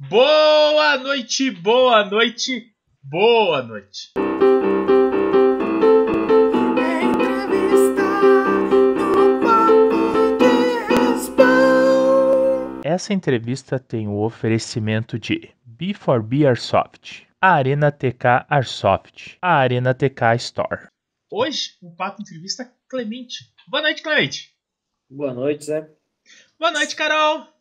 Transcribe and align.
Boa 0.00 0.96
noite, 0.96 1.50
boa 1.50 2.04
noite, 2.04 2.72
boa 3.02 3.60
noite. 3.64 4.12
Essa 12.84 13.12
entrevista 13.12 13.80
tem 13.80 14.06
o 14.06 14.22
oferecimento 14.22 15.18
de 15.18 15.50
B4B 15.68 16.46
Airsoft, 16.46 17.26
a 17.40 17.54
Arena 17.54 17.90
TK 17.90 18.46
Airsoft, 18.48 19.36
a 19.42 19.56
Arena 19.56 19.92
TK 19.92 20.36
Store. 20.36 20.86
Hoje, 21.28 21.76
o 21.82 21.90
Papo 21.90 22.22
Entrevista 22.22 22.72
Clemente. 22.88 23.52
Boa 23.66 23.82
noite, 23.82 24.00
Clemente. 24.04 24.54
Boa 25.10 25.34
noite, 25.34 25.64
Zé. 25.64 25.90
Boa 26.56 26.70
noite, 26.70 26.94
Carol. 26.94 27.57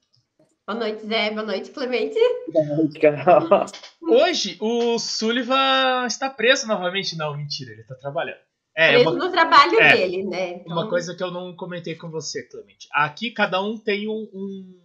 Boa 0.67 0.79
noite, 0.79 1.07
Zé. 1.07 1.31
Boa 1.31 1.45
noite, 1.45 1.71
Clemente. 1.71 2.19
Boa 2.51 2.65
noite, 2.65 2.99
Carol. 2.99 3.65
Hoje, 4.03 4.57
o 4.59 4.99
Sullivan 4.99 6.05
está 6.05 6.29
preso 6.29 6.67
novamente. 6.67 7.15
Não, 7.15 7.37
mentira, 7.37 7.71
ele 7.71 7.83
está 7.83 7.95
trabalhando. 7.95 8.39
É, 8.75 8.95
preso 8.95 9.11
uma... 9.11 9.25
no 9.25 9.31
trabalho 9.31 9.79
é, 9.79 9.95
dele, 9.95 10.25
né? 10.25 10.55
Então... 10.55 10.73
Uma 10.73 10.89
coisa 10.89 11.15
que 11.15 11.23
eu 11.23 11.31
não 11.31 11.55
comentei 11.55 11.95
com 11.95 12.09
você, 12.09 12.43
Clemente. 12.49 12.89
Aqui, 12.91 13.31
cada 13.31 13.61
um 13.61 13.77
tem 13.77 14.09
um, 14.09 14.27
um, 14.33 14.81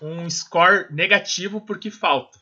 um 0.00 0.30
score 0.30 0.86
negativo 0.90 1.60
porque 1.60 1.90
falta. 1.90 2.38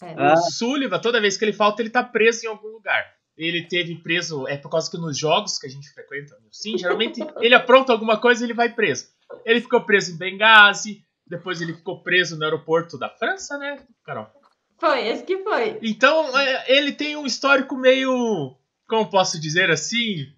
É. 0.00 0.14
O 0.14 0.20
ah. 0.20 0.36
Sullivan, 0.36 1.00
toda 1.00 1.20
vez 1.20 1.36
que 1.36 1.44
ele 1.44 1.52
falta, 1.52 1.82
ele 1.82 1.90
está 1.90 2.02
preso 2.02 2.46
em 2.46 2.48
algum 2.48 2.68
lugar. 2.68 3.04
Ele 3.36 3.68
teve 3.68 3.96
preso, 3.96 4.48
é 4.48 4.56
por 4.56 4.70
causa 4.70 4.90
que 4.90 4.96
nos 4.96 5.18
jogos 5.18 5.58
que 5.58 5.66
a 5.66 5.70
gente 5.70 5.92
frequenta, 5.92 6.34
sim, 6.50 6.78
geralmente 6.78 7.20
ele 7.42 7.54
apronta 7.54 7.92
alguma 7.92 8.18
coisa 8.18 8.42
e 8.42 8.46
ele 8.46 8.54
vai 8.54 8.72
preso. 8.72 9.08
Ele 9.44 9.60
ficou 9.60 9.82
preso 9.82 10.14
em 10.14 10.16
Benghazi, 10.16 11.04
depois 11.26 11.60
ele 11.60 11.74
ficou 11.74 12.02
preso 12.02 12.36
no 12.36 12.44
aeroporto 12.44 12.98
da 12.98 13.08
França, 13.08 13.58
né, 13.58 13.80
Carol? 14.04 14.26
Foi, 14.78 15.10
acho 15.12 15.24
que 15.24 15.38
foi. 15.42 15.78
Então, 15.82 16.38
é, 16.38 16.76
ele 16.76 16.92
tem 16.92 17.16
um 17.16 17.26
histórico 17.26 17.76
meio, 17.76 18.56
como 18.88 19.08
posso 19.08 19.40
dizer 19.40 19.70
assim, 19.70 20.32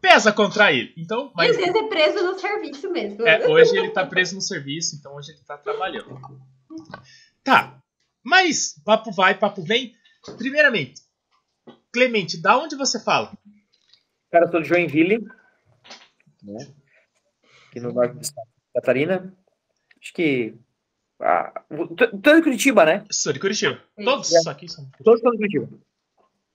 pesa 0.00 0.32
contra 0.32 0.72
ele. 0.72 0.92
Então, 0.96 1.32
mas... 1.34 1.50
Às 1.50 1.56
vezes 1.56 1.74
é 1.74 1.88
preso 1.88 2.24
no 2.24 2.38
serviço 2.38 2.90
mesmo. 2.90 3.26
É, 3.26 3.46
hoje 3.48 3.76
ele 3.76 3.90
tá 3.90 4.04
preso 4.04 4.34
no 4.34 4.40
serviço, 4.40 4.96
então 4.96 5.14
hoje 5.14 5.32
ele 5.32 5.40
tá 5.46 5.56
trabalhando. 5.56 6.20
Tá, 7.44 7.78
mas 8.22 8.80
papo 8.84 9.10
vai, 9.12 9.38
papo 9.38 9.62
vem. 9.62 9.94
Primeiramente, 10.38 11.02
Clemente, 11.92 12.40
da 12.40 12.56
onde 12.56 12.74
você 12.74 12.98
fala? 12.98 13.36
Cara, 14.30 14.46
eu 14.46 14.50
sou 14.50 14.62
de 14.62 14.68
Joinville, 14.68 15.18
né? 16.42 16.74
aqui 17.68 17.80
no 17.80 17.92
norte 17.92 18.18
de 18.18 18.26
Santa 18.26 18.42
Catarina. 18.74 19.36
Acho 20.02 20.12
que. 20.14 20.54
Ah, 21.20 21.62
tô 22.22 22.34
de 22.34 22.42
Curitiba, 22.42 22.84
né? 22.84 23.04
Sou 23.10 23.32
de 23.32 23.38
Curitiba. 23.38 23.80
Todos 24.04 24.32
é. 24.32 24.50
aqui 24.50 24.68
são. 24.68 24.90
Todos 25.04 25.20
são 25.20 25.30
de 25.30 25.36
Curitiba. 25.36 25.68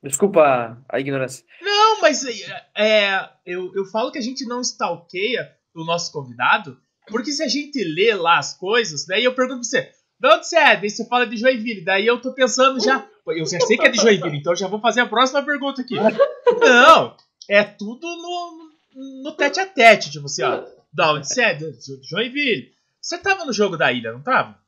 Desculpa 0.03 0.77
a 0.87 0.99
ignorância. 0.99 1.45
Não, 1.61 2.01
mas 2.01 2.23
é, 2.75 3.29
eu, 3.45 3.73
eu 3.73 3.85
falo 3.85 4.11
que 4.11 4.17
a 4.17 4.21
gente 4.21 4.45
não 4.45 4.61
stalkeia 4.61 5.55
o 5.73 5.83
nosso 5.83 6.11
convidado, 6.11 6.79
porque 7.07 7.31
se 7.31 7.41
a 7.41 7.47
gente 7.47 7.83
lê 7.83 8.13
lá 8.13 8.37
as 8.37 8.53
coisas, 8.53 9.05
daí 9.05 9.23
eu 9.23 9.33
pergunto 9.33 9.61
pra 9.61 9.69
você, 9.69 9.91
de 10.19 10.27
onde 10.27 10.47
você 10.47 10.57
é? 10.57 10.75
Daí 10.75 10.89
você 10.89 11.07
fala 11.07 11.25
de 11.25 11.37
Joinville. 11.37 11.85
Daí 11.85 12.05
eu 12.05 12.21
tô 12.21 12.33
pensando 12.33 12.79
já. 12.83 13.07
Eu 13.27 13.45
já 13.45 13.59
sei 13.61 13.77
que 13.77 13.87
é 13.87 13.89
de 13.89 13.97
Joinville, 13.97 14.37
então 14.37 14.55
já 14.55 14.67
vou 14.67 14.79
fazer 14.79 15.01
a 15.01 15.07
próxima 15.07 15.43
pergunta 15.43 15.81
aqui. 15.81 15.95
Não, 16.59 17.15
é 17.49 17.63
tudo 17.63 18.05
no, 18.05 19.23
no 19.23 19.31
tete 19.33 19.59
a 19.59 19.65
tete, 19.65 20.11
tipo 20.11 20.25
assim, 20.25 20.43
ó. 20.43 20.63
Da 20.93 21.13
onde 21.13 21.27
você 21.27 21.43
é? 21.43 21.53
De 21.53 21.73
Joinville. 22.09 22.76
Você 23.01 23.17
tava 23.17 23.45
no 23.45 23.53
jogo 23.53 23.77
da 23.77 23.91
ilha, 23.91 24.11
não 24.11 24.21
tava? 24.21 24.59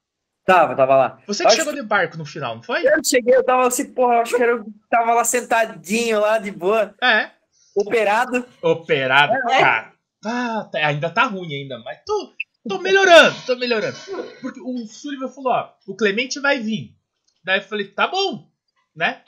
Tava, 0.45 0.75
tava 0.75 0.95
lá. 0.95 1.21
Você 1.27 1.43
que 1.45 1.51
chegou 1.51 1.73
de 1.73 1.83
barco 1.83 2.17
no 2.17 2.25
final, 2.25 2.55
não 2.55 2.63
foi? 2.63 2.81
Eu 2.83 3.03
cheguei, 3.03 3.35
eu 3.35 3.43
tava 3.43 3.67
assim, 3.67 3.93
porra, 3.93 4.21
acho 4.21 4.35
que 4.35 4.41
eu 4.41 4.65
tava 4.89 5.13
lá 5.13 5.23
sentadinho 5.23 6.19
lá 6.19 6.39
de 6.39 6.49
boa. 6.49 6.95
É. 7.03 7.31
Operado. 7.75 8.45
Operado, 8.61 9.33
é. 9.33 9.59
cara. 9.59 9.93
Ah, 10.25 10.67
tá, 10.71 10.85
ainda 10.85 11.09
tá 11.09 11.25
ruim 11.25 11.53
ainda, 11.53 11.79
mas 11.79 11.99
tô, 12.05 12.33
tô 12.67 12.79
melhorando, 12.79 13.35
tô 13.45 13.55
melhorando. 13.55 13.97
Porque 14.41 14.59
o 14.59 14.87
Sullivan 14.87 15.29
falou, 15.29 15.53
ó, 15.53 15.73
o 15.87 15.95
Clemente 15.95 16.39
vai 16.39 16.59
vir. 16.59 16.95
Daí 17.43 17.59
eu 17.59 17.63
falei, 17.63 17.87
tá 17.87 18.07
bom, 18.07 18.49
né? 18.95 19.23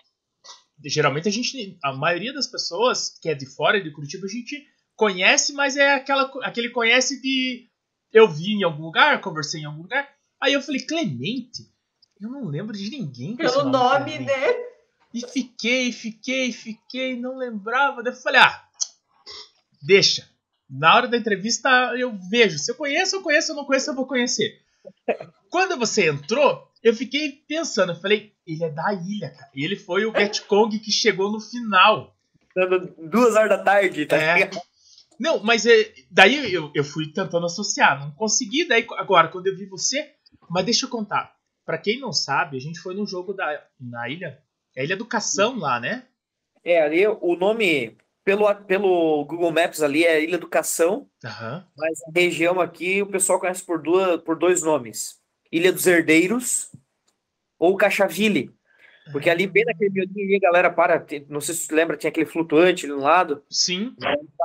Geralmente 0.83 1.29
a 1.29 1.31
gente, 1.31 1.77
a 1.83 1.93
maioria 1.93 2.33
das 2.33 2.47
pessoas 2.47 3.17
que 3.21 3.29
é 3.29 3.35
de 3.35 3.45
fora 3.45 3.81
de 3.81 3.91
Curitiba, 3.91 4.25
a 4.25 4.29
gente 4.29 4.65
conhece, 4.95 5.53
mas 5.53 5.77
é 5.77 5.93
aquela, 5.93 6.23
aquele 6.43 6.69
conhece 6.69 7.21
de 7.21 7.69
eu 8.13 8.27
vi 8.27 8.53
em 8.53 8.63
algum 8.63 8.83
lugar, 8.83 9.21
conversei 9.21 9.61
em 9.61 9.65
algum 9.65 9.83
lugar. 9.83 10.07
Aí 10.39 10.53
eu 10.53 10.61
falei, 10.61 10.81
Clemente? 10.81 11.69
Eu 12.19 12.29
não 12.29 12.45
lembro 12.45 12.77
de 12.77 12.89
ninguém. 12.89 13.35
Pelo 13.35 13.63
nome, 13.63 14.19
né? 14.19 14.71
E 15.13 15.21
fiquei, 15.27 15.91
fiquei, 15.91 16.51
fiquei, 16.51 17.19
não 17.19 17.37
lembrava. 17.37 18.03
Daí 18.03 18.13
eu 18.13 18.17
falei, 18.17 18.41
ah, 18.41 18.63
deixa. 19.81 20.29
Na 20.69 20.95
hora 20.95 21.07
da 21.07 21.17
entrevista 21.17 21.69
eu 21.97 22.15
vejo. 22.29 22.57
Se 22.57 22.71
eu 22.71 22.75
conheço, 22.75 23.15
eu 23.15 23.21
conheço. 23.21 23.47
Se 23.47 23.51
eu 23.51 23.55
não 23.55 23.65
conheço, 23.65 23.89
eu 23.89 23.95
vou 23.95 24.05
conhecer. 24.05 24.61
Quando 25.49 25.77
você 25.77 26.09
entrou, 26.09 26.71
eu 26.81 26.93
fiquei 26.93 27.43
pensando. 27.47 27.91
Eu 27.91 27.99
falei, 27.99 28.33
ele 28.47 28.63
é 28.63 28.69
da 28.69 28.93
ilha, 28.93 29.31
cara. 29.31 29.51
E 29.53 29.65
ele 29.65 29.75
foi 29.75 30.05
o 30.05 30.13
Vietcong 30.13 30.79
que 30.79 30.91
chegou 30.91 31.31
no 31.31 31.41
final. 31.41 32.15
Duas 33.09 33.35
horas 33.35 33.49
da 33.49 33.63
tarde, 33.63 34.05
tá 34.05 34.17
é. 34.17 34.49
Não, 35.21 35.39
mas 35.43 35.67
é, 35.67 35.93
daí 36.09 36.51
eu, 36.51 36.71
eu 36.73 36.83
fui 36.83 37.13
tentando 37.13 37.45
associar. 37.45 37.99
Não 37.99 38.09
consegui, 38.09 38.67
daí 38.67 38.87
agora, 38.97 39.27
quando 39.27 39.45
eu 39.45 39.55
vi 39.55 39.67
você. 39.67 40.15
Mas 40.49 40.65
deixa 40.65 40.87
eu 40.87 40.89
contar. 40.89 41.35
Para 41.63 41.77
quem 41.77 41.99
não 41.99 42.11
sabe, 42.11 42.57
a 42.57 42.59
gente 42.59 42.79
foi 42.79 42.95
num 42.95 43.05
jogo 43.05 43.31
da, 43.31 43.63
na 43.79 44.09
ilha. 44.09 44.41
É 44.75 44.83
Ilha 44.83 44.93
Educação 44.93 45.59
lá, 45.59 45.79
né? 45.79 46.07
É, 46.63 46.81
ali 46.81 47.05
o 47.05 47.35
nome 47.35 47.95
pelo, 48.23 48.51
pelo 48.65 49.23
Google 49.25 49.51
Maps 49.51 49.83
ali 49.83 50.03
é 50.03 50.23
Ilha 50.23 50.35
Educação, 50.35 51.07
uhum. 51.23 51.63
mas 51.77 52.01
a 52.07 52.11
região 52.15 52.59
aqui 52.59 53.03
o 53.03 53.07
pessoal 53.07 53.39
conhece 53.39 53.63
por, 53.63 53.79
duas, 53.79 54.19
por 54.23 54.35
dois 54.35 54.63
nomes: 54.63 55.19
Ilha 55.51 55.71
dos 55.71 55.85
Herdeiros 55.85 56.71
ou 57.59 57.77
Cachaville. 57.77 58.51
Porque 59.11 59.29
ali, 59.29 59.47
bem 59.47 59.65
naquele 59.65 59.89
miudinho, 59.89 60.37
a 60.37 60.39
galera 60.39 60.69
para. 60.69 61.05
Não 61.29 61.41
sei 61.41 61.55
se 61.55 61.65
você 61.65 61.75
lembra, 61.75 61.97
tinha 61.97 62.09
aquele 62.09 62.25
flutuante 62.25 62.85
ali 62.85 62.93
no 62.93 63.01
lado. 63.01 63.43
Sim. 63.49 63.95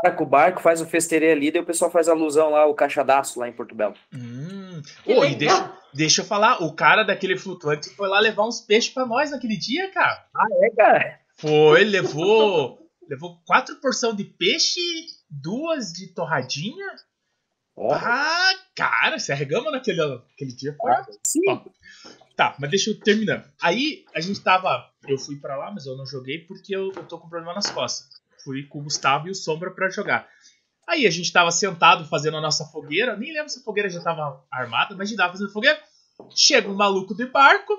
Para 0.03 0.11
com 0.13 0.25
o 0.25 0.27
barco, 0.27 0.61
faz 0.61 0.81
o 0.81 0.87
festerê 0.87 1.33
ali, 1.33 1.51
daí 1.51 1.63
o 1.63 1.67
pessoal 1.67 1.91
faz 1.91 2.09
alusão 2.09 2.51
lá, 2.51 2.67
o 2.67 2.75
caixadaço 2.75 3.39
lá 3.39 3.49
em 3.49 3.53
Porto 3.53 3.75
Belo. 3.75 3.95
Hum. 4.13 4.83
Oh, 5.07 5.25
e 5.25 5.35
deixa, 5.35 5.73
deixa 5.95 6.23
eu 6.23 6.27
falar, 6.27 6.63
o 6.63 6.73
cara 6.75 7.03
daquele 7.03 7.37
flutuante 7.37 7.91
foi 7.91 8.09
lá 8.09 8.21
levar 8.21 8.47
uns 8.47 8.61
peixes 8.61 8.93
para 8.93 9.07
nós 9.07 9.31
naquele 9.31 9.57
dia, 9.57 9.91
cara. 9.91 10.27
Ah, 10.35 10.47
é, 10.63 10.71
cara? 10.71 11.21
Foi, 11.37 11.85
levou. 11.85 12.79
levou 13.09 13.41
quatro 13.47 13.77
porções 13.77 14.17
de 14.17 14.25
peixe, 14.25 14.81
duas 15.31 15.93
de 15.93 16.13
torradinha. 16.13 16.87
Oh. 17.75 17.93
Ah, 17.93 18.53
cara, 18.75 19.19
se 19.19 19.31
arregama 19.33 19.71
naquele, 19.71 20.05
naquele 20.05 20.53
dia. 20.53 20.75
Ah, 20.83 21.07
sim. 21.25 21.43
Ó, 21.49 21.61
Tá, 22.37 22.55
mas 22.61 22.69
deixa 22.69 22.91
eu 22.91 23.01
terminar. 23.01 23.51
Aí 23.61 24.05
a 24.15 24.21
gente 24.21 24.41
tava. 24.41 24.91
Eu 25.09 25.17
fui 25.17 25.37
para 25.37 25.57
lá, 25.57 25.73
mas 25.73 25.87
eu 25.87 25.97
não 25.97 26.05
joguei 26.05 26.41
porque 26.41 26.77
eu, 26.77 26.93
eu 26.95 27.05
tô 27.05 27.19
com 27.19 27.31
problema 27.31 27.55
nas 27.55 27.71
costas. 27.71 28.21
Fui 28.45 28.65
com 28.65 28.81
o 28.81 28.83
Gustavo 28.83 29.27
e 29.27 29.31
o 29.31 29.35
Sombra 29.35 29.71
para 29.71 29.89
jogar. 29.89 30.29
Aí 30.87 31.07
a 31.07 31.11
gente 31.11 31.33
tava 31.33 31.51
sentado 31.51 32.05
fazendo 32.05 32.37
a 32.37 32.41
nossa 32.41 32.67
fogueira. 32.67 33.17
Nem 33.17 33.33
lembro 33.33 33.49
se 33.49 33.61
a 33.61 33.63
fogueira 33.63 33.89
já 33.89 34.03
tava 34.03 34.45
armada, 34.51 34.95
mas 34.95 35.09
a 35.09 35.11
gente 35.11 35.17
tava 35.17 35.33
fazendo 35.33 35.51
fogueira. 35.51 35.81
Chega 36.35 36.69
um 36.69 36.75
maluco 36.75 37.15
de 37.15 37.25
barco. 37.25 37.73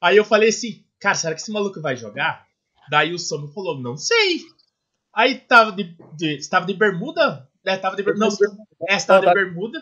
Aí 0.00 0.16
eu 0.16 0.24
falei 0.24 0.48
assim, 0.48 0.84
cara, 0.98 1.14
será 1.14 1.34
que 1.34 1.40
esse 1.40 1.52
maluco 1.52 1.80
vai 1.80 1.96
jogar? 1.96 2.44
Daí 2.90 3.14
o 3.14 3.18
Sombra 3.18 3.52
falou, 3.52 3.80
não 3.80 3.96
sei. 3.96 4.40
Aí 5.14 5.38
tava 5.38 5.70
de, 5.72 5.96
de, 6.14 6.36
estava 6.36 6.66
de 6.66 6.74
bermuda. 6.74 7.48
É, 7.64 7.76
tava 7.76 7.96
de 7.96 8.02
bermuda. 8.02 8.36
Não, 8.40 8.66
é, 8.88 8.96
estava 8.96 9.26
de 9.26 9.32
bermuda. 9.32 9.80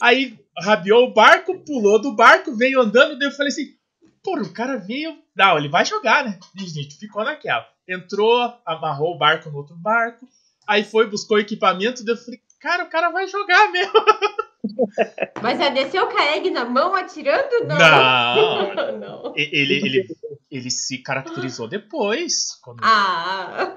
Aí 0.00 0.38
rabiou 0.58 1.04
o 1.04 1.12
barco, 1.12 1.58
pulou 1.60 2.00
do 2.00 2.12
barco, 2.12 2.54
veio 2.54 2.80
andando, 2.80 3.18
daí 3.18 3.28
eu 3.28 3.32
falei 3.32 3.48
assim, 3.48 3.74
pô, 4.22 4.38
o 4.38 4.52
cara 4.52 4.76
veio. 4.76 5.18
Não, 5.36 5.56
ele 5.56 5.68
vai 5.68 5.84
jogar, 5.84 6.24
né? 6.24 6.38
E 6.56 6.62
a 6.62 6.66
gente 6.66 6.96
ficou 6.96 7.24
naquela. 7.24 7.66
Entrou, 7.88 8.54
amarrou 8.66 9.14
o 9.14 9.18
barco 9.18 9.50
no 9.50 9.58
outro 9.58 9.76
barco, 9.76 10.28
aí 10.66 10.84
foi, 10.84 11.08
buscou 11.08 11.38
equipamento, 11.38 12.04
daí 12.04 12.14
eu 12.14 12.18
falei, 12.18 12.40
cara, 12.60 12.84
o 12.84 12.90
cara 12.90 13.10
vai 13.10 13.26
jogar 13.26 13.70
mesmo. 13.72 13.92
Mas 15.42 15.60
é 15.60 15.70
desceu 15.70 16.04
o 16.04 16.08
Kaeg 16.08 16.50
na 16.50 16.64
mão 16.64 16.94
atirando? 16.94 17.64
Não. 17.66 18.74
Não. 18.74 18.98
não. 18.98 19.32
Ele, 19.36 19.74
ele, 19.74 20.08
ele 20.50 20.70
se 20.70 20.98
caracterizou 20.98 21.68
depois. 21.68 22.58
Quando... 22.62 22.80
Ah. 22.82 23.76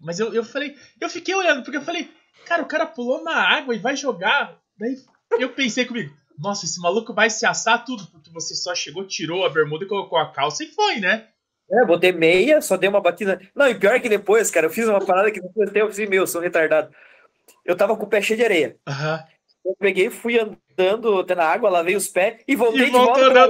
Mas 0.00 0.20
eu, 0.20 0.32
eu 0.34 0.44
falei, 0.44 0.76
eu 1.00 1.08
fiquei 1.08 1.34
olhando, 1.34 1.62
porque 1.62 1.76
eu 1.76 1.82
falei, 1.82 2.10
cara, 2.46 2.62
o 2.62 2.66
cara 2.66 2.86
pulou 2.86 3.22
na 3.24 3.34
água 3.34 3.74
e 3.74 3.78
vai 3.78 3.96
jogar. 3.96 4.58
Daí 4.78 4.96
eu 5.38 5.50
pensei 5.50 5.84
comigo, 5.84 6.12
nossa, 6.38 6.64
esse 6.64 6.80
maluco 6.80 7.12
vai 7.14 7.30
se 7.30 7.44
assar 7.46 7.84
tudo, 7.84 8.06
porque 8.10 8.30
você 8.30 8.54
só 8.54 8.74
chegou, 8.74 9.06
tirou 9.06 9.44
a 9.44 9.50
bermuda 9.50 9.84
e 9.84 9.88
colocou 9.88 10.18
a 10.18 10.30
calça 10.32 10.64
e 10.64 10.68
foi, 10.68 10.96
né? 10.96 11.28
É, 11.70 11.86
botei 11.86 12.12
meia, 12.12 12.60
só 12.60 12.76
dei 12.76 12.88
uma 12.88 13.00
batida. 13.00 13.40
Não, 13.54 13.68
e 13.68 13.74
pior 13.74 13.98
que 14.00 14.08
depois, 14.08 14.50
cara, 14.50 14.66
eu 14.66 14.70
fiz 14.70 14.86
uma 14.86 15.04
parada 15.04 15.30
que 15.30 15.40
depois 15.40 15.70
eu 15.74 15.86
assim, 15.86 16.06
meu, 16.06 16.26
sou 16.26 16.40
retardado. 16.40 16.92
Eu 17.64 17.76
tava 17.76 17.96
com 17.96 18.04
o 18.04 18.08
pé 18.08 18.20
cheio 18.20 18.38
de 18.38 18.44
areia. 18.44 18.76
Uhum. 18.88 19.18
Eu 19.64 19.76
peguei, 19.78 20.10
fui 20.10 20.38
andando 20.38 21.20
até 21.20 21.34
na 21.34 21.44
água, 21.44 21.70
lavei 21.70 21.94
os 21.94 22.08
pés 22.08 22.42
e 22.48 22.56
voltei 22.56 22.82
E 22.82 22.84
de 22.86 22.90
volta. 22.90 23.30
na- 23.30 23.46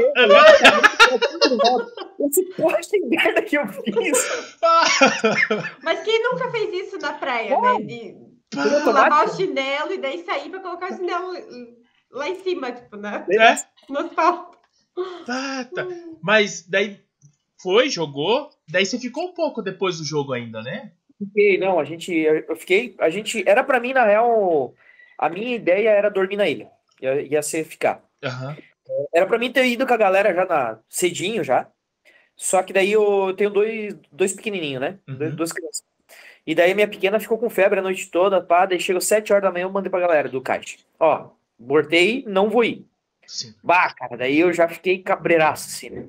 disse, 2.29 2.45
poxa, 2.57 2.91
que 2.91 3.01
merda 3.07 3.43
que 3.43 3.57
eu 3.57 3.67
fiz. 3.69 4.29
Mas 5.83 6.01
quem 6.05 6.23
nunca 6.23 6.51
fez 6.51 6.87
isso 6.87 6.99
na 6.99 7.15
praia, 7.15 7.59
né? 7.61 7.79
De 7.81 8.32
Tudo 8.53 8.93
lavar 8.93 9.27
o 9.27 9.35
chinelo 9.35 9.93
e 9.93 9.99
daí 9.99 10.25
sair 10.25 10.51
pra 10.51 10.61
colocar 10.61 10.93
o 10.93 10.97
chinelo 10.97 11.33
lá 12.11 12.29
em 12.29 12.39
cima, 12.43 12.71
tipo, 12.71 12.97
né? 12.97 13.25
É? 13.31 13.57
No 13.91 14.01
asfalto. 14.01 14.59
Ah, 15.29 15.67
tá. 15.75 15.87
Mas 16.23 16.69
daí 16.69 17.01
foi, 17.63 17.89
jogou. 17.89 18.51
Daí 18.69 18.85
você 18.85 18.99
ficou 18.99 19.29
um 19.29 19.35
pouco 19.35 19.63
depois 19.63 19.99
do 19.99 20.05
jogo 20.05 20.33
ainda, 20.33 20.63
né? 20.63 20.93
Fiquei, 21.19 21.59
não, 21.59 21.79
a 21.79 21.85
gente, 21.85 22.13
eu 22.13 22.57
fiquei, 22.57 22.95
a 22.99 23.09
gente, 23.09 23.43
era 23.47 23.63
pra 23.63 23.81
mim, 23.81 23.93
na 23.93 24.05
real, 24.05 24.75
a 25.17 25.29
minha 25.29 25.55
ideia 25.55 25.91
era 25.91 26.11
dormir 26.11 26.37
na 26.37 26.49
ilha. 26.49 26.71
Ia, 27.01 27.23
ia 27.23 27.43
ser 27.43 27.65
ficar. 27.65 28.05
Aham. 28.23 28.57
Era 29.15 29.27
pra 29.27 29.39
mim 29.39 29.53
ter 29.53 29.65
ido 29.67 29.87
com 29.87 29.95
a 29.95 29.97
galera 29.97 30.35
já 30.35 30.45
na, 30.45 30.79
cedinho 30.89 31.43
já. 31.43 31.71
Só 32.37 32.63
que 32.63 32.73
daí 32.73 32.93
eu 32.93 33.33
tenho 33.37 33.51
dois, 33.51 33.95
dois 34.11 34.33
pequenininhos, 34.33 34.81
né? 34.81 34.99
Uhum. 35.09 35.17
Dois, 35.17 35.37
duas 35.37 35.53
crianças. 35.53 35.85
E 36.47 36.55
daí 36.55 36.75
minha 36.75 36.89
pequena 36.89 37.21
ficou 37.21 37.39
com 37.39 37.49
febre 37.49 37.79
a 37.79 37.83
noite 37.83 38.11
toda, 38.11 38.41
pá, 38.41 38.67
daí 38.67 38.81
chegou 38.81 39.01
sete 39.01 39.33
horas 39.33 39.45
da 39.45 39.53
manhã, 39.53 39.65
eu 39.65 39.71
mandei 39.71 39.91
pra 39.91 40.01
galera 40.01 40.29
do 40.29 40.41
kite. 40.43 40.85
Ó, 40.99 41.29
bordei, 41.59 42.25
não 42.27 42.51
vou 42.51 42.65
ir. 42.65 42.85
Sim. 43.27 43.55
Bah, 43.63 43.93
cara, 43.95 44.17
daí 44.17 44.41
eu 44.41 44.53
já 44.53 44.69
fiquei 44.69 44.99
cabreiraço, 45.03 45.69
assim, 45.69 45.91
né? 45.91 46.05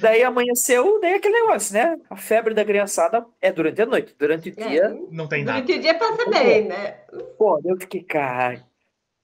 Daí 0.00 0.22
amanheceu, 0.22 1.00
daí 1.00 1.14
aquele 1.14 1.40
negócio, 1.40 1.72
né? 1.72 1.98
A 2.10 2.16
febre 2.16 2.52
da 2.52 2.64
criançada 2.64 3.24
é 3.40 3.50
durante 3.52 3.80
a 3.80 3.86
noite, 3.86 4.14
durante 4.18 4.48
o 4.50 4.54
dia. 4.54 4.84
É, 4.86 4.88
Não 5.10 5.28
tem 5.28 5.44
nada. 5.44 5.60
durante 5.62 5.78
o 5.78 5.82
dia 5.82 5.94
passa 5.94 6.28
bem, 6.28 6.64
né? 6.66 6.90
Pô, 7.38 7.60
eu 7.64 7.76
fiquei, 7.80 8.02
cara, 8.02 8.62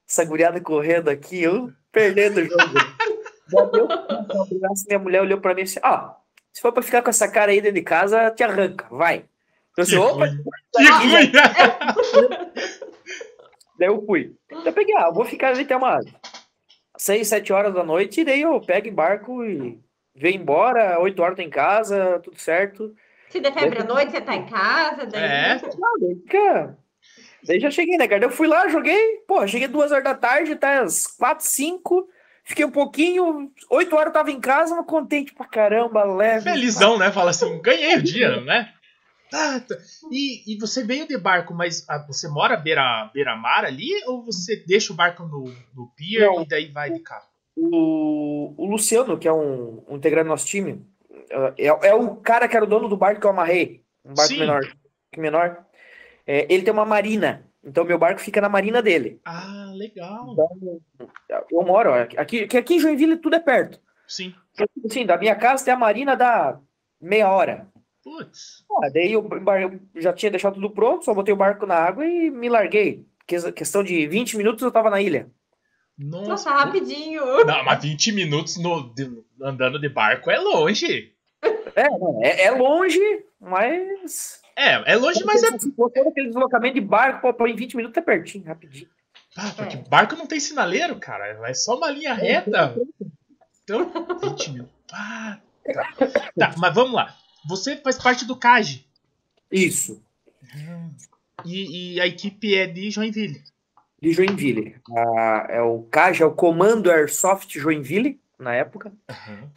essa 0.09 0.25
guriada 0.25 0.61
correndo 0.61 1.09
aqui, 1.11 1.43
eu 1.43 1.71
perdendo 1.93 2.39
o 2.41 2.45
jogo. 2.45 2.63
Minha 4.87 4.99
mulher 4.99 5.23
olhou 5.23 5.41
pra 5.41 5.55
mim 5.55 5.63
assim, 5.63 5.81
ó, 5.83 6.15
se 6.53 6.61
for 6.63 6.73
pra 6.73 6.83
ficar 6.83 7.03
com 7.03 7.11
essa 7.11 7.29
cara 7.29 7.51
aí 7.51 7.61
dentro 7.61 7.75
de 7.77 7.83
casa, 7.83 8.31
te 8.31 8.43
arranca, 8.43 8.87
vai. 8.91 9.25
Eu 9.79 9.85
Que 9.85 9.91
disse, 9.91 9.97
opa. 9.97 10.27
Que 10.77 10.89
ruim! 10.91 11.33
daí 13.79 13.89
eu 13.89 14.05
fui. 14.05 14.35
Eu 14.65 14.73
peguei, 14.73 14.95
ah, 14.97 15.07
eu 15.07 15.15
vou 15.15 15.25
ficar 15.25 15.49
ali 15.49 15.63
até 15.63 15.77
umas 15.77 16.05
seis, 16.97 17.29
sete 17.29 17.53
horas 17.53 17.73
da 17.73 17.83
noite, 17.83 18.21
e 18.21 18.25
daí 18.25 18.43
eu 18.43 18.61
pego 18.61 18.89
embarco 18.89 19.45
e 19.45 19.79
venho 20.15 20.41
embora, 20.43 20.99
oito 21.01 21.23
horas 21.23 21.37
tô 21.37 21.43
em 21.43 21.49
casa, 21.51 22.21
tudo 22.23 22.39
certo. 22.39 22.95
Se 23.31 23.41
der 23.41 23.55
febre 23.55 23.81
à 23.81 23.85
noite, 23.85 24.11
você 24.13 24.21
tá 24.21 24.35
em 24.35 24.45
casa, 24.47 25.07
daí. 25.07 25.23
É. 25.23 25.53
Ah, 25.55 25.61
daí, 26.01 26.15
fica- 26.17 26.79
daí 27.47 27.61
já 27.61 27.71
cheguei, 27.71 27.97
né, 27.97 28.07
cara? 28.09 28.25
Eu 28.25 28.31
fui 28.31 28.47
lá, 28.49 28.69
joguei, 28.69 29.19
pô, 29.27 29.47
cheguei 29.47 29.69
duas 29.69 29.93
horas 29.93 30.05
da 30.05 30.15
tarde, 30.15 30.57
tá 30.57 30.81
às 30.83 31.07
quatro, 31.07 31.47
cinco, 31.47 32.07
fiquei 32.45 32.65
um 32.65 32.71
pouquinho, 32.71 33.51
oito 33.71 33.95
horas 33.95 34.09
eu 34.09 34.13
tava 34.13 34.31
em 34.31 34.41
casa, 34.41 34.75
mas 34.75 34.85
contente 34.85 35.33
pra 35.33 35.47
caramba, 35.47 36.03
leve. 36.05 36.51
Felizão, 36.51 36.99
né? 36.99 37.11
Fala 37.13 37.31
assim, 37.31 37.63
ganhei 37.63 37.95
o 37.97 38.03
dia, 38.03 38.41
né? 38.43 38.75
Ah, 39.33 39.61
tá. 39.61 39.77
E, 40.11 40.55
e 40.55 40.59
você 40.59 40.85
veio 40.85 41.07
de 41.07 41.17
barco, 41.17 41.55
mas 41.55 41.85
ah, 41.89 42.05
você 42.07 42.29
mora 42.29 42.57
beira, 42.57 43.11
beira-mar 43.13 43.65
ali? 43.65 43.91
Ou 44.07 44.25
você 44.25 44.57
deixa 44.67 44.93
o 44.93 44.97
barco 44.97 45.25
no, 45.25 45.45
no 45.75 45.89
pier 45.97 46.27
Não. 46.27 46.43
e 46.43 46.49
daí 46.49 46.71
vai 46.71 46.91
de 46.91 47.01
carro? 47.01 47.29
O, 47.57 48.55
o 48.57 48.67
Luciano, 48.67 49.19
que 49.19 49.29
é 49.29 49.33
um, 49.33 49.85
um 49.89 49.97
integrante 49.97 50.25
do 50.25 50.31
nosso 50.31 50.47
time, 50.47 50.85
é, 51.59 51.67
é 51.67 51.95
o 51.95 52.17
cara 52.17 52.49
que 52.49 52.57
era 52.57 52.65
o 52.65 52.69
dono 52.69 52.89
do 52.89 52.97
barco 52.97 53.21
que 53.21 53.27
eu 53.27 53.31
amarrei, 53.31 53.85
um 54.05 54.15
barco 54.15 54.33
Sim. 54.33 54.41
menor. 54.41 54.61
menor. 55.17 55.67
É, 56.27 56.47
ele 56.53 56.63
tem 56.63 56.73
uma 56.73 56.85
marina, 56.85 57.45
então 57.63 57.85
meu 57.85 57.99
barco 57.99 58.21
fica 58.21 58.41
na 58.41 58.49
marina 58.49 58.83
dele. 58.83 59.21
Ah, 59.25 59.73
legal. 59.75 60.35
Eu 61.51 61.63
moro, 61.63 61.93
aqui, 61.93 62.47
que 62.47 62.57
aqui 62.57 62.75
em 62.75 62.81
Joinville 62.81 63.17
tudo 63.17 63.37
é 63.37 63.41
perto. 63.41 63.81
Sim. 64.07 64.35
Sim, 64.89 65.07
da 65.07 65.17
minha 65.17 65.35
casa 65.35 65.63
até 65.63 65.73
a 65.73 65.77
marina 65.77 66.17
dá 66.17 66.59
meia 67.01 67.31
hora. 67.31 67.69
Putz. 68.03 68.65
Ah, 68.83 68.89
daí 68.93 69.13
eu, 69.13 69.29
já 69.97 70.13
tinha 70.13 70.31
deixado 70.31 70.55
tudo 70.55 70.71
pronto, 70.71 71.05
só 71.05 71.13
botei 71.15 71.35
o 71.35 71.37
barco 71.37 71.67
na 71.67 71.75
água 71.77 72.05
e 72.07 72.31
me 72.31 72.49
larguei. 72.49 73.07
Que- 73.27 73.53
Questão 73.53 73.85
de 73.85 74.07
20 74.07 74.37
minutos 74.37 74.63
eu 74.63 74.73
tava 74.73 74.89
na 74.91 75.01
ilha. 75.03 75.31
Nossa. 75.99 76.29
Nossa, 76.31 76.51
rapidinho. 76.51 77.23
Não, 77.45 77.63
mas 77.65 77.83
20 77.83 78.13
minutos 78.13 78.57
no, 78.57 78.95
de- 78.95 79.23
andando 79.43 79.79
de 79.79 79.89
barco 79.89 80.31
é 80.31 80.39
longe. 80.39 81.13
É, 81.77 81.87
é, 82.23 82.45
é 82.47 82.51
longe, 82.51 82.99
mas. 83.39 84.41
É, 84.57 84.93
é 84.93 84.97
longe, 84.97 85.23
mas 85.25 85.43
é. 85.43 85.59
Se 85.59 85.71
for 85.73 85.91
aquele 85.95 86.29
deslocamento 86.29 86.75
de 86.75 86.81
barco, 86.81 87.33
pô, 87.35 87.47
em 87.47 87.55
20 87.55 87.77
minutos 87.77 87.97
é 87.99 88.01
pertinho, 88.01 88.45
rapidinho. 88.45 88.89
Ah, 89.37 89.53
porque 89.57 89.77
barco 89.89 90.17
não 90.17 90.27
tem 90.27 90.41
sinaleiro, 90.41 90.99
cara. 90.99 91.39
É 91.49 91.55
só 91.55 91.77
uma 91.77 91.91
linha 91.91 92.15
reta. 92.15 92.75
Então, 93.63 93.93
20 94.23 94.51
minutos. 94.53 94.75
Ah, 94.93 95.39
tá. 95.73 95.89
Tá, 96.37 96.55
mas 96.59 96.75
vamos 96.75 96.93
lá. 96.95 97.15
Você 97.49 97.77
faz 97.77 97.97
parte 97.99 98.25
do 98.25 98.37
CAG. 98.37 98.85
Isso, 99.51 100.03
E, 101.45 101.95
e 101.95 102.01
a 102.01 102.07
equipe 102.07 102.55
é 102.55 102.67
de 102.67 102.91
Joinville. 102.91 103.43
de 104.01 104.13
Joinville. 104.13 104.77
Ah, 104.97 105.47
é 105.49 105.61
o 105.63 105.83
CAJ, 105.91 106.21
é 106.23 106.27
o 106.27 106.33
Comando 106.33 106.91
Airsoft 106.91 107.59
Joinville, 107.59 108.21
na 108.39 108.55
época. 108.55 108.93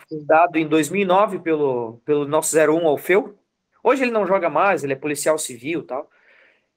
Fundado 0.09 0.57
em 0.57 0.68
2009 0.68 1.39
pelo, 1.39 2.01
pelo 2.06 2.27
nosso 2.27 2.56
01 2.57 2.88
Alfeu. 2.88 3.38
Hoje 3.83 4.03
ele 4.03 4.12
não 4.12 4.25
joga 4.25 4.50
mais, 4.50 4.83
ele 4.83 4.94
é 4.94 4.95
policial 4.97 5.38
civil 5.38 5.81
e 5.81 5.83
tal. 5.83 6.09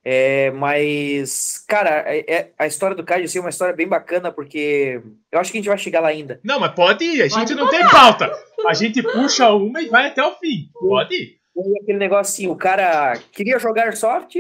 É, 0.09 0.53
mas, 0.53 1.65
cara, 1.67 2.05
é, 2.07 2.25
é- 2.33 2.53
a 2.57 2.67
história 2.67 2.95
do 2.95 3.03
CAD 3.03 3.25
assim, 3.25 3.39
é 3.39 3.41
uma 3.41 3.51
história 3.51 3.75
bem 3.75 3.89
bacana, 3.89 4.31
porque 4.31 5.01
eu 5.33 5.41
acho 5.41 5.51
que 5.51 5.59
a 5.59 5.61
gente 5.61 5.69
vai 5.69 5.79
chegar 5.79 5.99
lá 6.01 6.09
ainda. 6.09 6.39
Não, 6.45 6.61
mas 6.61 6.73
pode 6.75 7.05
ir. 7.05 7.23
A 7.23 7.29
gente 7.29 7.39
Pode 7.39 7.55
não 7.57 7.69
tem 7.69 7.81
pauta. 7.91 8.31
A 8.67 8.75
gente 8.75 9.03
puxa 9.03 9.51
uma 9.53 9.81
e 9.83 9.89
vai 9.89 10.07
até 10.09 10.23
o 10.25 10.33
fim. 10.37 10.71
Pode 10.73 11.15
ir. 11.15 11.37
Foi 11.55 11.65
aquele 11.83 11.99
negócio 11.99 12.33
assim, 12.33 12.47
o 12.49 12.57
cara 12.57 13.15
queria 13.33 13.59
jogar 13.59 13.85
Airsoft, 13.85 14.37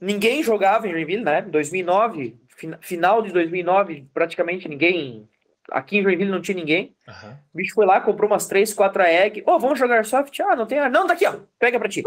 ninguém 0.00 0.42
jogava 0.42 0.86
em 0.86 0.92
Joinville, 0.92 1.24
né? 1.24 1.40
Em 1.46 1.50
2009, 1.50 2.36
fin- 2.56 2.76
final 2.80 3.22
de 3.22 3.32
2009, 3.32 4.06
praticamente 4.12 4.68
ninguém. 4.68 5.28
Aqui 5.70 5.98
em 5.98 6.02
Joinville 6.02 6.30
não 6.30 6.40
tinha 6.40 6.56
ninguém. 6.56 6.94
Aham. 7.06 7.38
O 7.52 7.56
bicho 7.56 7.74
foi 7.74 7.84
lá, 7.86 8.00
comprou 8.00 8.30
umas 8.30 8.46
3, 8.46 8.72
4 8.72 9.02
AEG. 9.02 9.42
Ô, 9.46 9.58
vamos 9.58 9.78
jogar 9.78 9.96
Airsoft? 9.96 10.38
Ah, 10.42 10.56
não 10.56 10.66
tem. 10.66 10.78
ar. 10.78 10.90
Não, 10.90 11.06
tá 11.06 11.12
aqui, 11.12 11.26
ó. 11.26 11.34
Pega 11.58 11.78
pra 11.78 11.88
ti. 11.88 12.02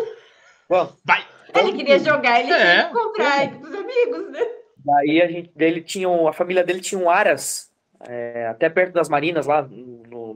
Vamos. 0.67 0.93
Vai. 1.05 1.23
Ele 1.55 1.73
queria 1.73 1.99
jogar, 1.99 2.39
ele 2.39 2.51
É. 2.51 2.57
tinha 2.57 2.87
que 2.87 2.93
comprar 2.93 3.51
pros 3.59 3.73
amigos, 3.75 4.31
né? 4.31 4.39
Daí 4.83 5.21
a 5.21 5.27
gente, 5.27 5.51
dele 5.55 5.81
tinha 5.81 6.09
um- 6.09 6.27
a 6.27 6.33
família 6.33 6.63
dele 6.63 6.79
tinha 6.79 6.99
um 6.99 7.09
Aras, 7.09 7.69
é, 8.07 8.47
até 8.47 8.67
perto 8.69 8.93
das 8.93 9.09
Marinas, 9.09 9.45
lá 9.45 9.67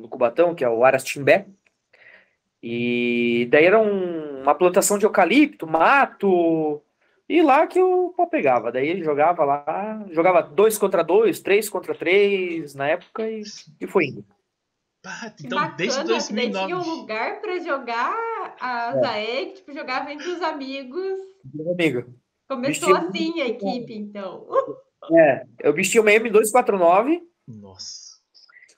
no, 0.06 0.10
Cubatão, 0.10 0.56
que 0.56 0.64
é 0.64 0.70
o 0.70 0.84
Aras 0.86 1.04
Timbé. 1.04 1.46
E 2.62 3.48
daí 3.52 3.66
era 3.66 3.80
um- 3.80 4.42
uma 4.42 4.56
plantação 4.56 4.98
de 4.98 5.06
eucalipto, 5.06 5.68
mato, 5.68 6.82
e 7.30 7.42
lá 7.42 7.68
que 7.68 7.82
o 7.82 8.10
pau 8.16 8.28
pegava. 8.28 8.72
Daí 8.72 8.88
ele 8.88 9.04
jogava 9.04 9.44
lá, 9.44 10.06
jogava 10.12 10.42
dois 10.42 10.78
contra 10.78 11.04
dois, 11.04 11.40
três 11.40 11.70
contra 11.70 11.94
três 11.94 12.74
na 12.74 12.88
época 12.88 13.30
e, 13.30 13.44
e 13.82 13.88
foi 13.88 14.06
indo. 14.08 14.26
Ah, 15.06 15.32
então, 15.40 15.72
desde 15.78 16.00
bacana, 16.00 16.04
daí 16.04 16.08
2009. 16.08 16.66
tinha 16.66 16.78
um 16.78 16.96
lugar 16.96 17.40
pra 17.40 17.60
jogar 17.60 18.56
as 18.60 18.96
É. 18.96 19.06
AEG, 19.08 19.54
tipo, 19.54 19.72
jogava 19.72 20.12
entre 20.12 20.28
os 20.28 20.42
amigos. 20.42 21.20
Meu 21.54 21.72
amigo. 21.74 22.06
Começou 22.50 22.90
Vestia 22.90 23.08
assim 23.10 23.42
a 23.42 23.48
equipe, 23.48 23.94
então. 23.94 24.48
É, 25.16 25.46
eu 25.60 25.74
vestia 25.74 26.02
uma 26.02 26.10
M249, 26.12 27.22
Nossa. 27.48 28.05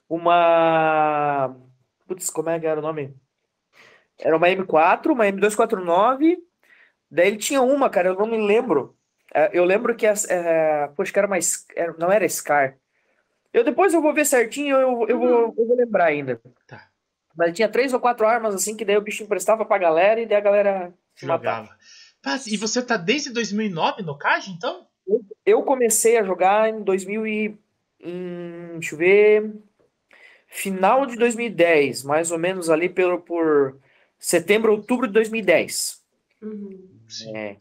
Uma. 0.10 1.56
Putz, 2.08 2.30
como 2.30 2.50
é 2.50 2.60
que 2.60 2.66
era 2.66 2.80
o 2.80 2.84
nome? 2.84 3.14
Era 4.20 4.36
uma 4.36 4.48
M4, 4.50 5.12
uma 5.12 5.26
M249. 5.28 6.38
Daí 7.10 7.28
ele 7.28 7.38
tinha 7.38 7.62
uma, 7.62 7.90
cara, 7.90 8.10
eu 8.10 8.16
não 8.16 8.26
me 8.28 8.38
lembro. 8.38 8.96
É, 9.34 9.50
Eu 9.54 9.64
lembro 9.66 9.96
que 9.96 10.08
as, 10.08 10.26
é, 10.30 10.88
poxa, 10.96 11.12
que 11.12 11.20
era 11.20 11.28
uma, 11.28 11.38
era- 11.76 11.96
não 11.98 12.12
era 12.12 12.28
Scar. 12.28 12.78
Eu 13.54 13.64
depois 13.64 13.94
eu 13.94 14.02
vou 14.02 14.14
ver 14.14 14.26
certinho, 14.26 14.76
eu, 14.76 15.06
eu, 15.08 15.20
vou, 15.20 15.30
eu 15.58 15.68
vou 15.68 15.76
lembrar 15.78 16.06
ainda. 16.06 16.40
Tá. 16.68 16.88
Mas 17.36 17.54
tinha 17.56 17.70
três 17.70 17.94
ou 17.94 18.00
quatro 18.00 18.26
armas 18.28 18.54
assim 18.56 18.76
que 18.76 18.84
daí 18.86 18.98
o 18.98 19.02
bicho 19.02 19.24
emprestava 19.24 19.66
pra 19.66 19.78
galera 19.78 20.20
e 20.20 20.26
daí 20.26 20.38
a 20.38 20.42
galera 20.42 20.94
se 21.16 21.26
matava. 21.26 21.68
Jogava. 21.68 21.78
Ah, 22.26 22.40
e 22.46 22.58
você 22.58 22.82
tá 22.82 22.98
desde 22.98 23.32
2009 23.32 24.02
no 24.02 24.18
CAG, 24.18 24.52
então? 24.52 24.86
Eu 25.46 25.64
comecei 25.64 26.18
a 26.18 26.24
jogar 26.24 26.70
em 26.70 26.82
2000 26.82 27.26
e, 27.26 27.58
em, 28.02 28.80
deixa 28.80 28.96
eu 28.96 29.00
ver, 29.00 29.54
final 30.48 31.06
de 31.06 31.16
2010, 31.18 32.04
mais 32.04 32.32
ou 32.32 32.38
menos 32.40 32.70
ali 32.70 32.90
pelo, 32.90 33.20
por 33.20 33.78
setembro, 34.18 34.72
outubro 34.72 35.08
de 35.08 35.14
2010. 35.14 36.02
Uhum. 36.42 36.88
Sim. 37.08 37.36
É. 37.36 37.58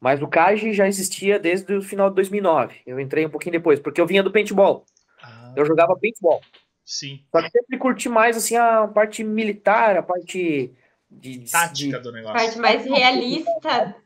Mas 0.00 0.22
o 0.22 0.28
CAG 0.28 0.72
já 0.72 0.86
existia 0.86 1.38
desde 1.38 1.74
o 1.74 1.82
final 1.82 2.08
de 2.08 2.16
2009. 2.16 2.76
Eu 2.86 3.00
entrei 3.00 3.26
um 3.26 3.30
pouquinho 3.30 3.52
depois, 3.52 3.80
porque 3.80 4.00
eu 4.00 4.06
vinha 4.06 4.22
do 4.22 4.30
paintball. 4.30 4.84
Ah, 5.20 5.52
Eu 5.56 5.64
jogava 5.64 5.96
paintball. 6.00 6.40
sim. 6.84 7.24
Só 7.32 7.42
que 7.42 7.50
sempre 7.50 7.78
curti 7.78 8.08
mais 8.08 8.36
assim 8.36 8.56
a 8.56 8.86
parte 8.86 9.24
militar, 9.24 9.96
a 9.96 10.02
parte 10.02 10.72
de, 11.10 11.38
de- 11.38 11.50
Tática 11.50 11.96
de- 11.98 12.02
do 12.04 12.12
negócio. 12.12 12.36
Parte 12.38 12.58
mais 12.58 12.84
realista. 12.84 13.96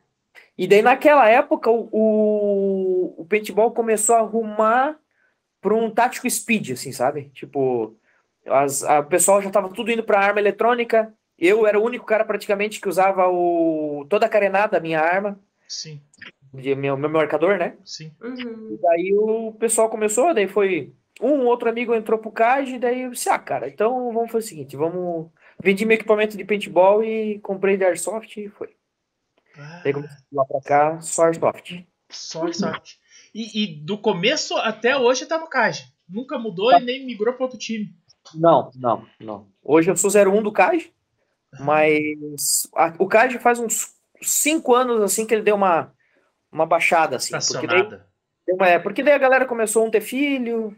E 0.56 0.66
daí, 0.66 0.80
naquela 0.82 1.28
época, 1.28 1.70
o, 1.70 1.88
o, 1.92 3.14
o 3.22 3.24
paintball 3.26 3.70
começou 3.72 4.14
a 4.14 4.20
arrumar 4.20 4.98
para 5.60 5.74
um 5.74 5.90
tático 5.90 6.28
speed, 6.28 6.70
assim, 6.70 6.92
sabe? 6.92 7.30
Tipo, 7.34 7.94
as, 8.46 8.82
a, 8.82 9.00
o 9.00 9.04
pessoal 9.06 9.40
já 9.42 9.50
tava 9.50 9.68
tudo 9.70 9.90
indo 9.90 10.02
para 10.02 10.20
arma 10.20 10.40
eletrônica. 10.40 11.12
Eu 11.38 11.66
era 11.66 11.78
o 11.78 11.84
único 11.84 12.04
cara 12.04 12.24
praticamente 12.24 12.80
que 12.80 12.88
usava 12.88 13.26
o, 13.28 14.06
toda 14.08 14.26
a 14.26 14.28
carenada, 14.28 14.76
a 14.76 14.80
minha 14.80 15.00
arma, 15.00 15.40
Sim, 15.66 16.00
de, 16.52 16.74
meu, 16.74 16.96
meu 16.96 17.08
marcador, 17.10 17.58
né? 17.58 17.76
sim. 17.84 18.12
Uhum. 18.22 18.74
E 18.74 18.78
daí 18.80 19.14
o 19.14 19.52
pessoal 19.58 19.88
começou, 19.88 20.34
daí 20.34 20.46
foi. 20.46 20.92
Um 21.20 21.46
outro 21.46 21.68
amigo 21.68 21.94
entrou 21.94 22.18
pro 22.18 22.32
CAD, 22.32 22.74
e 22.74 22.78
daí 22.78 23.02
eu 23.02 23.10
disse, 23.10 23.28
ah, 23.28 23.38
cara, 23.38 23.68
então 23.68 24.12
vamos 24.12 24.30
fazer 24.32 24.44
o 24.44 24.48
seguinte, 24.48 24.76
vamos. 24.76 25.30
Vendi 25.62 25.84
meu 25.84 25.94
equipamento 25.94 26.36
de 26.36 26.44
paintball 26.44 27.04
e 27.04 27.38
comprei 27.40 27.76
de 27.76 27.84
Airsoft 27.84 28.36
e 28.38 28.48
foi. 28.48 28.70
Daí 29.84 29.92
comecei 29.92 30.16
lá 30.32 30.44
pra 30.44 30.60
cá, 30.60 31.00
só 31.00 31.24
Airsoft. 31.26 31.86
Sorte, 32.08 32.56
sorte. 32.58 32.98
E, 33.34 33.62
e 33.64 33.66
do 33.84 33.98
começo 33.98 34.56
até 34.56 34.96
hoje 34.96 35.26
tá 35.26 35.38
no 35.38 35.48
CAG. 35.48 35.80
Nunca 36.08 36.38
mudou 36.38 36.70
Tá. 36.70 36.80
e 36.80 36.84
nem 36.84 37.06
migrou 37.06 37.34
para 37.34 37.44
outro 37.44 37.58
time. 37.58 37.94
Não, 38.34 38.70
não, 38.76 39.06
não. 39.20 39.46
Hoje 39.62 39.90
eu 39.90 39.96
sou 39.96 40.10
01 40.10 40.42
do 40.42 40.52
CAD, 40.52 40.92
mas 41.60 42.68
a- 42.74 42.94
o 42.98 43.06
CAD 43.06 43.38
faz 43.38 43.58
uns 43.58 43.94
5 44.20 44.74
anos 44.74 45.00
assim 45.02 45.26
que 45.26 45.34
ele 45.34 45.42
deu 45.42 45.54
uma, 45.56 45.92
uma 46.50 46.66
baixada, 46.66 47.16
assim. 47.16 47.34
Porque 47.60 47.66
daí, 47.66 47.82
é, 48.60 48.78
porque 48.78 49.02
daí 49.02 49.14
a 49.14 49.18
galera 49.18 49.44
começou 49.46 49.82
a 49.82 49.86
um 49.86 49.90
ter 49.90 50.00
filho, 50.00 50.76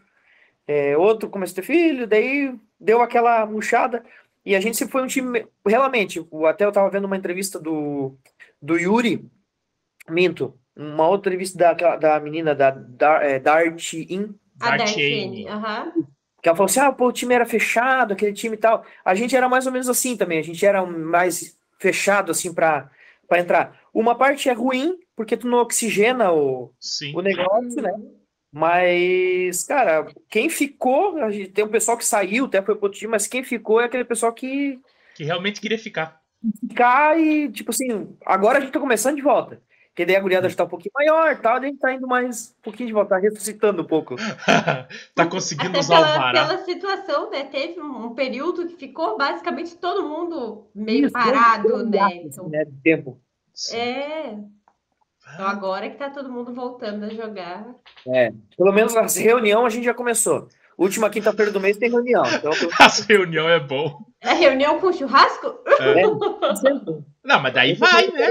é, 0.67 0.97
outro 0.97 1.29
começou 1.29 1.53
a 1.55 1.57
ter 1.57 1.63
filho, 1.63 2.07
daí 2.07 2.55
deu 2.81 3.01
aquela 3.03 3.45
murchada. 3.47 4.05
E 4.45 4.55
a 4.55 4.61
gente 4.61 4.77
sempre 4.77 4.93
foi 4.93 5.03
um 5.03 5.07
time, 5.07 5.47
realmente, 5.67 6.27
o- 6.31 6.47
até 6.47 6.65
eu 6.65 6.73
tava 6.73 6.91
vendo 6.91 7.07
uma 7.07 7.17
entrevista 7.17 7.59
do, 7.59 8.15
do 8.61 8.77
Yuri, 8.79 9.27
Minto, 10.09 10.59
uma 10.77 11.09
outra 11.09 11.31
entrevista 11.33 11.57
da, 11.57 11.97
da 11.97 12.21
menina 12.21 12.55
da, 12.55 12.71
da 12.71 13.23
é, 13.25 13.39
Dart 13.39 13.95
In, 13.95 14.35
A 14.61 14.77
Dart 14.77 14.81
Darkane. 14.81 15.49
Amy. 15.49 15.49
Que 16.45 16.49
ela 16.51 16.57
falou 16.57 16.67
assim: 16.67 16.81
ah, 16.81 16.93
pô, 16.93 17.09
o 17.09 17.13
time 17.13 17.35
era 17.35 17.47
fechado, 17.47 18.13
aquele 18.13 18.35
time 18.35 18.55
e 18.55 18.59
tal. 18.59 18.85
A 19.03 19.15
gente 19.15 19.35
era 19.35 19.49
mais 19.49 19.65
ou 19.65 19.73
menos 19.73 19.89
assim 19.89 20.15
também, 20.15 20.39
a 20.39 20.43
gente 20.43 20.65
era 20.65 20.85
mais 20.85 21.59
fechado 21.79 22.31
assim 22.31 22.53
para 22.53 22.91
entrar. 23.33 23.81
Uma 23.95 24.15
parte 24.15 24.51
é 24.51 24.53
ruim, 24.53 24.99
porque 25.17 25.39
tu 25.39 25.49
não 25.49 25.57
oxigena 25.57 26.31
o, 26.33 26.71
Sim. 26.79 27.17
o 27.17 27.23
negócio, 27.23 27.81
né? 27.81 27.91
Mas, 28.53 29.65
cara, 29.65 30.07
quem 30.29 30.51
ficou, 30.51 31.17
a 31.17 31.31
gente, 31.31 31.51
tem 31.51 31.65
um 31.65 31.69
pessoal 31.69 31.97
que 31.97 32.05
saiu, 32.05 32.45
até 32.45 32.61
foi 32.61 32.75
pro 32.75 32.85
outro 32.85 32.99
time, 32.99 33.11
mas 33.13 33.27
quem 33.27 33.43
ficou 33.43 33.81
é 33.81 33.87
aquele 33.87 34.05
pessoal 34.05 34.31
que 34.31 34.79
Que 35.15 35.25
realmente 35.25 35.63
queria 35.63 35.79
ficar. 35.79 36.21
cai, 36.77 37.49
tipo 37.55 37.71
assim, 37.71 38.15
agora 38.23 38.59
a 38.59 38.61
gente 38.61 38.71
tá 38.71 38.79
começando 38.79 39.17
de 39.17 39.23
volta. 39.23 39.63
Porque 39.95 40.05
daí 40.07 40.17
a 40.17 40.21
guriada 40.21 40.49
já 40.49 40.57
tá 40.57 40.65
um 40.65 40.69
pouquinho 40.69 40.91
maior, 40.93 41.39
tal, 41.39 41.61
daí 41.61 41.69
a 41.69 41.71
gente 41.71 41.79
tá 41.79 41.95
indo 41.95 42.09
mais 42.09 42.53
um 42.59 42.63
pouquinho 42.65 42.89
de 42.89 42.93
volta, 42.93 43.11
tá 43.11 43.19
ressuscitando 43.21 43.83
um 43.83 43.87
pouco. 43.87 44.17
tá 45.15 45.25
conseguindo 45.25 45.71
Até 45.71 45.79
usar 45.79 46.01
o 46.01 46.03
pela, 46.05 46.19
vará. 46.19 46.47
pela 46.49 46.65
situação, 46.65 47.31
né? 47.31 47.45
Teve 47.45 47.81
um, 47.81 48.07
um 48.07 48.15
período 48.15 48.67
que 48.67 48.75
ficou 48.75 49.17
basicamente 49.17 49.77
todo 49.77 50.09
mundo 50.09 50.67
meio 50.75 51.05
Isso, 51.05 51.13
parado, 51.13 51.77
um 51.77 51.89
né? 51.89 51.97
hiato, 51.97 52.15
Então, 52.17 52.47
assim, 52.47 52.51
né, 52.51 52.67
tempo. 52.83 53.21
É. 53.73 54.31
Então 55.33 55.47
agora 55.47 55.89
que 55.89 55.97
tá 55.97 56.11
todo 56.11 56.29
mundo 56.29 56.53
voltando 56.53 57.05
a 57.05 57.11
jogar. 57.11 57.65
É, 58.09 58.33
pelo 58.57 58.73
menos 58.73 58.97
a 58.97 59.07
reunião 59.07 59.65
a 59.65 59.71
gente 59.71 59.85
já 59.85 59.95
começou. 59.95 60.49
Última 60.77 61.09
quinta-feira 61.09 61.53
do 61.53 61.61
mês 61.61 61.77
tem 61.77 61.89
reunião. 61.89 62.25
Então, 62.27 62.51
Essa 62.81 63.05
reunião 63.07 63.49
é 63.49 63.61
bom. 63.61 63.97
A 64.25 64.33
reunião 64.33 64.81
com 64.81 64.93
churrasco? 64.93 65.59
é, 65.81 66.57
sempre. 66.57 67.05
Não, 67.23 67.41
mas 67.41 67.55
daí 67.55 67.75
vai, 67.75 68.09
né? 68.09 68.27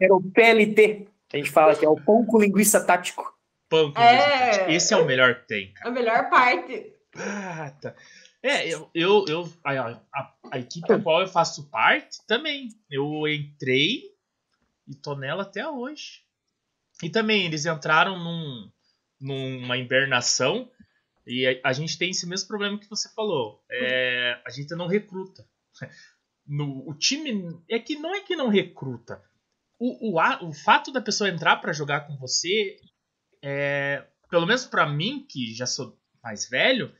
Era 0.00 0.14
o 0.14 0.22
PLT. 0.22 1.06
A 1.32 1.36
gente 1.36 1.50
fala 1.50 1.74
que 1.74 1.84
é 1.84 1.88
o 1.88 1.96
pão 1.96 2.24
com 2.24 2.40
linguiça 2.40 2.84
tático. 2.84 3.32
Pão 3.68 3.92
com 3.92 4.00
É. 4.00 4.72
Esse 4.72 4.94
é 4.94 4.96
o 4.96 5.04
melhor 5.04 5.34
que 5.36 5.48
tem, 5.48 5.72
cara. 5.72 5.90
A 5.90 5.92
melhor 5.92 6.30
parte. 6.30 6.92
Ah, 7.16 7.72
tá. 7.80 7.94
É, 8.42 8.68
eu, 8.68 8.90
eu, 8.94 9.24
eu 9.28 9.52
a, 9.64 9.98
a, 10.12 10.32
a 10.52 10.58
equipe 10.58 10.92
a 10.92 11.00
qual 11.00 11.22
eu 11.22 11.28
faço 11.28 11.68
parte 11.70 12.18
também. 12.26 12.68
Eu 12.90 13.26
entrei 13.26 14.02
e 14.86 14.94
tô 14.94 15.14
nela 15.14 15.42
até 15.42 15.66
hoje. 15.66 16.22
E 17.02 17.08
também 17.08 17.46
eles 17.46 17.66
entraram 17.66 18.18
num, 18.18 18.70
numa 19.20 19.76
invernação 19.76 20.70
e 21.26 21.46
a, 21.46 21.68
a 21.70 21.72
gente 21.72 21.96
tem 21.98 22.10
esse 22.10 22.26
mesmo 22.26 22.48
problema 22.48 22.78
que 22.78 22.88
você 22.88 23.08
falou. 23.14 23.62
É, 23.70 24.40
a 24.46 24.50
gente 24.50 24.74
não 24.74 24.86
recruta. 24.86 25.46
No, 26.46 26.86
o 26.86 26.92
time 26.92 27.58
é 27.70 27.78
que 27.78 27.96
não 27.96 28.14
é 28.14 28.20
que 28.20 28.36
não 28.36 28.48
recruta. 28.48 29.22
O, 29.78 30.12
o, 30.18 30.46
o 30.46 30.52
fato 30.52 30.92
da 30.92 31.00
pessoa 31.00 31.30
entrar 31.30 31.56
pra 31.56 31.72
jogar 31.72 32.00
com 32.06 32.18
você, 32.18 32.76
é, 33.42 34.04
pelo 34.30 34.44
menos 34.46 34.66
pra 34.66 34.86
mim, 34.86 35.24
que 35.26 35.54
já 35.54 35.64
sou 35.64 35.98
mais 36.22 36.46
velho, 36.46 36.94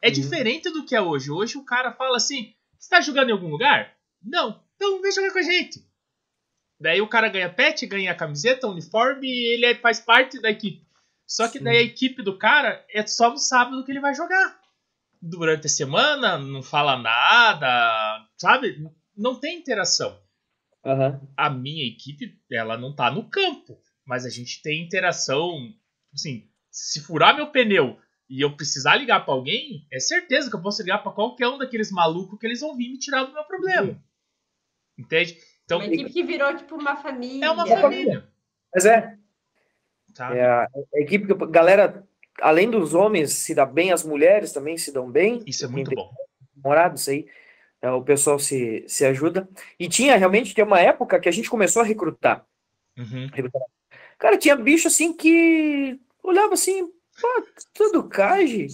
é 0.00 0.06
Uhum. 0.06 0.12
diferente 0.12 0.70
do 0.70 0.86
que 0.86 0.94
é 0.94 1.00
hoje. 1.02 1.28
Hoje 1.28 1.58
o 1.58 1.64
cara 1.64 1.90
fala 1.92 2.16
assim: 2.18 2.54
você 2.78 2.88
tá 2.88 3.00
jogando 3.00 3.30
em 3.30 3.32
algum 3.32 3.48
lugar? 3.48 3.96
Não, 4.22 4.62
então 4.76 5.02
vem 5.02 5.10
jogar 5.10 5.32
com 5.32 5.38
a 5.40 5.42
gente. 5.42 5.84
Daí 6.78 7.00
o 7.00 7.08
cara 7.08 7.28
ganha 7.28 7.52
pet, 7.52 7.84
ganha 7.86 8.14
camiseta, 8.14 8.68
uniforme 8.68 9.26
e 9.26 9.54
ele 9.54 9.66
é- 9.66 9.74
faz 9.80 9.98
parte 9.98 10.40
da 10.40 10.50
equipe. 10.50 10.86
Só 11.26 11.48
que 11.48 11.58
daí 11.58 11.78
a 11.78 11.82
equipe 11.82 12.22
do 12.22 12.38
cara 12.38 12.84
é 12.90 13.06
só 13.06 13.30
no 13.30 13.38
sábado 13.38 13.84
que 13.84 13.90
ele 13.92 14.00
vai 14.00 14.14
jogar. 14.14 14.60
Durante 15.20 15.66
a 15.66 15.70
semana, 15.70 16.36
não 16.38 16.62
fala 16.62 16.96
nada, 16.98 18.26
sabe? 18.36 18.76
Não 19.16 19.38
tem 19.40 19.58
interação. 19.58 20.20
Aham. 20.84 21.20
A 21.36 21.48
minha 21.48 21.86
equipe, 21.86 22.38
ela 22.52 22.76
não 22.76 22.94
tá 22.94 23.10
no 23.10 23.28
campo, 23.30 23.78
mas 24.06 24.26
a 24.26 24.28
gente 24.30 24.60
tem 24.62 24.84
interação. 24.84 25.56
Assim, 26.12 26.46
se 26.70 27.00
furar 27.00 27.34
meu 27.34 27.50
pneu 27.50 27.98
e 28.28 28.44
eu 28.44 28.54
precisar 28.54 28.96
ligar 28.96 29.24
pra 29.24 29.32
alguém, 29.32 29.86
é 29.90 29.98
certeza 29.98 30.50
que 30.50 30.56
eu 30.56 30.62
posso 30.62 30.82
ligar 30.82 30.98
pra 31.02 31.10
qualquer 31.12 31.48
um 31.48 31.56
daqueles 31.58 31.90
malucos 31.90 32.38
que 32.38 32.46
eles 32.46 32.60
vão 32.60 32.76
vir 32.76 32.90
me 32.90 32.98
tirar 32.98 33.24
do 33.24 33.32
meu 33.32 33.44
problema. 33.44 33.98
Entende? 34.98 35.38
Então, 35.64 35.78
Uma 35.78 35.86
equipe 35.86 36.12
que 36.12 36.22
virou 36.22 36.54
tipo 36.54 36.74
uma 36.76 36.96
família. 36.96 37.46
é 37.46 37.50
uma 37.50 37.66
família. 37.66 38.28
Mas 38.74 38.84
é, 38.84 39.16
Sabe? 40.14 40.38
é 40.38 40.46
a, 40.46 40.68
equipe 40.94 41.26
que 41.26 41.32
a 41.32 41.46
galera, 41.46 42.04
além 42.40 42.70
dos 42.70 42.94
homens 42.94 43.32
se 43.32 43.54
dá 43.54 43.66
bem, 43.66 43.92
as 43.92 44.04
mulheres 44.04 44.52
também 44.52 44.78
se 44.78 44.92
dão 44.92 45.10
bem. 45.10 45.42
Isso 45.46 45.64
é 45.64 45.68
muito 45.68 45.90
bom. 45.94 46.10
namorado, 46.56 46.96
isso 46.96 47.10
aí. 47.10 47.26
é, 47.82 47.90
o 47.90 48.02
pessoal 48.02 48.38
se, 48.38 48.84
se 48.86 49.04
ajuda. 49.04 49.48
E 49.78 49.88
tinha 49.88 50.16
realmente 50.16 50.54
tem 50.54 50.64
uma 50.64 50.80
época 50.80 51.18
que 51.18 51.28
a 51.28 51.32
gente 51.32 51.50
começou 51.50 51.82
a 51.82 51.84
recrutar. 51.84 52.46
Uhum. 52.96 53.28
Cara, 54.18 54.38
tinha 54.38 54.56
bicho 54.56 54.86
assim 54.86 55.12
que 55.12 56.00
olhava 56.22 56.54
assim, 56.54 56.86
pô, 57.20 57.46
tudo 57.74 58.08
Kaji. 58.08 58.68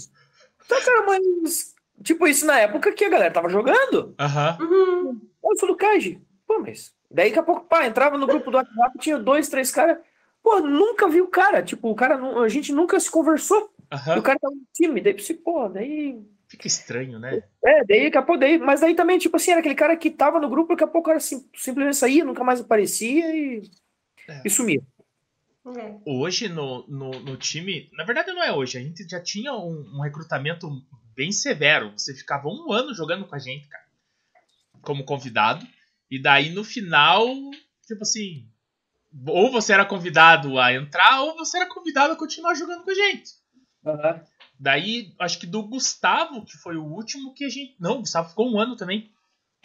Tá, 0.69 0.81
cara, 0.83 1.07
mas. 1.07 1.75
Tipo, 2.03 2.27
isso 2.27 2.47
na 2.47 2.59
época 2.61 2.93
que 2.93 3.05
a 3.05 3.09
galera 3.11 3.33
tava 3.33 3.49
jogando. 3.49 4.15
Aham. 4.19 4.59
Uhum. 4.61 5.21
Eu 5.43 5.57
sou 5.57 5.69
do 5.69 5.77
Kaji. 5.77 6.21
Pô, 6.47 6.61
mas. 6.61 6.95
Daí 7.11 7.31
daqui 7.31 7.41
a 7.41 7.43
pouco, 7.43 7.67
pá, 7.67 7.87
entrava 7.87 8.17
no 8.17 8.27
grupo 8.27 8.51
do 8.51 8.57
WhatsApp, 8.57 8.99
tinha 9.01 9.19
dois, 9.19 9.49
três 9.49 9.73
caras. 9.73 9.99
Pô, 10.43 10.61
nunca 10.61 11.09
vi 11.09 11.21
o 11.21 11.29
cara. 11.29 11.63
Tipo, 11.63 11.91
o 11.91 11.95
cara, 11.95 12.17
a 12.17 12.49
gente 12.49 12.73
nunca 12.73 12.99
se 12.99 13.11
conversou. 13.11 13.73
E 13.91 13.95
Aham. 13.95 14.19
o 14.19 14.23
cara 14.23 14.39
tava 14.39 14.55
no 14.55 14.63
time. 14.73 15.01
Daí, 15.01 15.15
pô, 15.35 15.69
daí. 15.69 16.19
Fica 16.49 16.67
estranho, 16.67 17.19
né? 17.19 17.43
É, 17.65 17.85
daí 17.85 18.05
daqui 18.05 18.19
a 18.19 18.23
pouco, 18.23 18.41
daí. 18.41 18.59
Mas 18.59 18.81
daí 18.81 18.95
também, 18.95 19.19
tipo 19.19 19.37
assim, 19.37 19.53
era 19.53 19.61
aquele 19.61 19.75
cara 19.75 19.97
que 19.97 20.11
tava 20.11 20.41
no 20.41 20.49
grupo, 20.49 20.71
daqui 20.71 20.85
a 20.85 20.87
pouco 20.89 21.09
o 21.09 21.11
cara 21.13 21.21
sim- 21.21 21.49
simplesmente 21.55 21.97
saía, 21.97 22.25
nunca 22.25 22.43
mais 22.43 22.61
aparecia 22.61 23.35
e. 23.35 23.63
É. 24.29 24.43
E 24.45 24.51
sumia. 24.51 24.81
É. 25.77 25.95
Hoje 26.07 26.49
no, 26.49 26.87
no, 26.89 27.11
no 27.11 27.37
time, 27.37 27.91
na 27.93 28.03
verdade 28.03 28.33
não 28.33 28.43
é 28.43 28.51
hoje, 28.53 28.79
a 28.79 28.81
gente 28.81 29.07
já 29.09 29.21
tinha 29.23 29.53
um, 29.53 29.99
um 29.99 30.01
recrutamento 30.01 30.69
bem 31.15 31.31
severo. 31.31 31.93
Você 31.97 32.15
ficava 32.15 32.49
um 32.49 32.73
ano 32.73 32.95
jogando 32.95 33.27
com 33.27 33.35
a 33.35 33.39
gente, 33.39 33.69
cara, 33.69 33.85
como 34.81 35.05
convidado. 35.05 35.67
E 36.11 36.21
daí 36.21 36.51
no 36.51 36.65
final, 36.65 37.29
tipo 37.87 38.03
assim, 38.03 38.49
ou 39.27 39.51
você 39.51 39.73
era 39.73 39.85
convidado 39.85 40.59
a 40.59 40.73
entrar, 40.73 41.23
ou 41.23 41.37
você 41.37 41.59
era 41.59 41.67
convidado 41.67 42.13
a 42.13 42.17
continuar 42.17 42.55
jogando 42.55 42.85
com 42.85 42.91
a 42.91 42.95
gente. 42.95 43.31
Aham. 43.85 44.23
Daí, 44.59 45.15
acho 45.19 45.39
que 45.39 45.47
do 45.47 45.63
Gustavo, 45.63 46.45
que 46.45 46.57
foi 46.59 46.77
o 46.77 46.85
último 46.85 47.33
que 47.33 47.45
a 47.45 47.49
gente. 47.49 47.75
Não, 47.81 47.97
o 47.97 48.01
Gustavo 48.01 48.29
ficou 48.29 48.53
um 48.53 48.59
ano 48.59 48.77
também. 48.77 49.11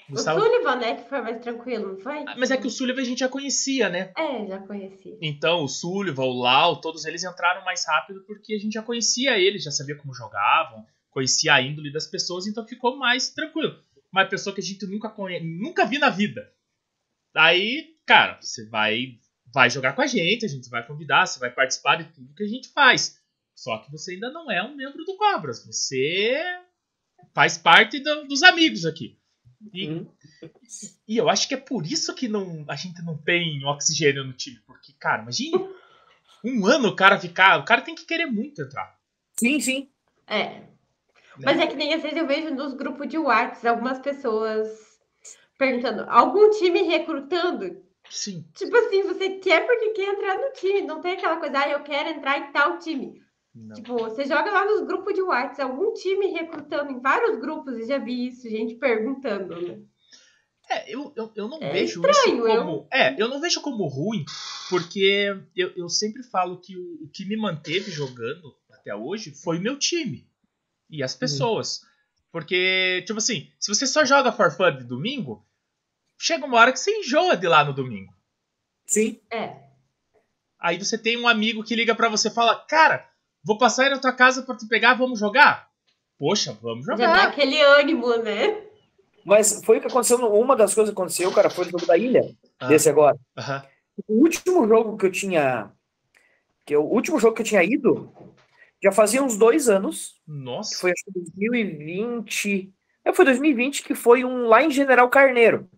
O 0.07 0.13
Gustavo... 0.13 0.39
Sullivan, 0.39 0.75
né, 0.77 0.95
que 0.95 1.09
foi 1.09 1.21
mais 1.21 1.41
tranquilo, 1.41 1.93
não 1.93 1.99
foi? 1.99 2.23
Mas 2.37 2.51
é 2.51 2.57
que 2.57 2.67
o 2.67 2.69
Sullivan 2.69 3.01
a 3.01 3.05
gente 3.05 3.19
já 3.19 3.27
conhecia, 3.27 3.89
né? 3.89 4.13
É, 4.15 4.47
já 4.47 4.59
conheci. 4.59 5.17
Então, 5.21 5.63
o 5.63 5.67
Sullivan, 5.67 6.23
o 6.23 6.33
Lau, 6.33 6.79
todos 6.79 7.05
eles 7.05 7.23
entraram 7.23 7.65
mais 7.65 7.85
rápido 7.85 8.23
porque 8.25 8.53
a 8.53 8.57
gente 8.57 8.73
já 8.73 8.83
conhecia 8.83 9.37
eles, 9.37 9.63
já 9.63 9.71
sabia 9.71 9.97
como 9.97 10.13
jogavam, 10.13 10.85
conhecia 11.09 11.55
a 11.55 11.61
índole 11.61 11.91
das 11.91 12.07
pessoas, 12.07 12.47
então 12.47 12.65
ficou 12.65 12.95
mais 12.95 13.29
tranquilo. 13.29 13.77
Uma 14.11 14.25
pessoa 14.25 14.53
que 14.53 14.61
a 14.61 14.63
gente 14.63 14.85
nunca 14.85 15.09
conhe... 15.09 15.41
nunca 15.41 15.85
vi 15.85 15.97
na 15.97 16.09
vida. 16.09 16.49
Aí, 17.33 17.97
cara, 18.05 18.39
você 18.39 18.65
vai 18.69 19.17
vai 19.55 19.69
jogar 19.69 19.93
com 19.93 20.01
a 20.01 20.05
gente, 20.07 20.45
a 20.45 20.49
gente 20.49 20.69
vai 20.69 20.85
convidar, 20.85 21.25
você 21.25 21.39
vai 21.39 21.49
participar 21.49 21.95
de 21.95 22.03
tudo 22.13 22.33
que 22.35 22.43
a 22.43 22.47
gente 22.47 22.67
faz. 22.73 23.17
Só 23.55 23.77
que 23.77 23.89
você 23.89 24.11
ainda 24.15 24.29
não 24.29 24.51
é 24.51 24.61
um 24.61 24.75
membro 24.75 25.05
do 25.05 25.15
Cobras, 25.15 25.65
você 25.65 26.43
faz 27.33 27.57
parte 27.57 27.99
do- 27.99 28.27
dos 28.27 28.43
amigos 28.43 28.85
aqui. 28.85 29.17
E, 29.73 29.87
Uhum. 29.87 30.11
e 31.07 31.15
eu 31.17 31.29
acho 31.29 31.47
que 31.47 31.53
é 31.53 31.57
por 31.57 31.85
isso 31.85 32.13
que 32.13 32.27
não, 32.27 32.65
a 32.67 32.75
gente 32.75 33.01
não 33.01 33.17
tem 33.17 33.63
oxigênio 33.65 34.25
no 34.25 34.33
time. 34.33 34.59
Porque, 34.67 34.91
cara, 34.99 35.21
imagine 35.23 35.69
um 36.43 36.65
ano 36.67 36.89
o 36.89 36.95
cara 36.95 37.17
ficar. 37.17 37.57
O 37.59 37.65
cara 37.65 37.81
tem 37.81 37.95
que 37.95 38.05
querer 38.05 38.25
muito 38.25 38.61
entrar. 38.61 38.93
Sim, 39.39 39.59
sim. 39.61 39.89
É. 40.27 40.43
né? 40.59 40.67
Mas 41.45 41.59
é 41.59 41.65
que 41.67 41.75
nem 41.75 41.93
às 41.93 42.01
vezes 42.03 42.17
eu 42.17 42.27
vejo 42.27 42.53
nos 42.53 42.73
grupos 42.73 43.07
de 43.07 43.17
WhatsApp 43.17 43.67
algumas 43.69 43.99
pessoas 43.99 44.67
perguntando: 45.57 46.03
algum 46.09 46.49
time 46.51 46.81
recrutando? 46.83 47.84
Sim. 48.09 48.45
Tipo 48.53 48.75
assim, 48.77 49.03
você 49.03 49.29
quer 49.39 49.65
porque 49.65 49.91
quer 49.91 50.13
entrar 50.13 50.37
no 50.37 50.51
time, 50.53 50.81
não 50.81 51.01
tem 51.01 51.13
aquela 51.13 51.37
coisa, 51.37 51.59
ah, 51.59 51.69
eu 51.69 51.83
quero 51.83 52.09
entrar 52.09 52.37
em 52.37 52.51
tal 52.51 52.79
time. 52.79 53.21
Não. 53.53 53.75
Tipo, 53.75 53.97
você 53.97 54.25
joga 54.25 54.51
lá 54.51 54.65
nos 54.65 54.85
grupos 54.85 55.13
de 55.13 55.21
WhatsApp, 55.21 55.61
algum 55.61 55.93
time 55.93 56.27
recrutando 56.27 56.91
em 56.91 56.99
vários 56.99 57.39
grupos, 57.39 57.77
eu 57.77 57.87
já 57.87 57.97
vi 57.97 58.27
isso, 58.27 58.49
gente 58.49 58.75
perguntando, 58.75 59.59
né? 59.61 59.81
É, 60.69 60.93
eu, 60.93 61.13
eu, 61.15 61.31
eu 61.35 61.47
não 61.47 61.61
É 61.61 61.71
vejo 61.71 62.01
estranho, 62.01 62.47
isso 62.47 62.57
como. 62.57 62.87
É, 62.91 63.21
eu 63.21 63.27
não 63.27 63.39
vejo 63.39 63.61
como 63.61 63.87
ruim, 63.87 64.25
porque 64.69 65.37
eu, 65.55 65.71
eu 65.75 65.87
sempre 65.87 66.23
falo 66.23 66.59
que 66.59 66.75
o, 66.75 67.03
o 67.03 67.09
que 67.09 67.23
me 67.25 67.37
manteve 67.37 67.91
jogando 67.91 68.55
até 68.71 68.95
hoje 68.95 69.31
foi 69.31 69.57
o 69.57 69.61
meu 69.61 69.77
time 69.77 70.27
e 70.89 71.03
as 71.03 71.15
pessoas. 71.15 71.81
Porque, 72.31 73.03
tipo 73.07 73.19
assim, 73.19 73.49
se 73.59 73.73
você 73.73 73.87
só 73.87 74.03
joga 74.03 74.31
for 74.31 74.51
fun 74.51 74.75
de 74.75 74.83
domingo, 74.83 75.47
chega 76.17 76.45
uma 76.45 76.57
hora 76.59 76.71
que 76.71 76.79
você 76.79 76.91
enjoa 76.99 77.35
de 77.37 77.47
lá 77.47 77.63
no 77.63 77.73
domingo. 77.73 78.13
Sim. 78.85 79.19
É. 79.31 79.55
Aí 80.59 80.77
você 80.77 80.97
tem 80.97 81.17
um 81.17 81.27
amigo 81.27 81.63
que 81.63 81.75
liga 81.75 81.93
pra 81.95 82.09
você 82.09 82.27
e 82.29 82.33
fala: 82.33 82.55
Cara, 82.67 83.07
vou 83.43 83.57
passar 83.57 83.83
aí 83.83 83.89
na 83.89 83.99
tua 83.99 84.13
casa 84.13 84.43
pra 84.43 84.55
te 84.55 84.67
pegar, 84.67 84.93
vamos 84.95 85.19
jogar? 85.19 85.69
Poxa, 86.17 86.57
vamos 86.61 86.85
Já 86.85 86.95
dá 86.95 87.05
jogar. 87.07 87.27
aquele 87.27 87.61
ânimo, 87.61 88.15
né? 88.17 88.61
Mas 89.25 89.61
foi 89.65 89.77
o 89.77 89.81
que 89.81 89.87
aconteceu. 89.87 90.17
Uma 90.33 90.55
das 90.55 90.73
coisas 90.73 90.93
que 90.93 90.99
aconteceu, 90.99 91.31
cara, 91.31 91.49
foi 91.49 91.65
no 91.65 91.71
jogo 91.71 91.85
da 91.85 91.97
ilha, 91.97 92.21
Ah, 92.59 92.67
desse 92.67 92.87
agora. 92.89 93.17
aham. 93.37 93.65
O 94.07 94.21
último 94.21 94.67
jogo 94.67 94.97
que 94.97 95.05
eu 95.05 95.11
tinha. 95.11 95.71
Que 96.65 96.75
eu- 96.75 96.83
o 96.83 96.93
último 96.93 97.19
jogo 97.19 97.35
que 97.35 97.41
eu 97.41 97.45
tinha 97.45 97.63
ido 97.63 98.11
já 98.83 98.91
fazia 98.91 99.21
uns 99.23 99.37
dois 99.37 99.67
anos. 99.69 100.15
Que 100.25 100.31
Nossa. 100.31 100.77
foi 100.79 100.91
acho 100.91 101.03
que 101.05 101.11
2020. 101.11 102.71
É, 103.03 103.13
foi 103.13 103.25
2020 103.25 103.83
que 103.83 103.93
foi 103.95 104.23
um 104.25 104.47
lá 104.47 104.63
em 104.63 104.71
General 104.71 105.09
Carneiro. 105.09 105.69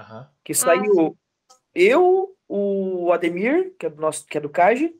Aham. 0.00 0.30
Que 0.44 0.54
saiu 0.54 1.16
eu, 1.74 2.34
o 2.48 3.12
Ademir, 3.12 3.74
que 3.78 3.86
é 3.86 3.90
do 3.90 4.00
nosso, 4.00 4.26
que 4.26 4.38
é 4.38 4.40
do 4.40 4.48
Kaji, 4.48 4.94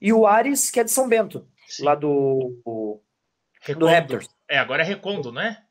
e 0.00 0.12
o 0.12 0.26
Ares, 0.26 0.70
que 0.70 0.80
é 0.80 0.84
de 0.84 0.90
São 0.90 1.08
Bento, 1.08 1.46
Sim. 1.66 1.84
lá 1.84 1.94
do, 1.94 2.60
do 2.64 3.00
Recondo. 3.60 3.86
Raptors. 3.86 4.28
É, 4.48 4.58
agora 4.58 4.82
é 4.82 4.86
Recondo, 4.86 5.32
não 5.32 5.40
é? 5.40 5.62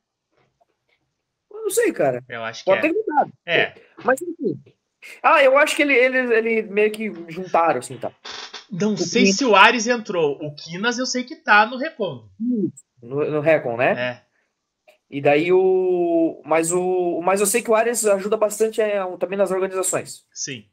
Eu 1.51 1.61
não 1.61 1.69
sei, 1.69 1.93
cara. 1.93 2.23
Eu 2.27 2.43
acho 2.43 2.63
que 2.63 2.65
Pode 2.65 2.85
é. 2.85 2.89
ter 2.89 2.93
mudado. 2.93 3.33
É. 3.45 3.75
Mas 4.03 4.21
enfim. 4.21 4.61
Ah, 5.21 5.43
eu 5.43 5.57
acho 5.57 5.75
que 5.75 5.81
ele, 5.81 5.93
ele, 5.93 6.17
ele 6.35 6.61
meio 6.63 6.91
que 6.91 7.11
juntaram, 7.29 7.79
assim, 7.79 7.97
tá? 7.97 8.11
Não 8.71 8.93
O 8.93 8.97
sei 8.97 9.27
se 9.27 9.45
o 9.45 9.55
Ares 9.55 9.85
entrou. 9.87 10.37
O 10.41 10.55
Kinas 10.55 10.97
eu 10.97 11.05
sei 11.05 11.23
que 11.23 11.35
tá 11.35 11.65
no 11.65 11.77
Recondo. 11.77 12.29
No, 13.01 13.29
no 13.29 13.39
Recon, 13.41 13.77
né? 13.77 13.91
É. 13.91 14.32
E 15.13 15.21
daí 15.21 15.53
o. 15.53 16.41
Mas 16.43 16.71
o. 16.71 17.21
Mas 17.23 17.39
eu 17.39 17.45
sei 17.45 17.61
que 17.61 17.69
o 17.69 17.75
Ares 17.75 18.03
ajuda 18.03 18.35
bastante 18.35 18.81
é, 18.81 18.97
também 19.17 19.37
nas 19.37 19.51
organizações. 19.51 20.25
Sim. 20.33 20.65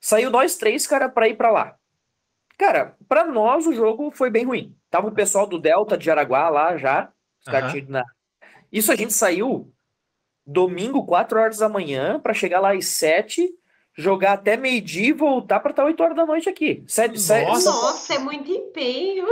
Saiu 0.00 0.30
nós 0.32 0.56
três, 0.56 0.84
cara, 0.84 1.08
pra 1.08 1.28
ir 1.28 1.36
pra 1.36 1.52
lá. 1.52 1.76
Cara, 2.58 2.96
pra 3.08 3.24
nós 3.24 3.64
o 3.64 3.72
jogo 3.72 4.10
foi 4.10 4.30
bem 4.30 4.44
ruim. 4.44 4.74
Tava 4.90 5.06
o 5.06 5.12
pessoal 5.14 5.46
do 5.46 5.60
Delta 5.60 5.96
de 5.96 6.10
Araguá 6.10 6.48
lá 6.48 6.76
já. 6.76 7.08
Os 7.38 7.44
caras 7.44 7.64
Aham. 7.64 7.70
tinham 7.70 7.82
ido 7.84 7.92
na... 7.92 8.04
Isso 8.72 8.90
a 8.90 8.96
gente 8.96 9.12
saiu 9.12 9.72
domingo, 10.44 11.06
4 11.06 11.38
horas 11.38 11.58
da 11.58 11.68
manhã, 11.68 12.18
pra 12.18 12.34
chegar 12.34 12.58
lá 12.60 12.72
às 12.72 12.86
7, 12.86 13.48
jogar 13.96 14.32
até 14.32 14.56
meio-dia 14.56 15.08
e 15.08 15.12
voltar 15.12 15.60
pra 15.60 15.70
estar 15.70 15.84
8 15.84 16.02
horas 16.02 16.16
da 16.16 16.26
noite 16.26 16.48
aqui. 16.48 16.82
Sete, 16.88 17.20
sete- 17.20 17.46
Nossa. 17.46 17.70
Nossa, 17.70 18.14
é 18.14 18.18
muito 18.18 18.50
empenho. 18.50 19.26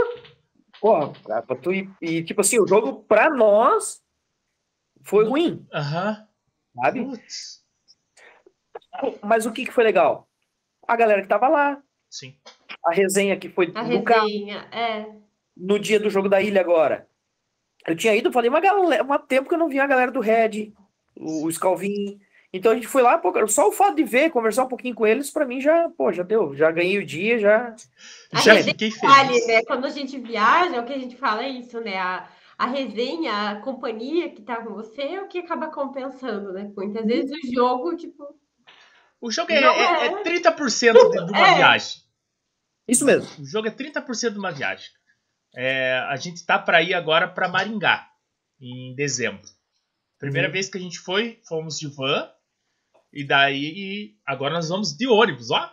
Porra, 0.79 1.11
cara, 1.25 1.41
pra 1.41 1.55
tu 1.57 1.73
ir- 1.73 1.89
e 2.01 2.23
tipo 2.23 2.39
assim, 2.41 2.59
o 2.59 2.67
jogo 2.67 3.03
pra 3.07 3.29
nós 3.29 4.01
foi 5.05 5.25
ruim, 5.25 5.65
Aham. 5.73 6.27
sabe? 6.75 7.05
Putz. 7.05 7.63
Mas 9.23 9.45
o 9.45 9.51
que 9.51 9.65
que 9.65 9.71
foi 9.71 9.83
legal? 9.83 10.27
A 10.87 10.95
galera 10.95 11.21
que 11.21 11.27
tava 11.27 11.47
lá, 11.47 11.81
Sim. 12.09 12.35
a 12.85 12.91
resenha 12.93 13.37
que 13.37 13.49
foi 13.49 13.71
A 13.75 13.83
no 13.83 14.03
carro. 14.03 14.27
resenha, 14.27 14.67
é. 14.71 15.05
no 15.55 15.79
dia 15.79 15.99
do 15.99 16.09
jogo 16.09 16.29
da 16.29 16.41
ilha 16.41 16.61
agora. 16.61 17.07
Eu 17.87 17.95
tinha 17.95 18.15
ido, 18.15 18.31
falei, 18.31 18.49
uma 18.49 18.59
galera, 18.59 19.03
um 19.03 19.17
tempo 19.19 19.47
que 19.47 19.53
eu 19.55 19.59
não 19.59 19.69
via 19.69 19.83
a 19.83 19.87
galera 19.87 20.11
do 20.11 20.19
Red, 20.19 20.73
o, 21.15 21.45
o 21.45 21.51
Scalvin. 21.51 22.19
Então 22.51 22.71
a 22.71 22.75
gente 22.75 22.87
foi 22.87 23.01
lá, 23.01 23.21
só 23.47 23.67
o 23.67 23.71
fato 23.71 23.95
de 23.97 24.03
ver, 24.03 24.29
conversar 24.31 24.63
um 24.63 24.69
pouquinho 24.69 24.95
com 24.95 25.05
eles, 25.05 25.29
pra 25.29 25.45
mim 25.45 25.59
já, 25.59 25.89
pô, 25.89 26.11
já 26.11 26.23
deu, 26.23 26.55
já 26.55 26.71
ganhei 26.71 26.97
o 26.97 27.05
dia, 27.05 27.37
já. 27.37 27.75
A 28.31 28.39
Já 28.39 28.53
Vale, 28.53 28.63
feliz. 29.33 29.47
né? 29.47 29.63
Quando 29.65 29.85
a 29.85 29.89
gente 29.89 30.17
viaja, 30.19 30.79
o 30.79 30.85
que 30.85 30.93
a 30.93 30.97
gente 30.97 31.17
fala 31.17 31.43
é 31.43 31.49
isso, 31.49 31.79
né? 31.81 31.97
A, 31.97 32.27
a 32.57 32.67
resenha, 32.67 33.49
a 33.51 33.61
companhia 33.61 34.29
que 34.33 34.41
tá 34.41 34.63
com 34.63 34.73
você 34.73 35.01
é 35.01 35.21
o 35.21 35.27
que 35.27 35.39
acaba 35.39 35.67
compensando, 35.69 36.53
né? 36.53 36.71
Muitas 36.75 37.05
vezes 37.05 37.31
o 37.31 37.53
jogo, 37.53 37.95
tipo, 37.95 38.23
O 39.21 39.31
jogo 39.31 39.51
é, 39.51 39.55
é, 39.55 40.05
é. 40.05 40.05
é 40.07 40.23
30% 40.23 40.93
de, 40.93 41.25
de 41.25 41.31
uma 41.31 41.47
É. 41.47 41.55
viagem. 41.55 42.01
Isso 42.87 43.03
mesmo. 43.05 43.27
O 43.43 43.45
jogo 43.45 43.67
é 43.67 43.71
30% 43.71 44.31
de 44.33 44.39
uma 44.39 44.51
viagem. 44.51 44.87
É, 45.55 45.97
a 46.09 46.15
gente 46.17 46.45
tá 46.45 46.59
pra 46.59 46.81
ir 46.83 46.93
agora 46.93 47.27
pra 47.27 47.47
Maringá, 47.49 48.07
em 48.59 48.93
dezembro. 48.95 49.41
Primeira 50.19 50.47
Uhum. 50.47 50.53
vez 50.53 50.69
que 50.69 50.77
a 50.77 50.81
gente 50.81 50.99
foi, 50.99 51.41
fomos 51.47 51.77
de 51.79 51.87
van. 51.87 52.29
E 53.11 53.25
daí, 53.25 54.15
agora 54.25 54.53
nós 54.53 54.69
vamos 54.69 54.95
de 54.95 55.07
ônibus, 55.07 55.49
ó. 55.51 55.71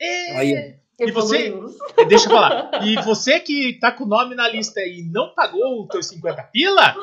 É, 0.00 0.38
Aí, 0.38 0.78
E 1.00 1.10
você- 1.10 1.46
evoluímos. 1.48 1.76
Deixa 2.08 2.26
eu 2.26 2.30
falar. 2.30 2.84
E 2.84 2.94
você 3.02 3.40
que 3.40 3.74
tá 3.80 3.90
com 3.92 4.04
o 4.04 4.08
nome 4.08 4.34
na 4.34 4.48
lista 4.48 4.80
e 4.80 5.02
não 5.02 5.34
pagou 5.34 5.82
o 5.82 5.88
teu 5.88 6.02
50 6.02 6.42
pila, 6.44 6.94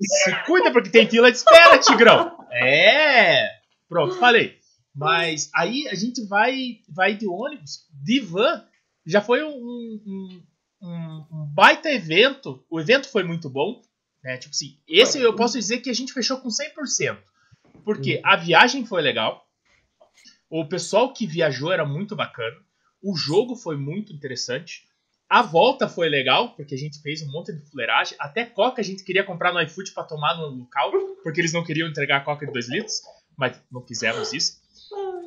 se 0.00 0.34
cuida 0.44 0.70
porque 0.72 0.90
tem 0.90 1.08
fila 1.08 1.30
de 1.30 1.38
espera, 1.38 1.78
Tigrão. 1.78 2.36
É. 2.52 3.48
Pronto, 3.88 4.14
falei. 4.18 4.58
Mas 4.94 5.50
aí 5.54 5.88
a 5.88 5.94
gente 5.94 6.24
vai 6.26 6.80
vai 6.88 7.14
de 7.14 7.26
ônibus, 7.26 7.86
de 7.92 8.20
van. 8.20 8.64
Já 9.06 9.20
foi 9.20 9.42
um, 9.42 9.48
um, 9.50 10.42
um- 10.82 11.26
um 11.32 11.46
baita 11.54 11.90
evento. 11.90 12.64
O 12.68 12.80
evento 12.80 13.08
foi 13.08 13.22
muito 13.22 13.48
bom. 13.48 13.80
Né? 14.22 14.36
Tipo 14.36 14.50
assim, 14.54 14.76
esse 14.86 15.18
eu 15.18 15.34
posso 15.34 15.56
dizer 15.58 15.78
que 15.78 15.88
a 15.88 15.94
gente 15.94 16.12
fechou 16.12 16.38
com 16.38 16.48
100%. 16.50 17.16
Porque 17.84 18.20
a 18.22 18.36
viagem 18.36 18.84
foi 18.84 19.00
legal. 19.00 19.46
O 20.50 20.66
pessoal 20.66 21.12
que 21.12 21.26
viajou 21.26 21.72
era 21.72 21.84
muito 21.86 22.14
bacana. 22.14 22.56
O 23.02 23.16
jogo 23.16 23.56
foi 23.56 23.76
muito 23.76 24.12
interessante. 24.12 24.84
A 25.28 25.42
volta 25.42 25.88
foi 25.88 26.08
legal, 26.08 26.54
porque 26.56 26.74
a 26.74 26.78
gente 26.78 27.00
fez 27.00 27.22
um 27.22 27.30
monte 27.30 27.52
de 27.52 27.60
fuleiragem. 27.70 28.16
Até 28.20 28.44
coca 28.44 28.80
a 28.80 28.84
gente 28.84 29.04
queria 29.04 29.24
comprar 29.24 29.52
no 29.52 29.60
iFood 29.62 29.92
para 29.92 30.02
tomar 30.04 30.36
no 30.36 30.46
local, 30.48 30.90
porque 31.22 31.40
eles 31.40 31.52
não 31.52 31.64
queriam 31.64 31.88
entregar 31.88 32.16
a 32.18 32.24
coca 32.24 32.44
de 32.46 32.52
2 32.52 32.68
litros, 32.68 33.00
mas 33.36 33.56
não 33.70 33.80
fizemos 33.86 34.32
isso. 34.32 34.60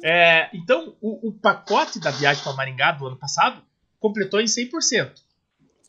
É, 0.03 0.49
então, 0.53 0.97
o, 0.99 1.29
o 1.29 1.33
pacote 1.33 1.99
da 1.99 2.11
viagem 2.11 2.43
para 2.43 2.51
Maringá 2.53 2.91
do 2.91 3.07
ano 3.07 3.17
passado 3.17 3.63
completou 3.99 4.41
em 4.41 4.45
100%. 4.45 5.13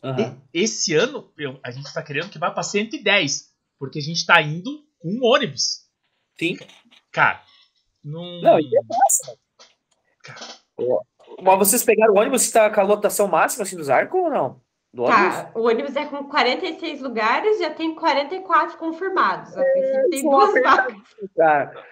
aham. 0.01 0.41
E- 0.53 0.63
Esse 0.63 0.93
ano, 0.93 1.29
eu- 1.37 1.59
a 1.61 1.69
gente 1.71 1.85
está 1.87 2.01
querendo 2.01 2.29
que 2.29 2.39
vá 2.39 2.49
para 2.49 2.63
110, 2.63 3.53
porque 3.77 3.99
a 3.99 4.01
gente 4.01 4.17
está 4.17 4.41
indo 4.41 4.85
com 4.99 5.09
um 5.09 5.19
ônibus. 5.25 5.83
Sim. 6.39 6.57
Cara, 7.11 7.43
não. 8.01 8.41
Não, 8.41 8.59
e 8.59 8.77
é 8.77 8.81
massa. 8.87 9.37
Mas 11.41 11.57
vocês 11.57 11.83
pegaram 11.83 12.13
o 12.13 12.17
ônibus 12.17 12.47
que 12.47 12.53
tá 12.53 12.69
com 12.69 12.79
a 12.79 12.83
lotação 12.83 13.27
máxima 13.27 13.63
assim 13.63 13.75
dos 13.75 13.89
arcos 13.89 14.19
ou 14.19 14.29
não? 14.29 14.61
Do 14.93 15.03
ônibus? 15.03 15.35
Tá, 15.35 15.51
o 15.55 15.67
ônibus 15.67 15.95
é 15.95 16.05
com 16.05 16.23
46 16.23 17.01
lugares, 17.01 17.59
já 17.59 17.69
tem 17.69 17.93
44 17.93 18.77
confirmados. 18.77 19.53
Princípio 19.53 20.09
tem 20.09 20.21
duas. 20.23 20.53
Cara, 21.35 21.83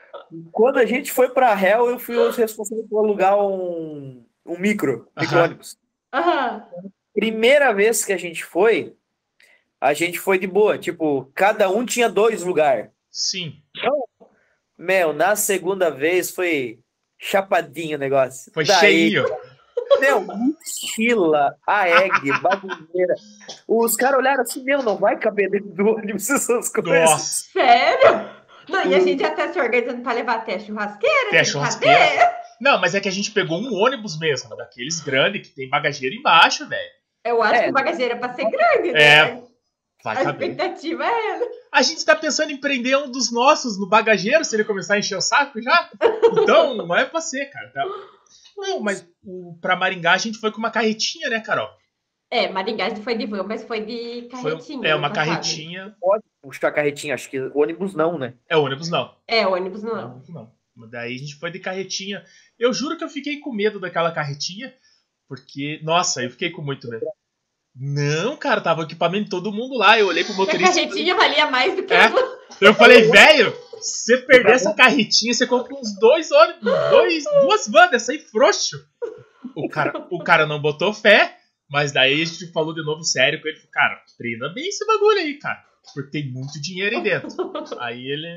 quando 0.52 0.78
a 0.78 0.86
gente 0.86 1.12
foi 1.12 1.30
pra 1.30 1.60
Hell, 1.60 1.90
eu 1.90 2.00
fui 2.00 2.16
o 2.18 2.32
responsável 2.32 2.86
por 2.90 3.04
alugar 3.04 3.38
um, 3.38 4.26
um 4.46 4.58
micro, 4.58 5.08
micro 5.18 5.36
Aham. 5.36 5.44
ônibus. 5.46 5.78
Aham. 6.14 6.66
Primeira 7.14 7.74
vez 7.74 8.06
que 8.06 8.14
a 8.14 8.18
gente 8.18 8.44
foi, 8.44 8.96
a 9.80 9.94
gente 9.94 10.20
foi 10.20 10.40
de 10.40 10.48
boa. 10.48 10.78
Tipo, 10.78 11.30
cada 11.36 11.70
um 11.70 11.86
tinha 11.86 12.10
dois 12.10 12.44
lugares. 12.44 12.90
Sim, 13.12 13.62
Meu, 14.78 15.14
na 15.14 15.36
segunda 15.36 15.92
vez 15.92 16.32
foi 16.32 16.80
chapadinho 17.30 17.98
o 17.98 18.00
negócio. 18.00 18.52
foi 18.54 18.66
Daí, 18.66 18.80
cheinho. 18.80 19.26
Meu, 20.00 20.22
mochila, 20.22 21.56
a 21.68 21.88
egg, 21.90 22.32
bagulheira. 22.42 23.16
Os 23.68 23.96
caras 23.96 24.20
olharam 24.20 24.42
assim, 24.42 24.64
meu, 24.64 24.82
não 24.84 24.98
vai 24.98 25.18
caber 25.18 25.50
dentro 25.50 25.70
do 25.70 25.88
ônibus 25.88 26.30
essas 26.30 26.70
coisas. 26.70 27.10
Nossa, 27.10 27.44
Sério? 27.52 28.30
Não, 28.70 28.86
e 28.86 28.96
a 28.96 28.98
Hum. 28.98 29.02
gente 29.02 29.24
até 29.24 29.52
se 29.52 29.60
organizando 29.60 30.02
para 30.02 30.14
levar 30.14 30.36
até 30.36 30.58
churrasqueira. 30.60 31.28
até 31.28 31.38
tem 31.38 31.46
churrasqueira. 31.46 31.98
cadeira. 31.98 32.36
Não, 32.62 32.80
mas 32.80 32.96
é 32.96 33.00
que 33.02 33.10
a 33.10 33.12
gente 33.12 33.32
pegou 33.32 33.60
um 33.60 33.74
ônibus 33.74 34.18
mesmo, 34.18 34.56
daqueles 34.56 35.00
grandes 35.02 35.48
que 35.50 35.54
tem 35.56 35.70
bagageiro 35.70 36.16
embaixo, 36.16 36.68
velho. 36.68 36.92
Eu 37.26 37.42
acho 37.44 37.56
É. 37.56 37.64
que 37.64 37.70
o 37.70 37.74
bagageiro 37.74 38.14
é 38.14 38.18
para 38.18 38.34
ser 38.34 38.50
grande, 38.50 38.90
É. 38.96 39.42
Vai 40.04 40.18
A 40.18 40.24
caber. 40.24 40.50
expectativa 40.52 41.04
é 41.06 41.30
ela. 41.32 41.46
A 41.72 41.82
gente 41.82 42.04
tá 42.04 42.14
pensando 42.16 42.52
em 42.52 42.58
prender 42.60 42.98
um 42.98 43.10
dos 43.10 43.32
nossos 43.32 43.80
no 43.80 43.88
bagageiro, 43.88 44.44
se 44.44 44.56
ele 44.56 44.64
começar 44.66 44.96
a 44.96 45.00
encher 45.00 45.18
o 45.18 45.22
saco 45.22 45.62
já. 45.62 45.90
Então, 46.42 46.76
não 46.76 46.94
é 46.96 47.06
pra 47.06 47.22
ser, 47.22 47.46
cara. 47.48 47.70
tá? 47.70 47.86
Não, 48.58 48.80
mas 48.82 49.08
o, 49.24 49.58
pra 49.62 49.76
Maringá 49.76 50.12
a 50.14 50.18
gente 50.18 50.38
foi 50.40 50.52
com 50.52 50.58
uma 50.58 50.70
carretinha, 50.72 51.30
né, 51.30 51.40
Carol? 51.40 51.70
É, 52.30 52.50
Maringá 52.50 52.88
a 52.88 52.90
gente 52.90 53.02
foi 53.02 53.16
de 53.16 53.26
van, 53.28 53.44
mas 53.44 53.64
foi 53.64 53.80
de 53.86 54.28
Foi, 54.32 54.52
carretinha. 54.52 54.88
é, 54.88 54.92
ano 54.92 55.00
uma 55.00 55.10
carretinha. 55.12 55.96
Pode 56.02 56.24
puxar 56.42 56.68
a 56.68 56.72
carretinha, 56.72 57.14
acho 57.14 57.30
que 57.30 57.40
ônibus 57.54 57.94
não, 57.94 58.18
né? 58.18 58.34
É 58.50 58.58
ônibus, 58.58 58.90
não. 58.90 59.16
É, 59.28 59.48
ônibus 59.48 59.84
não. 59.84 59.96
Não, 59.96 60.24
não. 60.30 60.52
Mas 60.76 60.90
Daí 60.90 61.16
a 61.16 61.18
gente 61.18 61.36
foi 61.36 61.52
de 61.52 61.60
carretinha. 61.60 62.24
Eu 62.60 62.74
juro 62.74 62.98
que 62.98 63.04
eu 63.04 63.10
fiquei 63.10 63.40
com 63.40 63.54
medo 63.54 63.80
daquela 63.80 64.12
carretinha, 64.12 64.74
porque, 65.30 65.80
nossa, 65.84 66.24
eu 66.24 66.30
fiquei 66.32 66.50
com 66.50 66.62
muito 66.62 66.90
medo. 66.90 67.06
Não, 67.76 68.38
cara, 68.38 68.62
tava 68.62 68.82
o 68.82 68.84
equipamento 68.84 69.26
de 69.26 69.30
todo 69.32 69.52
mundo 69.52 69.76
lá. 69.76 69.98
Eu 70.00 70.08
olhei 70.08 70.24
pro 70.24 70.34
a 70.34 70.38
motorista. 70.38 70.74
carretinha 70.76 71.16
valia 71.16 71.50
mais 71.50 71.76
do 71.76 71.84
que 71.84 71.94
É. 71.94 72.06
a. 72.06 72.14
Eu 72.62 72.74
falei, 72.76 73.10
velho, 73.10 73.52
se 73.82 74.04
você 74.06 74.18
perder 74.20 74.54
essa 74.54 74.74
carretinha, 74.74 75.34
você 75.34 75.48
compra 75.48 75.74
uns 75.76 75.98
dois 76.00 76.32
ônibus, 76.32 76.72
dois, 76.92 77.24
duas 77.42 77.68
vans 77.68 78.08
aí 78.10 78.20
frouxo. 78.20 78.78
O 79.56 79.68
cara, 79.68 80.08
o 80.12 80.24
cara 80.24 80.46
não 80.46 80.62
botou 80.62 80.94
fé, 80.94 81.36
mas 81.70 81.92
daí 81.92 82.22
a 82.22 82.26
gente 82.26 82.52
falou 82.52 82.74
de 82.76 82.84
novo 82.84 83.04
sério 83.04 83.42
com 83.42 83.48
ele. 83.48 83.58
Falou, 83.58 83.72
cara, 83.72 84.04
treina 84.18 84.50
bem 84.54 84.68
esse 84.68 84.86
bagulho 84.86 85.18
aí, 85.20 85.34
cara. 85.40 85.64
Porque 85.96 86.12
tem 86.12 86.32
muito 86.32 86.62
dinheiro 86.62 86.96
aí 86.98 87.04
dentro. 87.04 87.30
Aí 87.80 88.06
ele, 88.08 88.28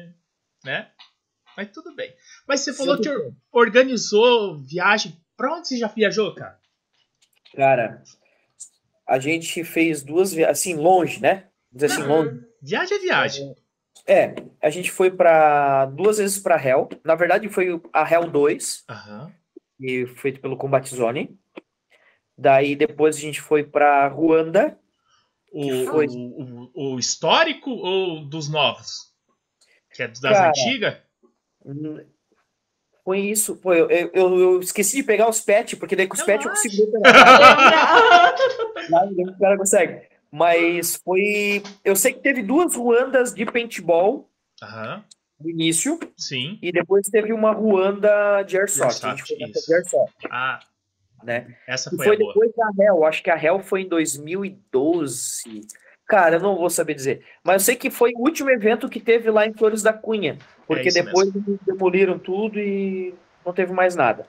né? 0.65 0.89
Mas 1.57 1.71
tudo 1.73 1.95
bem. 1.95 2.11
Mas 2.49 2.61
você 2.63 2.73
falou 2.73 2.99
que 3.01 3.09
or- 3.09 3.33
organizou 3.53 4.59
viagem. 4.59 5.15
Pra 5.37 5.55
onde 5.55 5.69
você 5.69 5.77
já 5.77 5.89
viajou, 5.89 6.35
cara? 6.35 6.59
Cara, 7.55 8.03
a 9.07 9.19
gente 9.19 9.63
fez 9.65 10.03
duas 10.03 10.33
viagens, 10.33 10.59
assim, 10.59 10.75
longe, 10.75 11.21
né? 11.21 11.45
Vamos 11.73 11.73
dizer 11.73 11.87
assim, 11.93 12.03
longe. 12.03 12.41
Viagem 12.63 12.97
é 12.97 13.01
viagem. 13.01 13.55
É, 14.07 14.35
a 14.63 14.71
gente 14.71 14.91
foi 14.91 15.11
para 15.11 15.87
duas 15.87 16.19
vezes 16.19 16.39
para 16.39 16.63
Hell. 16.63 16.89
Na 17.05 17.15
verdade, 17.15 17.49
foi 17.49 17.81
a 17.93 18.11
Hell 18.11 18.31
2, 18.31 18.85
Aham. 18.89 19.33
que 19.79 20.07
foi 20.07 20.17
feito 20.17 20.41
pelo 20.41 20.57
Combat 20.57 20.87
Zone. 20.89 21.39
Daí 22.37 22.77
depois 22.77 23.17
a 23.17 23.21
gente 23.21 23.41
foi 23.41 23.65
para 23.65 24.09
Ruanda. 24.09 24.79
O, 25.53 25.87
foi? 25.87 26.07
o, 26.07 26.71
o, 26.75 26.95
o 26.95 26.99
histórico 26.99 27.71
ou 27.71 28.25
dos 28.25 28.49
novos? 28.49 29.13
Que 29.95 30.03
é 30.03 30.09
das 30.09 30.21
Cara, 30.21 30.49
antigas? 30.49 30.97
Hum, 31.65 32.05
Foi 33.03 33.21
isso. 33.21 33.57
Pô, 33.57 33.73
eu, 33.73 33.89
eu, 33.89 34.39
eu 34.39 34.61
esqueci 34.61 34.97
de 34.99 35.03
pegar 35.03 35.29
os 35.29 35.41
pets, 35.41 35.79
porque 35.79 35.97
daí 35.97 36.07
com 36.07 36.15
os 36.15 36.23
pets 36.23 36.45
eu 36.45 36.51
consigo. 36.51 36.93
O 38.91 39.39
cara 39.39 39.57
consegue. 39.57 40.03
Mas 40.31 40.97
foi. 40.97 41.63
Eu 41.85 41.95
sei 41.97 42.13
que 42.13 42.21
teve 42.21 42.43
duas 42.43 42.75
Ruandas 42.75 43.33
de 43.33 43.45
paintball 43.47 44.29
Aham. 44.63 45.05
no 45.41 45.49
início, 45.51 45.99
Sim. 46.17 46.59
e 46.61 46.71
depois 46.73 47.07
teve 47.09 47.33
uma 47.33 47.53
Ruanda 47.53 48.43
de 48.43 48.59
airsoft. 48.59 49.05
A 49.05 49.11
gente 49.11 49.21
Airsoft, 49.21 49.29
foi 49.29 49.47
nessa 49.47 49.59
isso. 49.59 49.67
de 49.69 49.75
airsoft, 49.75 50.15
Ah, 50.31 50.61
né? 51.23 51.57
essa 51.67 51.89
E 51.95 51.97
foi, 51.97 52.07
foi 52.07 52.17
a 52.17 52.19
boa. 52.19 52.33
depois 52.35 52.53
da 52.55 52.85
Hell. 52.85 53.05
Acho 53.05 53.23
que 53.23 53.31
a 53.31 53.43
Hell 53.43 53.61
foi 53.61 53.83
em 53.83 53.89
2012. 53.89 55.67
Cara, 56.07 56.37
eu 56.37 56.41
não 56.41 56.57
vou 56.57 56.71
saber 56.71 56.95
dizer. 56.95 57.25
Mas 57.43 57.63
eu 57.63 57.67
sei 57.67 57.77
que 57.77 57.91
foi 57.91 58.13
o 58.15 58.21
último 58.21 58.49
evento 58.51 58.89
que 58.89 59.01
teve 59.01 59.31
lá 59.31 59.47
em 59.47 59.53
Flores 59.55 59.83
da 59.83 59.93
Cunha. 59.93 60.39
Porque 60.67 60.89
É 60.89 60.93
depois 60.93 61.35
eles 61.35 61.59
demoliram 61.67 62.19
tudo 62.19 62.61
e 62.61 63.13
não 63.45 63.53
teve 63.53 63.73
mais 63.73 63.97
nada. 63.97 64.27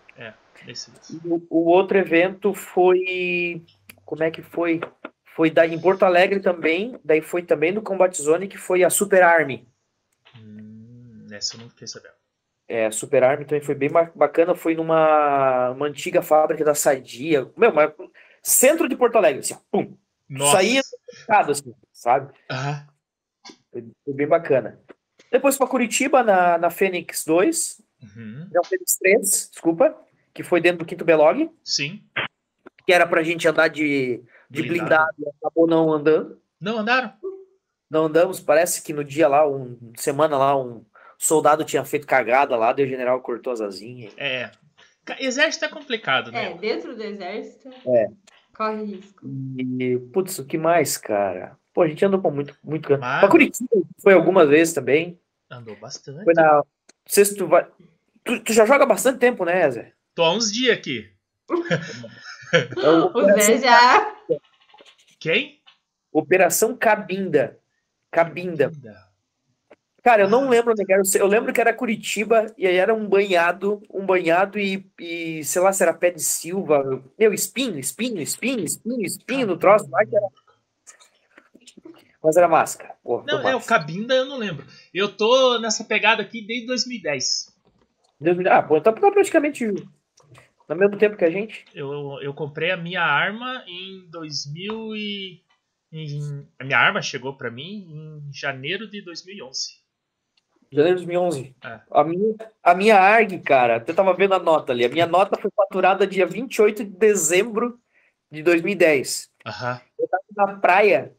Esse 0.67 0.89
mesmo. 0.91 1.45
O, 1.49 1.59
o 1.61 1.69
outro 1.69 1.97
evento 1.97 2.51
foi. 2.53 3.61
Como 4.07 4.23
é 4.23 4.31
que 4.31 4.41
foi? 4.41 4.79
Foi 5.35 5.51
da, 5.51 5.67
em 5.67 5.79
Porto 5.79 6.03
Alegre 6.03 6.39
também. 6.39 6.97
Daí 7.03 7.21
foi 7.21 7.43
também 7.43 7.73
no 7.73 7.81
Combat 7.81 8.15
Zone, 8.15 8.47
que 8.47 8.57
foi 8.57 8.83
a 8.85 8.89
Super 8.89 9.21
Army. 9.21 9.67
Hum, 10.35 11.27
essa 11.31 11.55
eu 11.55 11.61
não 11.61 11.69
fiquei 11.69 11.87
sabendo. 11.87 12.13
É, 12.69 12.85
a 12.85 12.91
Super 12.91 13.23
Army 13.23 13.43
também 13.45 13.61
foi 13.61 13.75
bem 13.75 13.89
ba- 13.89 14.11
bacana. 14.15 14.55
Foi 14.55 14.73
numa 14.75 15.71
uma 15.71 15.85
antiga 15.87 16.21
fábrica 16.21 16.63
da 16.63 16.73
Sadia. 16.73 17.51
Meu, 17.57 17.73
mas 17.73 17.91
centro 18.41 18.87
de 18.87 18.95
Porto 18.95 19.17
Alegre, 19.17 19.39
assim, 19.41 19.57
pum. 19.69 19.97
Nossa. 20.29 20.53
Saía 20.53 20.81
do 20.81 21.17
mercado, 21.17 21.51
assim, 21.51 21.73
sabe? 21.91 22.33
Ah, 22.49 22.87
Foi, 23.71 23.85
foi 24.05 24.13
bem 24.13 24.27
bacana. 24.27 24.79
Depois 25.31 25.57
para 25.57 25.67
Curitiba, 25.67 26.23
na, 26.23 26.57
na 26.57 26.69
Fênix 26.69 27.25
2. 27.25 27.81
uhum. 28.03 28.49
Não, 28.53 28.63
Fênix 28.63 28.97
3, 28.97 29.49
desculpa. 29.51 29.95
Que 30.33 30.43
foi 30.43 30.61
dentro 30.61 30.79
do 30.79 30.85
Quinto 30.85 31.03
Belog. 31.05 31.49
Sim. 31.63 32.03
Que 32.87 32.93
era 32.93 33.05
pra 33.05 33.21
gente 33.21 33.45
andar 33.45 33.67
de, 33.67 34.23
de 34.49 34.61
Blindado. 34.63 34.79
blindado. 34.87 35.15
e 35.19 35.29
acabou 35.41 35.67
não 35.67 35.91
andando. 35.91 36.41
Não 36.59 36.79
andaram? 36.79 37.13
Não 37.91 38.05
andamos, 38.05 38.39
parece 38.39 38.81
que 38.81 38.93
no 38.93 39.03
dia 39.03 39.27
lá, 39.27 39.45
um 39.47 39.77
semana 39.97 40.37
lá, 40.37 40.57
um 40.57 40.85
soldado 41.17 41.65
tinha 41.65 41.83
feito 41.83 42.07
cagada 42.07 42.55
lá, 42.55 42.71
daí 42.71 42.85
o 42.85 42.89
general 42.89 43.19
cortou 43.21 43.51
as 43.51 43.59
asinhas. 43.59 44.13
É. 44.17 44.49
Exército 45.19 45.65
é 45.65 45.69
complicado, 45.69 46.31
né? 46.31 46.51
É, 46.51 46.57
dentro 46.57 46.95
do 46.95 47.03
exército. 47.03 47.69
É. 47.87 48.07
Corre 48.55 48.83
risco. 48.85 49.27
E, 49.79 49.97
putz, 50.13 50.39
o 50.39 50.45
que 50.45 50.57
mais, 50.57 50.97
cara? 50.97 51.57
Pô, 51.73 51.81
a 51.81 51.87
gente 51.87 52.03
andou 52.05 52.21
pra 52.21 52.31
muito, 52.31 52.57
muito 52.63 52.87
canto. 52.87 53.01
Mas- 53.01 53.19
Pra 53.19 53.29
Curitiba 53.29 53.69
foi 54.01 54.13
algumas 54.13 54.47
vezes 54.49 54.73
também. 54.73 55.19
Andou 55.51 55.75
bastante. 55.75 56.23
Foi 56.23 56.33
na. 56.33 56.55
Não 56.55 56.65
sei 57.05 57.23
se 57.25 57.35
tu 57.35 57.47
vai. 57.47 57.67
Tu, 58.23 58.39
tu 58.43 58.51
já 58.53 58.65
joga 58.65 58.83
há 58.83 58.87
bastante 58.87 59.19
tempo, 59.19 59.45
né, 59.45 59.69
Zé? 59.71 59.93
Tô 60.15 60.23
há 60.23 60.33
uns 60.33 60.51
dias 60.51 60.77
aqui. 60.77 61.09
É 62.53 62.89
O 62.89 63.39
Zé 63.41 63.57
já. 63.59 64.15
Quem? 65.19 65.59
Operação 66.11 66.75
Cabinda. 66.75 67.57
Cabinda. 68.11 68.67
Ainda. 68.67 69.07
Cara, 70.03 70.23
eu 70.23 70.29
não 70.29 70.47
lembro 70.47 70.71
onde 70.71 70.85
era. 70.89 71.01
Eu 71.15 71.27
lembro 71.27 71.51
que 71.51 71.59
era 71.59 71.73
Curitiba 71.73 72.45
e 72.57 72.65
aí 72.65 72.75
era 72.77 72.93
um 72.93 73.05
banhado, 73.09 73.81
um 73.93 74.05
banhado 74.05 74.57
e, 74.57 74.89
e 74.97 75.43
sei 75.43 75.61
lá 75.61 75.73
se 75.73 75.83
era 75.83 75.93
pé 75.93 76.11
de 76.11 76.23
silva. 76.23 77.03
Meu, 77.19 77.33
espinho, 77.33 77.77
espinho, 77.77 78.21
espinho, 78.21 78.63
espinho, 78.63 79.01
espinho 79.05 79.45
no 79.47 79.57
troço 79.57 79.89
lá 79.89 80.05
que 80.05 80.15
era. 80.15 80.27
Mas 82.23 82.37
era 82.37 82.47
máscara. 82.47 82.95
Pô, 83.03 83.21
Não, 83.27 83.47
é, 83.49 83.55
o. 83.55 83.61
Cabinda 83.61 84.13
eu 84.15 84.25
não 84.25 84.37
lembro. 84.37 84.65
Eu 84.93 85.09
tô 85.15 85.59
nessa 85.59 85.83
pegada 85.83 86.21
aqui 86.21 86.41
desde 86.41 86.67
2010. 86.67 87.53
Deus 88.19 88.37
me- 88.37 88.47
Ah, 88.49 88.63
pô, 88.63 88.77
então 88.77 88.93
tá 88.93 89.11
praticamente 89.11 89.65
no 90.67 90.75
mesmo 90.75 90.97
tempo 90.97 91.15
que 91.17 91.25
a 91.25 91.29
gente. 91.29 91.65
Eu, 91.73 92.19
eu 92.21 92.33
comprei 92.33 92.71
a 92.71 92.77
minha 92.77 93.01
arma 93.01 93.63
em 93.67 94.09
2000 94.09 94.95
e... 94.95 95.43
em- 95.91 96.47
a 96.59 96.63
minha 96.63 96.77
arma 96.79 97.01
chegou 97.01 97.35
pra 97.35 97.49
mim 97.51 97.87
em 97.89 98.33
janeiro 98.33 98.89
de 98.89 99.01
2011. 99.01 99.77
Janeiro 100.71 100.99
de 100.99 101.05
2011. 101.05 101.55
É. 101.63 101.79
A 101.91 102.03
minha, 102.03 102.35
a 102.61 102.75
minha 102.75 102.99
ARG, 102.99 103.39
cara, 103.39 103.83
eu 103.87 103.95
tava 103.95 104.13
vendo 104.13 104.33
a 104.33 104.39
nota 104.39 104.73
ali. 104.73 104.83
A 104.83 104.89
minha 104.89 105.07
nota 105.07 105.39
foi 105.39 105.49
faturada 105.55 106.05
dia 106.05 106.25
28 106.27 106.83
de 106.83 106.89
dezembro 106.89 107.79
de 108.29 108.43
2010. 108.43 109.29
Aham. 109.45 109.79
Eu 109.97 110.07
tava 110.09 110.23
na 110.53 110.59
praia 110.59 111.15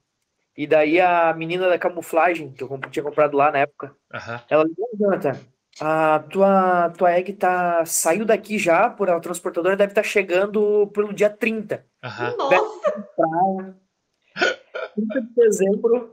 e 0.54 0.66
daí 0.66 1.00
a 1.00 1.32
menina 1.32 1.68
da 1.68 1.78
camuflagem, 1.78 2.52
que 2.52 2.62
eu 2.62 2.80
tinha 2.90 3.02
comprado 3.02 3.37
lá 3.37 3.50
na 3.50 3.61
época, 3.61 3.96
Aham. 4.12 4.42
ela 4.50 4.64
ligou, 4.64 4.88
Jonathan, 4.98 5.38
a 5.81 6.19
tua, 6.31 6.91
tua 6.97 7.12
egg 7.12 7.33
tá, 7.35 7.85
saiu 7.85 8.25
daqui 8.25 8.59
já, 8.59 8.91
por 8.91 9.09
a 9.11 9.21
transportadora 9.21 9.77
deve 9.77 9.93
estar 9.93 10.03
chegando 10.03 10.87
pelo 10.95 11.12
dia 11.12 11.31
30. 11.31 11.85
Aham. 12.03 12.35
Nossa, 12.37 13.05
Praia. 13.17 13.77
30 14.95 15.21
de 15.21 15.35
dezembro, 15.35 16.12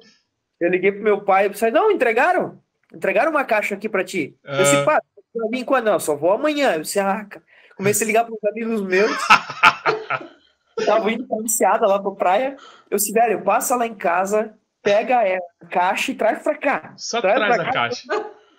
eu 0.60 0.69
liguei 0.69 0.91
pro 0.91 1.04
meu 1.04 1.21
pai, 1.21 1.45
eu 1.45 1.49
disse, 1.49 1.69
não, 1.71 1.91
entregaram? 1.91 2.62
Entregaram 2.93 3.32
uma 3.32 3.43
caixa 3.43 3.75
aqui 3.75 3.89
pra 3.89 4.04
ti. 4.04 4.38
Eu 4.43 4.58
disse, 4.63 4.75
Ah. 4.78 4.84
pá, 4.86 5.01
pra 5.34 5.49
mim 5.49 5.63
quando? 5.65 5.86
Não, 5.86 5.99
só 5.99 6.15
vou 6.15 6.32
amanhã. 6.32 6.75
Eu 6.75 6.82
disse, 6.82 6.99
ah, 6.99 7.25
cara. 7.25 7.43
Comecei 7.75 8.06
a 8.06 8.08
ligar 8.08 8.23
pros 8.25 8.41
amigos 8.45 8.82
meus. 8.84 9.12
Tava 10.86 11.12
indo 11.12 11.28
pra 11.28 11.38
Enseada, 11.38 11.88
lá 11.88 12.01
pra 12.01 12.12
praia. 12.12 12.56
Eu 12.89 12.97
disse, 12.97 13.12
velho, 13.12 13.41
passa 13.43 13.75
lá 13.75 13.86
em 13.88 13.95
casa, 13.95 14.54
pega 14.82 15.19
a 15.19 15.65
caixa 15.67 16.12
e 16.12 16.15
traz 16.15 16.41
pra 16.43 16.56
cá. 16.58 16.93
Só 16.97 17.19
Traz 17.21 17.36
traz 17.38 17.54
pra 17.56 17.63
a 17.63 17.65
cá. 17.65 17.71
caixa. 17.73 18.04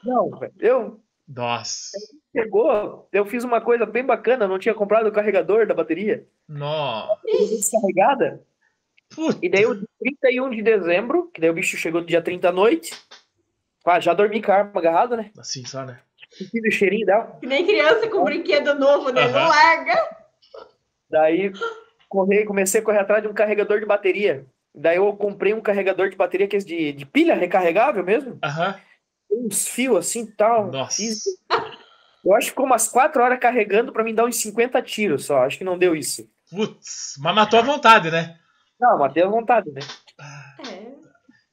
Não, 0.06 0.30
velho, 0.30 0.52
eu 0.58 1.00
Nossa. 1.28 1.90
chegou, 2.34 3.08
eu 3.12 3.26
fiz 3.26 3.44
uma 3.44 3.60
coisa 3.60 3.84
bem 3.84 4.04
bacana, 4.04 4.44
eu 4.44 4.48
não 4.48 4.58
tinha 4.58 4.74
comprado 4.74 5.08
o 5.08 5.12
carregador 5.12 5.66
da 5.66 5.74
bateria. 5.74 6.26
Nossa. 6.48 7.20
Descarregada. 7.24 8.42
Puta. 9.14 9.38
E 9.42 9.48
daí, 9.48 9.66
o 9.66 9.74
dia 9.74 9.88
31 10.00 10.50
de 10.50 10.62
dezembro, 10.62 11.30
que 11.32 11.40
daí 11.40 11.50
o 11.50 11.54
bicho 11.54 11.76
chegou 11.76 12.00
no 12.00 12.06
dia 12.06 12.22
30 12.22 12.48
à 12.48 12.52
noite. 12.52 12.92
Pá, 13.84 14.00
já 14.00 14.12
dormi 14.12 14.42
com 14.42 14.50
a 14.50 14.56
arma 14.56 14.72
agarrada, 14.80 15.16
né? 15.16 15.30
Assim 15.38 15.64
só, 15.64 15.84
né? 15.84 16.00
O 16.66 16.70
cheirinho 16.72 17.06
dela. 17.06 17.36
que 17.38 17.46
nem 17.46 17.64
criança 17.64 18.08
com 18.08 18.24
brinquedo 18.24 18.74
novo, 18.74 19.10
né? 19.10 19.28
Não 19.28 19.38
Aham. 19.38 19.48
larga. 19.48 20.16
Daí 21.08 21.52
corri, 22.08 22.44
comecei 22.44 22.80
a 22.80 22.84
correr 22.84 22.98
atrás 22.98 23.22
de 23.22 23.28
um 23.28 23.32
carregador 23.34 23.78
de 23.78 23.86
bateria. 23.86 24.44
Daí 24.74 24.96
eu 24.96 25.12
comprei 25.16 25.54
um 25.54 25.60
carregador 25.60 26.10
de 26.10 26.16
bateria 26.16 26.48
que 26.48 26.56
é 26.56 26.58
de, 26.58 26.92
de 26.92 27.06
pilha 27.06 27.34
recarregável 27.34 28.04
mesmo. 28.04 28.38
Aham. 28.42 28.72
Tem 28.72 28.82
uns 29.30 29.68
fios 29.68 29.98
assim 29.98 30.22
e 30.22 30.32
tal. 30.32 30.70
Nossa. 30.70 31.02
Eu 32.24 32.34
acho 32.34 32.46
que 32.46 32.50
ficou 32.50 32.66
umas 32.66 32.88
4 32.88 33.22
horas 33.22 33.38
carregando 33.38 33.92
pra 33.92 34.02
mim 34.02 34.14
dar 34.14 34.24
uns 34.24 34.36
50 34.36 34.82
tiros 34.82 35.24
só. 35.26 35.44
Acho 35.44 35.58
que 35.58 35.64
não 35.64 35.78
deu 35.78 35.94
isso. 35.94 36.28
Putz. 36.50 37.14
Mas 37.18 37.34
matou 37.34 37.58
à 37.58 37.62
vontade, 37.62 38.10
né? 38.10 38.38
Não, 38.80 38.98
matei 38.98 39.22
à 39.22 39.28
vontade, 39.28 39.70
né? 39.70 39.80
É. 40.68 40.96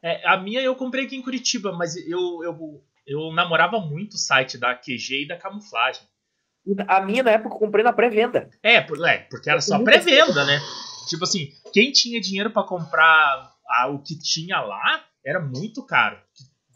É, 0.03 0.27
a 0.27 0.36
minha 0.36 0.62
eu 0.62 0.75
comprei 0.75 1.05
aqui 1.05 1.15
em 1.15 1.21
Curitiba, 1.21 1.71
mas 1.71 1.95
eu, 1.95 2.43
eu, 2.43 2.83
eu 3.07 3.31
namorava 3.31 3.79
muito 3.79 4.15
o 4.15 4.17
site 4.17 4.57
da 4.57 4.75
QG 4.75 5.23
e 5.23 5.27
da 5.27 5.38
camuflagem. 5.38 6.03
A 6.88 7.01
minha, 7.01 7.23
na 7.23 7.31
época, 7.31 7.55
eu 7.55 7.59
comprei 7.59 7.83
na 7.83 7.93
pré-venda. 7.93 8.49
É, 8.62 8.81
por, 8.81 9.01
é, 9.07 9.19
porque 9.29 9.49
era 9.49 9.62
só 9.62 9.81
pré-venda, 9.83 10.45
né? 10.45 10.59
Tipo 11.07 11.23
assim, 11.23 11.49
quem 11.73 11.91
tinha 11.91 12.19
dinheiro 12.19 12.51
para 12.51 12.67
comprar 12.67 13.51
a, 13.67 13.88
o 13.88 13.99
que 14.01 14.17
tinha 14.17 14.59
lá 14.62 15.03
era 15.25 15.39
muito 15.39 15.86
caro. 15.86 16.17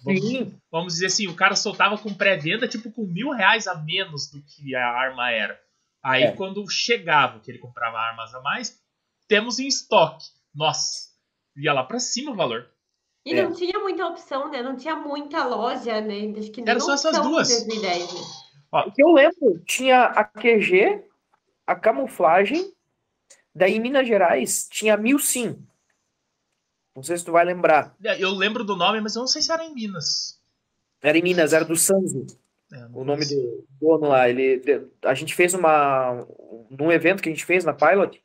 Vamos, 0.07 0.53
vamos 0.71 0.93
dizer 0.93 1.07
assim, 1.07 1.27
o 1.27 1.35
cara 1.35 1.55
soltava 1.55 1.97
com 1.97 2.13
pré-venda, 2.13 2.67
tipo, 2.67 2.91
com 2.91 3.03
mil 3.03 3.31
reais 3.31 3.67
a 3.67 3.75
menos 3.75 4.29
do 4.31 4.41
que 4.41 4.75
a 4.75 4.87
arma 4.87 5.31
era. 5.31 5.59
Aí 6.03 6.23
é. 6.23 6.31
quando 6.31 6.69
chegava, 6.69 7.39
que 7.39 7.51
ele 7.51 7.59
comprava 7.59 7.97
armas 7.97 8.33
a 8.33 8.41
mais, 8.41 8.79
temos 9.27 9.59
em 9.59 9.67
estoque. 9.67 10.25
Nossa, 10.55 11.09
ia 11.55 11.73
lá 11.73 11.83
pra 11.83 11.99
cima 11.99 12.31
o 12.31 12.35
valor. 12.35 12.69
E 13.25 13.33
é. 13.33 13.43
não 13.43 13.51
tinha 13.51 13.77
muita 13.79 14.07
opção, 14.07 14.49
né? 14.49 14.61
Não 14.63 14.77
tinha 14.77 14.95
muita 14.95 15.43
loja, 15.43 15.99
né? 15.99 16.33
Acho 16.37 16.49
que 16.51 16.61
Era 16.61 16.79
só 16.79 16.93
essas 16.93 17.19
duas. 17.19 17.49
2010, 17.49 18.13
né? 18.13 18.21
Ó, 18.71 18.87
o 18.87 18.91
que 18.91 19.03
eu 19.03 19.11
lembro, 19.11 19.59
tinha 19.65 20.03
a 20.05 20.23
QG, 20.23 21.03
a 21.65 21.75
camuflagem, 21.75 22.73
daí 23.53 23.75
em 23.75 23.79
Minas 23.79 24.07
Gerais 24.07 24.67
tinha 24.71 24.93
a 24.93 24.97
Mil 24.97 25.19
Sim. 25.19 25.61
Não 26.97 27.03
sei 27.03 27.15
se 27.15 27.23
tu 27.23 27.31
vai 27.31 27.45
lembrar. 27.45 27.95
É, 28.03 28.19
eu 28.19 28.31
lembro 28.31 28.63
do 28.63 28.75
nome, 28.75 28.99
mas 28.99 29.15
eu 29.15 29.19
não 29.19 29.27
sei 29.27 29.39
se 29.39 29.51
era 29.51 29.63
em 29.63 29.71
Minas. 29.71 30.41
Era 30.99 31.15
em 31.15 31.21
Minas, 31.21 31.53
era 31.53 31.63
do 31.63 31.75
Sanzo. 31.75 32.25
É, 32.73 32.87
o 32.91 33.03
nome 33.03 33.23
do 33.23 33.65
dono 33.79 34.07
lá. 34.07 34.27
Ele, 34.27 34.59
a 35.05 35.13
gente 35.13 35.35
fez 35.35 35.53
uma. 35.53 36.25
Num 36.71 36.91
evento 36.91 37.21
que 37.21 37.29
a 37.29 37.31
gente 37.31 37.45
fez 37.45 37.63
na 37.63 37.71
Pilot, 37.71 38.19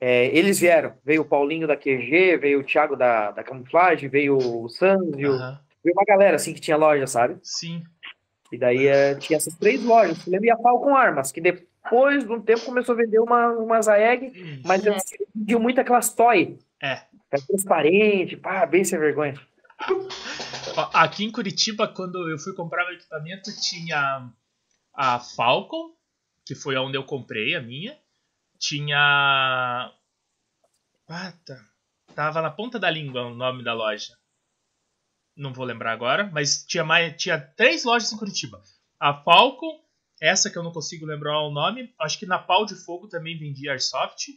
é, 0.00 0.26
eles 0.26 0.60
vieram. 0.60 0.94
Veio 1.04 1.22
o 1.22 1.24
Paulinho 1.24 1.66
da 1.66 1.76
QG, 1.76 2.36
veio 2.36 2.60
o 2.60 2.64
Thiago 2.64 2.94
da, 2.94 3.32
da 3.32 3.42
Camuflagem, 3.42 4.08
veio 4.08 4.36
o 4.36 4.68
Sanzio. 4.68 5.32
Uhum. 5.32 5.58
Veio 5.82 5.96
uma 5.96 6.04
galera 6.06 6.36
assim 6.36 6.54
que 6.54 6.60
tinha 6.60 6.76
loja, 6.76 7.08
sabe? 7.08 7.40
Sim. 7.42 7.82
E 8.52 8.56
daí 8.56 8.86
é, 8.86 9.16
tinha 9.16 9.36
essas 9.36 9.56
três 9.56 9.82
lojas. 9.82 10.24
Lembra? 10.26 10.46
E 10.46 10.50
a 10.52 10.58
Falcon 10.58 10.94
Armas, 10.94 11.32
que 11.32 11.40
depois 11.40 12.24
de 12.24 12.30
um 12.30 12.40
tempo 12.40 12.66
começou 12.66 12.94
a 12.94 12.98
vender 12.98 13.18
uma, 13.18 13.48
uma 13.48 13.82
Zaeg, 13.82 14.62
mas 14.64 14.86
eles 14.86 15.02
vendiam 15.34 15.58
muito 15.58 15.80
aquelas 15.80 16.14
toy. 16.14 16.56
É. 16.80 17.00
É 17.32 17.40
transparente, 17.40 18.36
pá, 18.36 18.66
bem 18.66 18.84
sem 18.84 18.98
vergonha. 18.98 19.34
Aqui 20.92 21.24
em 21.24 21.32
Curitiba, 21.32 21.88
quando 21.88 22.28
eu 22.28 22.38
fui 22.38 22.54
comprar 22.54 22.84
meu 22.84 22.94
equipamento, 22.94 23.50
tinha 23.58 24.30
a 24.94 25.18
Falcon, 25.18 25.94
que 26.46 26.54
foi 26.54 26.76
onde 26.76 26.96
eu 26.96 27.04
comprei 27.04 27.54
a 27.54 27.62
minha. 27.62 27.98
Tinha. 28.58 29.90
Tá. 31.06 31.34
Tava 32.14 32.42
na 32.42 32.50
ponta 32.50 32.78
da 32.78 32.90
língua 32.90 33.22
o 33.22 33.34
nome 33.34 33.64
da 33.64 33.72
loja. 33.72 34.14
Não 35.34 35.54
vou 35.54 35.64
lembrar 35.64 35.92
agora, 35.92 36.30
mas 36.30 36.64
tinha 36.66 36.84
mais, 36.84 37.16
tinha 37.16 37.40
três 37.40 37.84
lojas 37.84 38.12
em 38.12 38.18
Curitiba. 38.18 38.62
A 39.00 39.14
Falcon, 39.14 39.80
essa 40.20 40.50
que 40.50 40.58
eu 40.58 40.62
não 40.62 40.72
consigo 40.72 41.06
lembrar 41.06 41.40
o 41.40 41.50
nome, 41.50 41.94
acho 41.98 42.18
que 42.18 42.26
na 42.26 42.38
Pau 42.38 42.66
de 42.66 42.74
Fogo 42.74 43.08
também 43.08 43.38
vendia 43.38 43.72
Airsoft. 43.72 44.28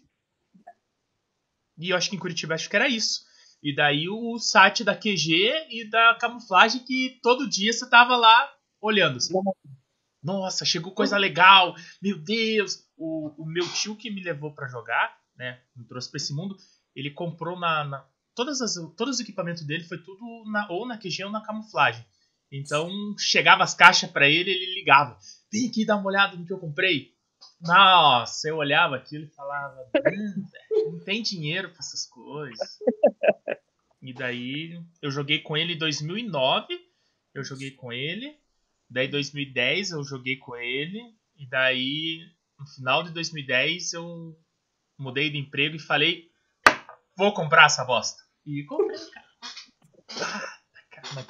E 1.77 1.89
eu 1.89 1.97
acho 1.97 2.09
que 2.09 2.15
em 2.15 2.19
Curitiba 2.19 2.55
acho 2.55 2.69
que 2.69 2.75
era 2.75 2.87
isso. 2.87 3.21
E 3.61 3.73
daí 3.73 4.07
o 4.07 4.37
site 4.37 4.83
da 4.83 4.95
QG 4.95 5.67
e 5.69 5.89
da 5.89 6.15
camuflagem 6.19 6.83
que 6.83 7.19
todo 7.23 7.49
dia 7.49 7.73
você 7.73 7.89
tava 7.89 8.15
lá 8.15 8.53
olhando. 8.81 9.17
Assim. 9.17 9.33
Nossa, 10.23 10.63
chegou 10.65 10.91
coisa 10.91 11.17
legal. 11.17 11.75
Meu 12.01 12.17
Deus. 12.17 12.85
O, 12.97 13.43
o 13.43 13.45
meu 13.45 13.67
tio 13.73 13.95
que 13.95 14.09
me 14.09 14.23
levou 14.23 14.53
para 14.53 14.67
jogar, 14.67 15.17
né? 15.35 15.61
Me 15.75 15.83
trouxe 15.85 16.09
pra 16.09 16.17
esse 16.17 16.33
mundo. 16.33 16.55
Ele 16.95 17.11
comprou 17.11 17.59
na. 17.59 17.83
na 17.83 18.07
todas 18.35 18.61
as, 18.61 18.75
todos 18.95 19.15
os 19.15 19.19
equipamentos 19.19 19.63
dele 19.63 19.83
foi 19.83 19.97
tudo 19.97 20.43
na, 20.51 20.69
ou 20.69 20.85
na 20.85 20.97
QG 20.97 21.23
ou 21.23 21.31
na 21.31 21.41
camuflagem. 21.41 22.05
Então 22.51 22.89
chegava 23.17 23.63
as 23.63 23.73
caixas 23.73 24.09
para 24.09 24.29
ele, 24.29 24.51
ele 24.51 24.75
ligava. 24.75 25.17
Vem 25.51 25.67
aqui 25.67 25.85
dar 25.85 25.97
uma 25.97 26.07
olhada 26.07 26.37
no 26.37 26.45
que 26.45 26.53
eu 26.53 26.59
comprei. 26.59 27.14
Nossa, 27.61 28.49
eu 28.49 28.57
olhava 28.57 28.95
aquilo 28.95 29.25
e 29.25 29.35
falava, 29.35 29.89
hum, 29.95 30.45
não 30.91 30.99
tem 31.03 31.21
dinheiro 31.21 31.69
para 31.69 31.79
essas 31.79 32.05
coisas. 32.05 32.79
E 34.01 34.13
daí 34.13 34.79
eu 35.01 35.09
joguei 35.09 35.39
com 35.39 35.57
ele 35.57 35.73
em 35.73 35.77
2009, 35.77 36.67
eu 37.33 37.43
joguei 37.43 37.71
com 37.71 37.91
ele. 37.91 38.37
Daí 38.89 39.07
2010 39.07 39.91
eu 39.91 40.03
joguei 40.03 40.37
com 40.37 40.55
ele. 40.55 41.01
E 41.37 41.47
daí 41.47 42.19
no 42.59 42.67
final 42.67 43.03
de 43.03 43.11
2010 43.11 43.93
eu 43.93 44.37
mudei 44.97 45.29
de 45.29 45.37
emprego 45.37 45.75
e 45.75 45.79
falei, 45.79 46.29
vou 47.17 47.33
comprar 47.33 47.65
essa 47.65 47.83
bosta. 47.83 48.21
E 48.45 48.63
comprei, 48.63 48.99
cara. 49.11 49.25
Ah, 50.21 50.57
cara 50.91 51.25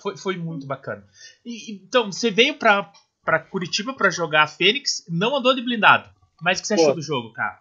foi, 0.00 0.16
foi 0.16 0.36
muito 0.36 0.66
bacana. 0.66 1.06
E, 1.44 1.72
então, 1.72 2.10
você 2.10 2.30
veio 2.30 2.58
pra, 2.58 2.92
pra 3.28 3.38
Curitiba 3.38 3.92
para 3.92 4.08
jogar 4.08 4.46
Fênix, 4.46 5.04
não 5.06 5.36
andou 5.36 5.54
de 5.54 5.60
blindado. 5.60 6.08
Mas 6.40 6.58
o 6.58 6.62
que 6.62 6.68
você 6.68 6.76
Pô. 6.76 6.80
achou 6.80 6.94
do 6.94 7.02
jogo, 7.02 7.30
cara? 7.34 7.58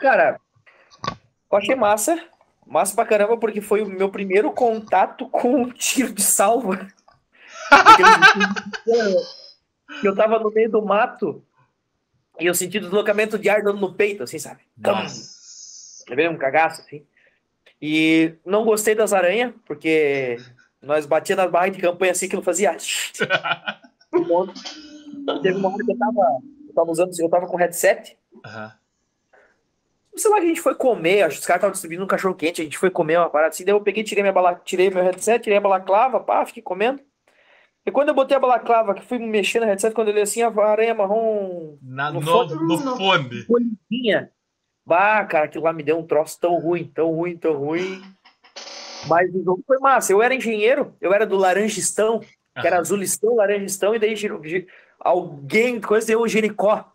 Cara, 0.00 0.40
eu 1.52 1.58
achei 1.58 1.74
massa. 1.74 2.18
Massa 2.66 2.94
pra 2.94 3.04
caramba, 3.04 3.36
porque 3.36 3.60
foi 3.60 3.82
o 3.82 3.86
meu 3.86 4.08
primeiro 4.08 4.50
contato 4.50 5.28
com 5.28 5.64
o 5.64 5.72
tiro 5.74 6.10
de 6.10 6.22
salva. 6.22 6.88
eu 10.02 10.16
tava 10.16 10.38
no 10.38 10.50
meio 10.50 10.70
do 10.70 10.80
mato 10.80 11.44
e 12.40 12.46
eu 12.46 12.54
senti 12.54 12.80
deslocamento 12.80 13.38
de 13.38 13.50
ar 13.50 13.62
dando 13.62 13.80
no 13.80 13.92
peito, 13.92 14.22
assim, 14.22 14.38
sabe? 14.38 14.62
Levei 16.08 16.30
um 16.30 16.38
cagaço, 16.38 16.80
assim. 16.80 17.04
E 17.80 18.36
não 18.42 18.64
gostei 18.64 18.94
das 18.94 19.12
aranhas, 19.12 19.52
porque 19.66 20.38
nós 20.80 21.04
batia 21.04 21.36
nas 21.36 21.50
barras 21.50 21.76
de 21.76 21.82
campanha 21.82 22.12
assim 22.12 22.26
que 22.26 22.36
não 22.36 22.42
fazia. 22.42 22.74
Teve 25.42 25.58
uma 25.58 25.68
hora 25.68 25.84
que 25.84 25.92
eu 25.92 25.98
tava, 25.98 26.40
eu 26.68 26.74
tava 26.74 26.90
usando, 26.90 27.12
eu 27.18 27.28
tava 27.28 27.46
com 27.46 27.56
headset. 27.56 28.16
Uhum. 28.34 28.70
Sei 30.16 30.30
lá 30.30 30.38
que 30.38 30.46
a 30.46 30.48
gente 30.48 30.60
foi 30.60 30.74
comer, 30.74 31.22
acho 31.22 31.36
que 31.36 31.40
os 31.40 31.46
caras 31.46 31.60
estavam 31.60 31.72
distribuindo 31.72 32.04
um 32.04 32.08
cachorro 32.08 32.34
quente, 32.34 32.60
a 32.60 32.64
gente 32.64 32.78
foi 32.78 32.90
comer 32.90 33.18
uma 33.18 33.30
parada 33.30 33.50
assim, 33.50 33.64
daí 33.64 33.72
eu 33.72 33.80
peguei, 33.80 34.02
tirei 34.02 34.22
minha 34.22 34.32
bala, 34.32 34.60
tirei 34.64 34.90
meu 34.90 35.02
headset, 35.02 35.42
tirei 35.42 35.58
a 35.58 35.60
balaclava, 35.60 36.18
pá, 36.18 36.44
fiquei 36.44 36.62
comendo. 36.62 37.00
E 37.86 37.90
quando 37.90 38.08
eu 38.08 38.14
botei 38.14 38.36
a 38.36 38.40
balaclava, 38.40 38.94
que 38.94 39.02
fui 39.02 39.18
mexendo 39.18 39.62
no 39.62 39.68
headset, 39.68 39.94
quando 39.94 40.08
ele 40.08 40.20
assim, 40.20 40.42
a 40.42 40.48
aranha 40.48 40.94
marrom. 40.94 41.78
Na, 41.80 42.10
no, 42.10 42.20
no, 42.20 42.26
fone. 42.26 42.54
No 42.54 42.96
fone. 42.96 43.42
Folhinha. 43.46 44.30
Bah, 44.84 45.24
cara, 45.24 45.44
aquilo 45.44 45.64
lá 45.64 45.72
me 45.72 45.82
deu 45.82 45.98
um 45.98 46.06
troço 46.06 46.38
tão 46.40 46.58
ruim, 46.58 46.84
tão 46.84 47.10
ruim, 47.12 47.36
tão 47.36 47.54
ruim. 47.54 48.02
Mas 49.06 49.32
o 49.34 49.42
jogo 49.44 49.62
foi 49.66 49.78
massa. 49.78 50.12
Eu 50.12 50.20
era 50.20 50.34
engenheiro, 50.34 50.94
eu 51.00 51.14
era 51.14 51.26
do 51.26 51.36
Laranjistão, 51.36 52.20
que 52.60 52.66
era 52.66 52.78
azulistão, 52.78 53.36
laranjistão, 53.36 53.94
e 53.94 53.98
daí 53.98 54.16
girou, 54.16 54.40
alguém, 54.98 55.80
coisa 55.80 56.06
deu 56.06 56.20
o 56.20 56.28
Jericó. 56.28 56.90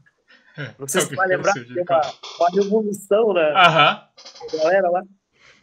Não 0.78 0.88
sei 0.88 1.02
se 1.02 1.08
você 1.08 1.16
vai 1.16 1.28
lembrar, 1.28 1.54
tem 1.54 1.84
uma, 1.90 2.02
uma 2.40 2.50
revolução 2.54 3.34
na 3.34 3.48
uhum. 3.50 4.60
galera 4.60 4.90
lá. 4.90 5.04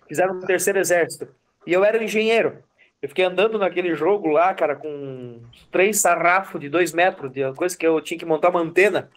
Fizeram 0.08 0.34
um 0.34 0.40
terceiro 0.40 0.78
exército. 0.78 1.28
E 1.66 1.72
eu 1.72 1.84
era 1.84 1.98
um 1.98 2.02
engenheiro. 2.02 2.62
Eu 3.00 3.08
fiquei 3.08 3.24
andando 3.24 3.58
naquele 3.58 3.94
jogo 3.94 4.28
lá, 4.28 4.52
cara, 4.52 4.76
com 4.76 5.40
três 5.70 5.98
sarrafos 5.98 6.60
de 6.60 6.68
dois 6.68 6.92
metros, 6.92 7.32
de 7.32 7.50
coisa 7.54 7.76
que 7.76 7.86
eu 7.86 8.00
tinha 8.00 8.18
que 8.18 8.26
montar 8.26 8.50
uma 8.50 8.60
antena 8.60 9.08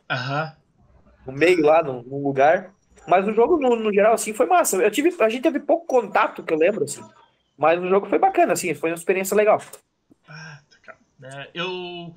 no 1.26 1.34
meio 1.34 1.66
lá, 1.66 1.84
num, 1.84 2.02
num 2.04 2.24
lugar. 2.24 2.72
Mas 3.08 3.28
o 3.28 3.34
jogo, 3.34 3.58
no, 3.58 3.76
no, 3.76 3.94
geral, 3.94 4.14
assim, 4.14 4.34
foi 4.34 4.46
massa. 4.46 4.78
Eu 4.78 4.92
tive, 4.92 5.14
a 5.20 5.28
gente 5.28 5.44
teve 5.44 5.60
pouco 5.60 5.86
contato, 5.86 6.44
que 6.44 6.54
eu 6.54 6.58
lembro, 6.58 6.86
assim. 6.86 7.04
Mas 7.58 7.82
o 7.82 7.88
jogo 7.88 8.08
foi 8.08 8.18
bacana, 8.18 8.54
assim, 8.54 8.74
foi 8.74 8.92
uma 8.92 8.96
experiência 8.96 9.36
legal. 9.36 9.62
Ah, 10.28 10.60
tá, 11.30 11.42
é, 11.44 11.52
eu. 11.54 12.16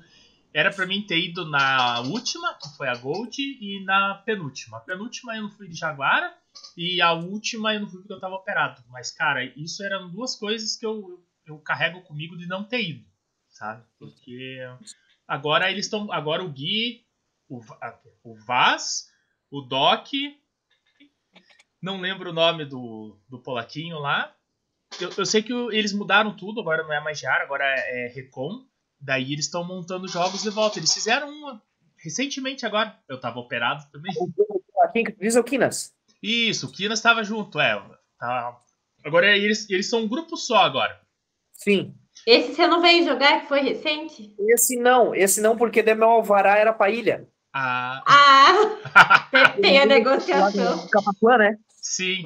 Era 0.53 0.73
pra 0.73 0.87
mim 0.87 1.05
ter 1.05 1.19
ido 1.19 1.45
na 1.45 2.01
última, 2.01 2.53
que 2.55 2.69
foi 2.75 2.87
a 2.87 2.95
Gold, 2.95 3.37
e 3.39 3.83
na 3.83 4.15
penúltima. 4.25 4.77
A 4.77 4.81
penúltima 4.81 5.35
eu 5.35 5.43
não 5.43 5.51
fui 5.51 5.67
de 5.67 5.75
Jaguara, 5.75 6.35
e 6.75 7.01
a 7.01 7.13
última 7.13 7.73
eu 7.73 7.81
não 7.81 7.89
fui 7.89 7.99
porque 7.99 8.13
eu 8.13 8.19
tava 8.19 8.35
operado. 8.35 8.81
Mas, 8.89 9.11
cara, 9.11 9.43
isso 9.55 9.83
eram 9.83 10.09
duas 10.09 10.35
coisas 10.35 10.75
que 10.75 10.85
eu, 10.85 11.23
eu 11.45 11.59
carrego 11.59 12.01
comigo 12.01 12.37
de 12.37 12.47
não 12.47 12.63
ter 12.63 12.81
ido, 12.81 13.05
sabe? 13.49 13.83
Porque 13.99 14.59
agora 15.27 15.69
eles 15.69 15.85
estão. 15.85 16.11
Agora 16.11 16.43
o 16.43 16.49
Gui, 16.49 17.05
o, 17.47 17.61
o 18.23 18.35
Vaz, 18.45 19.11
o 19.51 19.61
Doc 19.61 20.07
não 21.81 22.01
lembro 22.01 22.31
o 22.31 22.33
nome 22.33 22.65
do, 22.65 23.17
do 23.29 23.39
Polaquinho 23.39 23.99
lá. 23.99 24.33
Eu, 24.99 25.09
eu 25.17 25.25
sei 25.25 25.43
que 25.43 25.53
eles 25.53 25.93
mudaram 25.93 26.35
tudo, 26.35 26.59
agora 26.59 26.83
não 26.83 26.93
é 26.93 26.99
mais 26.99 27.19
Jara, 27.19 27.43
agora 27.43 27.63
é, 27.65 28.05
é 28.05 28.07
Recon. 28.09 28.65
Daí 28.99 29.33
eles 29.33 29.45
estão 29.45 29.63
montando 29.63 30.07
jogos 30.07 30.43
de 30.43 30.49
volta. 30.49 30.79
Eles 30.79 30.93
fizeram 30.93 31.29
uma 31.29 31.61
recentemente 31.97 32.65
agora. 32.65 32.97
Eu 33.07 33.19
tava 33.19 33.39
operado 33.39 33.83
também. 33.91 34.13
Quem 34.93 35.03
diz 35.19 35.35
é 35.35 35.39
o 35.39 35.43
Kinas. 35.43 35.93
Isso, 36.21 36.67
o 36.67 36.71
Kinas 36.71 37.01
tava 37.01 37.23
junto, 37.23 37.59
é. 37.59 37.81
Tá. 38.19 38.57
Agora 39.03 39.35
eles, 39.37 39.69
eles 39.69 39.89
são 39.89 40.01
um 40.01 40.07
grupo 40.07 40.35
só 40.35 40.57
agora. 40.57 40.99
Sim. 41.53 41.93
Esse 42.25 42.55
você 42.55 42.67
não 42.67 42.81
veio 42.81 43.05
jogar, 43.05 43.41
que 43.41 43.47
foi 43.47 43.61
recente? 43.61 44.33
Esse 44.39 44.75
não, 44.77 45.13
esse 45.13 45.39
não, 45.39 45.55
porque 45.55 45.81
de 45.83 45.93
meu 45.93 46.09
alvará 46.09 46.57
era 46.57 46.73
pra 46.73 46.89
ilha. 46.89 47.27
Ah, 47.53 48.03
ah 48.05 49.27
tem 49.61 49.79
a 49.79 49.85
negociação. 49.85 50.87
Capapuã, 50.89 51.37
né? 51.37 51.57
Sim. 51.69 52.23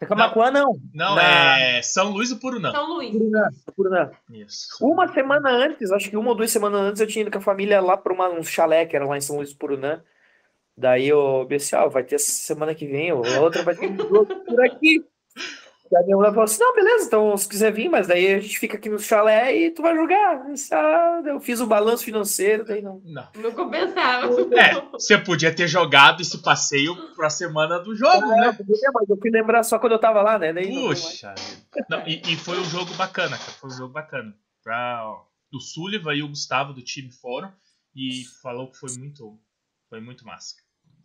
Camacuã 0.00 0.50
não. 0.50 0.78
Não, 0.92 1.14
Na- 1.14 1.58
é 1.58 1.80
São 1.82 2.10
Luís 2.10 2.28
do 2.28 2.36
Purunã. 2.36 2.70
São 2.70 2.94
Luís. 2.94 3.12
Purunã, 3.12 3.48
Purunã. 3.74 4.10
Isso. 4.30 4.68
Uma 4.80 5.08
semana 5.08 5.48
antes, 5.50 5.90
acho 5.90 6.10
que 6.10 6.16
uma 6.16 6.28
ou 6.30 6.34
duas 6.34 6.50
semanas 6.50 6.80
antes, 6.82 7.00
eu 7.00 7.06
tinha 7.06 7.22
ido 7.22 7.30
com 7.30 7.38
a 7.38 7.42
família 7.42 7.80
lá 7.80 7.96
para 7.96 8.12
um 8.12 8.42
chalé 8.42 8.84
que 8.84 8.94
era 8.94 9.06
lá 9.06 9.16
em 9.16 9.20
São 9.22 9.36
Luís 9.36 9.52
do 9.52 9.58
Purunã. 9.58 10.02
Daí 10.76 11.08
eu 11.08 11.46
pensei, 11.48 11.78
ó, 11.78 11.88
vai 11.88 12.04
ter 12.04 12.16
essa 12.16 12.30
semana 12.30 12.74
que 12.74 12.86
vem, 12.86 13.10
ou 13.10 13.24
outra 13.40 13.62
vai 13.62 13.74
ter 13.74 13.88
um 13.90 13.96
jogo 13.96 14.26
por 14.44 14.62
aqui. 14.62 15.02
Daí 15.90 16.04
minha 16.04 16.16
mulher 16.16 16.30
falou 16.30 16.44
assim: 16.44 16.60
não, 16.60 16.74
beleza, 16.74 17.06
então 17.06 17.36
se 17.36 17.48
quiser 17.48 17.72
vir, 17.72 17.88
mas 17.88 18.06
daí 18.06 18.34
a 18.34 18.40
gente 18.40 18.58
fica 18.58 18.76
aqui 18.76 18.88
no 18.88 18.98
chalé 18.98 19.56
e 19.56 19.70
tu 19.70 19.82
vai 19.82 19.94
jogar. 19.94 20.46
Eu 20.48 20.54
"Ah", 20.72 21.22
eu 21.26 21.40
fiz 21.40 21.60
o 21.60 21.66
balanço 21.66 22.04
financeiro, 22.04 22.64
daí 22.64 22.82
não. 22.82 23.00
Não. 23.04 23.28
Não 23.36 23.52
compensava. 23.52 24.26
É, 24.56 24.80
você 24.92 25.16
podia 25.18 25.54
ter 25.54 25.68
jogado 25.68 26.20
esse 26.22 26.38
passeio 26.42 26.94
pra 27.14 27.30
semana 27.30 27.78
do 27.78 27.94
jogo, 27.94 28.20
Não, 28.20 28.36
né? 28.36 28.52
podia, 28.52 28.90
mas 28.92 29.08
eu 29.08 29.16
fui 29.16 29.30
lembrar 29.30 29.62
só 29.62 29.78
quando 29.78 29.92
eu 29.92 29.98
tava 29.98 30.22
lá, 30.22 30.38
né? 30.38 30.52
Daí. 30.52 30.68
Puxa. 30.72 31.34
Não, 31.88 32.06
e, 32.06 32.20
e 32.32 32.36
foi 32.36 32.58
um 32.58 32.64
jogo 32.64 32.92
bacana, 32.94 33.36
cara. 33.38 33.52
Foi 33.52 33.70
um 33.70 33.74
jogo 33.74 33.92
bacana. 33.92 34.34
Pra, 34.62 35.04
o 35.52 35.60
Sullivan 35.60 36.14
e 36.14 36.22
o 36.22 36.28
Gustavo 36.28 36.72
do 36.72 36.82
time 36.82 37.10
foram 37.12 37.52
e 37.94 38.24
falou 38.42 38.70
que 38.70 38.76
foi 38.78 38.90
muito, 38.98 39.38
foi 39.88 40.00
muito 40.00 40.26
massa. 40.26 40.56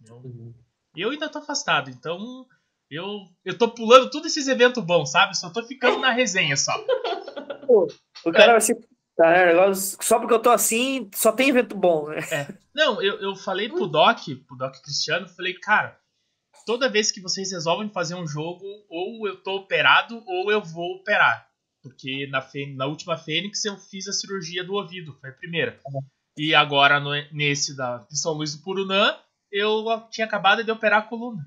Eu, 0.07 0.53
eu 0.95 1.09
ainda 1.11 1.29
tô 1.29 1.37
afastado, 1.37 1.89
então 1.91 2.45
eu, 2.91 3.19
eu 3.45 3.57
tô 3.57 3.69
pulando 3.69 4.09
todos 4.09 4.27
esses 4.27 4.47
eventos 4.47 4.83
bons, 4.83 5.11
sabe? 5.11 5.35
Só 5.37 5.49
tô 5.49 5.63
ficando 5.63 5.99
na 5.99 6.11
resenha 6.11 6.57
só. 6.57 6.73
O 8.25 8.31
cara 8.31 8.51
vai 8.53 8.61
se. 8.61 8.75
Tá, 9.15 9.29
né, 9.29 9.73
Só 9.73 10.19
porque 10.19 10.33
eu 10.33 10.41
tô 10.41 10.49
assim, 10.49 11.09
só 11.13 11.31
tem 11.31 11.49
evento 11.49 11.75
bom, 11.75 12.09
né? 12.09 12.19
Não, 12.73 13.01
eu, 13.01 13.19
eu 13.21 13.35
falei 13.35 13.69
pro 13.69 13.87
Doc, 13.87 14.19
pro 14.47 14.57
Doc 14.57 14.75
Cristiano, 14.81 15.27
falei, 15.27 15.53
cara, 15.55 15.97
toda 16.65 16.89
vez 16.89 17.11
que 17.11 17.21
vocês 17.21 17.51
resolvem 17.51 17.89
fazer 17.89 18.15
um 18.15 18.25
jogo, 18.27 18.63
ou 18.89 19.27
eu 19.27 19.41
tô 19.43 19.57
operado, 19.57 20.23
ou 20.25 20.51
eu 20.51 20.61
vou 20.61 20.95
operar. 20.95 21.47
Porque 21.83 22.27
na, 22.27 22.45
na 22.75 22.85
última 22.85 23.17
Fênix 23.17 23.65
eu 23.65 23.77
fiz 23.77 24.07
a 24.07 24.13
cirurgia 24.13 24.63
do 24.63 24.73
ouvido, 24.73 25.17
foi 25.19 25.29
a 25.29 25.33
primeira. 25.33 25.79
E 26.37 26.55
agora 26.55 26.99
no- 26.99 27.11
nesse 27.31 27.75
da, 27.75 27.97
de 27.97 28.17
São 28.17 28.33
Luís 28.33 28.55
do 28.55 28.63
Purunã, 28.63 29.17
eu 29.51 29.83
tinha 30.09 30.25
acabado 30.25 30.63
de 30.63 30.71
operar 30.71 30.99
a 30.99 31.07
coluna. 31.07 31.45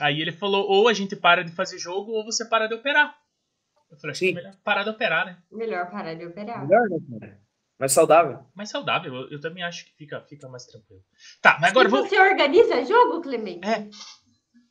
Aí 0.00 0.20
ele 0.20 0.32
falou, 0.32 0.66
ou 0.68 0.88
a 0.88 0.92
gente 0.92 1.16
para 1.16 1.42
de 1.44 1.52
fazer 1.52 1.78
jogo, 1.78 2.12
ou 2.12 2.24
você 2.24 2.44
para 2.44 2.66
de 2.66 2.74
operar. 2.74 3.16
Eu 3.90 3.96
falei, 3.98 4.10
acho 4.12 4.20
que 4.20 4.26
é 4.26 4.28
Sim. 4.30 4.34
melhor 4.34 4.54
parar 4.64 4.82
de 4.82 4.90
operar, 4.90 5.26
né? 5.26 5.38
Melhor 5.50 5.90
parar 5.90 6.14
de 6.14 6.26
operar. 6.26 6.66
Melhor, 6.66 6.88
né, 6.88 6.98
cara? 7.20 7.40
Mais 7.78 7.92
saudável. 7.92 8.38
Mais 8.54 8.70
saudável, 8.70 9.14
eu, 9.14 9.30
eu 9.32 9.40
também 9.40 9.62
acho 9.62 9.84
que 9.84 9.94
fica, 9.96 10.20
fica 10.22 10.48
mais 10.48 10.64
tranquilo. 10.66 11.02
Tá, 11.42 11.58
mas 11.60 11.70
agora 11.70 11.88
e 11.88 11.90
vamos... 11.90 12.08
você 12.08 12.18
organiza 12.18 12.84
jogo, 12.84 13.20
Clemente? 13.20 13.66
É, 13.66 13.88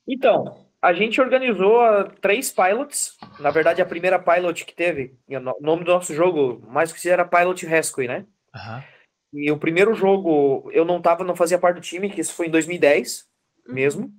Então, 0.07 0.67
a 0.81 0.93
gente 0.93 1.21
organizou 1.21 1.81
ah, 1.81 2.03
três 2.21 2.51
pilots. 2.51 3.15
Na 3.39 3.51
verdade, 3.51 3.81
a 3.81 3.85
primeira 3.85 4.19
pilot 4.19 4.65
que 4.65 4.73
teve, 4.73 5.17
o 5.27 5.39
no- 5.39 5.57
nome 5.61 5.83
do 5.83 5.91
nosso 5.91 6.13
jogo, 6.13 6.61
mais 6.67 6.91
que 6.91 7.09
era 7.09 7.25
Pilot 7.25 7.65
Rescue, 7.65 8.07
né? 8.07 8.25
Aham. 8.53 8.83
E 9.33 9.51
o 9.51 9.57
primeiro 9.57 9.93
jogo, 9.93 10.69
eu 10.71 10.85
não 10.85 11.01
tava, 11.01 11.23
não 11.23 11.35
fazia 11.35 11.59
parte 11.59 11.75
do 11.75 11.81
time, 11.81 12.09
que 12.09 12.21
isso 12.21 12.33
foi 12.33 12.47
em 12.47 12.51
2010 12.51 13.27
mesmo. 13.67 14.11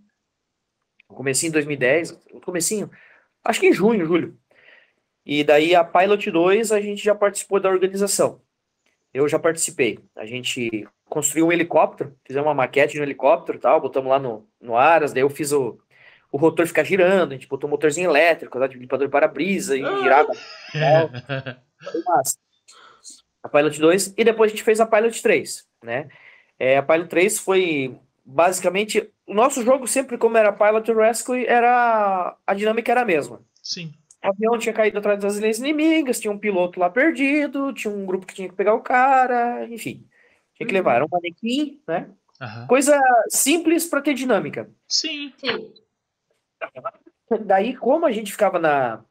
Comecinho 1.09 1.51
em 1.51 1.53
2010, 1.53 2.13
comecinho, 2.45 2.91
acho 3.45 3.61
que 3.61 3.67
em 3.69 3.73
junho, 3.73 4.05
julho. 4.05 4.37
E 5.25 5.43
daí 5.43 5.75
a 5.75 5.83
Pilot 5.85 6.31
2 6.31 6.73
a 6.73 6.81
gente 6.81 7.03
já 7.03 7.15
participou 7.15 7.59
da 7.59 7.69
organização. 7.69 8.41
Eu 9.13 9.29
já 9.29 9.39
participei. 9.39 9.99
A 10.15 10.27
gente 10.27 10.87
construiu 11.09 11.47
um 11.47 11.53
helicóptero, 11.53 12.15
fizemos 12.25 12.47
uma 12.47 12.55
maquete 12.55 12.95
de 12.95 13.01
um 13.01 13.03
helicóptero 13.03 13.59
tal, 13.59 13.81
botamos 13.81 14.11
lá 14.11 14.19
no, 14.19 14.47
no 14.61 14.77
Aras, 14.77 15.13
daí 15.13 15.23
eu 15.23 15.31
fiz 15.31 15.53
o, 15.53 15.79
o 16.31 16.37
rotor 16.37 16.67
ficar 16.67 16.85
girando, 16.85 17.33
a 17.33 17.35
gente 17.35 17.49
botou 17.49 17.69
um 17.69 17.71
motorzinho 17.71 18.11
elétrico, 18.11 18.59
lá 18.59 18.67
de 18.67 18.79
limpador 18.79 19.07
de 19.07 19.11
para-brisa 19.13 19.77
e 19.77 19.83
Ah. 19.85 20.03
girava. 20.03 20.33
A 23.43 23.49
Pilot 23.49 23.79
2 23.81 24.15
e 24.17 24.25
depois 24.25 24.51
a 24.51 24.55
gente 24.55 24.65
fez 24.65 24.81
a 24.81 24.87
Pilot 24.87 25.23
3, 25.23 25.69
né? 25.85 26.09
É, 26.59 26.77
a 26.79 26.83
Pilot 26.83 27.09
3 27.09 27.39
foi 27.39 27.97
basicamente 28.27 29.09
o 29.25 29.33
nosso 29.33 29.63
jogo 29.63 29.87
sempre 29.87 30.19
como 30.19 30.37
era 30.37 30.53
Pilot 30.53 30.93
Rescue 30.93 31.47
era 31.47 32.37
a 32.45 32.55
dinâmica 32.55 32.91
era 32.91 33.03
a 33.03 33.05
mesma. 33.05 33.41
Sim. 33.63 33.95
O 34.25 34.29
avião 34.29 34.59
tinha 34.59 34.73
caído 34.73 34.99
atrás 34.99 35.21
das 35.21 35.37
linhas 35.37 35.59
inimigas, 35.59 36.19
tinha 36.19 36.33
um 36.33 36.39
piloto 36.39 36.81
lá 36.81 36.91
perdido, 36.91 37.73
tinha 37.73 37.93
um 37.93 38.05
grupo 38.05 38.27
que 38.27 38.35
tinha 38.35 38.49
que 38.49 38.55
pegar 38.57 38.75
o 38.75 38.83
cara, 38.83 39.65
enfim. 39.69 40.05
Tinha 40.55 40.67
que 40.67 40.73
Uhum. 40.73 40.79
levar, 40.79 40.97
era 40.97 41.05
um 41.05 41.09
manequim, 41.11 41.81
né? 41.87 42.11
Aham. 42.41 42.67
Coisa 42.67 43.01
simples 43.29 43.87
para 43.87 44.03
ter 44.03 44.15
dinâmica. 44.15 44.69
Sim. 44.89 45.33
Sim. 45.39 45.73
Daí, 47.45 47.77
como 47.77 48.07
a 48.07 48.13
gente 48.13 48.33
ficava 48.33 48.59
na, 48.59 49.05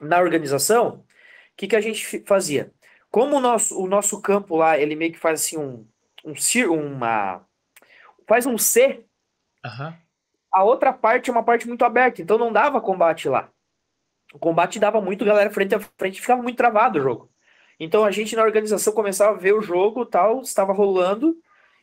na 0.00 0.18
organização, 0.20 1.00
o 1.00 1.04
que, 1.56 1.66
que 1.66 1.76
a 1.76 1.80
gente 1.80 2.22
fazia? 2.26 2.72
Como 3.10 3.36
o 3.36 3.40
nosso, 3.40 3.78
o 3.78 3.86
nosso 3.86 4.20
campo 4.22 4.56
lá, 4.56 4.78
ele 4.78 4.94
meio 4.94 5.12
que 5.12 5.18
faz 5.18 5.40
assim 5.40 5.58
um, 5.58 5.86
um 6.24 6.34
uma 6.72 7.47
faz 8.28 8.46
um 8.46 8.58
C, 8.58 9.04
Aham. 9.64 9.96
a 10.52 10.64
outra 10.64 10.92
parte 10.92 11.30
é 11.30 11.32
uma 11.32 11.42
parte 11.42 11.66
muito 11.66 11.84
aberta, 11.84 12.22
então 12.22 12.38
não 12.38 12.52
dava 12.52 12.80
combate 12.80 13.28
lá. 13.28 13.50
O 14.34 14.38
combate 14.38 14.78
dava 14.78 15.00
muito 15.00 15.24
galera 15.24 15.50
frente 15.50 15.74
a 15.74 15.80
frente, 15.80 16.20
ficava 16.20 16.42
muito 16.42 16.56
travado 16.56 16.98
o 16.98 17.02
jogo. 17.02 17.30
Então 17.80 18.04
a 18.04 18.10
gente 18.10 18.36
na 18.36 18.42
organização 18.42 18.92
começava 18.92 19.36
a 19.36 19.40
ver 19.40 19.54
o 19.54 19.62
jogo, 19.62 20.04
tal, 20.04 20.42
estava 20.42 20.72
rolando, 20.72 21.36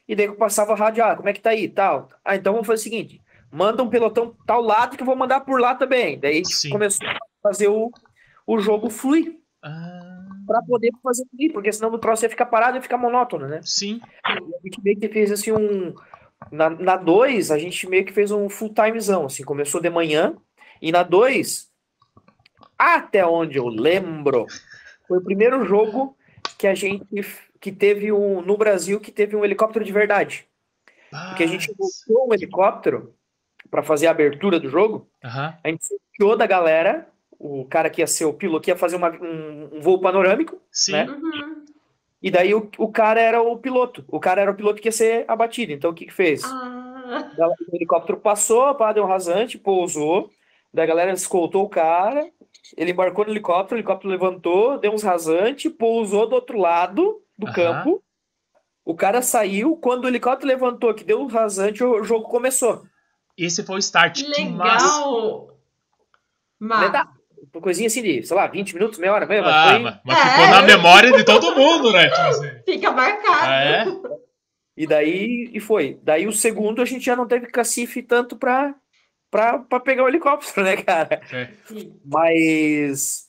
e 0.07 0.15
daí 0.15 0.27
eu 0.27 0.35
passava 0.35 0.73
a 0.73 0.75
rádio, 0.75 1.03
ah, 1.03 1.15
como 1.15 1.29
é 1.29 1.33
que 1.33 1.41
tá 1.41 1.51
aí, 1.51 1.67
tal. 1.69 2.09
Ah, 2.23 2.35
então 2.35 2.53
vamos 2.53 2.67
fazer 2.67 2.81
o 2.81 2.83
seguinte, 2.83 3.21
manda 3.51 3.81
um 3.83 3.89
pelotão 3.89 4.35
tal 4.45 4.61
lado 4.61 4.95
que 4.95 5.01
eu 5.03 5.07
vou 5.07 5.15
mandar 5.15 5.41
por 5.41 5.59
lá 5.59 5.73
também. 5.75 6.19
Daí 6.19 6.43
Sim. 6.45 6.69
começou 6.69 7.07
a 7.07 7.17
fazer 7.41 7.67
o, 7.69 7.91
o 8.45 8.59
jogo 8.59 8.89
fluir, 8.89 9.39
Ah, 9.63 10.25
para 10.45 10.61
poder 10.63 10.91
fazer 11.01 11.25
fluir, 11.31 11.51
porque 11.53 11.71
senão 11.71 11.91
o 11.91 11.97
troço 11.99 12.25
ia 12.25 12.29
ficar 12.29 12.45
parado 12.45 12.75
e 12.75 12.79
ia 12.79 12.81
ficar 12.81 12.97
monótono, 12.97 13.47
né? 13.47 13.61
sim. 13.63 13.99
E 14.27 14.55
a 14.55 14.59
gente 14.63 14.81
meio 14.83 14.99
que 14.99 15.09
fez 15.09 15.31
assim 15.31 15.51
um. 15.51 15.93
Na 16.51 16.95
2, 16.95 17.51
a 17.51 17.57
gente 17.57 17.87
meio 17.87 18.05
que 18.05 18.13
fez 18.13 18.31
um 18.31 18.47
full 18.49 18.73
timezão, 18.73 19.25
assim, 19.25 19.43
começou 19.43 19.81
de 19.81 19.89
manhã, 19.89 20.35
e 20.81 20.91
na 20.91 21.01
2, 21.03 21.69
até 22.77 23.25
onde 23.25 23.57
eu 23.57 23.67
lembro, 23.67 24.45
foi 25.07 25.17
o 25.17 25.23
primeiro 25.23 25.65
jogo 25.65 26.15
que 26.57 26.67
a 26.67 26.75
gente 26.75 27.05
que 27.59 27.71
teve 27.71 28.11
um 28.11 28.41
no 28.41 28.57
Brasil 28.57 28.99
que 28.99 29.11
teve 29.11 29.35
um 29.35 29.43
helicóptero 29.43 29.83
de 29.83 29.91
verdade. 29.91 30.47
Porque 31.29 31.43
a 31.43 31.47
gente 31.47 31.73
botou 31.73 32.29
um 32.29 32.33
helicóptero 32.33 33.15
para 33.71 33.81
fazer 33.81 34.07
a 34.07 34.11
abertura 34.11 34.59
do 34.59 34.69
jogo, 34.69 35.09
a 35.63 35.69
gente 35.69 35.83
sorteou 35.85 36.37
da 36.37 36.45
galera, 36.45 37.07
o 37.39 37.65
cara 37.65 37.89
que 37.89 38.01
ia 38.01 38.07
ser 38.07 38.25
o 38.25 38.33
piloto 38.33 38.63
que 38.63 38.71
ia 38.71 38.77
fazer 38.77 38.95
uma- 38.95 39.11
um, 39.11 39.77
um 39.77 39.81
voo 39.81 39.99
panorâmico, 39.99 40.61
Sim. 40.71 40.91
né? 40.91 41.05
Uhum. 41.05 41.64
E 42.25 42.31
daí 42.31 42.55
o, 42.55 42.67
o 42.79 42.91
cara 42.91 43.21
era 43.21 43.39
o 43.39 43.55
piloto, 43.55 44.03
o 44.07 44.19
cara 44.19 44.41
era 44.41 44.49
o 44.49 44.55
piloto 44.55 44.81
que 44.81 44.87
ia 44.87 44.91
ser 44.91 45.25
abatido. 45.27 45.71
Então 45.71 45.91
o 45.91 45.93
que 45.93 46.07
que 46.07 46.13
fez? 46.13 46.43
Ah, 46.43 47.29
O 47.71 47.75
helicóptero 47.75 48.17
passou, 48.19 48.73
pá, 48.73 48.91
deu 48.91 49.03
um 49.03 49.07
rasante, 49.07 49.59
pousou. 49.59 50.31
Daí 50.73 50.85
a 50.85 50.87
galera 50.87 51.11
escoltou 51.13 51.63
o 51.63 51.69
cara. 51.69 52.27
Ele 52.75 52.89
embarcou 52.89 53.25
no 53.25 53.31
helicóptero, 53.31 53.75
o 53.75 53.77
helicóptero 53.77 54.09
levantou, 54.09 54.79
deu 54.79 54.91
uns 54.91 55.03
rasantes, 55.03 55.71
pousou 55.71 56.27
do 56.27 56.33
outro 56.33 56.57
lado 56.57 57.21
do 57.37 57.45
Aham. 57.45 57.53
campo. 57.53 58.03
O 58.83 58.95
cara 58.95 59.21
saiu. 59.21 59.77
Quando 59.77 60.05
o 60.05 60.07
helicóptero 60.07 60.47
levantou, 60.47 60.95
que 60.95 61.03
deu 61.03 61.21
um 61.21 61.27
rasante, 61.27 61.83
o 61.83 62.03
jogo 62.03 62.27
começou. 62.27 62.83
Esse 63.37 63.63
foi 63.63 63.75
o 63.75 63.79
start. 63.79 64.23
que 64.23 64.31
Que 64.33 64.45
massa. 64.45 64.97
legal! 64.97 65.49
Mas, 66.59 66.91
Uma 67.55 67.61
coisinha 67.61 67.87
assim 67.87 68.01
de, 68.03 68.21
sei 68.25 68.35
lá, 68.35 68.47
20 68.47 68.73
minutos, 68.73 68.99
meia 68.99 69.13
hora 69.13 69.25
mesmo. 69.25 69.47
Ah, 69.47 69.69
foi- 69.69 69.79
mas, 69.79 69.99
mas 70.03 70.17
É. 70.17 70.29
ficou 70.31 70.47
na 70.47 70.61
memória 70.61 71.11
de 71.13 71.23
todo 71.23 71.55
mundo, 71.55 71.91
né? 71.93 72.09
Tipo 72.09 72.21
assim. 72.27 72.49
fica 72.65 72.91
marcado. 72.91 73.45
Ah, 73.47 73.63
é? 73.63 73.85
E 74.77 74.85
daí 74.85 75.49
e 75.53 75.59
foi. 75.61 75.97
Daí 76.03 76.27
o 76.27 76.33
segundo 76.33 76.81
a 76.81 76.85
gente 76.85 77.05
já 77.05 77.15
não 77.15 77.25
teve 77.25 77.47
cacife 77.47 78.03
tanto 78.03 78.35
pra, 78.35 78.75
pra, 79.31 79.59
pra 79.59 79.79
pegar 79.79 80.03
o 80.03 80.07
helicóptero, 80.09 80.63
né, 80.65 80.75
cara? 80.75 81.21
É. 81.31 81.47
Mas, 82.03 83.25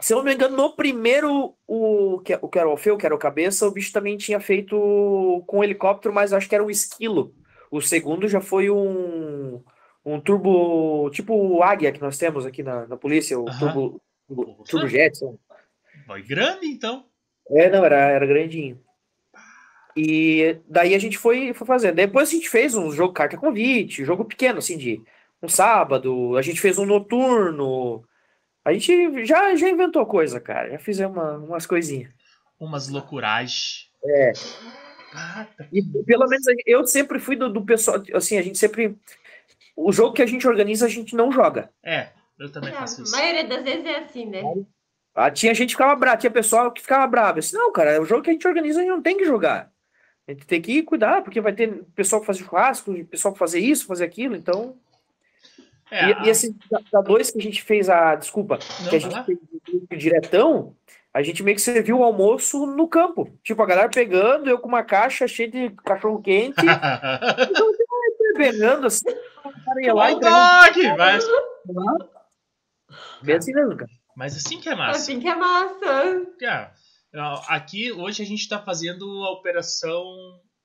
se 0.00 0.12
eu 0.12 0.18
não 0.18 0.24
me 0.24 0.32
engano, 0.34 0.56
no 0.56 0.76
primeiro, 0.76 1.54
o 1.66 2.20
que, 2.24 2.38
o 2.40 2.48
que 2.48 2.58
era 2.58 2.68
o 2.68 2.70
Alfeu, 2.70 2.96
que 2.96 3.04
era 3.04 3.14
o 3.14 3.18
Cabeça, 3.18 3.66
o 3.66 3.72
bicho 3.72 3.92
também 3.92 4.16
tinha 4.16 4.38
feito 4.40 5.42
com 5.46 5.58
um 5.58 5.64
helicóptero, 5.64 6.14
mas 6.14 6.32
acho 6.32 6.48
que 6.48 6.54
era 6.54 6.64
um 6.64 6.70
esquilo. 6.70 7.34
O 7.70 7.80
segundo 7.80 8.28
já 8.28 8.40
foi 8.40 8.70
um, 8.70 9.60
um 10.04 10.20
turbo, 10.20 11.10
tipo 11.10 11.34
o 11.34 11.62
Águia 11.62 11.92
que 11.92 12.00
nós 12.00 12.16
temos 12.18 12.46
aqui 12.46 12.62
na, 12.62 12.86
na 12.86 12.96
polícia, 12.96 13.38
o 13.38 13.48
Aham. 13.48 13.58
turbo, 13.58 14.02
turbo, 14.26 14.64
turbo 14.64 14.88
Jetson. 14.88 15.38
Foi 16.06 16.22
grande, 16.22 16.66
então. 16.66 17.06
É, 17.50 17.68
não, 17.70 17.84
era, 17.84 17.96
era 17.96 18.26
grandinho. 18.26 18.80
E 19.96 20.56
daí 20.68 20.94
a 20.94 20.98
gente 20.98 21.18
foi, 21.18 21.52
foi 21.52 21.66
fazendo. 21.66 21.96
Depois 21.96 22.28
a 22.28 22.32
gente 22.32 22.48
fez 22.48 22.74
um 22.74 22.90
jogo 22.92 23.12
carta 23.12 23.36
convite, 23.36 24.04
jogo 24.04 24.24
pequeno, 24.24 24.58
assim, 24.58 24.78
de 24.78 25.02
um 25.42 25.48
sábado. 25.48 26.36
A 26.36 26.42
gente 26.42 26.60
fez 26.60 26.78
um 26.78 26.86
noturno. 26.86 28.04
A 28.64 28.72
gente 28.72 29.24
já, 29.26 29.54
já 29.56 29.68
inventou 29.68 30.06
coisa, 30.06 30.38
cara. 30.40 30.70
Já 30.70 30.78
fizemos 30.78 31.16
uma- 31.16 31.38
umas 31.38 31.66
coisinhas. 31.66 32.12
Umas 32.58 32.88
loucuragens. 32.88 33.90
É. 34.04 34.32
Ah, 35.12 35.46
tá. 35.56 35.66
E 35.72 35.82
pelo 36.04 36.28
menos 36.28 36.44
eu 36.66 36.86
sempre 36.86 37.18
fui 37.18 37.34
do, 37.34 37.52
do 37.52 37.64
pessoal, 37.64 38.00
assim, 38.14 38.38
a 38.38 38.42
gente 38.42 38.58
sempre. 38.58 38.96
O 39.88 39.92
jogo 39.92 40.14
que 40.14 40.22
a 40.22 40.26
gente 40.26 40.46
organiza, 40.46 40.86
a 40.86 40.88
gente 40.88 41.14
não 41.16 41.30
joga. 41.32 41.70
É, 41.82 42.08
eu 42.38 42.50
também 42.50 42.70
É, 42.70 42.74
faço 42.74 43.00
a 43.00 43.04
isso. 43.04 43.12
maioria 43.16 43.44
das 43.44 43.62
vezes 43.64 43.86
é 43.86 43.98
assim, 43.98 44.26
né? 44.26 44.42
Ah, 45.14 45.30
tinha 45.30 45.52
gente 45.54 45.68
que 45.70 45.74
ficava 45.74 45.94
brava, 45.96 46.16
tinha 46.16 46.30
pessoal 46.30 46.70
que 46.70 46.80
ficava 46.80 47.06
bravo. 47.06 47.38
Eu 47.38 47.40
disse, 47.40 47.54
não, 47.54 47.72
cara, 47.72 47.90
é 47.90 48.00
o 48.00 48.04
jogo 48.04 48.22
que 48.22 48.30
a 48.30 48.32
gente 48.32 48.46
organiza, 48.46 48.78
a 48.80 48.82
gente 48.82 48.92
não 48.92 49.02
tem 49.02 49.16
que 49.16 49.24
jogar. 49.24 49.70
A 50.28 50.32
gente 50.32 50.46
tem 50.46 50.62
que 50.62 50.82
cuidar, 50.82 51.22
porque 51.22 51.40
vai 51.40 51.52
ter 51.52 51.82
pessoal 51.94 52.20
que 52.20 52.26
fazer 52.26 52.44
churrasco, 52.44 53.04
pessoal 53.06 53.32
que 53.32 53.38
fazer 53.38 53.58
isso, 53.58 53.86
fazer 53.86 54.04
aquilo, 54.04 54.36
então. 54.36 54.76
É, 55.90 56.10
e, 56.10 56.26
e 56.26 56.30
assim, 56.30 56.56
da, 56.92 57.00
dois 57.00 57.32
que 57.32 57.38
a 57.38 57.42
gente 57.42 57.62
fez 57.62 57.90
a. 57.90 58.14
Desculpa, 58.14 58.60
Não, 58.82 58.88
que 58.90 58.96
a 58.96 58.98
gente 59.00 59.12
lá. 59.12 59.24
fez 59.24 59.38
o 59.90 59.96
diretão, 59.96 60.76
a 61.12 61.20
gente 61.20 61.42
meio 61.42 61.56
que 61.56 61.60
serviu 61.62 61.98
o 61.98 62.04
almoço 62.04 62.64
no 62.64 62.86
campo. 62.86 63.28
Tipo, 63.42 63.60
a 63.62 63.66
galera 63.66 63.88
pegando, 63.88 64.48
eu 64.48 64.58
com 64.60 64.68
uma 64.68 64.84
caixa 64.84 65.26
cheia 65.26 65.50
de 65.50 65.70
cachorro 65.84 66.22
quente, 66.22 66.54
pegando 68.36 68.86
assim, 68.86 69.04
cara 69.70 69.82
ia 69.82 69.94
lá 69.94 70.10
e 70.10 70.14
dog! 70.18 70.96
Mas, 70.98 71.24
Bem 73.22 73.36
assim 73.36 73.52
mesmo, 73.52 73.76
cara. 73.76 73.90
mas 74.16 74.36
assim 74.36 74.60
que 74.60 74.68
é 74.68 74.74
massa. 74.74 74.98
Assim 74.98 75.20
que 75.20 75.28
é 75.28 75.34
massa. 75.34 76.26
Aqui 77.48 77.92
hoje 77.92 78.22
a 78.22 78.26
gente 78.26 78.48
tá 78.48 78.58
fazendo 78.58 79.04
a 79.24 79.32
Operação 79.32 80.04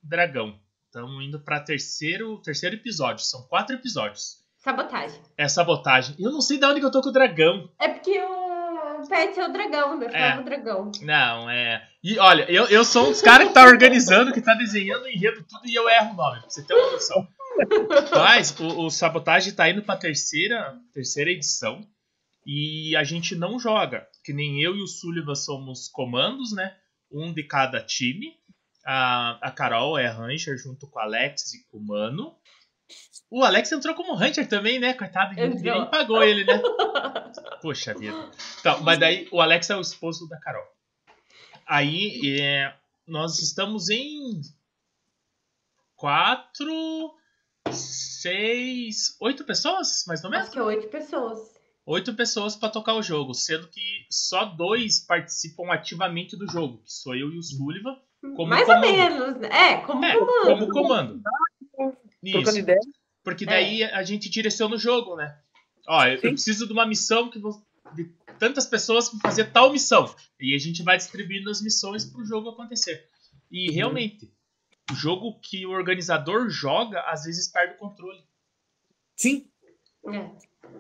Dragão. 0.02 0.60
Estamos 0.86 1.24
indo 1.24 1.40
para 1.40 1.60
terceiro, 1.60 2.42
terceiro 2.42 2.76
episódio. 2.76 3.24
São 3.24 3.44
quatro 3.48 3.76
episódios. 3.76 4.44
Sabotagem. 4.58 5.22
É 5.38 5.48
sabotagem. 5.48 6.16
Eu 6.18 6.32
não 6.32 6.42
sei 6.42 6.58
de 6.58 6.66
onde 6.66 6.80
que 6.80 6.86
eu 6.86 6.92
tô 6.92 7.02
com 7.02 7.10
o 7.10 7.12
dragão. 7.12 7.70
É 7.80 7.90
porque 7.90 8.20
o 8.20 9.08
Pet 9.08 9.40
é 9.40 9.46
o 9.46 9.52
dragão, 9.52 10.00
né? 10.00 10.08
É. 10.12 10.40
O 10.40 10.44
dragão. 10.44 10.92
Não, 11.02 11.50
é. 11.50 11.88
E 12.04 12.18
olha, 12.18 12.50
eu, 12.50 12.66
eu 12.66 12.84
sou 12.84 13.08
um 13.08 13.12
dos 13.12 13.22
caras 13.22 13.48
que 13.48 13.54
tá 13.54 13.66
organizando, 13.66 14.34
que 14.34 14.42
tá 14.42 14.56
desenhando 14.56 15.04
o 15.04 15.08
enredo 15.08 15.46
tudo 15.48 15.68
e 15.68 15.76
eu 15.76 15.88
erro 15.90 16.14
o 16.14 16.16
nome, 16.16 16.40
pra 16.40 16.50
você 16.50 16.66
ter 16.66 16.74
uma 16.74 16.92
noção. 16.92 17.28
Mas 18.12 18.58
o, 18.60 18.86
o 18.86 18.90
Sabotagem 18.90 19.54
tá 19.54 19.70
indo 19.70 19.82
pra 19.84 19.98
terceira, 19.98 20.78
terceira 20.94 21.32
edição 21.32 21.88
e 22.46 22.96
a 22.96 23.04
gente 23.04 23.36
não 23.36 23.60
joga. 23.60 24.08
Que 24.24 24.34
nem 24.34 24.62
eu 24.62 24.76
e 24.76 24.82
o 24.82 24.88
Sullivan 24.88 25.36
somos 25.36 25.88
comandos, 25.88 26.52
né? 26.54 26.76
Um 27.12 27.34
de 27.34 27.44
cada 27.44 27.82
time. 27.82 28.38
A, 28.86 29.40
a 29.42 29.52
Carol 29.52 29.98
é 29.98 30.08
Ranger 30.08 30.58
junto 30.58 30.88
com 30.88 31.00
o 31.00 31.02
Alex 31.02 31.54
e 31.54 31.64
com 31.68 31.78
o 31.78 31.86
Mano. 31.86 32.36
O 33.32 33.44
Alex 33.44 33.72
entrou 33.72 33.96
como 33.96 34.14
Hunter 34.14 34.48
também, 34.48 34.80
né? 34.80 34.94
Coitado, 34.94 35.34
ninguém 35.34 35.74
nem 35.74 35.90
pagou 35.90 36.24
ele, 36.24 36.46
né? 36.46 36.62
Poxa 37.62 37.96
vida. 37.96 38.30
Então, 38.60 38.82
mas 38.84 39.00
daí 39.00 39.28
o 39.32 39.42
Alex 39.42 39.70
é 39.72 39.76
o 39.76 39.82
esposo 39.82 40.30
da 40.30 40.40
Carol. 40.40 40.64
Aí 41.66 42.40
é, 42.40 42.76
nós 43.08 43.40
estamos 43.40 43.90
em 43.90 44.40
quatro, 45.96 47.16
seis, 47.72 49.16
oito 49.20 49.44
pessoas, 49.44 50.04
mais 50.08 50.24
ou 50.24 50.30
menos? 50.30 50.46
Acho 50.46 50.54
que 50.54 50.60
é 50.60 50.64
oito 50.64 50.88
pessoas. 50.88 51.40
Oito 51.86 52.14
pessoas 52.16 52.56
para 52.56 52.70
tocar 52.70 52.96
o 52.96 53.04
jogo, 53.04 53.34
sendo 53.34 53.68
que 53.68 53.82
só 54.10 54.46
dois 54.46 55.00
participam 55.00 55.72
ativamente 55.72 56.36
do 56.36 56.50
jogo, 56.52 56.80
que 56.84 56.92
sou 56.92 57.16
eu 57.16 57.32
e 57.32 57.38
o 57.38 57.44
Sullivan, 57.44 57.96
como 58.36 58.48
Mais 58.50 58.66
comando. 58.66 58.86
ou 58.86 58.92
menos. 58.92 59.38
né? 59.40 59.50
É, 59.52 59.78
como 59.78 60.04
É, 60.04 60.18
comando. 60.18 60.46
como 60.46 60.72
comando. 60.72 61.22
Isso. 62.24 62.58
ideia. 62.58 62.80
Porque 63.24 63.46
daí 63.46 63.84
a 63.84 64.04
gente 64.04 64.30
direciona 64.30 64.76
o 64.76 64.80
jogo, 64.80 65.16
né? 65.16 65.38
Ó, 65.88 66.04
eu, 66.06 66.14
eu 66.16 66.20
preciso 66.22 66.66
de 66.66 66.74
uma 66.74 66.88
missão 66.88 67.30
que 67.30 67.38
vo- 67.38 67.64
de 67.96 68.06
tantas 68.40 68.66
pessoas 68.66 69.10
pra 69.10 69.20
fazer 69.20 69.52
tal 69.52 69.72
missão. 69.72 70.14
E 70.40 70.56
a 70.56 70.60
gente 70.60 70.82
vai 70.82 70.98
distribuindo 70.98 71.50
as 71.52 71.62
missões 71.62 72.04
pro 72.04 72.26
jogo 72.26 72.50
acontecer. 72.50 73.08
E 73.52 73.72
realmente, 73.72 74.32
o 74.92 74.96
jogo 74.96 75.40
que 75.42 75.66
o 75.66 75.72
organizador 75.72 76.50
joga, 76.50 77.02
às 77.02 77.24
vezes 77.24 77.52
perde 77.52 77.76
o 77.76 77.78
controle. 77.78 78.24
Sim, 79.16 79.48
É. 80.08 80.30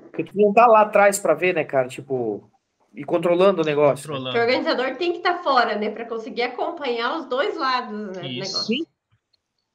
porque 0.10 0.24
tu 0.26 0.38
não 0.38 0.54
tá 0.54 0.68
lá 0.68 0.82
atrás 0.82 1.20
pra 1.20 1.34
ver, 1.34 1.56
né, 1.56 1.64
cara? 1.64 1.88
Tipo, 1.88 2.52
e 2.94 3.04
controlando 3.04 3.62
o 3.62 3.66
negócio. 3.66 4.06
O 4.06 4.14
Controlando. 4.14 4.38
organizador 4.38 4.96
tem 4.98 5.12
que 5.12 5.18
estar 5.18 5.42
fora, 5.44 5.76
né? 5.78 5.90
Pra 5.90 6.06
conseguir 6.06 6.44
acompanhar 6.44 7.18
os 7.18 7.26
dois 7.28 7.58
lados 7.58 8.16
né, 8.16 8.22
do 8.22 8.28
Isso. 8.28 8.40
negócio. 8.40 8.64
Sim. 8.66 8.86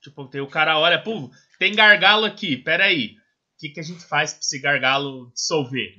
Tipo, 0.00 0.26
tem 0.28 0.40
o 0.40 0.46
cara 0.48 0.78
olha, 0.78 1.02
pô, 1.02 1.30
tem 1.58 1.74
gargalo 1.74 2.24
aqui, 2.24 2.56
peraí. 2.56 3.16
O 3.16 3.58
que, 3.60 3.68
que 3.70 3.80
a 3.80 3.82
gente 3.82 4.02
faz 4.04 4.32
pra 4.32 4.40
esse 4.40 4.58
gargalo 4.58 5.30
dissolver? 5.32 5.98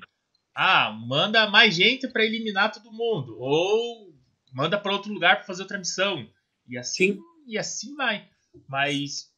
Ah, 0.55 0.91
manda 1.07 1.47
mais 1.49 1.75
gente 1.75 2.07
pra 2.07 2.23
eliminar 2.25 2.71
todo 2.71 2.91
mundo. 2.91 3.37
Ou 3.39 4.11
manda 4.51 4.79
pra 4.79 4.91
outro 4.91 5.13
lugar 5.13 5.37
pra 5.37 5.45
fazer 5.45 5.61
outra 5.61 5.77
missão. 5.77 6.27
E 6.67 6.77
assim, 6.77 7.19
e 7.47 7.57
assim 7.57 7.95
vai. 7.95 8.27
Mas 8.67 9.31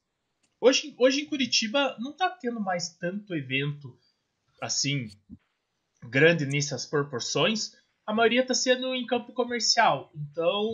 hoje, 0.60 0.96
hoje 0.98 1.22
em 1.22 1.26
Curitiba 1.26 1.96
não 2.00 2.14
tá 2.16 2.30
tendo 2.30 2.60
mais 2.60 2.90
tanto 2.98 3.36
evento 3.36 3.98
assim 4.62 5.10
grande 6.04 6.46
nessas 6.46 6.86
proporções. 6.86 7.72
A 8.06 8.14
maioria 8.14 8.46
tá 8.46 8.54
sendo 8.54 8.94
em 8.94 9.06
campo 9.06 9.34
comercial. 9.34 10.12
Então 10.16 10.72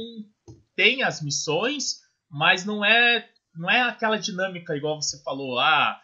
tem 0.76 1.04
as 1.04 1.22
missões, 1.22 2.02
mas 2.30 2.66
não 2.66 2.84
é 2.84 3.30
não 3.56 3.70
é 3.70 3.82
aquela 3.82 4.18
dinâmica 4.18 4.76
igual 4.76 5.02
você 5.02 5.22
falou, 5.24 5.60
ah, 5.60 6.02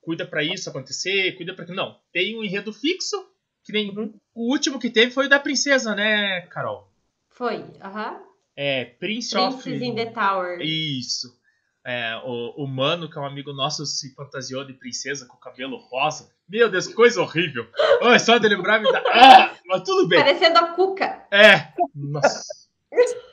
cuida 0.00 0.26
pra 0.26 0.42
isso 0.42 0.68
acontecer, 0.68 1.36
cuida 1.36 1.54
pra 1.54 1.62
aquilo. 1.62 1.76
Não, 1.76 2.00
tem 2.12 2.36
um 2.36 2.42
enredo 2.42 2.72
fixo, 2.72 3.16
que 3.62 3.72
nem 3.72 3.96
Uhum. 3.96 4.18
o 4.34 4.50
último 4.50 4.78
que 4.80 4.90
teve 4.90 5.12
foi 5.12 5.26
o 5.26 5.28
da 5.28 5.38
princesa, 5.38 5.94
né, 5.94 6.40
Carol? 6.48 6.90
Foi. 7.30 7.56
Aham. 7.80 8.31
É, 8.56 8.84
Prince 8.84 9.36
of 9.36 9.62
Princess 9.62 9.82
in 9.82 9.94
the 9.94 10.06
Tower. 10.06 10.60
Isso. 10.60 11.40
É, 11.84 12.14
o, 12.24 12.62
o 12.64 12.66
Mano, 12.68 13.10
que 13.10 13.18
é 13.18 13.20
um 13.20 13.26
amigo 13.26 13.52
nosso, 13.52 13.84
se 13.86 14.14
fantasiou 14.14 14.64
de 14.64 14.72
princesa 14.74 15.26
com 15.26 15.36
cabelo 15.36 15.76
rosa. 15.78 16.30
Meu 16.48 16.70
Deus, 16.70 16.86
que 16.86 16.94
coisa 16.94 17.20
horrível. 17.20 17.66
Oi, 18.02 18.18
só 18.18 18.38
de 18.38 18.46
lembrar 18.48 18.80
me 18.80 18.90
dá. 18.92 19.02
Ah, 19.06 19.56
mas 19.66 19.82
tudo 19.82 20.06
bem. 20.06 20.20
Parecendo 20.20 20.58
a 20.58 20.68
Cuca. 20.68 21.26
É. 21.30 21.72
Nossa. 21.94 22.44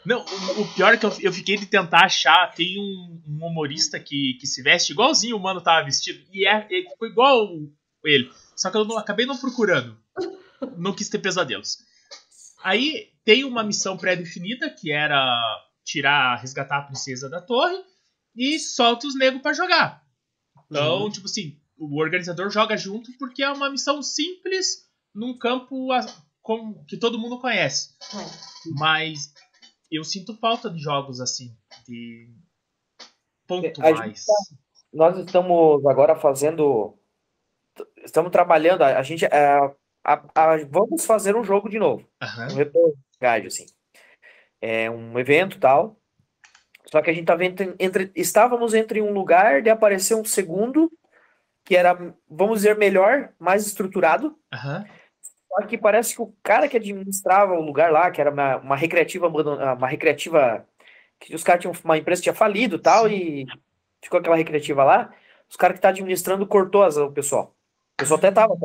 Não, 0.05 0.21
o, 0.25 0.61
o 0.61 0.73
pior 0.73 0.93
é 0.93 0.97
que 0.97 1.05
eu, 1.05 1.13
eu 1.21 1.33
fiquei 1.33 1.57
de 1.57 1.65
tentar 1.67 2.05
achar. 2.05 2.51
Tem 2.55 2.79
um, 2.79 3.21
um 3.27 3.45
humorista 3.45 3.99
que, 3.99 4.35
que 4.39 4.47
se 4.47 4.63
veste 4.63 4.93
igualzinho 4.93 5.35
o 5.35 5.39
Mano 5.39 5.61
tava 5.61 5.85
vestido. 5.85 6.19
E 6.31 6.47
é, 6.47 6.65
ele 6.69 6.89
ficou 6.89 7.07
igual 7.07 7.47
ele. 8.03 8.31
Só 8.55 8.71
que 8.71 8.77
eu 8.77 8.85
não- 8.85 8.97
acabei 8.97 9.25
não 9.25 9.37
procurando. 9.37 9.95
Não 10.77 10.93
quis 10.93 11.09
ter 11.09 11.19
pesadelos. 11.19 11.77
Aí 12.63 13.09
tem 13.29 13.43
uma 13.43 13.63
missão 13.63 13.95
pré-definida 13.95 14.71
que 14.71 14.91
era 14.91 15.39
tirar, 15.85 16.37
resgatar 16.41 16.79
a 16.79 16.81
princesa 16.81 17.29
da 17.29 17.39
torre 17.39 17.77
e 18.35 18.57
solta 18.57 19.05
os 19.05 19.15
negros 19.15 19.43
pra 19.43 19.53
jogar. 19.53 20.03
Então, 20.65 21.03
Uhum. 21.03 21.11
tipo 21.11 21.27
assim, 21.27 21.61
o 21.77 21.99
organizador 22.01 22.49
joga 22.49 22.75
junto 22.75 23.15
porque 23.19 23.43
é 23.43 23.51
uma 23.51 23.69
missão 23.69 24.01
simples 24.01 24.89
num 25.13 25.37
campo 25.37 25.91
a- 25.91 26.03
com- 26.41 26.83
que 26.85 26.97
todo 26.97 27.19
mundo 27.19 27.39
conhece. 27.39 27.89
É. 28.15 28.71
Mas 28.79 29.31
eu 29.91 30.03
sinto 30.03 30.35
falta 30.37 30.67
de 30.67 30.79
jogos 30.79 31.21
assim, 31.21 31.55
de 31.87 32.33
A 32.99 33.05
pontuais. 33.47 34.25
Nós 34.91 35.15
estamos 35.19 35.85
agora 35.85 36.15
fazendo. 36.15 36.97
Estamos 38.03 38.31
trabalhando. 38.31 38.81
A, 38.81 38.97
a 38.97 39.03
gente. 39.03 39.23
é, 39.25 39.55
a- 40.03 40.25
a- 40.33 40.57
vamos 40.67 41.05
fazer 41.05 41.35
um 41.35 41.43
jogo 41.43 41.69
de 41.69 41.77
novo. 41.77 42.09
Aham. 42.19 42.47
Um 42.53 42.55
retorno, 42.55 42.93
guide, 43.21 43.47
assim. 43.47 43.65
É 44.61 44.89
um 44.89 45.17
evento 45.19 45.59
tal. 45.59 45.97
Só 46.85 47.01
que 47.01 47.09
a 47.09 47.13
gente 47.13 47.25
tá 47.25 47.35
vendo 47.35 47.75
entre. 47.79 48.11
Estávamos 48.15 48.73
entre 48.73 49.01
um 49.01 49.11
lugar 49.11 49.61
de 49.61 49.69
aparecer 49.69 50.15
um 50.15 50.25
segundo, 50.25 50.91
que 51.63 51.75
era, 51.75 51.93
vamos 52.29 52.59
dizer, 52.59 52.77
melhor, 52.77 53.31
mais 53.39 53.65
estruturado. 53.67 54.37
Aham. 54.53 54.85
Só 55.47 55.65
que 55.65 55.77
parece 55.77 56.15
que 56.15 56.21
o 56.21 56.33
cara 56.43 56.67
que 56.67 56.77
administrava 56.77 57.53
o 57.53 57.61
lugar 57.61 57.91
lá, 57.91 58.09
que 58.11 58.21
era 58.21 58.31
uma, 58.31 58.57
uma 58.57 58.75
recreativa, 58.75 59.27
abandon- 59.27 59.57
uma 59.75 59.87
recreativa 59.87 60.65
que 61.19 61.35
os 61.35 61.43
caras 61.43 61.61
tinham 61.61 61.73
uma 61.83 61.97
empresa 61.97 62.21
tinha 62.21 62.33
falido 62.33 62.77
e 62.77 62.79
tal, 62.79 63.09
e 63.09 63.45
ficou 64.01 64.19
aquela 64.19 64.35
recreativa 64.35 64.83
lá. 64.83 65.13
Os 65.49 65.55
caras 65.55 65.75
que 65.75 65.81
tá 65.81 65.89
administrando 65.89 66.47
cortou 66.47 66.83
as, 66.83 66.97
o 66.97 67.11
pessoal. 67.11 67.55
O 67.93 67.97
pessoal 67.97 68.17
até 68.19 68.31
tava. 68.31 68.55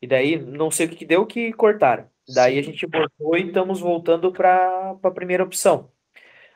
E 0.00 0.06
daí, 0.06 0.38
não 0.38 0.70
sei 0.70 0.86
o 0.86 0.88
que 0.88 0.96
que 0.96 1.04
deu 1.04 1.26
que 1.26 1.52
cortaram. 1.52 2.08
Daí 2.28 2.58
a 2.58 2.62
gente 2.62 2.86
voltou 2.86 3.36
e 3.36 3.46
estamos 3.46 3.80
voltando 3.80 4.32
para 4.32 4.96
a 5.02 5.10
primeira 5.10 5.44
opção. 5.44 5.90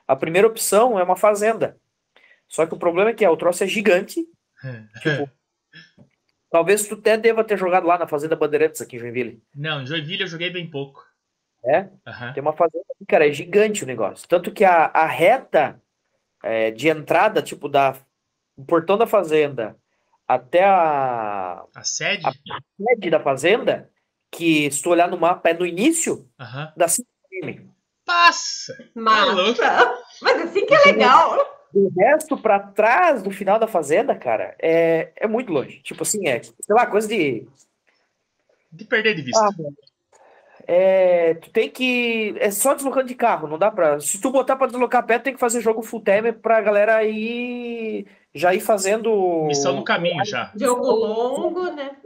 A 0.06 0.16
primeira 0.16 0.46
opção 0.48 0.98
é 0.98 1.02
uma 1.02 1.16
fazenda. 1.16 1.76
Só 2.48 2.64
que 2.66 2.74
o 2.74 2.78
problema 2.78 3.10
é 3.10 3.14
que 3.14 3.24
é, 3.24 3.28
o 3.30 3.36
troço 3.36 3.62
é 3.64 3.66
gigante. 3.66 4.24
Tipo, 5.02 5.30
talvez 6.50 6.86
tu 6.88 6.94
até 6.94 7.16
deva 7.16 7.44
ter 7.44 7.58
jogado 7.58 7.86
lá 7.86 7.98
na 7.98 8.06
Fazenda 8.08 8.34
Bandeirantes 8.34 8.80
aqui 8.80 8.96
em 8.96 8.98
Joinville. 8.98 9.42
Não, 9.54 9.82
em 9.82 9.86
Joinville 9.86 10.22
eu 10.22 10.26
joguei 10.28 10.50
bem 10.50 10.68
pouco. 10.70 11.04
É? 11.64 11.88
Aham. 12.06 12.32
Tem 12.32 12.40
uma 12.40 12.54
fazenda 12.54 12.84
aqui, 12.94 13.04
cara, 13.06 13.28
é 13.28 13.32
gigante 13.32 13.84
o 13.84 13.86
negócio. 13.86 14.26
Tanto 14.28 14.50
que 14.52 14.64
a, 14.64 14.86
a 14.86 15.06
reta 15.06 15.82
é, 16.42 16.70
de 16.70 16.88
entrada, 16.88 17.42
tipo, 17.42 17.68
da, 17.68 17.94
o 18.56 18.64
portão 18.64 18.96
da 18.96 19.06
fazenda 19.06 19.76
até 20.26 20.64
a 20.64 21.64
A 21.74 21.84
sede? 21.84 22.26
A- 22.26 22.32
sede 22.76 23.10
da 23.10 23.20
fazenda, 23.20 23.90
que 24.30 24.70
se 24.70 24.82
tu 24.82 24.90
olhar 24.90 25.08
no 25.08 25.18
mapa 25.18 25.50
é 25.50 25.54
no 25.54 25.66
início 25.66 26.28
Aham. 26.38 26.72
da 26.76 26.88
5 26.88 27.08
km. 27.30 27.68
Passa! 28.04 28.76
Massa! 28.94 29.94
Mas 30.22 30.42
assim 30.42 30.64
que 30.64 30.74
é 30.74 30.84
legal. 30.84 31.36
do 31.72 31.92
resto 31.96 32.36
pra 32.38 32.58
trás 32.58 33.22
do 33.22 33.30
final 33.30 33.58
da 33.58 33.66
fazenda, 33.66 34.14
cara, 34.14 34.56
é, 34.60 35.12
é 35.16 35.26
muito 35.26 35.52
longe. 35.52 35.80
Tipo 35.82 36.02
assim, 36.02 36.26
é, 36.26 36.42
sei 36.42 36.54
lá, 36.70 36.86
coisa 36.86 37.06
de. 37.06 37.46
De 38.72 38.84
perder 38.84 39.14
de 39.14 39.22
vista. 39.22 39.44
Ah. 39.44 39.88
É, 40.70 41.34
tu 41.34 41.50
tem 41.50 41.70
que. 41.70 42.34
É 42.38 42.50
só 42.50 42.74
deslocando 42.74 43.08
de 43.08 43.14
carro, 43.14 43.48
não 43.48 43.58
dá 43.58 43.70
pra. 43.70 43.98
Se 44.00 44.20
tu 44.20 44.30
botar 44.30 44.54
pra 44.54 44.66
deslocar 44.66 45.06
pé, 45.06 45.18
tem 45.18 45.32
que 45.32 45.40
fazer 45.40 45.62
jogo 45.62 45.82
full 45.82 46.02
time 46.02 46.30
pra 46.30 46.60
galera 46.60 47.02
ir. 47.04 48.06
Já 48.34 48.54
ir 48.54 48.60
fazendo. 48.60 49.44
Missão 49.46 49.74
no 49.74 49.84
caminho 49.84 50.22
já. 50.26 50.52
Jogo 50.54 50.86
longo, 50.90 51.70
né? 51.70 51.96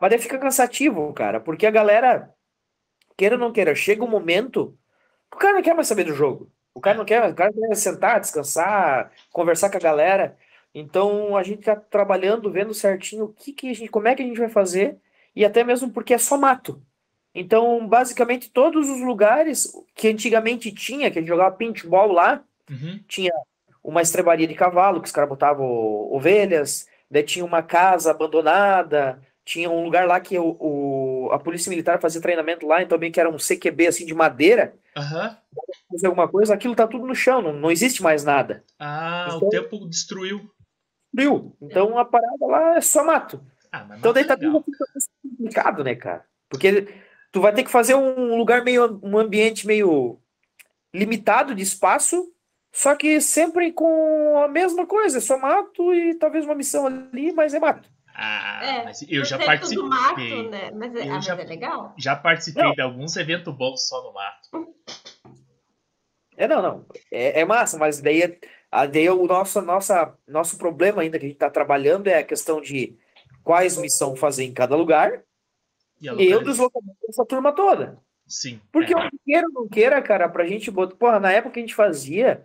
Mas 0.00 0.10
daí 0.10 0.18
fica 0.18 0.38
cansativo, 0.38 1.12
cara, 1.12 1.40
porque 1.40 1.66
a 1.66 1.70
galera, 1.70 2.30
queira 3.16 3.34
ou 3.36 3.40
não 3.40 3.52
queira, 3.52 3.74
chega 3.74 4.04
um 4.04 4.08
momento 4.08 4.76
que 5.30 5.36
o 5.36 5.40
cara 5.40 5.54
não 5.54 5.62
quer 5.62 5.74
mais 5.74 5.88
saber 5.88 6.04
do 6.04 6.14
jogo. 6.14 6.50
O 6.74 6.80
cara 6.80 6.98
não 6.98 7.04
quer, 7.04 7.30
o 7.30 7.34
cara 7.34 7.52
quer 7.52 7.74
sentar, 7.74 8.20
descansar, 8.20 9.10
conversar 9.32 9.70
com 9.70 9.76
a 9.78 9.80
galera. 9.80 10.36
Então 10.74 11.36
a 11.36 11.42
gente 11.42 11.62
tá 11.62 11.74
trabalhando, 11.74 12.50
vendo 12.52 12.74
certinho 12.74 13.24
o 13.24 13.32
que, 13.32 13.52
que 13.52 13.70
a 13.70 13.74
gente, 13.74 13.88
como 13.88 14.08
é 14.08 14.14
que 14.14 14.22
a 14.22 14.26
gente 14.26 14.38
vai 14.38 14.50
fazer, 14.50 14.98
e 15.34 15.44
até 15.44 15.64
mesmo 15.64 15.90
porque 15.90 16.12
é 16.14 16.18
só 16.18 16.36
mato. 16.36 16.82
Então, 17.34 17.86
basicamente, 17.86 18.50
todos 18.50 18.88
os 18.88 19.00
lugares 19.00 19.70
que 19.94 20.08
antigamente 20.08 20.72
tinha, 20.72 21.10
que 21.10 21.18
a 21.18 21.22
gente 21.22 21.28
jogava 21.28 21.54
paintball 21.56 22.12
lá, 22.12 22.42
Uhum. 22.70 22.98
tinha 23.06 23.32
uma 23.84 24.02
estrebaria 24.02 24.46
de 24.48 24.54
cavalo, 24.54 25.00
que 25.00 25.06
os 25.06 25.12
caras 25.12 25.28
botavam 25.30 25.64
ovelhas, 26.12 26.88
daí 27.10 27.22
tinha 27.22 27.44
uma 27.44 27.62
casa 27.62 28.10
abandonada, 28.10 29.22
tinha 29.46 29.70
um 29.70 29.82
lugar 29.84 30.06
lá 30.06 30.18
que 30.20 30.36
o, 30.38 30.56
o- 30.60 31.30
a 31.32 31.38
polícia 31.38 31.70
militar 31.70 32.00
fazia 32.00 32.20
treinamento 32.20 32.66
lá, 32.66 32.82
então 32.82 32.98
bem 32.98 33.10
que 33.12 33.20
era 33.20 33.30
um 33.30 33.38
CQB 33.38 33.86
assim 33.86 34.04
de 34.04 34.12
madeira, 34.12 34.74
Aham. 34.96 35.38
fazer 35.90 36.08
alguma 36.08 36.26
coisa, 36.28 36.52
aquilo 36.52 36.74
tá 36.74 36.86
tudo 36.86 37.06
no 37.06 37.14
chão, 37.14 37.40
não, 37.40 37.52
não 37.52 37.70
existe 37.70 38.02
mais 38.02 38.24
nada. 38.24 38.64
Ah, 38.78 39.28
o 39.32 39.36
Então- 39.36 39.48
tempo 39.48 39.88
destruiu. 39.88 40.50
Frio. 41.14 41.56
Então 41.62 41.96
a 41.96 42.04
parada 42.04 42.44
lá 42.46 42.76
é 42.76 42.80
só 42.80 43.02
mato. 43.04 43.40
Ah, 43.72 43.86
Então 43.96 44.12
daí 44.12 44.24
é 44.24 44.26
tá 44.26 44.34
legal. 44.34 44.62
tudo 44.62 44.76
complicado, 45.22 45.84
né, 45.84 45.94
cara? 45.94 46.24
Porque 46.50 46.88
tu 47.32 47.40
vai 47.40 47.54
ter 47.54 47.62
que 47.62 47.70
fazer 47.70 47.94
um 47.94 48.36
lugar 48.36 48.62
meio, 48.64 48.98
um 49.02 49.16
ambiente 49.16 49.66
meio 49.66 50.18
limitado 50.92 51.54
de 51.54 51.62
espaço, 51.62 52.32
só 52.72 52.94
que 52.94 53.20
sempre 53.20 53.72
com 53.72 54.38
a 54.42 54.48
mesma 54.48 54.84
coisa, 54.86 55.18
é 55.18 55.20
só 55.20 55.38
mato 55.38 55.94
e 55.94 56.14
talvez 56.16 56.44
uma 56.44 56.54
missão 56.54 56.86
ali, 56.86 57.32
mas 57.32 57.54
é 57.54 57.58
mato. 57.60 57.88
Ah, 58.18 58.60
É, 58.64 58.84
mas 58.84 59.02
eu 59.08 59.24
já 59.26 59.36
tudo 59.58 59.88
mato, 59.88 60.14
participei. 60.14 60.48
né? 60.48 60.70
Mas, 60.74 60.94
é, 60.94 60.98
Eu 61.00 61.02
ah, 61.02 61.14
mas 61.16 61.24
já- 61.26 61.34
é 61.38 61.44
legal. 61.44 61.94
Já 61.98 62.16
participei 62.16 62.62
Não. 62.62 62.72
de 62.72 62.80
alguns 62.80 63.14
eventos 63.16 63.54
bons 63.54 63.86
só 63.86 64.02
no 64.02 64.14
mato. 64.14 64.74
É, 66.36 66.46
não, 66.48 66.62
não. 66.62 66.86
É, 67.10 67.40
é 67.40 67.44
massa, 67.44 67.78
mas 67.78 68.00
daí, 68.00 68.22
é- 68.22 68.38
a- 68.70 68.86
daí 68.86 69.08
o 69.10 69.26
nosso, 69.26 69.60
nossa, 69.62 70.14
nosso 70.26 70.58
problema 70.58 71.02
ainda 71.02 71.18
que 71.18 71.26
a 71.26 71.28
gente 71.28 71.38
tá 71.38 71.50
trabalhando 71.50 72.08
é 72.08 72.18
a 72.18 72.24
questão 72.24 72.60
de 72.60 72.96
quais 73.42 73.76
missão 73.78 74.16
fazer 74.16 74.44
em 74.44 74.52
cada 74.52 74.74
lugar 74.76 75.22
E 76.00 76.06
e 76.08 76.34
o 76.34 76.42
deslocamento 76.42 76.96
dessa 77.06 77.24
turma 77.24 77.52
toda. 77.52 77.98
Sim. 78.26 78.60
Porque 78.72 78.94
é. 78.94 78.96
eu 78.98 79.08
queira 79.24 79.46
ou 79.48 79.52
não 79.62 79.68
queira, 79.68 80.02
cara, 80.02 80.28
pra 80.28 80.46
gente 80.46 80.70
botar. 80.70 80.96
Porra, 80.96 81.20
na 81.20 81.32
época 81.32 81.54
que 81.54 81.60
a 81.60 81.62
gente 81.62 81.74
fazia, 81.74 82.42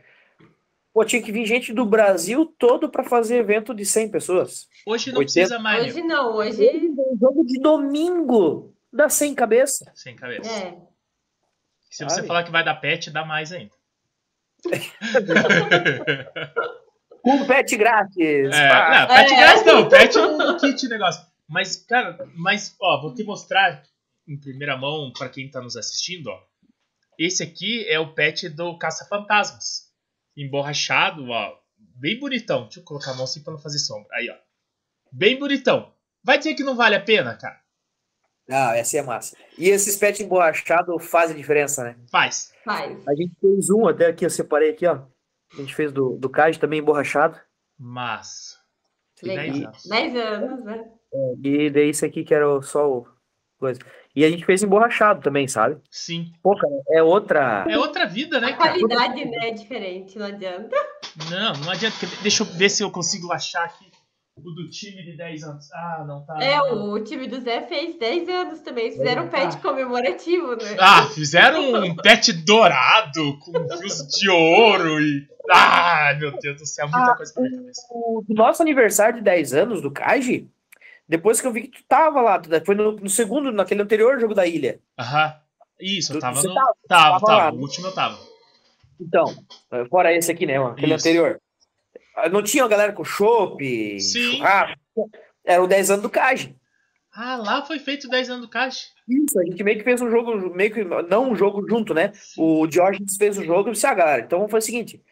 pô, 0.93 1.03
tinha 1.03 1.21
que 1.21 1.31
vir 1.31 1.45
gente 1.45 1.73
do 1.73 1.85
Brasil 1.85 2.45
todo 2.57 2.89
pra 2.89 3.03
fazer 3.03 3.37
evento 3.37 3.73
de 3.73 3.83
100 3.85 4.09
pessoas. 4.11 4.69
Hoje 4.85 5.11
não 5.11 5.19
80. 5.19 5.33
precisa 5.47 5.59
mais, 5.59 5.93
Hoje 5.93 6.03
não, 6.03 6.33
hoje. 6.35 6.67
Um 6.89 7.17
jogo 7.19 7.45
de 7.45 7.59
domingo 7.61 8.75
dá 8.91 9.09
100 9.09 9.35
cabeça. 9.35 9.91
Sem 9.95 10.15
cabeça. 10.15 10.49
É. 10.49 10.71
Se 11.89 12.03
você 12.03 12.15
Sabe? 12.15 12.27
falar 12.27 12.43
que 12.43 12.51
vai 12.51 12.63
dar 12.63 12.75
pet, 12.75 13.09
dá 13.11 13.25
mais 13.25 13.51
ainda. 13.51 13.73
Com 17.21 17.45
pet 17.45 17.77
grátis. 17.77 18.55
É, 18.55 18.69
pá. 18.69 19.01
não, 19.01 19.07
pet 19.15 19.33
É. 19.33 19.37
grátis 19.37 19.65
não, 19.65 19.89
pet 19.89 20.17
no 20.17 20.57
kit 20.57 20.87
negócio. 20.87 21.25
Mas, 21.47 21.75
cara, 21.75 22.17
mas, 22.35 22.75
ó, 22.81 23.01
vou 23.01 23.13
te 23.13 23.23
mostrar 23.23 23.83
em 24.27 24.39
primeira 24.39 24.77
mão 24.77 25.11
pra 25.11 25.29
quem 25.29 25.49
tá 25.49 25.61
nos 25.61 25.75
assistindo, 25.75 26.27
ó. 26.27 26.39
Esse 27.19 27.43
aqui 27.43 27.85
é 27.87 27.99
o 27.99 28.13
pet 28.13 28.49
do 28.49 28.77
Caça-Fantasmas. 28.77 29.91
Emborrachado, 30.35 31.29
ó. 31.29 31.57
Bem 31.77 32.19
bonitão. 32.19 32.63
Deixa 32.63 32.79
eu 32.79 32.83
colocar 32.83 33.11
a 33.11 33.15
mão 33.15 33.25
assim 33.25 33.43
pra 33.43 33.53
não 33.53 33.59
fazer 33.59 33.79
sombra. 33.79 34.07
Aí, 34.13 34.29
ó. 34.29 34.35
Bem 35.11 35.37
bonitão. 35.37 35.91
Vai 36.23 36.37
dizer 36.37 36.53
que 36.53 36.63
não 36.63 36.75
vale 36.75 36.95
a 36.95 37.01
pena, 37.01 37.35
cara? 37.35 37.59
Ah, 38.49 38.77
essa 38.77 38.97
é 38.97 39.01
massa. 39.01 39.35
E 39.57 39.69
esses 39.69 39.97
pets 39.97 40.21
emborrachados 40.21 41.05
fazem 41.05 41.35
diferença, 41.35 41.83
né? 41.83 41.95
Faz. 42.09 42.51
Faz. 42.63 43.07
A 43.07 43.15
gente 43.15 43.33
fez 43.39 43.69
um, 43.69 43.87
até 43.87 44.07
aqui 44.07 44.25
eu 44.25 44.29
separei 44.29 44.71
aqui, 44.71 44.85
ó. 44.85 45.01
A 45.53 45.57
gente 45.57 45.75
fez 45.75 45.91
do, 45.91 46.17
do 46.17 46.29
Cage 46.29 46.59
também 46.59 46.79
emborrachado. 46.79 47.37
Mas. 47.77 48.57
Tem 49.19 49.35
Legal. 49.35 49.45
10 49.45 49.65
anos. 49.65 49.83
10 49.85 50.15
anos, 50.15 50.65
né? 50.65 50.91
E 51.43 51.69
daí 51.69 51.89
isso 51.89 52.05
aqui 52.05 52.23
que 52.23 52.33
era 52.33 52.61
só 52.61 52.89
o 52.89 53.07
coisa. 53.59 53.79
E 54.15 54.25
a 54.25 54.29
gente 54.29 54.45
fez 54.45 54.63
emborrachado 54.63 55.21
também, 55.21 55.47
sabe? 55.47 55.79
Sim. 55.89 56.31
Pô, 56.41 56.55
cara, 56.55 56.73
é 56.89 57.03
outra. 57.03 57.65
É 57.69 57.77
outra 57.77 58.05
vida, 58.05 58.39
né, 58.39 58.47
A 58.47 58.57
cara? 58.57 58.79
qualidade 58.79 59.25
né, 59.25 59.49
é 59.49 59.51
diferente, 59.51 60.17
não 60.17 60.25
adianta. 60.25 60.75
Não, 61.29 61.53
não 61.63 61.71
adianta. 61.71 61.95
Deixa 62.21 62.43
eu 62.43 62.47
ver 62.47 62.69
se 62.69 62.83
eu 62.83 62.91
consigo 62.91 63.31
achar 63.31 63.63
aqui 63.63 63.91
o 64.45 64.51
do 64.51 64.69
time 64.69 65.03
de 65.03 65.15
10 65.17 65.43
anos. 65.43 65.71
Ah, 65.71 66.03
não 66.07 66.25
tá. 66.25 66.37
É, 66.43 66.59
o 66.61 66.99
time 67.03 67.27
do 67.27 67.39
Zé 67.41 67.61
fez 67.61 67.97
10 67.97 68.27
anos 68.29 68.59
também. 68.61 68.85
Eles 68.85 68.97
fizeram 68.97 69.25
um 69.25 69.29
pet 69.29 69.57
comemorativo, 69.57 70.55
né? 70.55 70.75
Ah, 70.79 71.05
fizeram 71.07 71.73
um 71.83 71.95
pet 71.95 72.33
dourado 72.33 73.37
com 73.39 73.51
fios 73.77 74.07
de 74.07 74.29
ouro 74.29 74.99
e. 75.01 75.27
Ah, 75.51 76.15
meu 76.19 76.31
Deus 76.39 76.59
do 76.59 76.65
céu, 76.65 76.87
muita 76.87 77.11
Ah, 77.11 77.15
coisa 77.15 77.33
pra 77.33 77.43
minha 77.43 77.55
cabeça. 77.57 77.81
O 77.91 78.23
nosso 78.29 78.61
aniversário 78.61 79.15
de 79.15 79.21
10 79.21 79.53
anos 79.53 79.81
do 79.81 79.89
Kaji, 79.91 80.47
depois 81.07 81.41
que 81.41 81.47
eu 81.47 81.51
vi 81.51 81.63
que 81.63 81.79
tu 81.81 81.83
tava 81.87 82.21
lá, 82.21 82.41
foi 82.65 82.75
no, 82.75 82.91
no 82.93 83.09
segundo, 83.09 83.51
naquele 83.51 83.81
anterior 83.81 84.19
jogo 84.19 84.33
da 84.35 84.45
ilha. 84.45 84.79
Aham. 84.99 85.33
Isso, 85.79 86.13
eu 86.13 86.19
tava 86.19 86.35
Você 86.39 86.47
no. 86.47 86.53
tava- 86.53 86.73
Tava, 86.87 87.19
tava 87.19 87.25
tava. 87.25 87.55
O 87.55 87.59
último 87.59 87.87
eu 87.87 87.91
tava. 87.93 88.17
Então, 88.99 89.25
fora 89.89 90.13
esse 90.15 90.31
aqui, 90.31 90.45
né? 90.45 90.57
Aquele 90.63 90.93
Isso. 90.93 91.07
anterior. 91.07 91.41
Ah, 92.15 92.29
Não 92.29 92.41
tinha 92.43 92.63
uma 92.63 92.69
galera 92.69 92.93
com 92.93 93.03
chopp, 93.03 93.99
Sim. 93.99 94.37
churrasco. 94.37 95.09
Era 95.45 95.61
o 95.63 95.67
10 95.67 95.91
anos 95.91 96.03
do 96.03 96.09
Kaji. 96.09 96.55
Ah, 97.13 97.35
lá 97.35 97.65
foi 97.65 97.77
feito 97.79 98.07
10 98.07 98.29
anos 98.29 98.41
do 98.43 98.49
Caixa. 98.49 98.87
Isso, 99.07 99.37
a 99.37 99.43
gente 99.43 99.61
meio 99.63 99.77
que 99.77 99.83
fez 99.83 100.01
um 100.01 100.09
jogo, 100.09 100.33
meio 100.55 100.71
que, 100.73 100.81
não 100.83 101.31
um 101.31 101.35
jogo 101.35 101.67
junto, 101.67 101.93
né? 101.93 102.13
O 102.37 102.65
Diógenes 102.67 103.17
fez 103.17 103.37
o 103.37 103.43
jogo 103.43 103.67
e 103.69 103.71
disse, 103.73 103.85
ah, 103.85 103.93
galera, 103.93 104.21
então 104.21 104.47
foi 104.47 104.59
o 104.59 104.61
seguinte, 104.61 105.03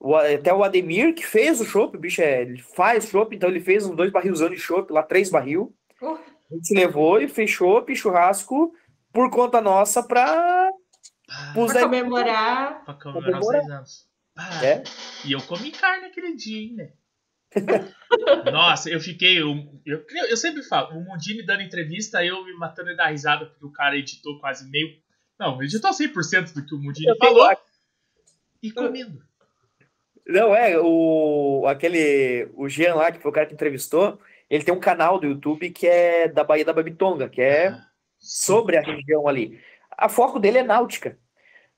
o- 0.00 0.16
até 0.16 0.52
o 0.52 0.64
Ademir 0.64 1.14
que 1.14 1.24
fez 1.24 1.60
o 1.60 1.64
chopp, 1.64 1.96
o 1.96 2.00
bicho 2.00 2.20
é, 2.22 2.42
ele 2.42 2.60
faz 2.60 3.06
chopp, 3.08 3.36
então 3.36 3.48
ele 3.48 3.60
fez 3.60 3.86
uns 3.86 3.94
dois 3.94 4.10
barrilzão 4.10 4.48
de 4.50 4.56
chopp, 4.58 4.92
lá 4.92 5.02
três 5.02 5.30
barril, 5.30 5.72
Uh, 6.02 6.18
a 6.50 6.54
gente 6.56 6.74
levou 6.74 7.20
e 7.20 7.28
fez 7.28 7.50
chopp, 7.50 7.94
churrasco, 7.94 8.74
por 9.12 9.30
conta 9.30 9.60
nossa 9.60 10.02
pra... 10.02 10.70
Ah, 11.30 11.52
pra 11.54 11.80
comemorar. 11.82 12.84
pra 12.84 12.94
comemorar 12.94 13.40
os 13.40 13.46
comemorar. 13.46 13.60
10 13.62 13.70
anos. 13.70 14.08
Ah, 14.36 14.64
É. 14.64 14.82
E 15.24 15.32
eu 15.32 15.40
comi 15.42 15.70
carne 15.70 16.06
aquele 16.06 16.34
dia, 16.34 16.60
hein, 16.60 16.74
né? 16.74 16.92
Nossa, 18.52 18.90
eu 18.90 19.00
fiquei. 19.00 19.40
Eu, 19.40 19.54
eu, 19.86 20.04
eu 20.28 20.36
sempre 20.36 20.62
falo, 20.62 20.96
o 20.96 21.04
Mundini 21.04 21.44
dando 21.44 21.62
entrevista, 21.62 22.24
eu 22.24 22.44
me 22.44 22.52
matando 22.54 22.90
de 22.90 22.96
dar 22.96 23.08
risada, 23.10 23.46
porque 23.46 23.64
o 23.64 23.72
cara 23.72 23.96
editou 23.96 24.38
quase 24.40 24.68
meio. 24.70 24.88
Não, 25.38 25.62
editou 25.62 25.90
100% 25.92 26.52
do 26.52 26.64
que 26.66 26.74
o 26.74 26.78
Mundini 26.78 27.08
Eu 27.08 27.16
falou. 27.16 27.46
tenho- 27.48 27.58
E 28.62 28.70
comendo. 28.72 29.22
Não, 30.26 30.54
é, 30.54 30.78
o, 30.80 31.64
aquele, 31.66 32.48
o 32.54 32.68
Jean 32.68 32.94
lá, 32.94 33.12
que 33.12 33.18
foi 33.20 33.30
o 33.30 33.34
cara 33.34 33.46
que 33.46 33.52
entrevistou, 33.54 34.18
ele 34.48 34.64
tem 34.64 34.72
um 34.74 34.80
canal 34.80 35.18
do 35.20 35.26
YouTube 35.26 35.70
que 35.70 35.86
é 35.86 36.28
da 36.28 36.42
Baía 36.42 36.64
da 36.64 36.72
Babitonga, 36.72 37.28
que 37.28 37.42
é 37.42 37.68
Ah, 37.68 37.86
sobre 38.18 38.76
a 38.78 38.80
região 38.80 39.28
ali. 39.28 39.60
A 39.96 40.08
foco 40.08 40.40
dele 40.40 40.58
é 40.58 40.62
náutica. 40.62 41.18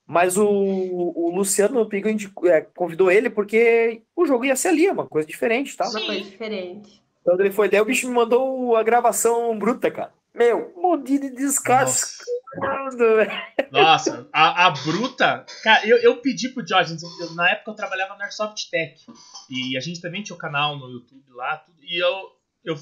Mas 0.07 0.37
o, 0.37 0.47
o 0.47 1.29
Luciano 1.35 1.85
Pigo 1.85 2.07
indicou- 2.07 2.49
é, 2.49 2.61
convidou 2.61 3.11
ele 3.11 3.29
porque 3.29 4.01
o 4.15 4.25
jogo 4.25 4.45
ia 4.45 4.55
ser 4.55 4.69
ali, 4.69 4.85
é 4.85 4.91
uma 4.93 5.05
coisa 5.05 5.27
diferente, 5.27 5.75
tá? 5.75 5.83
Uma 5.89 5.99
Sim. 5.99 6.05
coisa 6.05 6.21
diferente. 6.23 7.03
Então 7.21 7.37
ele 7.37 7.51
foi, 7.51 7.67
daí 7.67 7.81
o 7.81 7.85
bicho 7.85 8.07
me 8.07 8.13
mandou 8.13 8.75
a 8.77 8.83
gravação 8.83 9.57
bruta, 9.59 9.91
cara. 9.91 10.13
Meu, 10.33 10.73
um 10.77 10.81
monte 10.81 11.17
de 11.19 11.29
descascando, 11.31 12.97
velho. 13.17 13.31
Nossa, 13.71 14.29
a, 14.31 14.67
a 14.67 14.69
bruta. 14.71 15.45
Cara, 15.63 15.85
eu, 15.85 15.97
eu 15.97 16.17
pedi 16.21 16.49
pro 16.49 16.63
eu- 16.63 17.35
na 17.35 17.49
época 17.49 17.71
eu 17.71 17.75
trabalhava 17.75 18.15
na 18.15 18.25
Airsoft 18.25 18.69
Tech. 18.69 19.03
E 19.49 19.75
a 19.75 19.81
gente 19.81 19.99
também 19.99 20.23
tinha 20.23 20.35
o 20.35 20.39
canal 20.39 20.77
no 20.77 20.89
YouTube 20.89 21.25
lá, 21.31 21.57
tudo, 21.57 21.77
e 21.83 22.01
eu, 22.01 22.15
eu. 22.63 22.75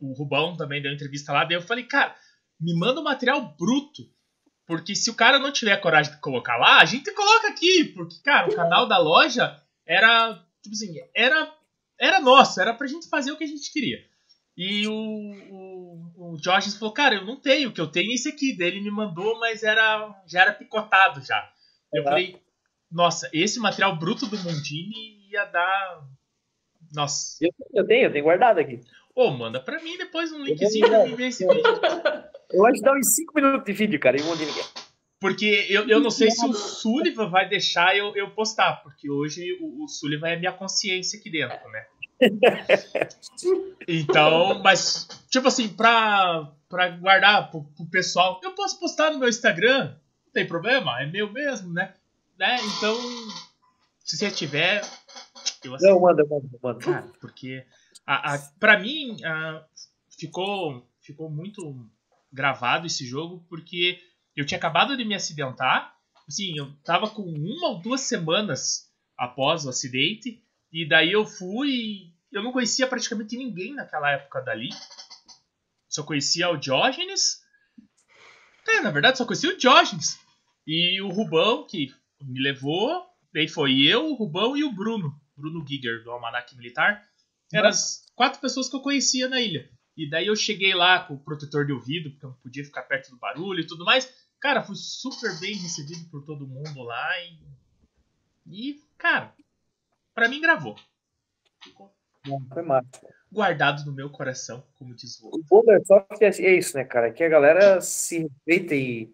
O 0.00 0.12
Rubão 0.14 0.56
também 0.56 0.82
deu 0.82 0.92
entrevista 0.92 1.32
lá, 1.32 1.44
daí 1.44 1.56
eu 1.56 1.62
falei, 1.62 1.84
cara, 1.84 2.14
me 2.60 2.74
manda 2.76 3.00
o 3.00 3.04
material 3.04 3.54
bruto. 3.58 4.02
Porque 4.66 4.94
se 4.94 5.10
o 5.10 5.14
cara 5.14 5.38
não 5.38 5.52
tiver 5.52 5.76
coragem 5.78 6.12
de 6.12 6.20
colocar 6.20 6.56
lá, 6.56 6.80
a 6.80 6.84
gente 6.84 7.10
coloca 7.12 7.48
aqui. 7.48 7.84
Porque, 7.84 8.16
cara, 8.22 8.48
o 8.48 8.54
canal 8.54 8.86
da 8.86 8.98
loja 8.98 9.60
era. 9.86 10.34
Tipo 10.62 10.74
assim, 10.74 10.94
era. 11.14 11.52
Era 12.00 12.20
nosso, 12.20 12.60
era 12.60 12.74
pra 12.74 12.86
gente 12.86 13.08
fazer 13.08 13.30
o 13.32 13.36
que 13.36 13.44
a 13.44 13.48
gente 13.48 13.72
queria. 13.72 13.98
E 14.56 14.86
o, 14.88 14.92
o, 14.92 16.32
o 16.34 16.38
Jorge 16.42 16.70
falou, 16.72 16.92
cara, 16.92 17.14
eu 17.14 17.24
não 17.24 17.36
tenho, 17.36 17.70
o 17.70 17.72
que 17.72 17.80
eu 17.80 17.86
tenho 17.86 18.10
é 18.10 18.14
esse 18.14 18.28
aqui. 18.28 18.56
Daí 18.56 18.68
ele 18.68 18.80
me 18.80 18.90
mandou, 18.90 19.38
mas 19.38 19.62
era, 19.62 20.12
já 20.26 20.40
era 20.42 20.52
picotado 20.52 21.20
já. 21.24 21.48
Eu 21.92 22.02
Uhum. 22.02 22.08
falei, 22.08 22.36
nossa, 22.90 23.30
esse 23.32 23.58
material 23.60 23.96
bruto 23.96 24.26
do 24.26 24.36
Mundini 24.38 25.28
ia 25.30 25.44
dar. 25.44 26.04
Nossa. 26.92 27.36
Eu, 27.40 27.50
eu 27.74 27.86
tenho, 27.86 28.04
eu 28.06 28.12
tenho 28.12 28.24
guardado 28.24 28.58
aqui. 28.58 28.80
Ô, 29.14 29.30
manda 29.30 29.60
pra 29.60 29.80
mim 29.82 29.96
depois 29.96 30.32
um 30.32 30.42
linkzinho 30.42 30.88
pra 30.88 31.06
mim 31.06 31.14
ver 31.14 31.28
esse 31.28 31.46
vídeo. 31.46 31.62
Eu 32.52 32.66
acho 32.66 32.78
que 32.78 32.84
dá 32.84 32.92
uns 32.92 33.14
5 33.14 33.34
minutos 33.34 33.64
de 33.64 33.72
vídeo, 33.72 34.00
cara, 34.00 34.18
e 34.18 34.22
um 34.22 34.34
ninguém. 34.34 34.64
Porque 35.20 35.66
eu, 35.70 35.88
eu 35.88 36.00
não 36.00 36.10
sei 36.10 36.30
se 36.30 36.44
o 36.44 36.52
Sullivan 36.52 37.28
vai 37.30 37.48
deixar 37.48 37.96
eu, 37.96 38.14
eu 38.16 38.30
postar, 38.30 38.82
porque 38.82 39.08
hoje 39.08 39.56
o, 39.60 39.84
o 39.84 39.88
Sullivan 39.88 40.28
é 40.28 40.36
minha 40.36 40.52
consciência 40.52 41.18
aqui 41.18 41.30
dentro, 41.30 41.70
né? 41.70 41.86
Então, 43.88 44.60
mas, 44.62 45.08
tipo 45.28 45.48
assim, 45.48 45.68
pra, 45.68 46.52
pra 46.68 46.88
guardar 46.88 47.50
pro, 47.50 47.64
pro 47.64 47.84
pessoal, 47.86 48.40
eu 48.44 48.52
posso 48.52 48.78
postar 48.78 49.10
no 49.10 49.18
meu 49.18 49.28
Instagram, 49.28 49.96
não 50.24 50.32
tem 50.32 50.46
problema, 50.46 51.02
é 51.02 51.06
meu 51.06 51.32
mesmo, 51.32 51.72
né? 51.72 51.94
né? 52.38 52.56
Então, 52.76 52.96
se 54.04 54.16
você 54.16 54.30
tiver. 54.30 54.82
Eu 55.64 55.76
Não, 55.80 56.00
manda, 56.00 56.24
manda, 56.24 56.48
manda. 56.62 56.78
Cara, 56.80 57.12
porque 57.20 57.64
a, 58.06 58.34
a, 58.34 58.38
pra 58.58 58.78
mim 58.78 59.16
a, 59.24 59.64
ficou, 60.18 60.88
ficou 61.00 61.30
muito 61.30 61.88
gravado 62.32 62.86
esse 62.86 63.04
jogo, 63.04 63.44
porque 63.48 64.00
eu 64.34 64.46
tinha 64.46 64.58
acabado 64.58 64.96
de 64.96 65.04
me 65.04 65.14
acidentar. 65.14 65.94
Assim, 66.26 66.56
eu 66.56 66.72
tava 66.84 67.10
com 67.10 67.22
uma 67.22 67.68
ou 67.68 67.80
duas 67.80 68.02
semanas 68.02 68.90
após 69.18 69.64
o 69.64 69.68
acidente, 69.68 70.42
e 70.72 70.88
daí 70.88 71.12
eu 71.12 71.26
fui. 71.26 72.12
Eu 72.30 72.42
não 72.42 72.52
conhecia 72.52 72.86
praticamente 72.86 73.36
ninguém 73.36 73.74
naquela 73.74 74.10
época 74.10 74.40
dali. 74.40 74.70
Só 75.88 76.02
conhecia 76.02 76.48
o 76.48 76.56
Diógenes. 76.56 77.42
É, 78.66 78.80
na 78.80 78.90
verdade, 78.90 79.18
só 79.18 79.26
conhecia 79.26 79.50
o 79.50 79.56
Diógenes. 79.56 80.18
E 80.66 81.02
o 81.02 81.08
Rubão, 81.08 81.66
que 81.66 81.92
me 82.22 82.40
levou. 82.40 83.04
Daí 83.34 83.48
foi 83.48 83.82
eu, 83.82 84.10
o 84.10 84.14
Rubão 84.14 84.56
e 84.56 84.64
o 84.64 84.72
Bruno. 84.72 85.14
Bruno 85.36 85.66
Giger, 85.66 86.02
do 86.02 86.10
Almanac 86.10 86.56
Militar. 86.56 87.02
Eram 87.52 87.68
as 87.68 88.06
quatro 88.14 88.40
pessoas 88.40 88.68
que 88.68 88.76
eu 88.76 88.80
conhecia 88.80 89.28
na 89.28 89.40
ilha. 89.40 89.68
E 89.96 90.08
daí 90.08 90.26
eu 90.26 90.36
cheguei 90.36 90.74
lá 90.74 91.00
com 91.00 91.14
o 91.14 91.18
protetor 91.18 91.66
de 91.66 91.72
ouvido, 91.72 92.10
porque 92.10 92.24
eu 92.24 92.30
não 92.30 92.36
podia 92.36 92.64
ficar 92.64 92.82
perto 92.82 93.10
do 93.10 93.18
barulho 93.18 93.60
e 93.60 93.66
tudo 93.66 93.84
mais. 93.84 94.12
Cara, 94.40 94.62
fui 94.62 94.74
super 94.76 95.38
bem 95.38 95.54
recebido 95.54 96.08
por 96.10 96.24
todo 96.24 96.46
mundo 96.46 96.82
lá. 96.82 97.08
E, 97.20 98.70
e 98.70 98.80
cara, 98.98 99.32
pra 100.14 100.28
mim 100.28 100.40
gravou. 100.40 100.76
Ficou 101.62 101.92
Foi 102.52 102.62
massa. 102.62 102.88
guardado 103.30 103.84
no 103.84 103.92
meu 103.92 104.10
coração, 104.10 104.64
como 104.78 104.94
diz 104.94 105.20
o 105.20 105.26
outro. 105.26 105.40
O 105.40 105.44
bom 105.44 105.64
da 105.64 105.74
Airsoft 105.74 106.22
é 106.22 106.56
isso, 106.56 106.76
né, 106.76 106.84
cara? 106.84 107.12
Que 107.12 107.22
a 107.22 107.28
galera 107.28 107.80
se 107.80 108.18
respeita 108.20 108.74
e. 108.74 109.12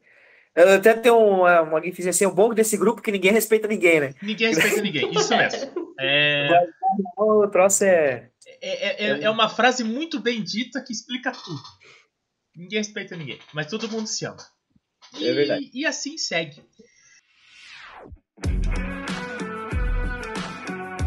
Eu 0.54 0.74
até 0.74 0.94
tenho 0.94 1.16
uma, 1.18 1.60
uma 1.60 1.80
gifzinha 1.80 2.10
assim, 2.10 2.26
o 2.26 2.34
bom 2.34 2.52
desse 2.52 2.76
grupo 2.76 3.00
é 3.00 3.04
que 3.04 3.12
ninguém 3.12 3.30
respeita 3.30 3.68
ninguém, 3.68 4.00
né? 4.00 4.14
Ninguém 4.20 4.48
respeita 4.48 4.80
ninguém, 4.82 5.10
isso 5.12 5.36
mesmo. 5.36 5.88
É, 6.00 6.48
O 7.16 7.48
troço 7.48 7.82
é. 7.82 8.30
É, 8.60 9.06
é, 9.06 9.22
é 9.22 9.30
uma 9.30 9.48
frase 9.48 9.84
muito 9.84 10.20
bem 10.20 10.42
dita 10.42 10.82
que 10.82 10.92
explica 10.92 11.32
tudo. 11.32 11.62
Ninguém 12.56 12.78
respeita 12.78 13.16
ninguém, 13.16 13.38
mas 13.52 13.68
todo 13.68 13.88
mundo 13.88 14.06
se 14.06 14.24
ama. 14.24 14.44
E, 15.16 15.26
É 15.26 15.32
verdade. 15.32 15.70
e 15.72 15.86
assim 15.86 16.18
segue. 16.18 16.62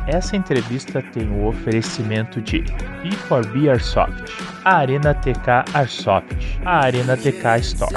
Essa 0.08 0.36
entrevista 0.36 1.02
tem 1.12 1.30
o 1.30 1.48
oferecimento 1.48 2.42
de 2.42 2.60
B4B 2.60 3.70
Airsoft, 3.70 4.32
a 4.66 4.78
Arena 4.78 5.14
TK 5.14 5.76
Airsoft, 5.76 6.36
a 6.66 6.80
Arena 6.80 7.16
TK 7.16 7.60
Store. 7.62 7.94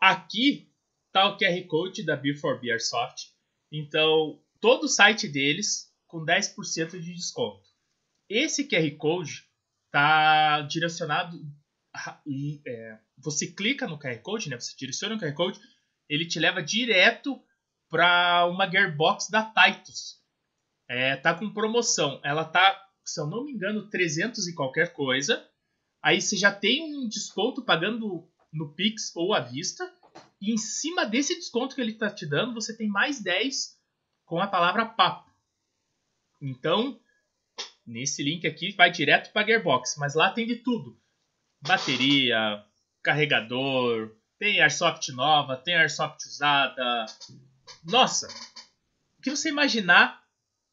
Aqui 0.00 0.68
tá 1.12 1.28
o 1.28 1.36
QR 1.36 1.66
Code 1.66 2.04
da 2.04 2.20
B4B 2.20 2.70
Airsoft. 2.70 3.26
Então, 3.70 4.40
todo 4.60 4.84
o 4.84 4.88
site 4.88 5.28
deles 5.28 5.92
com 6.06 6.24
10% 6.24 6.98
de 6.98 7.14
desconto. 7.14 7.67
Esse 8.28 8.68
QR 8.68 8.90
Code 8.96 9.44
tá 9.90 10.60
direcionado. 10.62 11.40
é, 12.66 12.98
você 13.16 13.46
clica 13.46 13.86
no 13.86 13.98
QR 13.98 14.18
Code, 14.20 14.50
né? 14.50 14.58
Você 14.58 14.76
direciona 14.76 15.16
o 15.16 15.18
QR 15.18 15.34
Code, 15.34 15.60
ele 16.08 16.26
te 16.26 16.38
leva 16.38 16.62
direto 16.62 17.40
para 17.88 18.46
uma 18.46 18.70
gearbox 18.70 19.28
da 19.30 19.42
Titus. 19.44 20.18
É, 20.88 21.16
tá 21.16 21.34
com 21.34 21.52
promoção. 21.52 22.20
Ela 22.24 22.44
tá, 22.44 22.86
se 23.04 23.20
eu 23.20 23.26
não 23.26 23.44
me 23.44 23.52
engano, 23.52 23.88
300 23.88 24.46
e 24.46 24.54
qualquer 24.54 24.92
coisa. 24.92 25.46
Aí 26.02 26.20
você 26.20 26.36
já 26.36 26.52
tem 26.52 26.82
um 26.82 27.08
desconto 27.08 27.64
pagando 27.64 28.28
no 28.52 28.74
Pix 28.74 29.14
ou 29.16 29.34
à 29.34 29.40
vista. 29.40 29.92
E 30.40 30.52
em 30.52 30.56
cima 30.56 31.04
desse 31.04 31.34
desconto 31.34 31.74
que 31.74 31.80
ele 31.80 31.92
está 31.92 32.10
te 32.10 32.26
dando, 32.26 32.54
você 32.54 32.76
tem 32.76 32.88
mais 32.88 33.20
10 33.20 33.76
com 34.24 34.40
a 34.40 34.46
palavra 34.46 34.86
papo. 34.86 35.28
Então, 36.40 36.98
nesse 37.88 38.22
link 38.22 38.46
aqui 38.46 38.72
vai 38.72 38.90
direto 38.90 39.32
para 39.32 39.46
Gearbox, 39.46 39.96
mas 39.98 40.14
lá 40.14 40.30
tem 40.30 40.46
de 40.46 40.56
tudo: 40.56 41.00
bateria, 41.62 42.64
carregador, 43.02 44.14
tem 44.38 44.60
Airsoft 44.60 45.08
nova, 45.12 45.56
tem 45.56 45.74
Airsoft 45.74 46.24
usada. 46.26 47.06
Nossa, 47.84 48.28
o 49.18 49.22
que 49.22 49.30
você 49.30 49.48
imaginar 49.48 50.22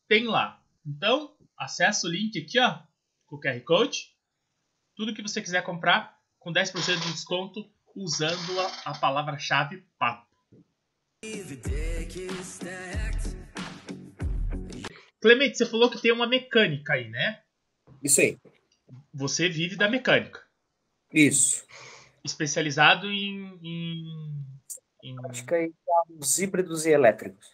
tem 0.07 0.27
lá. 0.27 0.61
Então, 0.85 1.35
acessa 1.57 2.07
o 2.07 2.11
link 2.11 2.37
aqui, 2.37 2.59
ó, 2.59 2.79
com 3.25 3.37
o 3.37 3.39
QR 3.39 3.59
Code. 3.61 4.13
Tudo 4.95 5.13
que 5.13 5.21
você 5.21 5.41
quiser 5.41 5.63
comprar 5.63 6.17
com 6.39 6.53
10% 6.53 6.99
de 6.99 7.11
desconto 7.11 7.69
usando 7.95 8.59
a, 8.59 8.91
a 8.91 8.97
palavra-chave 8.97 9.83
papo. 9.97 10.25
Clemente, 15.25 15.57
você 15.57 15.65
falou 15.65 15.89
que 15.89 15.99
tem 15.99 16.11
uma 16.11 16.27
mecânica 16.27 16.93
aí, 16.93 17.09
né? 17.09 17.39
Isso 18.03 18.21
aí. 18.21 18.37
Você 19.11 19.49
vive 19.49 19.75
da 19.75 19.89
mecânica. 19.89 20.39
Isso. 21.11 21.65
Especializado 22.23 23.07
em. 23.09 23.59
em, 23.63 24.05
em- 25.03 25.15
Acho 25.27 25.43
que 25.43 25.55
aí 25.55 25.73
os 26.19 26.37
híbridos 26.37 26.85
e 26.85 26.91
elétricos. 26.91 27.47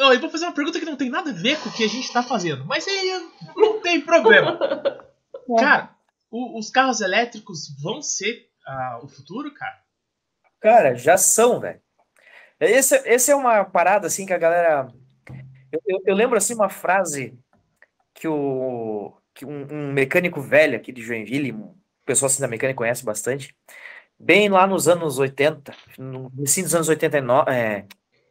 Eu 0.00 0.20
vou 0.20 0.30
fazer 0.30 0.46
uma 0.46 0.52
pergunta 0.54 0.80
que 0.80 0.84
não 0.84 0.96
tem 0.96 1.08
nada 1.08 1.30
a 1.30 1.32
ver 1.32 1.60
com 1.60 1.68
o 1.68 1.72
que 1.72 1.84
a 1.84 1.88
gente 1.88 2.06
está 2.06 2.24
fazendo, 2.24 2.64
mas 2.66 2.88
aí 2.88 3.30
não 3.54 3.80
tem 3.80 4.00
problema. 4.00 4.58
Cara, 5.60 5.94
o- 6.28 6.58
os 6.58 6.70
carros 6.70 7.00
elétricos 7.00 7.68
vão 7.80 8.02
ser 8.02 8.50
ah, 8.66 8.98
o 9.00 9.06
futuro, 9.06 9.54
cara? 9.54 9.80
Cara, 10.58 10.94
já 10.96 11.16
são, 11.16 11.60
velho. 11.60 11.80
Esse, 12.58 12.96
esse 13.08 13.30
é 13.30 13.36
uma 13.36 13.64
parada 13.64 14.08
assim 14.08 14.26
que 14.26 14.32
a 14.32 14.38
galera. 14.38 14.92
Eu, 15.72 15.80
eu, 15.86 16.02
eu 16.06 16.14
lembro 16.14 16.36
assim 16.36 16.54
uma 16.54 16.68
frase 16.68 17.38
que 18.14 18.28
o 18.28 19.16
que 19.34 19.44
um, 19.46 19.66
um 19.70 19.92
mecânico 19.92 20.40
velho 20.40 20.76
aqui 20.76 20.92
de 20.92 21.02
Joinville, 21.02 21.52
um 21.52 21.74
pessoal 22.04 22.26
assim 22.26 22.42
da 22.42 22.48
mecânica 22.48 22.76
conhece 22.76 23.04
bastante, 23.04 23.54
bem 24.18 24.48
lá 24.48 24.66
nos 24.66 24.88
anos 24.88 25.18
80, 25.18 25.74
no 25.98 26.30
início 26.36 26.62
dos 26.62 26.74
anos 26.74 26.88
89, 26.88 27.50
é, 27.50 27.86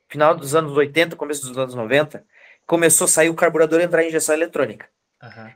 final 0.07 0.35
dos 0.35 0.53
anos 0.55 0.75
80, 0.75 1.15
começo 1.15 1.47
dos 1.47 1.57
anos 1.57 1.73
90, 1.73 2.25
começou 2.65 3.05
a 3.05 3.07
sair 3.07 3.29
o 3.29 3.35
carburador 3.35 3.79
e 3.79 3.83
entrar 3.83 4.03
em 4.03 4.09
injeção 4.09 4.35
eletrônica. 4.35 4.87
Aham. 5.21 5.51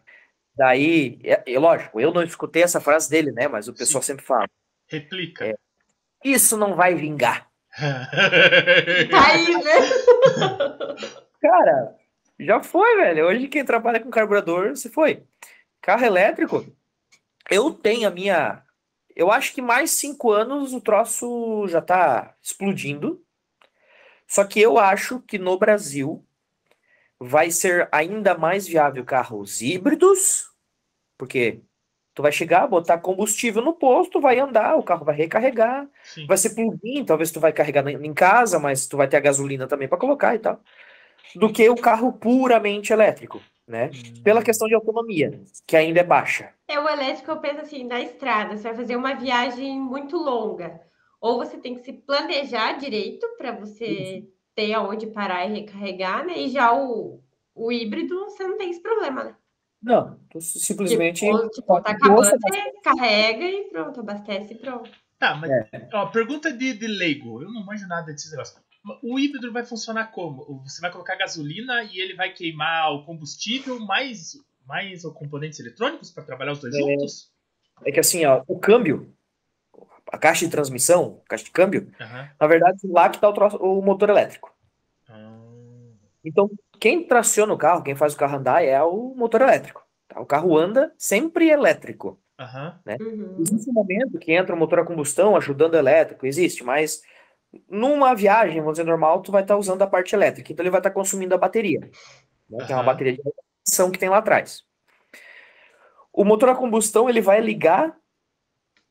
Daí, 0.55 1.19
é, 1.23 1.43
é 1.53 1.59
lógico, 1.59 1.99
eu 1.99 2.13
não 2.13 2.23
escutei 2.23 2.63
essa 2.63 2.79
frase 2.79 3.09
dele, 3.09 3.31
né? 3.31 3.47
Mas 3.47 3.67
o 3.67 3.73
pessoal 3.73 4.01
sempre 4.01 4.23
fala: 4.23 4.47
Replica. 4.87 5.57
isso 6.23 6.57
não 6.57 6.75
vai 6.75 6.95
vingar. 6.95 7.47
Tá 9.09 9.27
aí, 9.27 9.53
né? 9.63 9.73
Cara, 11.43 11.93
já 12.39 12.63
foi, 12.63 12.95
velho. 12.95 13.27
Hoje 13.27 13.49
quem 13.49 13.65
trabalha 13.65 13.99
com 13.99 14.09
carburador, 14.09 14.77
se 14.77 14.89
foi. 14.89 15.25
Carro 15.81 16.05
elétrico, 16.05 16.65
eu 17.51 17.73
tenho 17.73 18.07
a 18.07 18.11
minha. 18.11 18.63
Eu 19.13 19.29
acho 19.29 19.53
que 19.53 19.61
mais 19.61 19.91
cinco 19.91 20.31
anos 20.31 20.73
o 20.73 20.79
troço 20.79 21.67
já 21.67 21.81
tá 21.81 22.33
explodindo. 22.41 23.21
Só 24.25 24.45
que 24.45 24.61
eu 24.61 24.79
acho 24.79 25.19
que 25.19 25.37
no 25.37 25.59
Brasil 25.59 26.25
vai 27.19 27.51
ser 27.51 27.89
ainda 27.91 28.37
mais 28.37 28.65
viável 28.65 29.03
carros 29.03 29.61
híbridos, 29.61 30.49
porque 31.17 31.61
tu 32.13 32.21
vai 32.21 32.31
chegar, 32.31 32.67
botar 32.67 32.99
combustível 32.99 33.61
no 33.61 33.73
posto, 33.73 34.21
vai 34.21 34.39
andar, 34.39 34.77
o 34.77 34.83
carro 34.83 35.03
vai 35.03 35.15
recarregar, 35.15 35.87
Sim. 36.03 36.25
vai 36.25 36.37
ser 36.37 36.51
plug-in, 36.51 37.03
talvez 37.03 37.31
tu 37.31 37.39
vai 37.41 37.51
carregar 37.51 37.85
em 37.87 38.13
casa, 38.13 38.59
mas 38.59 38.87
tu 38.87 38.95
vai 38.95 39.09
ter 39.09 39.17
a 39.17 39.19
gasolina 39.19 39.67
também 39.67 39.89
para 39.89 39.97
colocar 39.97 40.35
e 40.35 40.39
tal, 40.39 40.61
do 41.35 41.51
que 41.51 41.69
o 41.69 41.75
carro 41.75 42.13
puramente 42.13 42.93
elétrico, 42.93 43.41
né? 43.67 43.89
Pela 44.23 44.43
questão 44.43 44.67
de 44.67 44.75
autonomia, 44.75 45.41
que 45.65 45.75
ainda 45.75 45.99
é 45.99 46.03
baixa. 46.03 46.53
É 46.67 46.79
o 46.79 46.87
elétrico, 46.87 47.31
eu 47.31 47.37
penso 47.37 47.61
assim, 47.61 47.83
na 47.83 48.01
estrada, 48.01 48.55
você 48.55 48.63
vai 48.63 48.75
fazer 48.75 48.95
uma 48.95 49.13
viagem 49.13 49.79
muito 49.79 50.17
longa. 50.17 50.81
Ou 51.21 51.37
você 51.37 51.57
tem 51.57 51.75
que 51.75 51.83
se 51.83 51.93
planejar 51.93 52.73
direito 52.73 53.25
para 53.37 53.51
você 53.51 54.27
ter 54.53 54.73
aonde 54.73 55.07
parar 55.07 55.45
e 55.45 55.61
recarregar, 55.61 56.25
né? 56.25 56.37
E 56.37 56.49
já 56.49 56.73
o, 56.73 57.21
o 57.55 57.71
híbrido, 57.71 58.25
você 58.25 58.45
não 58.45 58.57
tem 58.57 58.69
esse 58.69 58.81
problema, 58.81 59.23
né? 59.23 59.35
Não, 59.81 60.17
tu 60.29 60.39
simplesmente 60.39 61.25
Tipo, 61.25 61.49
tipo, 61.49 61.81
tá 61.81 61.91
acabando, 61.91 62.29
você 62.29 62.71
carrega 62.81 63.45
e 63.45 63.69
pronto, 63.69 63.99
abastece 63.99 64.53
e 64.53 64.57
pronto. 64.57 64.89
Tá, 65.19 65.35
mas 65.35 65.51
ó, 65.93 66.05
pergunta 66.07 66.51
de, 66.51 66.73
de 66.73 66.87
leigo. 66.87 67.41
Eu 67.41 67.51
não 67.51 67.65
manjo 67.65 67.87
nada 67.87 68.11
desses 68.11 68.31
negócios. 68.31 68.61
O 69.01 69.17
híbrido 69.17 69.51
vai 69.53 69.63
funcionar 69.65 70.07
como? 70.11 70.61
Você 70.65 70.81
vai 70.81 70.91
colocar 70.91 71.15
gasolina 71.15 71.83
e 71.83 71.99
ele 71.99 72.15
vai 72.15 72.33
queimar 72.33 72.91
o 72.93 73.05
combustível 73.05 73.79
mais, 73.79 74.33
mais 74.67 75.05
os 75.05 75.13
componentes 75.13 75.59
eletrônicos 75.59 76.11
para 76.11 76.23
trabalhar 76.23 76.51
os 76.51 76.59
dois 76.59 76.75
É. 76.75 76.79
juntos? 76.79 77.31
É 77.85 77.91
que 77.91 77.99
assim, 77.99 78.25
ó, 78.25 78.43
o 78.47 78.59
câmbio, 78.59 79.13
a 80.11 80.17
caixa 80.17 80.45
de 80.45 80.51
transmissão, 80.51 81.21
a 81.25 81.29
caixa 81.29 81.45
de 81.45 81.51
câmbio, 81.51 81.91
Aham. 81.99 82.29
na 82.39 82.47
verdade, 82.47 82.79
lá 82.87 83.09
que 83.09 83.15
está 83.17 83.29
o, 83.29 83.33
troço- 83.33 83.57
o 83.57 83.81
motor 83.81 84.09
elétrico. 84.09 84.53
Ah, 85.07 85.39
Então, 86.25 86.49
quem 86.79 87.07
traciona 87.07 87.53
o 87.53 87.57
carro, 87.57 87.83
quem 87.83 87.95
faz 87.95 88.13
o 88.13 88.17
carro 88.17 88.37
andar 88.37 88.63
é 88.63 88.81
o 88.83 89.13
motor 89.15 89.41
elétrico. 89.41 89.81
tá? 90.09 90.19
O 90.19 90.25
carro 90.25 90.57
anda 90.57 90.93
sempre 90.97 91.49
elétrico. 91.49 92.19
Aham. 92.37 92.79
Uhum. 92.99 93.37
Existe 93.39 93.69
um 93.69 93.73
momento 93.73 94.19
que 94.19 94.33
entra 94.33 94.53
o 94.53 94.57
motor 94.59 94.79
a 94.79 94.85
combustão 94.85 95.35
ajudando 95.37 95.73
o 95.75 95.77
elétrico, 95.77 96.25
existe, 96.25 96.63
mas 96.63 97.01
numa 97.69 98.13
viagem, 98.15 98.59
vamos 98.59 98.73
dizer, 98.77 98.83
normal, 98.89 99.21
tu 99.21 99.31
vai 99.31 99.41
estar 99.41 99.57
usando 99.57 99.81
a 99.81 99.87
parte 99.87 100.15
elétrica, 100.15 100.51
então 100.51 100.63
ele 100.63 100.69
vai 100.71 100.79
estar 100.79 100.91
consumindo 100.91 101.33
a 101.35 101.37
bateria, 101.37 101.79
né, 102.49 102.65
que 102.65 102.71
é 102.71 102.75
uma 102.75 102.83
bateria 102.83 103.13
de 103.13 103.21
ação 103.67 103.91
que 103.91 103.99
tem 103.99 104.09
lá 104.09 104.17
atrás. 104.17 104.63
O 106.11 106.23
motor 106.23 106.49
a 106.49 106.55
combustão, 106.55 107.09
ele 107.09 107.21
vai 107.21 107.41
ligar 107.41 107.95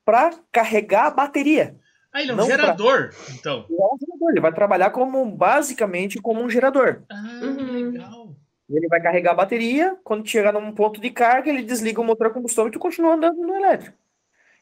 para 0.04 0.30
carregar 0.50 1.06
a 1.06 1.10
bateria. 1.10 1.76
Ah, 2.12 2.20
ele 2.20 2.32
é 2.32 2.34
um 2.34 2.36
Não 2.38 2.46
pra- 2.46 2.56
gerador, 2.56 3.10
então. 3.30 3.64
Ele 3.70 3.80
é 3.80 3.84
um 3.84 3.98
gerador, 3.98 4.30
ele 4.30 4.40
vai 4.40 4.52
trabalhar 4.52 4.90
como, 4.90 5.24
basicamente, 5.26 6.20
como 6.20 6.40
um 6.40 6.50
gerador. 6.50 7.02
Ah, 7.10 7.40
Uhum. 7.42 7.90
legal. 7.90 8.36
Ele 8.68 8.88
vai 8.88 9.00
carregar 9.02 9.32
a 9.32 9.34
bateria, 9.34 9.96
quando 10.02 10.26
chegar 10.26 10.52
num 10.52 10.72
ponto 10.72 11.00
de 11.00 11.10
carga, 11.10 11.48
ele 11.50 11.62
desliga 11.62 12.00
o 12.00 12.04
motor 12.04 12.28
a 12.28 12.30
combustão 12.30 12.66
e 12.68 12.70
tu 12.70 12.78
continua 12.78 13.14
andando 13.14 13.36
no 13.40 13.54
elétrico. 13.54 13.96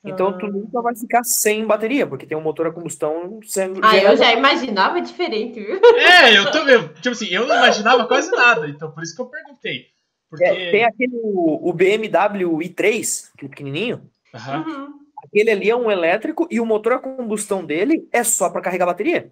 Então 0.02 0.36
tu 0.38 0.46
Ah. 0.46 0.50
nunca 0.50 0.80
vai 0.80 0.96
ficar 0.96 1.22
sem 1.24 1.66
bateria, 1.66 2.06
porque 2.06 2.24
tem 2.26 2.36
um 2.36 2.40
motor 2.40 2.66
a 2.66 2.72
combustão 2.72 3.38
sendo 3.44 3.80
Ah, 3.84 3.96
eu 3.98 4.16
já 4.16 4.32
imaginava 4.32 5.00
diferente, 5.00 5.60
viu? 5.60 5.78
É, 5.96 6.38
eu 6.38 6.50
também. 6.50 6.88
Tipo 6.94 7.10
assim, 7.10 7.28
eu 7.28 7.46
não 7.46 7.54
imaginava 7.56 8.06
quase 8.06 8.30
nada, 8.30 8.66
então 8.68 8.90
por 8.90 9.02
isso 9.02 9.14
que 9.14 9.20
eu 9.20 9.26
perguntei. 9.26 9.86
Porque. 10.30 10.44
É, 10.44 10.70
tem 10.70 10.84
aquele 10.84 11.12
o, 11.22 11.72
BMW 11.72 12.58
i3, 12.60 13.30
aquele 13.34 13.48
pequenininho. 13.50 14.02
Aham. 14.34 14.64
Uhum. 14.66 15.00
Aquele 15.22 15.50
ali 15.50 15.68
é 15.70 15.76
um 15.76 15.90
elétrico 15.90 16.48
e 16.50 16.58
o 16.60 16.64
motor 16.66 16.94
a 16.94 16.98
combustão 16.98 17.62
dele 17.64 18.08
é 18.10 18.24
só 18.24 18.48
para 18.48 18.62
carregar 18.62 18.84
a 18.84 18.92
bateria. 18.92 19.30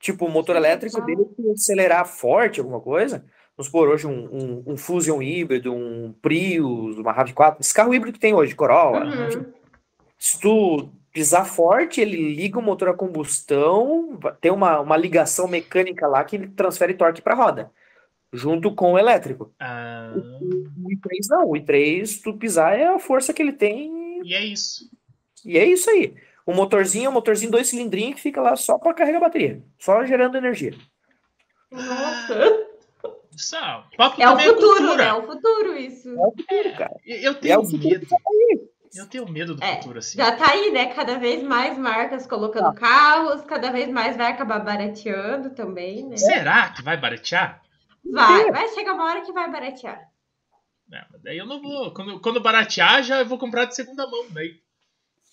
Tipo, 0.00 0.24
o 0.24 0.30
motor 0.30 0.54
Que 0.54 0.60
elétrico 0.60 1.00
legal. 1.00 1.06
dele, 1.26 1.28
se 1.36 1.50
acelerar 1.72 2.06
forte 2.06 2.58
alguma 2.60 2.80
coisa, 2.80 3.18
vamos 3.56 3.66
supor, 3.66 3.88
hoje 3.88 4.06
um, 4.06 4.10
um, 4.32 4.62
um 4.72 4.76
Fusion 4.76 5.20
híbrido, 5.22 5.72
um 5.72 6.14
Prius, 6.22 6.96
uma 6.96 7.14
RAV4, 7.14 7.58
esse 7.60 7.74
carro 7.74 7.92
híbrido 7.94 8.14
que 8.14 8.18
tem 8.20 8.32
hoje, 8.34 8.54
Corolla, 8.54 9.04
enfim, 9.26 9.38
Uhum. 9.38 9.52
Se 10.24 10.38
tu 10.38 10.88
pisar 11.12 11.44
forte, 11.44 12.00
ele 12.00 12.34
liga 12.34 12.56
o 12.58 12.62
motor 12.62 12.90
a 12.90 12.94
combustão, 12.94 14.16
tem 14.40 14.52
uma, 14.52 14.78
uma 14.78 14.96
ligação 14.96 15.48
mecânica 15.48 16.06
lá 16.06 16.22
que 16.24 16.36
ele 16.36 16.48
transfere 16.48 16.94
torque 16.94 17.20
para 17.20 17.34
a 17.34 17.36
roda, 17.36 17.70
junto 18.32 18.72
com 18.72 18.92
o 18.92 18.98
elétrico. 18.98 19.52
Ah, 19.58 20.12
O 20.14 20.88
i3 20.88 21.26
não, 21.28 21.48
o 21.50 21.54
i3, 21.54 22.06
se 22.06 22.22
tu 22.22 22.34
pisar, 22.34 22.78
é 22.78 22.86
a 22.86 23.00
força 23.00 23.32
que 23.34 23.42
ele 23.42 23.52
tem 23.52 24.20
e 24.24 24.32
é 24.32 24.44
isso. 24.44 24.88
e 25.44 25.58
é 25.58 25.66
isso 25.66 25.90
aí. 25.90 26.14
O 26.46 26.54
motorzinho 26.54 27.06
é 27.06 27.08
um 27.08 27.12
motorzinho 27.12 27.50
dois 27.50 27.68
cilindrinhos 27.68 28.14
que 28.14 28.20
fica 28.22 28.40
lá 28.40 28.54
só 28.54 28.78
para 28.78 28.94
carregar 28.94 29.18
a 29.18 29.22
bateria, 29.22 29.60
só 29.80 30.04
gerando 30.06 30.36
energia. 30.38 30.72
Nossa. 31.70 32.68
Ah, 33.56 33.84
papo 33.96 34.22
É 34.22 34.26
o 34.28 34.30
também 34.32 34.46
futuro, 34.48 34.76
cultura. 34.76 34.96
né? 34.96 35.08
É 35.08 35.14
o 35.14 35.22
futuro 35.26 35.76
isso. 35.76 36.08
É 36.08 36.26
o 36.26 36.30
futuro, 36.30 36.76
cara. 36.76 36.96
Eu 37.04 37.16
eu 37.18 37.30
É 37.32 37.34
tenho 37.34 37.60
o 37.60 37.64
futuro 37.64 37.82
medo. 38.00 38.71
Eu 38.94 39.06
tenho 39.06 39.26
medo 39.28 39.54
do 39.54 39.64
É, 39.64 39.76
futuro, 39.76 39.98
assim. 39.98 40.18
Já 40.18 40.36
tá 40.36 40.50
aí, 40.50 40.70
né? 40.70 40.92
Cada 40.94 41.18
vez 41.18 41.42
mais 41.42 41.78
marcas 41.78 42.26
colocando 42.26 42.72
carros, 42.74 43.40
cada 43.42 43.70
vez 43.72 43.88
mais 43.90 44.16
vai 44.16 44.30
acabar 44.32 44.58
barateando 44.60 45.50
também, 45.50 46.06
né? 46.06 46.16
Será 46.18 46.70
que 46.70 46.82
vai 46.82 46.96
baratear? 46.96 47.62
Vai, 48.04 48.50
vai 48.50 48.68
chegar 48.68 48.92
uma 48.94 49.04
hora 49.04 49.22
que 49.22 49.32
vai 49.32 49.50
baratear. 49.50 50.08
Não, 50.88 51.00
mas 51.10 51.22
daí 51.22 51.38
eu 51.38 51.46
não 51.46 51.62
vou. 51.62 51.94
Quando, 51.94 52.20
quando 52.20 52.40
baratear, 52.40 53.02
já 53.02 53.20
eu 53.20 53.26
vou 53.26 53.38
comprar 53.38 53.64
de 53.64 53.74
segunda 53.74 54.06
mão. 54.06 54.26
Daí. 54.30 54.60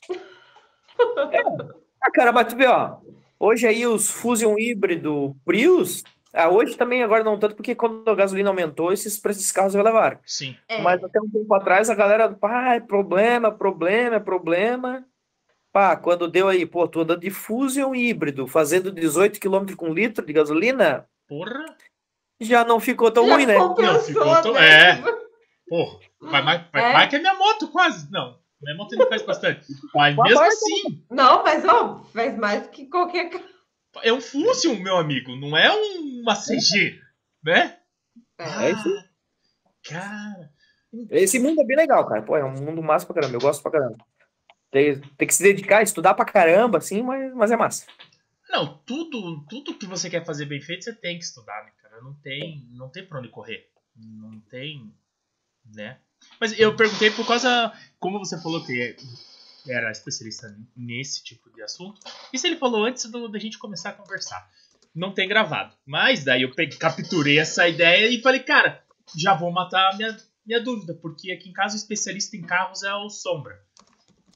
Ah, 2.02 2.12
cara, 2.12 2.32
mas 2.32 2.48
tu 2.48 2.56
vê, 2.56 2.66
ó. 2.66 2.98
Hoje 3.38 3.68
aí 3.68 3.86
os 3.86 4.10
Fusion 4.10 4.56
híbrido 4.58 5.36
Prius, 5.46 6.04
ah, 6.34 6.50
hoje 6.50 6.76
também 6.76 7.04
agora 7.04 7.24
não 7.24 7.38
tanto, 7.40 7.56
porque 7.56 7.74
quando 7.76 8.08
a 8.10 8.16
gasolina 8.16 8.50
aumentou, 8.50 8.92
esses 8.94 9.18
preços 9.20 9.44
dos 9.44 9.52
carros 9.52 9.76
elevaram. 9.76 10.20
Sim. 10.26 10.56
É. 10.68 10.82
Mas 10.82 11.04
até 11.04 11.20
um 11.20 11.30
tempo 11.30 11.54
atrás 11.54 11.90
a 11.90 11.96
galera, 11.96 12.30
pá, 12.32 12.76
é 12.76 12.80
problema, 12.80 13.52
problema, 13.52 14.16
é 14.18 14.20
problema. 14.20 15.06
Pá, 15.72 15.96
quando 15.96 16.28
deu 16.28 16.48
aí, 16.48 16.66
pô, 16.66 16.88
tu 16.88 17.02
andando 17.02 17.22
de 17.22 17.30
Fusion 17.30 17.94
híbrido, 17.94 18.48
fazendo 18.48 18.92
18 18.92 19.40
km 19.40 19.76
com 19.76 19.94
litro 19.94 20.26
de 20.26 20.34
gasolina, 20.34 21.06
Porra. 21.28 21.64
já 22.42 22.64
não 22.66 22.80
ficou 22.80 23.12
tão 23.12 23.28
Já 23.28 23.36
ruim, 23.36 23.46
né? 23.46 23.56
Não, 23.58 23.76
ficou 24.00 24.42
tão- 24.42 24.54
né? 24.54 24.92
é. 24.92 25.04
Porra. 25.68 26.00
Vai 26.22 26.42
mais, 26.42 26.62
vai 26.74 26.90
É. 26.90 26.94
mais 26.94 27.10
que 27.10 27.16
a 27.16 27.20
minha 27.20 27.36
moto, 27.36 27.68
quase. 27.70 28.12
Não. 28.12 28.38
Minha 28.62 28.76
moto 28.76 28.92
ainda 28.94 29.08
faz 29.08 29.22
bastante. 29.22 29.66
Mas 29.96 30.16
mesmo 30.18 30.42
assim, 30.42 31.04
Não, 31.10 31.44
mas 31.44 31.64
ó, 31.66 32.04
faz 32.14 32.36
mais 32.38 32.64
do 32.64 32.70
que 32.70 32.88
qualquer 32.88 33.30
carro. 33.30 33.44
É 34.04 34.14
um 34.14 34.22
Fusion, 34.22 34.76
meu 34.80 34.98
amigo. 34.98 35.36
Não 35.36 35.58
é 35.58 35.72
um- 35.74 36.22
uma 36.22 36.36
CG. 36.36 37.00
Né? 37.44 37.78
É 38.38 38.72
isso 38.72 38.88
aí. 38.88 38.98
Ah, 38.98 39.10
Cara. 39.84 40.52
Esse 41.12 41.40
mundo 41.40 41.62
é 41.62 41.66
bem 41.66 41.78
legal, 41.78 42.06
cara. 42.08 42.22
Pô, 42.22 42.36
é 42.36 42.44
um 42.44 42.52
mundo 42.54 42.82
massa 42.82 43.06
pra 43.06 43.16
caramba. 43.16 43.36
Eu 43.36 43.42
gosto 43.42 43.62
pra 43.62 43.72
caramba. 43.72 43.98
Tem, 44.72 45.00
tem 45.00 45.28
que 45.28 45.34
se 45.34 45.42
dedicar, 45.44 45.82
estudar 45.82 46.14
pra 46.14 46.26
caramba, 46.26 46.78
assim, 46.78 47.02
mas, 47.02 47.34
mas 47.34 47.52
é 47.52 47.56
massa. 47.58 47.86
Não, 48.50 48.78
tudo, 48.86 49.46
tudo 49.48 49.78
que 49.78 49.86
você 49.86 50.10
quer 50.10 50.26
fazer 50.26 50.46
bem 50.46 50.62
feito, 50.62 50.84
você 50.84 50.94
tem 50.94 51.18
que 51.18 51.24
estudar, 51.24 51.64
né, 51.64 51.72
cara? 51.82 52.02
Não 52.02 52.14
tem, 52.16 52.68
não 52.72 52.90
tem 52.90 53.06
pra 53.06 53.20
onde 53.20 53.30
correr. 53.30 53.70
Não 53.96 54.40
tem, 54.42 54.92
né? 55.76 56.00
Mas 56.40 56.58
eu 56.60 56.76
perguntei 56.76 57.10
por 57.12 57.26
causa, 57.28 57.72
como 58.00 58.20
você 58.20 58.40
falou 58.42 58.64
que 58.66 58.96
era 59.72 59.92
especialista 59.92 60.56
nesse 60.76 61.24
tipo 61.24 61.50
de 61.52 61.62
assunto, 61.62 62.00
isso 62.34 62.48
ele 62.48 62.58
falou 62.58 62.86
antes 62.86 63.06
do, 63.06 63.28
da 63.28 63.40
gente 63.40 63.58
começar 63.58 63.90
a 63.90 63.94
conversar. 63.94 64.50
Não 64.94 65.14
tem 65.14 65.28
gravado. 65.28 65.76
Mas 65.86 66.24
daí 66.24 66.42
eu 66.42 66.54
peguei, 66.54 66.78
capturei 66.78 67.40
essa 67.40 67.68
ideia 67.68 68.08
e 68.10 68.22
falei, 68.22 68.42
cara, 68.42 68.84
já 69.16 69.34
vou 69.34 69.52
matar 69.52 69.94
a 69.94 69.98
minha, 69.98 70.18
minha 70.46 70.62
dúvida, 70.62 70.94
porque 70.94 71.32
aqui 71.32 71.50
em 71.50 71.54
casa 71.54 71.76
o 71.76 71.78
especialista 71.78 72.36
em 72.36 72.42
carros 72.42 72.84
é 72.84 72.94
o 72.94 73.10
Sombra. 73.10 73.62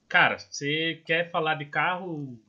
Cara, 0.07 0.37
você 0.37 1.01
quer 1.05 1.31
falar 1.31 1.55
de 1.55 1.65
carro, 1.65 2.39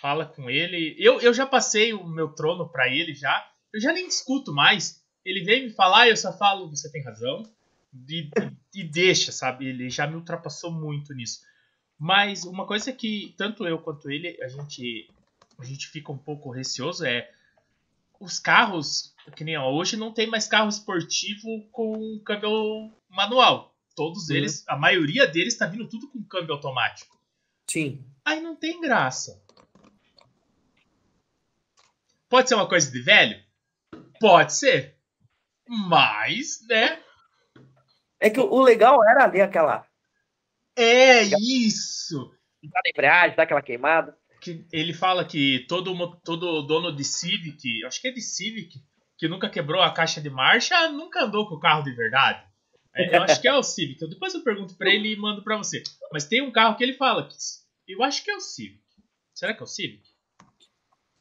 fala 0.00 0.24
com 0.24 0.48
ele. 0.48 0.96
Eu, 0.98 1.20
eu 1.20 1.34
já 1.34 1.46
passei 1.46 1.92
o 1.92 2.06
meu 2.06 2.28
trono 2.28 2.68
pra 2.68 2.88
ele 2.88 3.14
já. 3.14 3.46
Eu 3.72 3.80
já 3.80 3.92
nem 3.92 4.08
discuto 4.08 4.52
mais. 4.52 5.04
Ele 5.24 5.44
vem 5.44 5.64
me 5.64 5.70
falar 5.70 6.06
e 6.06 6.10
eu 6.10 6.16
só 6.16 6.36
falo, 6.36 6.70
você 6.70 6.90
tem 6.90 7.04
razão. 7.04 7.42
E, 8.08 8.30
e, 8.74 8.80
e 8.80 8.84
deixa, 8.84 9.30
sabe? 9.30 9.66
Ele 9.66 9.90
já 9.90 10.06
me 10.06 10.16
ultrapassou 10.16 10.72
muito 10.72 11.12
nisso. 11.12 11.40
Mas 12.02 12.44
uma 12.46 12.66
coisa 12.66 12.94
que 12.94 13.34
tanto 13.36 13.66
eu 13.68 13.78
quanto 13.78 14.10
ele, 14.10 14.42
a 14.42 14.48
gente, 14.48 15.06
a 15.58 15.64
gente 15.64 15.86
fica 15.86 16.10
um 16.10 16.16
pouco 16.16 16.50
receoso 16.50 17.04
é 17.04 17.30
os 18.18 18.38
carros, 18.38 19.14
que 19.36 19.44
nem 19.44 19.58
ó, 19.58 19.70
hoje 19.70 19.98
não 19.98 20.10
tem 20.10 20.26
mais 20.26 20.48
carro 20.48 20.70
esportivo 20.70 21.62
com 21.70 22.18
câmbio 22.24 22.90
manual. 23.10 23.74
Todos 23.94 24.30
Uhum. 24.30 24.36
eles, 24.36 24.66
a 24.66 24.76
maioria 24.78 25.26
deles 25.26 25.58
tá 25.58 25.66
vindo 25.66 25.86
tudo 25.86 26.08
com 26.08 26.22
câmbio 26.24 26.54
automático. 26.54 27.20
Sim. 27.70 28.02
Aí 28.24 28.40
não 28.40 28.56
tem 28.56 28.80
graça. 28.80 29.42
Pode 32.30 32.48
ser 32.48 32.54
uma 32.54 32.68
coisa 32.68 32.90
de 32.90 33.02
velho? 33.02 33.42
Pode 34.18 34.54
ser. 34.54 34.96
Mas, 35.68 36.64
né? 36.66 37.02
É 38.18 38.30
que 38.30 38.40
o 38.40 38.50
o 38.50 38.62
legal 38.62 39.04
era 39.06 39.24
ali 39.24 39.40
aquela. 39.42 39.86
É 40.76 41.22
isso. 41.40 42.30
Na 42.62 42.80
embreagem, 42.86 43.36
dar 43.36 43.42
aquela 43.44 43.62
queimada. 43.62 44.16
Que 44.40 44.64
ele 44.72 44.94
fala 44.94 45.24
que 45.24 45.66
todo, 45.68 45.94
todo 46.24 46.62
dono 46.62 46.94
de 46.94 47.04
Civic, 47.04 47.84
acho 47.84 48.00
que 48.00 48.08
é 48.08 48.12
de 48.12 48.22
Civic, 48.22 48.78
que 49.18 49.28
nunca 49.28 49.50
quebrou 49.50 49.82
a 49.82 49.92
caixa 49.92 50.20
de 50.20 50.30
marcha, 50.30 50.88
nunca 50.88 51.24
andou 51.24 51.46
com 51.46 51.56
o 51.56 51.60
carro 51.60 51.82
de 51.82 51.92
verdade. 51.92 52.42
É, 52.94 53.16
Eu 53.16 53.22
acho 53.22 53.40
que 53.40 53.48
é 53.48 53.54
o 53.54 53.62
Civic. 53.62 54.08
Depois 54.08 54.34
eu 54.34 54.42
pergunto 54.42 54.74
pra 54.76 54.90
ele 54.90 55.12
e 55.12 55.16
mando 55.16 55.44
pra 55.44 55.56
você. 55.56 55.82
Mas 56.12 56.24
tem 56.24 56.42
um 56.42 56.50
carro 56.50 56.76
que 56.76 56.82
ele 56.82 56.94
fala 56.94 57.28
que 57.28 57.36
eu 57.86 58.02
acho 58.02 58.24
que 58.24 58.30
é 58.30 58.36
o 58.36 58.40
Civic. 58.40 58.80
Será 59.34 59.54
que 59.54 59.60
é 59.60 59.64
o 59.64 59.66
Civic? 59.66 60.02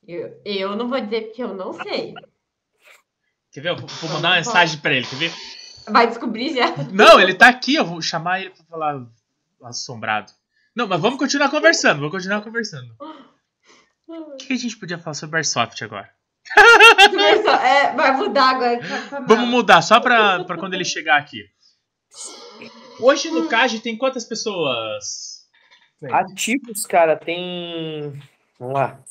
Eu, 0.08 0.42
eu 0.44 0.76
não 0.76 0.88
vou 0.88 1.00
dizer 1.00 1.28
porque 1.28 1.44
eu 1.44 1.54
não 1.54 1.74
sei. 1.74 2.14
Quer 3.52 3.62
ver? 3.62 3.70
Eu 3.70 3.76
vou 3.78 3.88
vou 3.88 4.10
mandar 4.12 4.30
uma 4.30 4.36
mensagem 4.38 4.80
pra 4.80 4.94
ele, 4.94 5.06
quer 5.06 5.16
ver? 5.18 5.32
Vai 5.90 6.08
descobrir 6.08 6.54
já. 6.56 6.76
Não, 6.92 7.20
ele 7.20 7.34
tá 7.34 7.50
aqui, 7.50 7.76
eu 7.76 7.86
vou 7.86 8.02
chamar 8.02 8.42
ele 8.42 8.52
pra 8.52 8.64
falar 8.66 9.08
assombrado. 9.64 10.32
Não, 10.76 10.88
mas 10.88 11.02
vamos 11.02 11.20
continuar 11.20 11.50
conversando, 11.50 11.98
vamos 11.98 12.12
continuar 12.12 12.42
conversando. 12.42 12.96
O 14.12 14.38
que 14.38 14.54
a 14.54 14.58
gente 14.58 14.76
podia 14.76 14.98
falar 14.98 15.14
sobre 15.14 15.38
Airsoft 15.38 15.84
agora? 15.84 16.12
É, 17.64 17.94
vai 17.96 18.18
mudar 18.18 18.56
agora. 18.56 18.80
tá 19.08 19.18
a 19.18 19.20
Vamos 19.28 19.48
mudar, 19.48 19.84
só 19.84 20.00
pra, 20.00 20.44
pra 20.46 20.58
quando 20.58 20.74
ele 20.74 20.84
chegar 20.84 21.18
aqui. 21.18 21.46
Hoje 23.00 23.30
no 23.30 23.48
CAG 23.48 23.80
tem 23.82 23.96
quantas 23.96 24.26
pessoas? 24.26 25.48
Ativos, 26.12 26.86
cara, 26.88 27.16
tem. 27.16 28.20
Vamos 28.58 28.74
lá. 28.74 29.04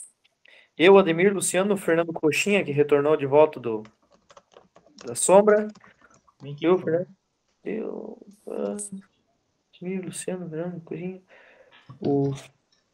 Eu, 0.77 0.99
Ademir, 0.99 1.33
Luciano, 1.33 1.77
Fernando 1.77 2.13
Coxinha, 2.13 2.65
que 2.65 2.73
retornou 2.73 3.17
de 3.17 3.27
volta 3.27 3.61
do 3.61 3.85
da 5.05 5.15
sombra. 5.15 5.69
Eu. 6.61 6.79
Fernando. 6.79 7.09
Eu. 7.65 8.19
Ah, 9.83 9.87
Ademir, 9.87 10.05
Luciano, 10.05 10.49
Fernando 10.49 10.81
Coxinha. 10.83 11.21
O... 12.01 12.35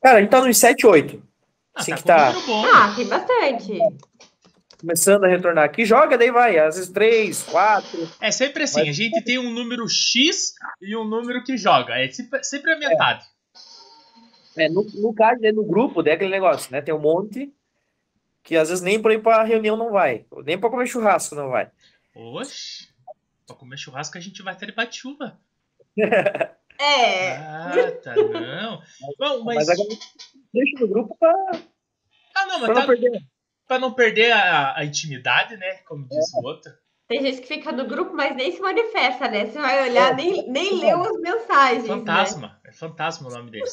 Cara, 0.03 0.18
a 0.18 0.20
gente 0.20 0.30
tá 0.30 0.41
nos 0.45 0.59
7, 0.59 0.87
8. 0.87 1.22
Ah, 1.74 1.80
Assim 1.80 1.91
tá 1.93 1.97
que 1.97 2.03
tá 2.05 2.32
bom. 2.47 2.64
Ah, 2.66 2.95
tem 2.95 3.07
bastante. 3.07 3.78
começando 4.80 5.24
a 5.24 5.28
retornar 5.28 5.64
aqui. 5.64 5.85
Joga, 5.85 6.16
daí 6.18 6.30
vai. 6.30 6.59
Às 6.59 6.76
vezes 6.76 6.91
3, 6.91 7.43
4. 7.45 8.09
É 8.20 8.30
sempre 8.30 8.64
assim, 8.64 8.89
a 8.89 8.93
gente 8.93 9.22
tem 9.24 9.39
um 9.39 9.51
número 9.51 9.89
X 9.89 10.55
e 10.80 10.97
um 10.97 11.05
número 11.05 11.43
que 11.43 11.57
joga. 11.57 11.95
É 11.95 12.09
sempre, 12.11 12.72
a 12.72 12.78
metade. 12.78 13.24
É, 14.57 14.68
no, 14.68 14.85
no 14.85 15.12
caso, 15.12 15.41
né, 15.41 15.51
no 15.51 15.64
grupo, 15.64 16.07
é 16.07 16.12
aquele 16.12 16.30
negócio, 16.30 16.70
né? 16.70 16.80
Tem 16.80 16.95
um 16.95 17.01
monte 17.01 17.53
que 18.45 18.57
às 18.57 18.68
vezes 18.68 18.85
nem 18.85 19.01
pra 19.01 19.14
ir 19.14 19.22
pra 19.22 19.43
reunião 19.43 19.76
não 19.76 19.91
vai. 19.91 20.26
Nem 20.45 20.59
pra 20.59 20.70
comer 20.70 20.87
churrasco 20.87 21.35
não 21.35 21.49
vai. 21.49 21.70
Oxe, 22.14 22.89
pra 23.47 23.57
comer 23.57 23.78
churrasco 23.78 24.16
a 24.16 24.20
gente 24.20 24.43
vai 24.43 24.55
ter 24.55 24.72
bate-chuva. 24.72 25.41
É. 26.85 27.37
Ah, 27.37 27.93
tá, 28.03 28.14
não. 28.16 28.82
Bom, 29.18 29.45
mas. 29.45 29.57
Mas 29.66 29.68
a 29.70 29.74
galera 29.74 30.01
deixa 30.53 30.80
no 30.80 30.89
grupo 30.89 31.16
pra, 31.18 31.30
Ah, 32.35 32.47
não, 32.47 32.59
pra 32.61 32.68
mas 32.68 32.68
não 32.68 32.74
tá, 32.74 32.87
perder. 32.87 33.20
pra 33.66 33.78
não 33.78 33.93
perder 33.93 34.32
a, 34.32 34.78
a 34.78 34.85
intimidade, 34.85 35.57
né? 35.57 35.76
Como 35.87 36.07
diz 36.09 36.32
o 36.35 36.45
outro. 36.47 36.72
Tem 37.07 37.20
gente 37.22 37.43
que 37.43 37.49
fica 37.49 37.70
no 37.70 37.87
grupo, 37.87 38.14
mas 38.14 38.35
nem 38.35 38.51
se 38.51 38.61
manifesta, 38.61 39.28
né? 39.28 39.47
Você 39.47 39.59
vai 39.59 39.89
olhar, 39.91 40.12
É. 40.12 40.14
nem, 40.14 40.49
nem 40.51 40.80
leu 40.80 41.03
as 41.03 41.20
mensagens. 41.20 41.82
Né? 41.82 41.89
Fantasma. 41.89 42.61
É 42.64 42.72
fantasma 42.72 43.28
o 43.28 43.32
nome 43.32 43.51
deles. 43.51 43.72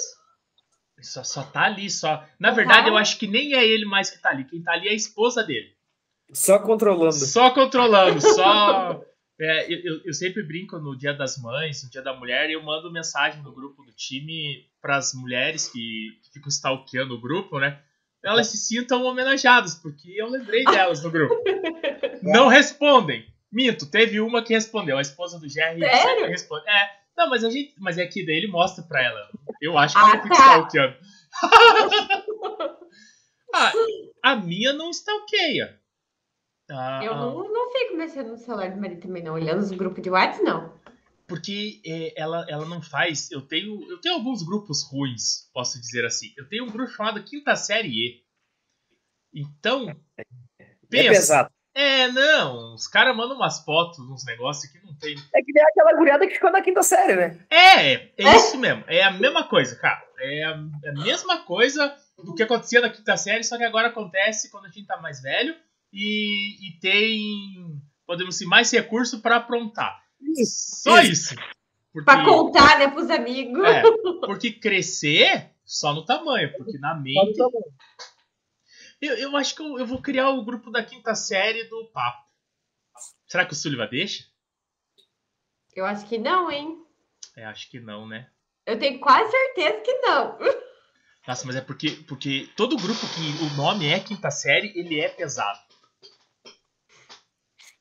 Ele 0.97 1.05
só, 1.07 1.23
só 1.23 1.41
tá 1.43 1.61
ali, 1.63 1.89
só. 1.89 2.23
Na 2.39 2.51
verdade, 2.51 2.89
eu 2.89 2.97
acho 2.97 3.17
que 3.17 3.25
nem 3.25 3.55
é 3.55 3.65
ele 3.65 3.85
mais 3.85 4.09
que 4.11 4.21
tá 4.21 4.29
ali. 4.29 4.43
Quem 4.43 4.61
tá 4.61 4.73
ali 4.73 4.87
é 4.87 4.91
a 4.91 4.95
esposa 4.95 5.43
dele. 5.43 5.69
Só 6.33 6.59
controlando. 6.59 7.13
Só 7.13 7.49
controlando, 7.51 8.21
só. 8.21 9.01
É, 9.43 9.73
eu, 9.73 10.01
eu- 10.05 10.13
sempre 10.13 10.43
brinco 10.43 10.77
no 10.77 10.95
Dia 10.95 11.13
das 11.13 11.37
Mães, 11.37 11.83
no 11.83 11.89
Dia 11.89 12.01
da 12.03 12.13
Mulher, 12.15 12.49
e 12.49 12.53
eu 12.53 12.61
mando 12.61 12.91
mensagem 12.91 13.41
no 13.41 13.51
grupo 13.51 13.83
do 13.83 13.91
time 13.91 14.67
pras 14.79 15.13
mulheres 15.15 15.67
que, 15.67 16.19
que 16.23 16.31
ficam 16.33 16.49
stalkeando 16.49 17.15
o 17.15 17.19
grupo, 17.21 17.59
né? 17.59 17.81
Elas 18.23 18.47
se 18.47 18.57
sintam 18.57 19.03
homenageadas, 19.03 19.73
porque 19.75 20.09
eu 20.15 20.29
lembrei 20.29 20.63
delas 20.63 21.01
no 21.03 21.09
grupo. 21.09 21.35
Não 22.21 22.47
respondem. 22.47 23.25
Minto, 23.51 23.89
teve 23.89 24.19
uma 24.21 24.43
que 24.43 24.53
respondeu, 24.53 24.97
a 24.97 25.01
esposa 25.01 25.39
do 25.39 25.49
Jerry 25.49 25.81
Sério? 25.81 26.27
responde. 26.27 26.63
É, 26.69 26.89
não, 27.17 27.29
mas 27.29 27.43
a 27.43 27.49
gente. 27.49 27.73
Mas 27.79 27.97
é 27.97 28.05
que 28.05 28.25
daí 28.25 28.35
ele 28.37 28.47
mostra 28.47 28.83
pra 28.83 29.03
ela. 29.03 29.29
Eu 29.59 29.77
acho 29.77 29.93
que 29.95 29.99
Ah, 30.01 30.09
ela 30.11 30.21
fica 30.21 30.35
tá. 30.35 30.41
stalkeando. 30.41 30.95
ah, 33.53 33.71
a 34.23 34.35
minha 34.37 34.71
não 34.73 34.89
stalkeia. 34.91 35.80
Ah, 36.71 37.01
Eu 37.03 37.15
não, 37.15 37.51
não 37.51 37.71
fico 37.71 37.95
mexendo 37.97 38.29
no 38.29 38.37
celular 38.37 38.71
do 38.71 38.79
marido 38.79 39.01
também, 39.01 39.23
não. 39.23 39.33
Olhando 39.33 39.59
os 39.59 39.71
grupos 39.71 40.01
de 40.01 40.09
WhatsApp, 40.09 40.43
não. 40.43 40.73
porque 41.27 41.81
é, 41.85 42.13
ela, 42.19 42.45
ela 42.49 42.65
não 42.65 42.81
faz. 42.81 43.29
Eu 43.31 43.41
tenho, 43.41 43.89
eu 43.89 43.99
tenho 44.01 44.15
alguns 44.15 44.43
grupos 44.43 44.83
ruins, 44.83 45.49
posso 45.53 45.79
dizer 45.79 46.05
assim. 46.05 46.33
Eu 46.37 46.47
tenho 46.49 46.65
um 46.65 46.69
grupo 46.69 46.91
chamado 46.91 47.23
Quinta 47.23 47.55
Série 47.55 47.89
E. 47.89 48.23
Então, 49.33 49.89
É 50.17 50.25
pensa. 50.89 51.09
pesado. 51.09 51.49
É, 51.73 52.09
não, 52.09 52.73
os 52.75 52.85
caras 52.85 53.15
mandam 53.15 53.37
umas 53.37 53.63
fotos, 53.63 53.99
uns 53.99 54.25
negócios 54.25 54.69
que 54.69 54.85
não 54.85 54.93
tem. 54.95 55.15
É 55.33 55.41
que 55.41 55.53
nem 55.53 55.63
aquela 55.63 55.93
guriada 55.93 56.27
que 56.27 56.33
ficou 56.33 56.51
na 56.51 56.61
quinta 56.61 56.83
série, 56.83 57.15
né? 57.15 57.39
É, 57.49 57.93
é 57.93 58.35
isso 58.35 58.57
mesmo. 58.57 58.83
É 58.87 59.01
a 59.03 59.11
mesma 59.11 59.47
coisa, 59.47 59.77
cara. 59.77 60.03
É 60.19 60.43
a, 60.43 60.59
é 60.83 60.89
a 60.89 60.93
mesma 60.93 61.43
coisa 61.45 61.95
do 62.17 62.35
que 62.35 62.43
acontecia 62.43 62.81
na 62.81 62.89
quinta 62.89 63.15
série, 63.15 63.43
só 63.45 63.57
que 63.57 63.63
agora 63.63 63.87
acontece 63.87 64.51
quando 64.51 64.65
a 64.65 64.69
gente 64.69 64.85
tá 64.85 64.97
mais 64.97 65.21
velho 65.21 65.55
e, 65.91 66.67
e 66.69 66.79
tem, 66.79 67.81
podemos 68.05 68.35
dizer, 68.35 68.45
mais 68.45 68.71
recurso 68.71 69.21
pra 69.21 69.37
aprontar. 69.37 70.03
Só 70.45 71.01
isso. 71.01 71.35
Pra 72.05 72.23
contar, 72.23 72.79
né, 72.79 72.87
pros 72.87 73.09
amigos. 73.09 73.63
é, 73.65 73.83
porque 74.25 74.51
crescer 74.51 75.51
só 75.65 75.93
no 75.93 76.05
tamanho, 76.05 76.53
porque 76.57 76.77
na 76.77 76.95
mente. 76.95 77.37
Eu, 79.01 79.15
eu 79.15 79.35
acho 79.35 79.55
que 79.55 79.61
eu, 79.61 79.79
eu 79.79 79.85
vou 79.85 80.01
criar 80.01 80.29
o 80.29 80.45
grupo 80.45 80.69
da 80.69 80.83
quinta 80.83 81.15
série 81.15 81.63
do 81.65 81.85
papo. 81.87 82.29
Será 83.27 83.45
que 83.45 83.53
o 83.53 83.55
Sullivan 83.55 83.87
deixa? 83.87 84.25
Eu 85.73 85.85
acho 85.85 86.05
que 86.05 86.17
não, 86.17 86.51
hein? 86.51 86.85
É, 87.35 87.45
acho 87.45 87.69
que 87.69 87.79
não, 87.79 88.07
né? 88.07 88.29
Eu 88.65 88.77
tenho 88.77 88.99
quase 88.99 89.31
certeza 89.31 89.81
que 89.81 89.93
não. 89.99 90.37
Nossa, 91.27 91.45
mas 91.45 91.55
é 91.55 91.61
porque, 91.61 91.91
porque 92.07 92.49
todo 92.55 92.77
grupo 92.77 92.99
que 92.99 93.43
o 93.43 93.55
nome 93.55 93.87
é 93.87 93.99
quinta 93.99 94.29
série, 94.31 94.71
ele 94.77 94.99
é 94.99 95.07
pesado. 95.07 95.59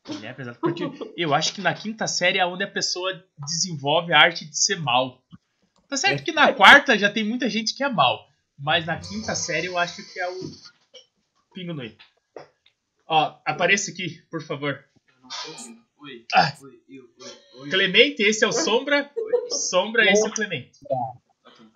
Ele 0.08 0.26
é 0.26 0.32
pesado. 0.32 0.58
Porque 0.60 0.84
eu 1.16 1.34
acho 1.34 1.52
que 1.52 1.60
na 1.60 1.74
quinta 1.74 2.06
série 2.06 2.38
é 2.38 2.46
onde 2.46 2.64
a 2.64 2.70
pessoa 2.70 3.24
desenvolve 3.38 4.12
a 4.12 4.18
arte 4.18 4.44
de 4.44 4.58
ser 4.58 4.76
mal. 4.80 5.22
Tá 5.88 5.96
certo 5.96 6.24
que 6.24 6.32
na 6.32 6.52
quarta 6.52 6.98
já 6.98 7.10
tem 7.10 7.24
muita 7.24 7.48
gente 7.50 7.74
que 7.74 7.82
é 7.82 7.88
mal. 7.88 8.28
Mas 8.58 8.86
na 8.86 8.98
quinta 8.98 9.34
série 9.34 9.66
eu 9.66 9.76
acho 9.78 10.02
que 10.12 10.20
é 10.20 10.28
o 10.28 10.40
pingo 11.52 11.74
no 11.74 11.84
i. 11.84 11.96
Ó, 13.06 13.38
apareça 13.44 13.90
aqui, 13.90 14.22
por 14.30 14.42
favor. 14.42 14.84
Eu 15.08 15.22
não 15.22 15.28
tô 15.28 15.50
ouvindo. 15.50 15.80
Oi. 15.98 16.24
Ah. 16.32 16.56
Oi, 16.62 16.82
eu, 16.88 17.04
oi, 17.20 17.38
oi. 17.62 17.70
Clemente, 17.70 18.22
esse 18.22 18.44
é 18.44 18.48
o 18.48 18.52
Sombra. 18.52 19.10
Sombra, 19.50 20.10
esse 20.10 20.24
é 20.24 20.28
o 20.28 20.32
Clemente. 20.32 20.78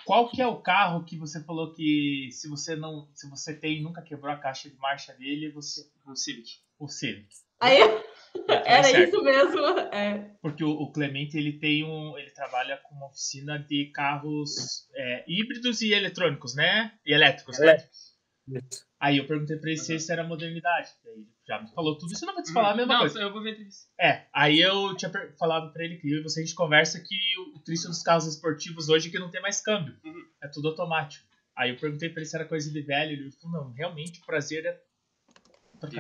Qual 0.05 0.31
que 0.31 0.41
é 0.41 0.47
o 0.47 0.61
carro 0.61 1.05
que 1.05 1.17
você 1.19 1.43
falou 1.43 1.73
que 1.73 2.29
se 2.31 2.49
você 2.49 2.77
não, 2.77 3.09
se 3.15 3.29
você 3.29 3.55
tem 3.55 3.79
e 3.79 3.83
nunca 3.83 4.03
quebrou 4.03 4.33
a 4.33 4.37
caixa 4.37 4.69
de 4.69 4.77
marcha 4.77 5.13
dele, 5.15 5.51
você 5.51 5.91
O 6.07 6.15
Civic. 6.15 6.59
o 6.79 6.89
Civic. 6.89 7.29
Aí, 7.61 7.79
era 8.49 8.85
certo. 8.85 9.09
isso 9.09 9.23
mesmo. 9.23 9.61
É. 9.93 10.31
Porque 10.41 10.65
o, 10.65 10.71
o 10.71 10.93
Clemente 10.93 11.37
ele 11.37 11.53
tem 11.53 11.85
um, 11.85 12.17
ele 12.19 12.31
trabalha 12.31 12.77
com 12.79 12.95
uma 12.95 13.07
oficina 13.07 13.59
de 13.59 13.87
carros 13.87 14.89
é, 14.95 15.25
híbridos 15.27 15.81
e 15.83 15.93
eletrônicos, 15.93 16.55
né? 16.55 16.93
E 17.07 17.13
elétricos, 17.13 17.59
né? 17.59 17.77
Isso. 18.47 18.85
Aí 19.01 19.19
eu 19.19 19.27
perguntei 19.27 19.57
pra 19.57 19.71
ele 19.71 19.79
se 19.79 19.95
isso 19.95 20.13
era 20.13 20.25
modernidade. 20.25 20.91
Aí 21.05 21.13
ele 21.13 21.27
já 21.47 21.61
me 21.61 21.71
falou 21.73 21.97
tudo 21.99 22.13
isso, 22.13 22.25
eu 22.25 22.27
não 22.27 22.35
vou 22.35 22.43
te 22.43 22.53
falar 22.53 22.73
a 22.73 22.77
mesma 22.77 22.95
não, 22.95 23.01
coisa. 23.01 23.21
eu 23.21 23.33
vou 23.33 23.43
ver 23.43 23.53
entrevista. 23.53 23.91
É, 23.99 24.27
aí 24.33 24.61
eu 24.61 24.97
tinha 24.97 25.11
falado 25.39 25.73
pra 25.73 25.85
ele 25.85 25.97
que 25.97 26.11
eu 26.11 26.21
e 26.21 26.23
você 26.23 26.41
a 26.41 26.45
gente 26.45 26.55
conversa 26.55 27.01
que 27.01 27.17
o, 27.39 27.57
o 27.57 27.61
triste 27.61 27.87
dos 27.87 28.03
carros 28.03 28.27
esportivos 28.27 28.89
hoje 28.89 29.09
é 29.09 29.11
que 29.11 29.19
não 29.19 29.31
tem 29.31 29.41
mais 29.41 29.61
câmbio. 29.61 29.95
Uhum. 30.05 30.25
É 30.43 30.49
tudo 30.49 30.69
automático. 30.69 31.25
Aí 31.57 31.71
eu 31.71 31.77
perguntei 31.77 32.09
pra 32.09 32.21
ele 32.21 32.29
se 32.29 32.37
era 32.37 32.45
coisa 32.45 32.71
de 32.71 32.81
velho, 32.83 33.13
ele 33.13 33.31
falou, 33.31 33.65
não, 33.65 33.73
realmente 33.73 34.21
o 34.21 34.27
prazer 34.27 34.67
é 34.67 34.81
de? 35.81 35.99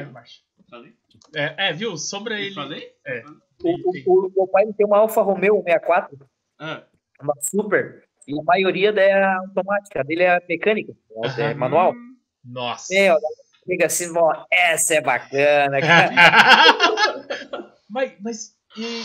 É, 1.34 1.68
é, 1.68 1.72
viu? 1.72 1.96
Sombra 1.96 2.34
Eu 2.34 2.44
ele. 2.46 2.54
falei? 2.54 2.92
É. 3.06 3.22
O, 3.62 3.70
o, 4.10 4.26
o 4.26 4.32
meu 4.36 4.46
pai 4.48 4.64
tem 4.76 4.86
uma 4.86 4.98
Alfa 4.98 5.22
Romeo 5.22 5.62
64, 5.62 6.18
Ah, 6.58 6.82
uma 7.22 7.34
Super, 7.40 8.04
e 8.26 8.38
a 8.38 8.42
maioria 8.42 8.92
dela 8.92 9.10
é 9.10 9.34
automática, 9.36 10.00
a 10.00 10.02
dele 10.02 10.22
é 10.24 10.40
mecânica, 10.48 10.92
é 11.38 11.54
manual. 11.54 11.92
hum, 11.92 12.16
Nossa. 12.44 12.94
É, 12.94 13.12
ó, 13.12 13.18
fica 13.66 13.86
assim, 13.86 14.12
ó, 14.16 14.44
essa 14.50 14.94
é 14.94 15.00
bacana, 15.00 15.80
cara. 15.80 16.10
mas, 17.88 18.12
mas 18.20 18.56
e... 18.76 19.02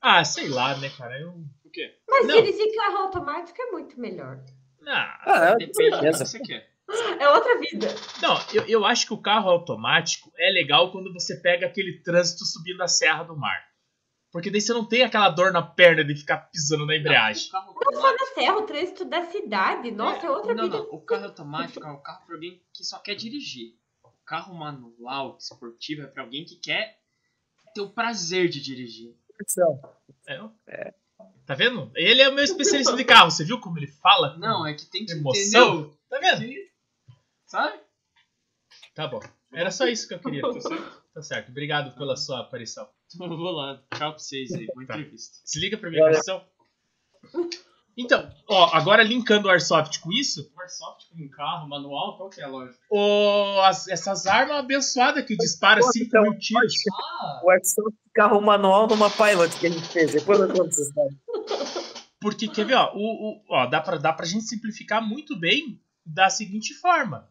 Ah, 0.00 0.24
sei 0.24 0.48
lá, 0.48 0.76
né, 0.78 0.88
cara? 0.96 1.18
Eu. 1.18 1.30
O 1.64 1.70
quê? 1.70 1.94
Mas 2.08 2.26
Não. 2.26 2.34
dirigir 2.36 2.74
carro 2.74 2.98
automático 2.98 3.60
é 3.60 3.70
muito 3.72 4.00
melhor. 4.00 4.40
Ah, 4.86 5.20
Ah, 5.26 5.54
Depende 5.56 5.90
do 5.90 6.00
que 6.00 6.12
você 6.12 6.40
quer. 6.40 6.69
É 7.18 7.28
outra 7.28 7.58
vida. 7.58 7.88
não, 8.22 8.38
eu, 8.52 8.66
eu 8.66 8.84
acho 8.84 9.06
que 9.06 9.14
o 9.14 9.20
carro 9.20 9.50
automático 9.50 10.32
é 10.38 10.50
legal 10.50 10.90
quando 10.90 11.12
você 11.12 11.36
pega 11.36 11.66
aquele 11.66 12.02
trânsito 12.02 12.44
subindo 12.44 12.82
a 12.82 12.88
Serra 12.88 13.24
do 13.24 13.36
Mar. 13.36 13.70
Porque 14.32 14.50
daí 14.50 14.60
você 14.60 14.72
não 14.72 14.84
tem 14.84 15.02
aquela 15.02 15.28
dor 15.28 15.52
na 15.52 15.60
perna 15.60 16.04
de 16.04 16.14
ficar 16.14 16.38
pisando 16.38 16.86
na 16.86 16.96
embreagem. 16.96 17.48
O 17.48 17.50
carro 17.50 17.74
Não 17.74 18.00
só 18.00 18.12
na 18.12 18.26
serra, 18.26 18.58
o 18.58 18.62
trânsito 18.62 19.04
da 19.04 19.24
cidade. 19.26 19.90
Nossa, 19.90 20.26
é, 20.26 20.30
outra 20.30 20.54
não, 20.54 20.64
vida. 20.64 20.78
Não, 20.78 20.84
o 20.92 21.00
carro 21.00 21.24
automático 21.24 21.84
é 21.84 21.90
um 21.90 22.00
carro 22.00 22.24
para 22.24 22.36
alguém 22.36 22.62
que 22.72 22.84
só 22.84 22.98
quer 23.00 23.16
dirigir. 23.16 23.74
O 24.04 24.10
carro 24.24 24.54
manual, 24.54 25.36
esportivo, 25.38 26.02
é 26.02 26.06
para 26.06 26.22
alguém 26.22 26.44
que 26.44 26.56
quer 26.56 27.00
ter 27.74 27.80
o 27.80 27.90
prazer 27.90 28.48
de 28.48 28.60
dirigir. 28.60 29.16
É. 30.68 30.94
Tá 31.44 31.54
vendo? 31.54 31.90
Ele 31.96 32.22
é 32.22 32.28
o 32.28 32.34
meu 32.34 32.44
especialista 32.44 32.94
de 32.94 33.04
carro. 33.04 33.32
Você 33.32 33.44
viu 33.44 33.58
como 33.58 33.78
ele 33.78 33.88
fala? 33.88 34.36
Não, 34.38 34.64
é 34.64 34.74
que 34.74 34.86
tem 34.86 35.04
que 35.04 35.12
Emoção? 35.12 35.80
entender. 35.80 35.96
Tá 36.08 36.18
vendo? 36.20 36.69
Sabe? 37.50 37.80
Tá 38.94 39.08
bom. 39.08 39.20
Era 39.52 39.70
só 39.72 39.86
isso 39.88 40.06
que 40.06 40.14
eu 40.14 40.20
queria. 40.20 40.40
Tá 40.42 40.60
certo? 40.60 41.02
Tá 41.14 41.22
certo. 41.22 41.48
Obrigado 41.50 41.96
pela 41.96 42.16
sua 42.16 42.40
aparição. 42.40 42.88
Eu 43.20 43.28
vou 43.28 43.50
lá. 43.50 43.76
Tchau 43.96 44.10
pra 44.10 44.18
vocês 44.18 44.52
aí. 44.52 44.66
Boa 44.66 44.86
Tá. 44.86 44.94
entrevista. 44.94 45.38
Se 45.44 45.58
liga 45.58 45.76
pra 45.76 45.90
minha 45.90 46.08
questão. 46.10 46.44
Então, 47.98 48.30
ó, 48.48 48.70
agora 48.72 49.02
linkando 49.02 49.48
o 49.48 49.50
Airsoft 49.50 49.98
com 50.00 50.12
isso, 50.12 50.50
O 50.56 50.60
Airsoft 50.60 51.08
com 51.10 51.22
um 51.24 51.28
carro 51.28 51.68
manual, 51.68 52.16
qual 52.16 52.30
que 52.30 52.40
é 52.40 52.44
a 52.44 52.48
lógica? 52.48 52.78
o- 52.88 53.60
as- 53.62 53.88
essas 53.88 54.26
armas 54.26 54.56
abençoadas 54.58 55.24
que 55.26 55.36
disparam 55.36 55.82
5 55.82 56.06
Então, 56.06 56.22
mil 56.22 56.38
tiros. 56.38 56.72
Ah! 56.92 57.40
O 57.44 57.50
Airsoft 57.50 57.96
carro 58.14 58.40
manual 58.40 58.86
numa 58.86 59.10
Pilot 59.10 59.58
que 59.58 59.66
a 59.66 59.70
gente 59.70 59.88
fez, 59.88 60.12
depois 60.12 60.38
eu 60.38 60.46
conto 60.48 60.68
essa 60.68 60.82
história. 60.82 61.16
Porque, 62.20 62.48
quer 62.48 62.64
ver, 62.64 62.74
ó, 62.74 62.92
o, 62.94 63.32
o- 63.32 63.42
ó 63.50 63.66
dá, 63.66 63.80
pra, 63.80 63.96
dá 63.98 64.12
pra 64.12 64.24
gente 64.24 64.44
simplificar 64.44 65.02
muito 65.06 65.38
bem 65.38 65.82
da 66.06 66.30
seguinte 66.30 66.72
forma. 66.74 67.29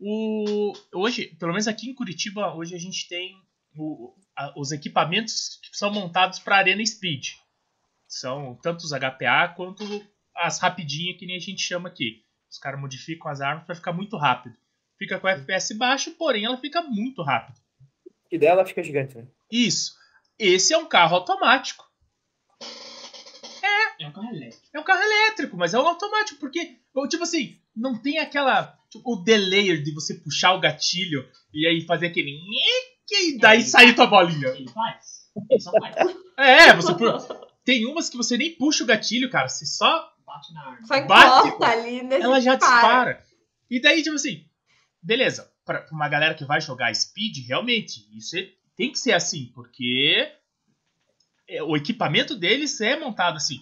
O, 0.00 0.72
hoje, 0.94 1.26
pelo 1.38 1.52
menos 1.52 1.68
aqui 1.68 1.90
em 1.90 1.94
Curitiba, 1.94 2.54
hoje 2.54 2.74
a 2.74 2.78
gente 2.78 3.06
tem 3.08 3.36
o- 3.76 4.14
a- 4.34 4.52
os 4.56 4.72
equipamentos 4.72 5.58
que 5.62 5.76
são 5.76 5.92
montados 5.92 6.38
para 6.38 6.56
Arena 6.56 6.84
Speed. 6.84 7.32
São 8.08 8.58
tanto 8.62 8.80
os 8.84 8.92
HPA 8.92 9.48
quanto 9.48 9.84
as 10.34 10.58
rapidinhas, 10.58 11.18
que 11.18 11.26
nem 11.26 11.36
a 11.36 11.40
gente 11.40 11.60
chama 11.62 11.88
aqui. 11.88 12.24
Os 12.50 12.58
caras 12.58 12.80
modificam 12.80 13.30
as 13.30 13.40
armas 13.40 13.64
para 13.66 13.74
ficar 13.74 13.92
muito 13.92 14.16
rápido. 14.16 14.56
Fica 14.98 15.20
com 15.20 15.28
FPS 15.28 15.74
baixo, 15.74 16.10
porém 16.12 16.44
ela 16.44 16.56
fica 16.56 16.82
muito 16.82 17.22
rápido. 17.22 17.60
E 18.30 18.38
dela 18.38 18.64
fica 18.64 18.82
gigante, 18.82 19.16
né? 19.16 19.26
Isso. 19.50 19.94
Esse 20.38 20.72
é 20.72 20.78
um 20.78 20.86
carro 20.86 21.16
automático. 21.16 21.84
É 24.00 24.06
um 24.08 24.12
carro 24.12 24.30
elétrico. 24.34 24.66
É 24.72 24.80
um 24.80 24.82
carro 24.84 25.02
elétrico, 25.02 25.56
mas 25.56 25.74
é 25.74 25.78
um 25.78 25.86
automático, 25.86 26.40
porque, 26.40 26.78
tipo 27.08 27.22
assim, 27.22 27.60
não 27.76 28.00
tem 28.00 28.18
aquela. 28.18 28.78
Tipo, 28.90 29.12
o 29.14 29.22
delay 29.22 29.82
de 29.82 29.92
você 29.94 30.14
puxar 30.14 30.52
o 30.54 30.60
gatilho 30.60 31.26
e 31.54 31.66
aí 31.66 31.84
fazer 31.86 32.06
aquele. 32.08 32.38
E 33.12 33.38
daí 33.38 33.62
sair 33.62 33.94
tua 33.94 34.06
bolinha. 34.06 34.48
Ele 34.48 34.68
faz. 34.68 35.20
Ele 35.50 35.60
só 35.60 35.70
faz. 35.72 35.94
É, 36.38 36.72
você. 36.74 36.94
pu- 36.94 37.46
Tem 37.64 37.84
umas 37.84 38.08
que 38.08 38.16
você 38.16 38.36
nem 38.38 38.54
puxa 38.56 38.82
o 38.82 38.86
gatilho, 38.86 39.28
cara. 39.30 39.46
Você 39.48 39.66
só. 39.66 40.10
Bate 40.24 40.54
na 40.54 40.64
arma. 40.64 40.86
Só 40.86 41.00
Bate, 41.06 41.64
ali, 41.64 42.02
né? 42.02 42.18
Ela 42.20 42.40
já 42.40 42.54
dispara. 42.54 43.12
dispara. 43.14 43.24
E 43.70 43.78
daí, 43.80 44.02
tipo 44.02 44.14
assim. 44.16 44.46
Beleza, 45.02 45.50
pra 45.64 45.86
uma 45.92 46.08
galera 46.08 46.34
que 46.34 46.44
vai 46.46 46.60
jogar 46.60 46.94
speed, 46.94 47.46
realmente, 47.46 48.06
isso 48.16 48.38
é- 48.38 48.48
tem 48.76 48.90
que 48.90 48.98
ser 48.98 49.12
assim, 49.12 49.50
porque. 49.54 50.30
é, 51.48 51.62
O 51.62 51.76
equipamento 51.76 52.34
deles 52.34 52.80
é 52.80 52.98
montado 52.98 53.36
assim. 53.36 53.60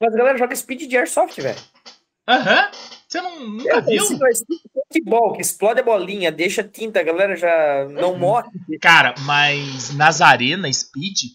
Mas 0.00 0.12
a 0.12 0.16
galera 0.18 0.38
joga 0.38 0.56
speed 0.56 0.88
de 0.88 0.96
airsoft, 0.96 1.40
velho. 1.40 1.60
Aham. 2.28 2.70
Você 3.16 3.20
não, 3.22 3.40
nunca 3.40 3.80
viu? 3.80 4.04
Esse 4.28 4.44
futebol, 4.72 5.32
que 5.32 5.40
explode 5.40 5.80
a 5.80 5.84
bolinha, 5.84 6.30
deixa 6.30 6.62
tinta, 6.62 7.00
a 7.00 7.02
galera 7.02 7.34
já 7.34 7.86
não 7.88 8.18
morre. 8.18 8.50
Cara, 8.80 9.14
mas 9.20 9.94
nas 9.94 10.20
arenas 10.20 10.76
Speed, 10.76 11.32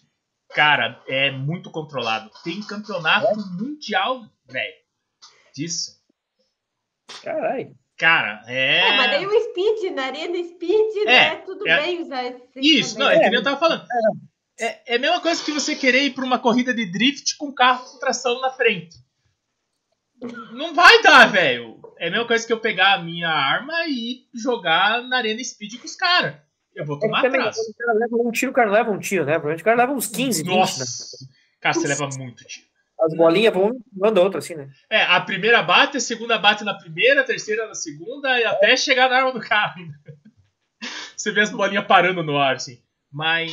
cara, 0.50 1.02
é 1.08 1.32
muito 1.32 1.72
controlado. 1.72 2.30
Tem 2.44 2.62
campeonato 2.62 3.36
mundial, 3.58 4.22
velho, 4.48 4.74
disso. 5.56 6.00
Caralho. 7.24 7.76
Cara, 7.98 8.44
é. 8.48 8.80
É, 8.80 8.98
mas 8.98 9.12
daí 9.12 9.26
o 9.28 9.42
speed, 9.50 9.94
na 9.94 10.06
arena 10.06 10.44
speed, 10.44 11.06
né? 11.06 11.36
Tudo 11.38 11.68
é- 11.68 11.82
bem 11.82 12.02
usar 12.02 12.24
esse 12.26 12.42
Isso, 12.56 12.98
não, 12.98 13.10
é 13.10 13.20
que 13.20 13.30
nem 13.30 13.36
eu 13.36 13.44
tava 13.44 13.60
falando. 13.60 13.86
É, 14.60 14.94
é 14.94 14.96
a 14.96 15.00
mesma 15.00 15.20
coisa 15.20 15.44
que 15.44 15.52
você 15.52 15.76
querer 15.76 16.04
ir 16.04 16.14
pra 16.14 16.26
uma 16.26 16.40
corrida 16.40 16.74
de 16.74 16.86
drift 16.92 17.38
com 17.38 17.52
carro 17.52 17.86
com 17.86 18.00
tração 18.00 18.40
na 18.42 18.52
frente. 18.52 18.98
Não 20.52 20.74
vai 20.74 21.02
dar, 21.02 21.32
velho. 21.32 21.80
É 21.98 22.08
a 22.08 22.12
mesma 22.12 22.28
coisa 22.28 22.46
que 22.46 22.54
eu 22.54 22.60
pegar 22.60 22.94
a 22.96 23.04
minha 23.04 23.30
arma 23.30 23.74
e 23.88 24.26
jogar 24.34 25.04
na 25.04 25.18
arena 25.18 25.44
speed 25.44 25.78
com 25.80 25.86
os 25.86 25.96
caras. 25.96 26.36
Eu 26.76 26.86
vou 26.86 26.98
É 26.98 27.00
tomar 27.02 27.26
atraso. 27.26 27.60
quando 27.60 27.70
o 27.70 27.78
cara 27.78 27.94
leva 28.00 28.16
um 28.16 28.32
tiro, 28.32 28.52
o 28.52 28.56
cara 28.56 28.72
leva 28.72 28.92
um 28.92 29.00
tiro, 29.00 29.26
né? 29.26 29.34
Provavelmente 29.34 29.62
o 29.62 29.66
cara 29.66 29.78
leva 29.78 29.92
uns 29.92 30.08
15, 30.08 30.44
20, 30.44 30.50
né? 30.52 30.56
Nossa! 30.60 31.28
Cara, 31.60 31.74
você 31.74 31.88
leva 31.88 32.08
muito 32.18 32.46
tiro. 32.46 32.66
As 33.00 33.16
bolinhas 33.16 33.54
vão 33.54 33.72
manda 33.94 34.22
outra, 34.22 34.40
assim, 34.40 34.56
né? 34.56 34.70
É, 34.90 35.02
a 35.04 35.20
primeira 35.22 35.62
bate, 35.64 35.98
a 35.98 36.00
segunda 36.00 36.38
bate 36.38 36.64
na 36.64 36.74
primeira, 36.76 37.22
a 37.22 37.24
terceira 37.24 37.68
na 37.68 37.74
segunda, 37.74 38.40
e 38.40 38.46
até 38.46 38.78
chegar 38.78 39.10
na 39.10 39.18
arma 39.18 39.34
do 39.34 39.40
carro. 39.40 39.74
ainda. 39.80 39.94
Você 41.18 41.32
vê 41.32 41.42
as 41.42 41.50
bolinhas 41.52 41.86
parando 41.86 42.24
no 42.24 42.38
ar, 42.38 42.56
assim. 42.56 42.80
Mas 43.12 43.52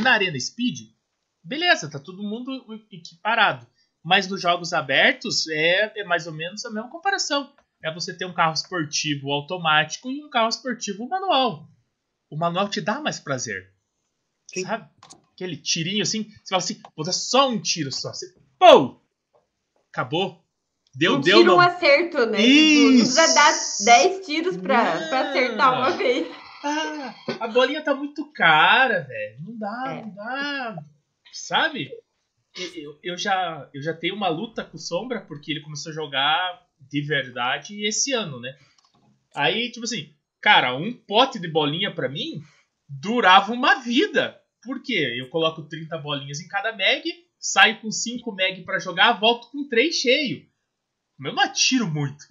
na 0.00 0.12
Arena 0.12 0.38
Speed, 0.38 0.88
beleza, 1.44 1.90
tá 1.90 1.98
todo 1.98 2.22
mundo 2.22 2.64
equiparado. 2.90 3.66
Mas 4.02 4.26
nos 4.26 4.40
jogos 4.40 4.72
abertos 4.72 5.46
é, 5.48 5.92
é 6.00 6.04
mais 6.04 6.26
ou 6.26 6.32
menos 6.32 6.64
a 6.64 6.70
mesma 6.70 6.90
comparação. 6.90 7.52
É 7.84 7.92
você 7.92 8.12
ter 8.16 8.24
um 8.24 8.32
carro 8.34 8.52
esportivo 8.54 9.30
automático 9.32 10.10
e 10.10 10.24
um 10.24 10.30
carro 10.30 10.48
esportivo 10.48 11.08
manual. 11.08 11.68
O 12.30 12.36
manual 12.36 12.68
te 12.68 12.80
dá 12.80 13.00
mais 13.00 13.18
prazer. 13.20 13.70
Sim. 14.52 14.62
Sabe? 14.64 14.88
Aquele 15.34 15.56
tirinho 15.56 16.02
assim, 16.02 16.24
você 16.24 16.48
fala 16.50 16.62
assim, 16.62 16.80
vou 16.96 17.04
dar 17.04 17.12
só 17.12 17.48
um 17.48 17.60
tiro 17.60 17.90
só. 17.92 18.12
Você, 18.12 18.34
pô! 18.58 19.00
Acabou. 19.90 20.42
Deu, 20.94 21.16
um 21.16 21.20
deu, 21.20 21.38
tiro, 21.38 21.48
não. 21.50 21.56
um 21.56 21.60
acerto, 21.60 22.26
né? 22.26 22.36
Tipo, 22.38 22.48
Isso. 22.48 22.82
não 22.90 22.98
precisa 22.98 23.34
dar 23.34 23.52
10 23.84 24.26
tiros 24.26 24.56
pra, 24.58 25.00
Não. 25.00 25.08
pra 25.08 25.30
acertar 25.30 25.74
uma 25.74 25.90
vez. 25.92 26.28
Ah, 26.64 27.14
a 27.40 27.48
bolinha 27.48 27.82
tá 27.82 27.94
muito 27.94 28.30
cara, 28.32 29.00
velho. 29.00 29.40
Não 29.42 29.58
dá, 29.58 29.84
É. 29.88 30.02
não 30.02 30.14
dá. 30.14 30.84
Sabe? 31.32 31.90
Eu, 32.76 32.98
eu- 33.02 33.16
já, 33.18 33.68
eu 33.72 33.82
já 33.82 33.94
tenho 33.94 34.14
uma 34.14 34.28
luta 34.28 34.62
com 34.64 34.76
o 34.76 34.80
Sombra, 34.80 35.20
porque 35.22 35.50
ele 35.50 35.60
começou 35.62 35.90
a 35.90 35.94
jogar 35.94 36.66
de 36.80 37.00
verdade 37.00 37.84
esse 37.86 38.12
ano, 38.12 38.38
né? 38.40 38.54
Aí, 39.34 39.70
tipo 39.70 39.84
assim, 39.84 40.14
cara, 40.40 40.74
um 40.76 40.92
pote 40.92 41.38
de 41.38 41.48
bolinha 41.48 41.94
pra 41.94 42.08
mim 42.08 42.42
durava 42.88 43.52
uma 43.52 43.76
vida. 43.80 44.38
Por 44.62 44.82
quê? 44.82 45.14
Eu 45.18 45.28
coloco 45.30 45.62
30 45.62 45.96
bolinhas 45.98 46.40
em 46.40 46.48
cada 46.48 46.72
mag, 46.72 47.02
saio 47.38 47.80
com 47.80 47.90
5 47.90 48.30
mag 48.32 48.62
pra 48.64 48.78
jogar, 48.78 49.18
volto 49.18 49.50
com 49.50 49.66
3 49.68 49.94
cheio. 49.94 50.46
Eu 51.24 51.32
não 51.32 51.42
atiro 51.42 51.88
muito. 51.88 52.24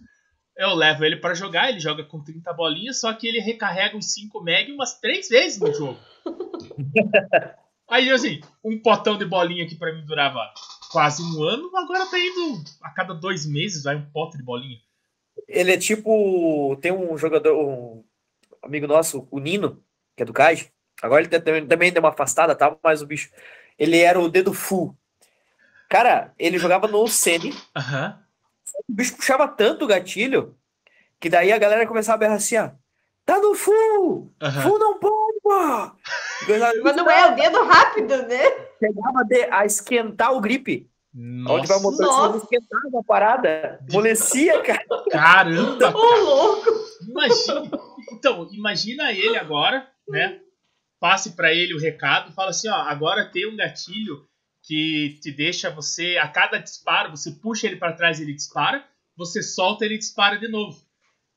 Eu 0.56 0.76
levo 0.76 1.04
ele 1.04 1.16
pra 1.18 1.34
jogar, 1.34 1.70
ele 1.70 1.80
joga 1.80 2.04
com 2.04 2.24
30 2.24 2.54
bolinhas, 2.54 3.00
só 3.00 3.12
que 3.14 3.26
ele 3.26 3.40
recarrega 3.40 3.98
os 3.98 4.14
5 4.14 4.42
meg 4.44 4.72
umas 4.72 5.00
3 5.00 5.28
vezes 5.30 5.60
no 5.60 5.74
jogo. 5.74 6.00
Aí, 7.92 8.10
assim, 8.10 8.40
um 8.64 8.80
potão 8.82 9.18
de 9.18 9.26
bolinha 9.26 9.68
que 9.68 9.76
pra 9.76 9.94
mim 9.94 10.06
durava 10.06 10.40
quase 10.90 11.22
um 11.22 11.44
ano, 11.44 11.70
agora 11.76 12.06
tá 12.06 12.18
indo 12.18 12.64
a 12.82 12.90
cada 12.90 13.14
dois 13.14 13.46
meses, 13.46 13.84
vai 13.84 13.98
um 13.98 14.06
pote 14.12 14.38
de 14.38 14.44
bolinha. 14.44 14.80
Ele 15.46 15.74
é 15.74 15.78
tipo. 15.78 16.78
Tem 16.82 16.92
um 16.92 17.18
jogador, 17.18 17.54
um 17.54 18.04
amigo 18.64 18.88
nosso, 18.88 19.28
o 19.30 19.40
Nino, 19.40 19.84
que 20.16 20.24
é 20.24 20.26
do 20.26 20.32
CAD. 20.32 20.72
Agora 21.02 21.22
ele 21.22 21.30
também, 21.68 21.92
deu 21.92 22.02
uma 22.02 22.10
afastada, 22.10 22.56
tá? 22.56 22.74
Mas 22.82 23.02
o 23.02 23.06
bicho. 23.06 23.30
Ele 23.78 23.98
era 24.00 24.20
o 24.20 24.30
dedo 24.30 24.54
full. 24.54 24.96
Cara, 25.90 26.34
ele 26.40 26.58
jogava 26.58 26.88
no 26.88 27.06
Semi. 27.10 27.54
Aham. 27.76 28.24
O 28.88 28.94
bicho 28.94 29.18
puxava 29.18 29.48
tanto 29.50 29.84
o 29.84 29.88
gatilho 29.88 30.56
que 31.20 31.30
daí 31.30 31.52
a 31.52 31.58
galera 31.58 31.86
começava 31.86 32.16
a 32.16 32.20
berrar 32.20 32.38
assim, 32.38 32.58
ó. 32.58 32.72
Tá 33.26 33.40
no 33.40 33.54
full! 33.54 34.34
aham. 34.42 34.62
Full 34.62 34.80
não 34.80 35.00
pode, 35.00 35.11
Mas 36.84 36.96
não 36.96 37.10
é 37.10 37.32
o 37.32 37.36
dedo 37.36 37.64
rápido, 37.64 38.18
né? 38.28 38.44
Chegava 38.80 39.24
de- 39.28 39.48
a 39.52 39.66
esquentar 39.66 40.34
o 40.34 40.42
grip. 40.42 40.90
Onde 41.14 41.68
vai 41.68 41.78
o 41.78 41.82
Nossa, 41.82 41.82
motor 41.82 42.06
Nossa. 42.06 42.38
esquentava 42.38 43.00
a 43.00 43.04
parada. 43.04 43.80
Molecia, 43.92 44.62
cara. 44.64 44.84
caramba! 45.12 45.94
Ô, 45.96 46.16
louco! 46.24 46.70
Imagina. 47.08 47.72
Então, 48.14 48.48
imagina 48.52 49.12
ele 49.12 49.38
agora, 49.38 49.88
né? 50.08 50.40
Passe 51.00 51.32
pra 51.36 51.52
ele 51.54 51.74
o 51.74 51.80
recado, 51.80 52.32
fala 52.34 52.52
assim, 52.52 52.70
ó, 52.70 52.76
agora 52.76 53.26
tem 53.30 53.48
um 53.48 53.56
gatilho 53.58 54.26
que 54.64 55.18
te 55.22 55.32
deixa 55.32 55.70
você 55.72 56.18
a 56.22 56.28
cada 56.28 56.60
disparo, 56.60 57.10
você 57.10 57.32
puxa 57.32 57.66
ele 57.68 57.78
pra 57.78 57.94
trás, 57.94 58.20
ele 58.22 58.34
dispara, 58.34 58.86
você 59.18 59.42
solta, 59.42 59.84
ele 59.84 59.98
dispara 59.98 60.38
de 60.38 60.48
novo. 60.48 60.80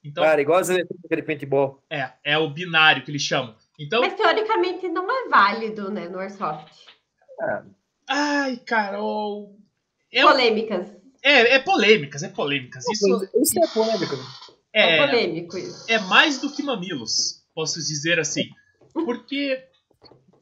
Então, 0.04 0.22
Cara, 0.22 0.40
igual 0.40 0.58
as 0.60 0.68
eletrônicas 0.68 1.16
de 1.16 1.22
paintball. 1.22 1.82
é, 1.90 2.10
é 2.22 2.36
o 2.38 2.48
binário 2.50 3.02
que 3.02 3.10
eles 3.10 3.22
chamam. 3.22 3.54
Então, 3.78 4.00
Mas 4.02 4.14
teoricamente 4.14 4.88
não 4.88 5.10
é 5.10 5.28
válido, 5.28 5.90
né, 5.90 6.08
no 6.08 6.18
Airsoft. 6.18 6.72
ai, 8.08 8.56
Carol, 8.58 9.58
é, 10.12 10.22
Polêmicas. 10.22 10.88
é, 11.22 11.54
é 11.54 11.58
polêmicas, 11.58 12.22
é 12.22 12.28
polêmicas. 12.28 12.84
Isso 12.88 13.28
Isso 13.34 13.58
é 13.58 13.66
polêmico. 13.68 14.14
É, 14.72 14.96
é, 14.96 15.06
polêmico 15.06 15.58
isso. 15.58 15.90
é 15.90 15.98
mais 15.98 16.40
do 16.40 16.52
que 16.52 16.62
mamilos, 16.62 17.44
posso 17.54 17.78
dizer 17.80 18.18
assim. 18.20 18.48
Porque 18.92 19.66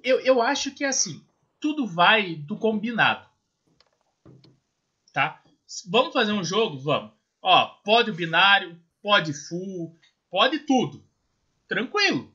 eu, 0.02 0.20
eu 0.20 0.42
acho 0.42 0.70
que 0.74 0.84
é 0.84 0.88
assim, 0.88 1.24
tudo 1.60 1.86
vai 1.86 2.34
do 2.34 2.56
combinado. 2.58 3.26
Tá? 5.12 5.42
Vamos 5.90 6.12
fazer 6.12 6.32
um 6.32 6.44
jogo? 6.44 6.78
Vamos. 6.78 7.12
Ó, 7.42 7.66
pode 7.84 8.10
o 8.10 8.14
binário, 8.14 8.78
pode 9.02 9.32
full, 9.32 9.96
pode 10.30 10.60
tudo. 10.60 11.02
Tranquilo. 11.68 12.32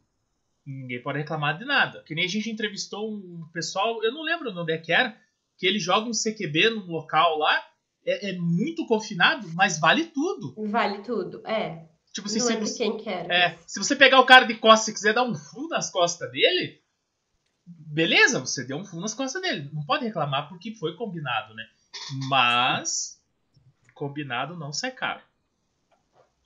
Ninguém 0.68 1.02
pode 1.02 1.20
reclamar 1.20 1.58
de 1.58 1.64
nada. 1.64 2.04
Que 2.04 2.14
nem 2.14 2.26
a 2.26 2.28
gente 2.28 2.50
entrevistou 2.50 3.10
um 3.10 3.48
pessoal, 3.54 4.04
eu 4.04 4.12
não 4.12 4.22
lembro 4.22 4.52
onde 4.52 4.74
é 4.74 4.78
que 4.78 4.92
era, 4.92 5.18
que 5.58 5.66
ele 5.66 5.80
joga 5.80 6.10
um 6.10 6.14
CQB 6.14 6.72
num 6.72 6.86
local 6.88 7.38
lá, 7.38 7.66
é, 8.06 8.32
é 8.32 8.34
muito 8.34 8.86
confinado, 8.86 9.48
mas 9.54 9.80
vale 9.80 10.06
tudo. 10.06 10.54
Vale 10.70 11.02
tudo. 11.04 11.42
É. 11.48 11.88
Tipo 12.12 12.28
assim, 12.28 12.40
não 12.40 12.48
se 12.48 12.56
você- 12.58 12.78
quem 12.84 12.98
que 12.98 13.10
era. 13.10 13.34
é, 13.34 13.58
se 13.66 13.80
você 13.80 13.96
pegar 13.96 14.20
o 14.20 14.26
cara 14.26 14.46
de 14.46 14.56
costas 14.56 14.90
e 14.90 14.94
quiser 14.94 15.14
dar 15.14 15.24
um 15.24 15.36
full 15.36 15.70
nas 15.70 15.90
costas 15.90 16.30
dele, 16.32 16.82
beleza, 17.66 18.40
você 18.40 18.66
deu 18.66 18.78
um 18.78 18.86
full 18.86 19.00
nas 19.00 19.14
costas 19.14 19.42
dele. 19.42 19.70
Não 19.72 19.86
pode 19.86 20.04
reclamar 20.04 20.50
porque 20.50 20.74
foi 20.74 20.96
combinado, 20.96 21.54
né? 21.54 21.66
Mas 22.30 23.22
combinado 23.94 24.58
não 24.58 24.74
sai 24.74 24.92
caro. 24.92 25.22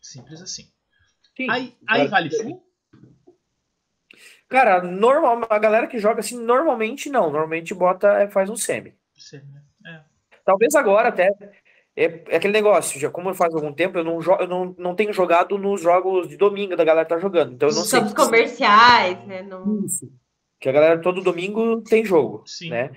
Simples 0.01 0.41
assim. 0.41 0.69
Sim. 1.36 1.49
Aí, 1.49 1.76
aí 1.88 2.07
vale 2.07 2.30
full? 2.30 2.70
Cara, 4.49 4.82
normal, 4.82 5.47
a 5.49 5.59
galera 5.59 5.88
que 5.88 5.97
joga 5.97 6.19
assim, 6.19 6.38
normalmente 6.38 7.09
não. 7.09 7.32
Normalmente 7.32 7.74
bota, 7.74 8.07
é, 8.19 8.28
faz 8.28 8.49
um 8.49 8.55
semi. 8.55 8.93
Né? 9.34 9.61
É. 9.88 10.01
talvez 10.43 10.76
agora 10.76 11.09
até. 11.09 11.32
É, 11.95 12.05
é 12.30 12.38
aquele 12.38 12.53
negócio, 12.53 12.99
já 12.99 13.09
como 13.09 13.34
faz 13.34 13.53
algum 13.53 13.74
tempo, 13.74 13.97
eu 13.97 14.03
não, 14.03 14.19
eu 14.39 14.47
não, 14.47 14.76
não 14.78 14.95
tenho 14.95 15.11
jogado 15.11 15.57
nos 15.57 15.82
jogos 15.82 16.28
de 16.28 16.38
domingo 16.38 16.76
da 16.76 16.84
galera 16.84 17.07
tá 17.07 17.17
jogando. 17.17 17.53
Então 17.53 17.69
eu 17.69 17.76
não 17.76 17.82
Os 17.82 17.89
sei. 17.89 18.01
comerciais, 18.15 19.26
né? 19.26 19.41
Não... 19.41 19.86
Isso. 19.86 20.11
Que 20.59 20.69
a 20.69 20.72
galera 20.72 21.01
todo 21.01 21.22
domingo 21.22 21.82
tem 21.82 22.05
jogo, 22.05 22.43
Sim. 22.45 22.69
né? 22.69 22.91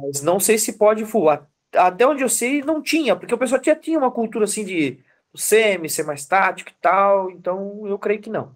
Mas 0.00 0.22
não 0.22 0.40
sei 0.40 0.58
se 0.58 0.78
pode 0.78 1.04
full. 1.04 1.28
Até 1.74 2.06
onde 2.06 2.22
eu 2.22 2.28
sei, 2.28 2.62
não 2.62 2.82
tinha, 2.82 3.14
porque 3.14 3.34
o 3.34 3.38
pessoal 3.38 3.60
tinha, 3.60 3.76
tinha 3.76 3.98
uma 3.98 4.10
cultura 4.10 4.44
assim 4.44 4.64
de 4.64 4.98
semi, 5.34 5.88
ser 5.88 6.04
mais 6.04 6.26
tático 6.26 6.70
e 6.70 6.80
tal, 6.80 7.30
então 7.30 7.86
eu 7.86 7.98
creio 7.98 8.20
que 8.20 8.30
não. 8.30 8.54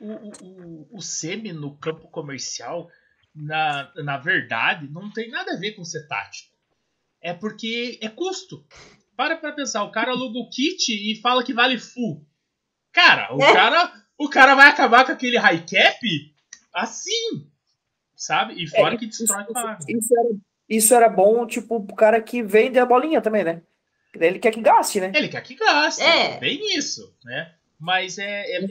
O, 0.00 0.12
o, 0.12 0.88
o- 0.98 1.00
semi 1.02 1.52
no 1.52 1.76
campo 1.78 2.08
comercial, 2.08 2.88
na, 3.34 3.90
na 3.96 4.18
verdade, 4.18 4.88
não 4.90 5.10
tem 5.12 5.30
nada 5.30 5.52
a 5.54 5.56
ver 5.58 5.72
com 5.72 5.84
ser 5.84 6.06
tático. 6.06 6.54
É 7.22 7.32
porque 7.32 7.98
é 8.02 8.08
custo. 8.08 8.64
Para 9.16 9.36
pra 9.36 9.52
pensar, 9.52 9.82
o 9.84 9.90
cara 9.90 10.10
aluga 10.12 10.38
o 10.38 10.50
kit 10.50 10.90
e 10.92 11.18
fala 11.20 11.42
que 11.42 11.54
vale 11.54 11.78
full. 11.78 12.26
Cara, 12.92 13.34
o 13.34 13.42
É. 13.42 13.52
cara, 13.52 13.92
o 14.18 14.28
cara 14.28 14.54
vai 14.54 14.68
acabar 14.68 15.04
com 15.06 15.12
aquele 15.12 15.38
high 15.38 15.64
cap 15.64 15.98
assim, 16.74 17.50
sabe? 18.14 18.62
E 18.62 18.68
fora 18.68 18.94
É, 18.94 18.98
que 18.98 19.06
destrói 19.06 19.44
com 19.44 19.58
a. 19.58 19.78
Isso 19.88 20.14
era, 20.18 20.28
isso 20.68 20.94
era 20.94 21.08
bom, 21.08 21.46
tipo, 21.46 21.84
pro 21.86 21.96
cara 21.96 22.20
que 22.20 22.42
vende 22.42 22.78
a 22.78 22.84
bolinha 22.86 23.20
também, 23.22 23.44
né? 23.44 23.62
Ele 24.14 24.38
quer 24.38 24.50
que 24.50 24.60
gaste, 24.62 25.00
né? 25.00 25.12
Ele 25.14 25.28
quer 25.28 25.40
que 25.42 25.54
gaste. 25.54 26.02
É. 26.02 26.38
Bem 26.38 26.76
isso, 26.76 27.14
né? 27.24 27.54
Mas 27.78 28.18
é, 28.18 28.42
é- 28.56 28.64
é-. 28.64 28.68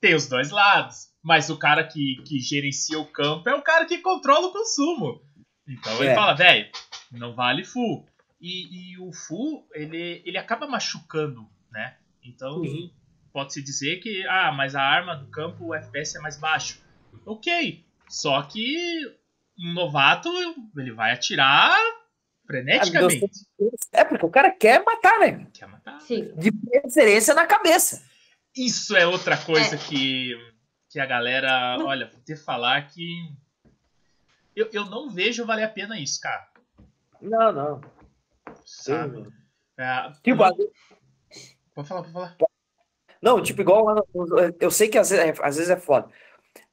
Tem 0.00 0.14
os 0.14 0.26
dois 0.28 0.50
lados. 0.50 1.08
Mas 1.22 1.50
o 1.50 1.58
cara 1.58 1.84
que, 1.84 2.22
que 2.26 2.38
gerencia 2.40 2.98
o 2.98 3.06
campo 3.06 3.48
é 3.48 3.54
o 3.54 3.62
cara 3.62 3.84
que 3.84 3.98
controla 3.98 4.46
o 4.48 4.52
consumo. 4.52 5.20
Então 5.68 5.92
ele 5.98 6.08
É. 6.08 6.14
fala, 6.14 6.32
velho, 6.34 6.68
não 7.12 7.34
vale 7.34 7.64
full. 7.64 8.06
E, 8.40 8.92
e 8.92 8.98
o 8.98 9.12
full, 9.12 9.66
ele, 9.74 10.22
ele 10.24 10.38
acaba 10.38 10.66
machucando, 10.66 11.46
né? 11.70 11.96
Então 12.22 12.62
pode-se 13.32 13.62
dizer 13.62 13.96
que, 13.96 14.26
ah, 14.26 14.52
mas 14.52 14.74
a 14.74 14.82
arma 14.82 15.14
do 15.16 15.26
campo, 15.26 15.66
o 15.66 15.74
FPS 15.74 16.16
é 16.16 16.20
mais 16.20 16.38
baixo. 16.38 16.80
Ok. 17.26 17.84
Só 18.08 18.40
que 18.42 18.76
um 19.58 19.74
novato, 19.74 20.30
ele 20.76 20.92
vai 20.92 21.12
atirar 21.12 21.76
freneticamente. 22.46 23.30
É, 23.92 24.04
porque 24.04 24.24
o 24.24 24.30
cara 24.30 24.50
quer 24.50 24.82
matar, 24.84 25.18
né? 25.18 25.46
Quer 25.52 25.66
matar. 25.66 26.00
Sim. 26.00 26.32
De 26.36 26.50
preferência 26.52 27.34
na 27.34 27.44
cabeça. 27.46 28.07
Isso 28.58 28.96
é 28.96 29.06
outra 29.06 29.36
coisa 29.36 29.76
É. 29.76 29.78
que, 29.78 30.34
que 30.90 30.98
a 31.00 31.06
galera. 31.06 31.76
Olha, 31.80 32.06
vou 32.10 32.20
ter 32.20 32.36
que 32.36 32.42
falar 32.44 32.82
que. 32.88 33.06
Eu, 34.56 34.68
eu 34.72 34.84
não 34.86 35.08
vejo 35.10 35.46
valer 35.46 35.64
a 35.64 35.68
pena 35.68 35.98
isso, 35.98 36.20
cara. 36.20 36.48
Não, 37.22 37.52
não. 37.52 37.80
Sabe? 38.64 39.26
É, 39.78 40.10
Tipo, 40.22 40.44
não- 40.44 40.56
Pode 41.74 41.88
falar, 41.88 42.02
pode 42.02 42.12
falar. 42.12 42.34
não, 43.22 43.40
tipo, 43.40 43.60
igual 43.60 43.84
lá 43.84 43.94
no- 43.94 44.06
eu 44.60 44.70
sei 44.70 44.88
que 44.88 44.98
às 44.98 45.10
vezes, 45.10 45.24
é- 45.38 45.46
às 45.46 45.54
vezes 45.56 45.70
é 45.70 45.76
foda. 45.76 46.08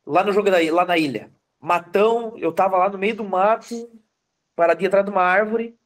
Lá 0.06 0.24
no 0.24 0.32
jogo 0.34 0.50
da, 0.50 0.58
lá 0.74 0.84
na 0.86 0.98
ilha, 0.98 1.32
matão, 1.60 2.36
eu 2.38 2.52
tava 2.52 2.78
lá 2.78 2.90
no 2.90 2.98
meio 2.98 3.16
do 3.16 3.24
mato, 3.24 3.92
paradinha 4.56 4.88
atrás 4.88 5.06
de 5.06 5.12
uma 5.12 5.22
árvore. 5.22 5.78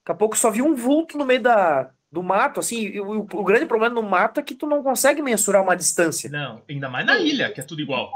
Daqui 0.00 0.12
a 0.12 0.14
pouco 0.14 0.36
só 0.36 0.50
vi 0.50 0.60
um 0.60 0.74
vulto 0.74 1.16
no 1.16 1.24
meio 1.24 1.40
da, 1.42 1.90
do 2.16 2.22
mato, 2.22 2.60
assim, 2.60 2.98
o, 2.98 3.18
o 3.30 3.44
grande 3.44 3.66
problema 3.66 3.94
no 3.94 4.02
mato 4.02 4.40
é 4.40 4.42
que 4.42 4.54
tu 4.54 4.66
não 4.66 4.82
consegue 4.82 5.20
mensurar 5.20 5.62
uma 5.62 5.76
distância. 5.76 6.30
Não, 6.30 6.62
ainda 6.66 6.88
mais 6.88 7.04
na 7.04 7.18
ilha, 7.18 7.52
que 7.52 7.60
é 7.60 7.62
tudo 7.62 7.82
igual. 7.82 8.10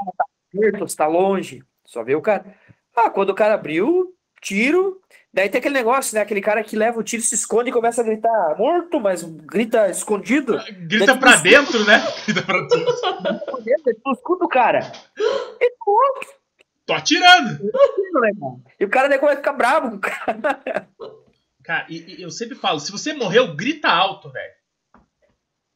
perto, 0.51 0.87
se 0.87 0.97
tá 0.97 1.05
longe, 1.05 1.63
só 1.85 2.03
vê 2.03 2.15
o 2.15 2.21
cara. 2.21 2.43
Ah, 2.95 3.11
quando 3.11 3.29
o 3.29 3.35
cara 3.35 3.53
abriu, 3.53 4.15
tiro, 4.41 4.99
daí 5.31 5.49
tem 5.49 5.59
aquele 5.59 5.75
negócio, 5.75 6.15
né? 6.15 6.21
Aquele 6.21 6.41
cara 6.41 6.63
que 6.63 6.75
leva 6.75 6.99
o 6.99 7.03
tiro, 7.03 7.21
se 7.21 7.35
esconde 7.35 7.69
e 7.69 7.73
começa 7.73 8.01
a 8.01 8.03
gritar 8.03 8.57
morto, 8.57 8.99
mas 8.99 9.21
grita 9.21 9.87
escondido. 9.87 10.57
Grita 10.87 11.05
Deve 11.05 11.19
pra 11.19 11.35
dentro, 11.35 11.85
né? 11.85 12.01
Grita 12.25 12.41
pra 12.41 13.59
dentro. 13.59 13.95
Tu 14.03 14.11
escuta 14.13 14.45
o 14.45 14.49
cara. 14.49 14.91
E 15.61 15.69
tu, 15.77 16.19
Tô 16.87 16.93
atirando! 16.93 17.63
né, 18.19 18.29
irmão? 18.29 18.59
E 18.79 18.83
o 18.83 18.89
cara 18.89 19.07
daí 19.07 19.19
começa 19.19 19.37
a 19.37 19.43
ficar 19.43 19.53
bravo 19.53 19.91
com 19.91 19.97
o 19.97 19.99
cara. 19.99 20.89
Cara, 21.63 21.85
e, 21.89 22.19
e 22.19 22.21
eu 22.21 22.31
sempre 22.31 22.55
falo, 22.55 22.79
se 22.79 22.91
você 22.91 23.13
morreu, 23.13 23.55
grita 23.55 23.89
alto, 23.89 24.29
velho. 24.29 24.53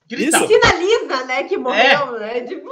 Grita 0.08 0.38
Isso. 0.38 0.48
Sinaliza, 0.48 1.26
né, 1.26 1.44
que 1.44 1.58
morreu, 1.58 2.20
né? 2.20 2.42
Tipo, 2.42 2.70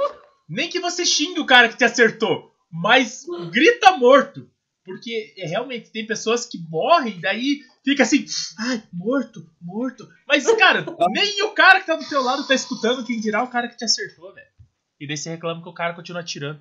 Nem 0.48 0.68
que 0.68 0.80
você 0.80 1.04
xingue 1.04 1.40
o 1.40 1.46
cara 1.46 1.68
que 1.68 1.76
te 1.76 1.84
acertou, 1.84 2.52
mas 2.70 3.24
grita 3.50 3.96
morto. 3.96 4.48
Porque 4.84 5.34
é, 5.38 5.46
realmente 5.46 5.90
tem 5.90 6.06
pessoas 6.06 6.44
que 6.44 6.58
morrem, 6.68 7.18
daí 7.18 7.60
fica 7.82 8.02
assim, 8.02 8.26
ai, 8.58 8.82
morto, 8.92 9.48
morto. 9.60 10.06
Mas, 10.28 10.44
cara, 10.56 10.84
nem 11.10 11.42
o 11.42 11.52
cara 11.52 11.80
que 11.80 11.86
tá 11.86 11.96
do 11.96 12.08
teu 12.08 12.22
lado 12.22 12.46
tá 12.46 12.54
escutando, 12.54 13.04
quem 13.04 13.18
dirá 13.18 13.42
o 13.42 13.48
cara 13.48 13.68
que 13.68 13.76
te 13.76 13.84
acertou, 13.84 14.32
velho. 14.34 14.46
E 15.00 15.06
daí 15.06 15.16
você 15.16 15.30
reclama 15.30 15.62
que 15.62 15.68
o 15.68 15.74
cara 15.74 15.94
continua 15.94 16.20
atirando. 16.20 16.60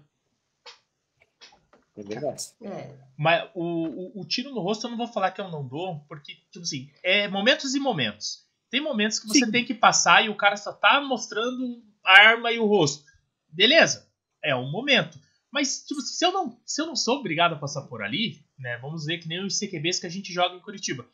É 1.95 2.03
verdade. 2.03 2.43
é. 2.61 2.95
Mas 3.17 3.49
o, 3.53 3.63
o, 3.63 4.21
o 4.21 4.25
tiro 4.25 4.51
no 4.51 4.61
rosto 4.61 4.85
eu 4.85 4.91
não 4.91 4.97
vou 4.97 5.07
falar 5.07 5.31
que 5.31 5.39
eu 5.39 5.49
não 5.49 5.67
dou, 5.67 5.99
porque, 6.07 6.33
tipo 6.51 6.63
assim, 6.63 6.89
é 7.03 7.27
momentos 7.27 7.75
e 7.75 7.79
momentos. 7.79 8.43
Tem 8.69 8.81
momentos 8.81 9.19
que 9.19 9.27
você 9.27 9.45
Sim. 9.45 9.51
tem 9.51 9.63
que 9.65 9.73
passar 9.75 10.25
e 10.25 10.29
o 10.29 10.35
cara 10.35 10.57
só 10.57 10.73
tá 10.73 10.99
mostrando 10.99 11.83
a 12.03 12.11
arma 12.11 12.51
e 12.51 12.57
o 12.57 12.65
rosto. 12.65 13.05
Beleza, 13.47 14.09
é 14.43 14.55
um 14.55 14.71
momento. 14.71 15.19
Mas, 15.51 15.85
tipo, 15.85 16.01
se 16.01 16.25
eu 16.25 16.31
não, 16.31 16.59
se 16.65 16.81
eu 16.81 16.87
não 16.87 16.95
sou 16.95 17.19
obrigado 17.19 17.53
a 17.53 17.59
passar 17.59 17.83
por 17.83 18.01
ali, 18.01 18.43
né? 18.57 18.77
Vamos 18.77 19.05
ver 19.05 19.19
que 19.19 19.27
nem 19.27 19.45
os 19.45 19.59
CQBs 19.59 19.99
que 19.99 20.07
a 20.07 20.09
gente 20.09 20.33
joga 20.33 20.55
em 20.55 20.59
Curitiba. 20.59 21.05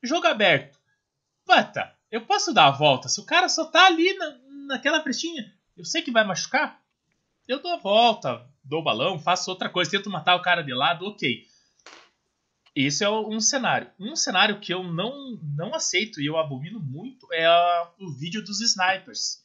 Jogo 0.00 0.28
aberto. 0.28 0.78
Puta, 1.44 1.92
eu 2.10 2.24
posso 2.24 2.54
dar 2.54 2.66
a 2.66 2.70
volta. 2.70 3.08
Se 3.08 3.20
o 3.20 3.24
cara 3.24 3.48
só 3.48 3.64
tá 3.64 3.86
ali 3.86 4.14
na, 4.14 4.38
naquela 4.68 5.02
frestinha, 5.02 5.52
eu 5.76 5.84
sei 5.84 6.02
que 6.02 6.12
vai 6.12 6.24
machucar. 6.24 6.80
Eu 7.48 7.60
dou 7.60 7.72
a 7.72 7.76
volta, 7.78 8.48
dou 8.64 8.80
o 8.80 8.84
balão, 8.84 9.18
faço 9.18 9.50
outra 9.50 9.68
coisa, 9.68 9.90
tento 9.90 10.10
matar 10.10 10.34
o 10.36 10.42
cara 10.42 10.62
de 10.62 10.72
lado, 10.72 11.06
ok. 11.06 11.46
Esse 12.74 13.04
é 13.04 13.10
um 13.10 13.40
cenário. 13.40 13.90
Um 14.00 14.16
cenário 14.16 14.58
que 14.58 14.74
eu 14.74 14.82
não, 14.82 15.38
não 15.56 15.74
aceito 15.74 16.20
e 16.20 16.26
eu 16.26 16.36
abomino 16.36 16.80
muito 16.80 17.32
é 17.32 17.46
a- 17.46 17.92
o 18.00 18.10
vídeo 18.12 18.42
dos 18.42 18.60
snipers. 18.60 19.42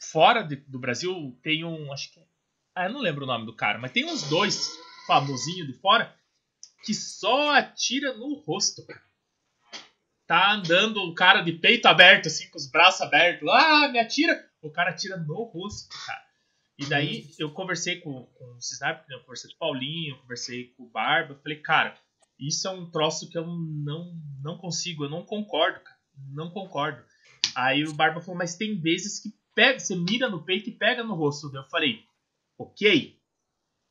Fora 0.00 0.42
de- 0.42 0.56
do 0.56 0.78
Brasil 0.78 1.38
tem 1.42 1.64
um. 1.64 1.92
Acho 1.92 2.12
que. 2.12 2.20
Ah, 2.74 2.86
eu 2.86 2.92
não 2.92 3.00
lembro 3.00 3.24
o 3.24 3.26
nome 3.26 3.46
do 3.46 3.54
cara, 3.54 3.78
mas 3.78 3.92
tem 3.92 4.04
uns 4.04 4.22
dois 4.28 4.70
famosinhos 5.06 5.68
de 5.68 5.74
fora 5.74 6.12
que 6.84 6.92
só 6.94 7.54
atira 7.54 8.14
no 8.14 8.34
rosto, 8.34 8.84
cara. 8.86 9.02
Tá 10.26 10.52
andando 10.52 10.96
o 11.02 11.14
cara 11.14 11.42
de 11.42 11.52
peito 11.52 11.86
aberto, 11.86 12.26
assim, 12.26 12.48
com 12.50 12.56
os 12.56 12.66
braços 12.70 13.00
abertos. 13.02 13.48
Ah, 13.48 13.88
me 13.88 13.98
atira! 13.98 14.48
O 14.62 14.70
cara 14.70 14.90
atira 14.90 15.16
no 15.16 15.42
rosto, 15.44 15.88
cara. 16.06 16.24
E 16.80 16.86
daí 16.86 17.26
eu 17.38 17.50
conversei 17.50 18.00
com, 18.00 18.24
com 18.24 18.44
o 18.54 18.58
Sniper, 18.58 19.04
eu 19.10 19.20
conversei 19.20 19.50
com 19.50 19.56
o 19.56 19.58
Paulinho, 19.58 20.14
eu 20.14 20.18
conversei 20.18 20.64
com 20.68 20.84
o 20.84 20.88
Barba. 20.88 21.34
Eu 21.34 21.38
falei, 21.38 21.58
cara, 21.58 21.94
isso 22.38 22.66
é 22.66 22.70
um 22.70 22.90
troço 22.90 23.28
que 23.28 23.36
eu 23.36 23.46
não, 23.46 24.18
não 24.42 24.56
consigo, 24.56 25.04
eu 25.04 25.10
não 25.10 25.22
concordo, 25.22 25.78
cara. 25.80 25.98
Não 26.32 26.48
concordo. 26.48 27.02
Aí 27.54 27.84
o 27.84 27.92
Barba 27.92 28.22
falou, 28.22 28.38
mas 28.38 28.56
tem 28.56 28.80
vezes 28.80 29.20
que 29.20 29.28
pega, 29.54 29.78
você 29.78 29.94
mira 29.94 30.30
no 30.30 30.42
peito 30.42 30.70
e 30.70 30.72
pega 30.72 31.04
no 31.04 31.14
rosto. 31.14 31.50
Daí 31.52 31.62
eu 31.62 31.68
falei, 31.68 32.02
ok. 32.56 33.18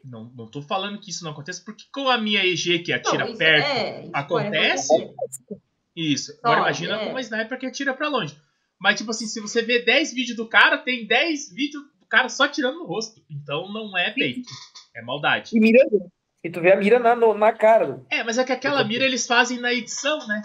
Não, 0.03 0.31
não 0.35 0.47
tô 0.47 0.61
falando 0.61 0.99
que 0.99 1.11
isso 1.11 1.23
não 1.23 1.31
acontece, 1.31 1.63
porque 1.63 1.83
com 1.91 2.09
a 2.09 2.17
minha 2.17 2.43
EG 2.43 2.79
que 2.79 2.91
atira 2.91 3.27
Não, 3.27 3.37
perto, 3.37 3.67
é, 3.67 4.09
acontece? 4.13 5.13
isso. 5.95 6.39
Agora 6.41 6.61
imagina 6.61 6.95
é. 6.95 7.05
com 7.05 7.11
uma 7.11 7.21
sniper 7.21 7.59
que 7.59 7.65
atira 7.67 7.93
pra 7.93 8.09
longe. 8.09 8.35
Mas, 8.79 8.97
tipo 8.97 9.11
assim, 9.11 9.27
se 9.27 9.41
você 9.41 9.61
vê 9.61 9.83
10 9.83 10.13
vídeos 10.13 10.37
do 10.37 10.47
cara, 10.47 10.77
tem 10.77 11.05
10 11.05 11.53
vídeos 11.53 11.83
cara 12.09 12.29
só 12.29 12.43
atirando 12.45 12.79
no 12.79 12.85
rosto. 12.85 13.21
Então 13.29 13.71
não 13.71 13.97
é 13.97 14.11
peito. 14.11 14.49
É 14.95 15.01
maldade. 15.01 15.51
E 15.55 15.59
mirando. 15.59 16.11
E 16.43 16.49
tu 16.49 16.61
vê 16.61 16.71
a 16.71 16.75
mira 16.77 16.99
na, 16.99 17.15
no- 17.15 17.33
na 17.37 17.51
cara. 17.51 18.01
É, 18.09 18.23
mas 18.23 18.37
é 18.37 18.43
que 18.43 18.51
aquela 18.51 18.83
mira 18.83 19.03
eles 19.05 19.27
fazem 19.27 19.59
na 19.59 19.73
edição, 19.73 20.25
né? 20.27 20.41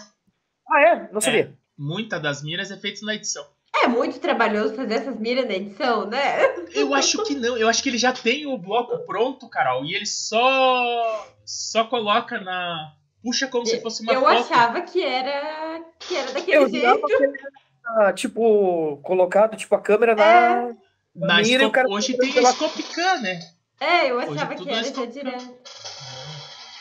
Ah, 0.69 0.81
é? 0.81 1.09
Não 1.11 1.21
sabia. 1.21 1.53
Muita 1.77 2.19
das 2.19 2.43
miras 2.43 2.69
é 2.71 2.77
feita 2.77 3.05
na 3.05 3.15
edição. 3.15 3.45
É 3.83 3.87
muito 3.87 4.19
trabalhoso 4.19 4.75
fazer 4.75 4.93
essas 4.95 5.19
miras 5.19 5.45
na 5.45 5.53
edição, 5.53 6.05
né? 6.07 6.37
Eu 6.73 6.93
acho 6.93 7.21
que 7.23 7.35
não. 7.35 7.57
Eu 7.57 7.67
acho 7.67 7.83
que 7.83 7.89
ele 7.89 7.97
já 7.97 8.11
tem 8.13 8.45
o 8.45 8.57
bloco 8.57 8.97
pronto, 9.05 9.49
Carol. 9.49 9.83
E 9.85 9.93
ele 9.95 10.05
só. 10.05 11.27
Só 11.45 11.83
coloca 11.85 12.39
na. 12.39 12.93
Puxa 13.21 13.47
como 13.47 13.65
se 13.65 13.81
fosse 13.81 14.03
uma 14.03 14.13
eu 14.13 14.21
foto. 14.21 14.33
achava 14.33 14.81
que 14.81 15.03
era 15.03 15.81
que 15.99 16.15
era 16.15 16.31
daquele 16.31 16.57
Eu 16.57 16.69
jeito. 16.69 17.05
que 17.07 17.13
era, 17.13 18.13
tipo, 18.13 18.97
colocado, 19.03 19.57
tipo, 19.57 19.73
a 19.75 19.81
câmera 19.81 20.15
na. 20.15 20.75
Na 21.15 21.41
mira 21.41 21.63
e 21.63 21.87
Hoje 21.87 22.17
tem 22.17 22.33
pela- 22.33 22.51
Scopecan, 22.51 23.21
né? 23.21 23.39
É, 23.79 24.11
eu 24.11 24.19
achava 24.19 24.55
tudo 24.55 24.67
que 24.67 24.73
é 24.73 24.77
era 24.77 24.93
já 24.93 25.05
direto. 25.05 25.57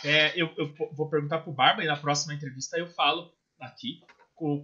É, 0.04 0.32
eu, 0.40 0.52
eu 0.56 0.74
vou 0.92 1.08
perguntar 1.08 1.38
pro 1.38 1.52
Barba 1.52 1.82
e 1.82 1.86
na 1.86 1.96
próxima 1.96 2.34
entrevista 2.34 2.76
eu 2.78 2.86
falo 2.88 3.32
aqui 3.60 4.00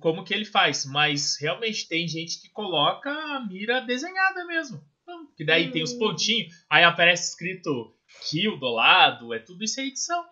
como 0.00 0.24
que 0.24 0.34
ele 0.34 0.44
faz. 0.44 0.84
Mas 0.84 1.36
realmente 1.40 1.88
tem 1.88 2.06
gente 2.06 2.40
que 2.40 2.50
coloca 2.50 3.10
a 3.10 3.46
mira 3.46 3.80
desenhada 3.80 4.44
mesmo. 4.44 4.82
Então, 5.02 5.26
Que 5.36 5.44
daí 5.44 5.70
tem 5.70 5.82
os 5.82 5.92
Hum. 5.92 5.98
pontinhos, 5.98 6.52
aí 6.68 6.84
aparece 6.84 7.30
escrito 7.30 7.94
kill 8.28 8.58
do 8.58 8.68
lado, 8.68 9.32
é 9.32 9.38
tudo 9.38 9.64
isso 9.64 9.80
é 9.80 9.84
edição. 9.86 10.24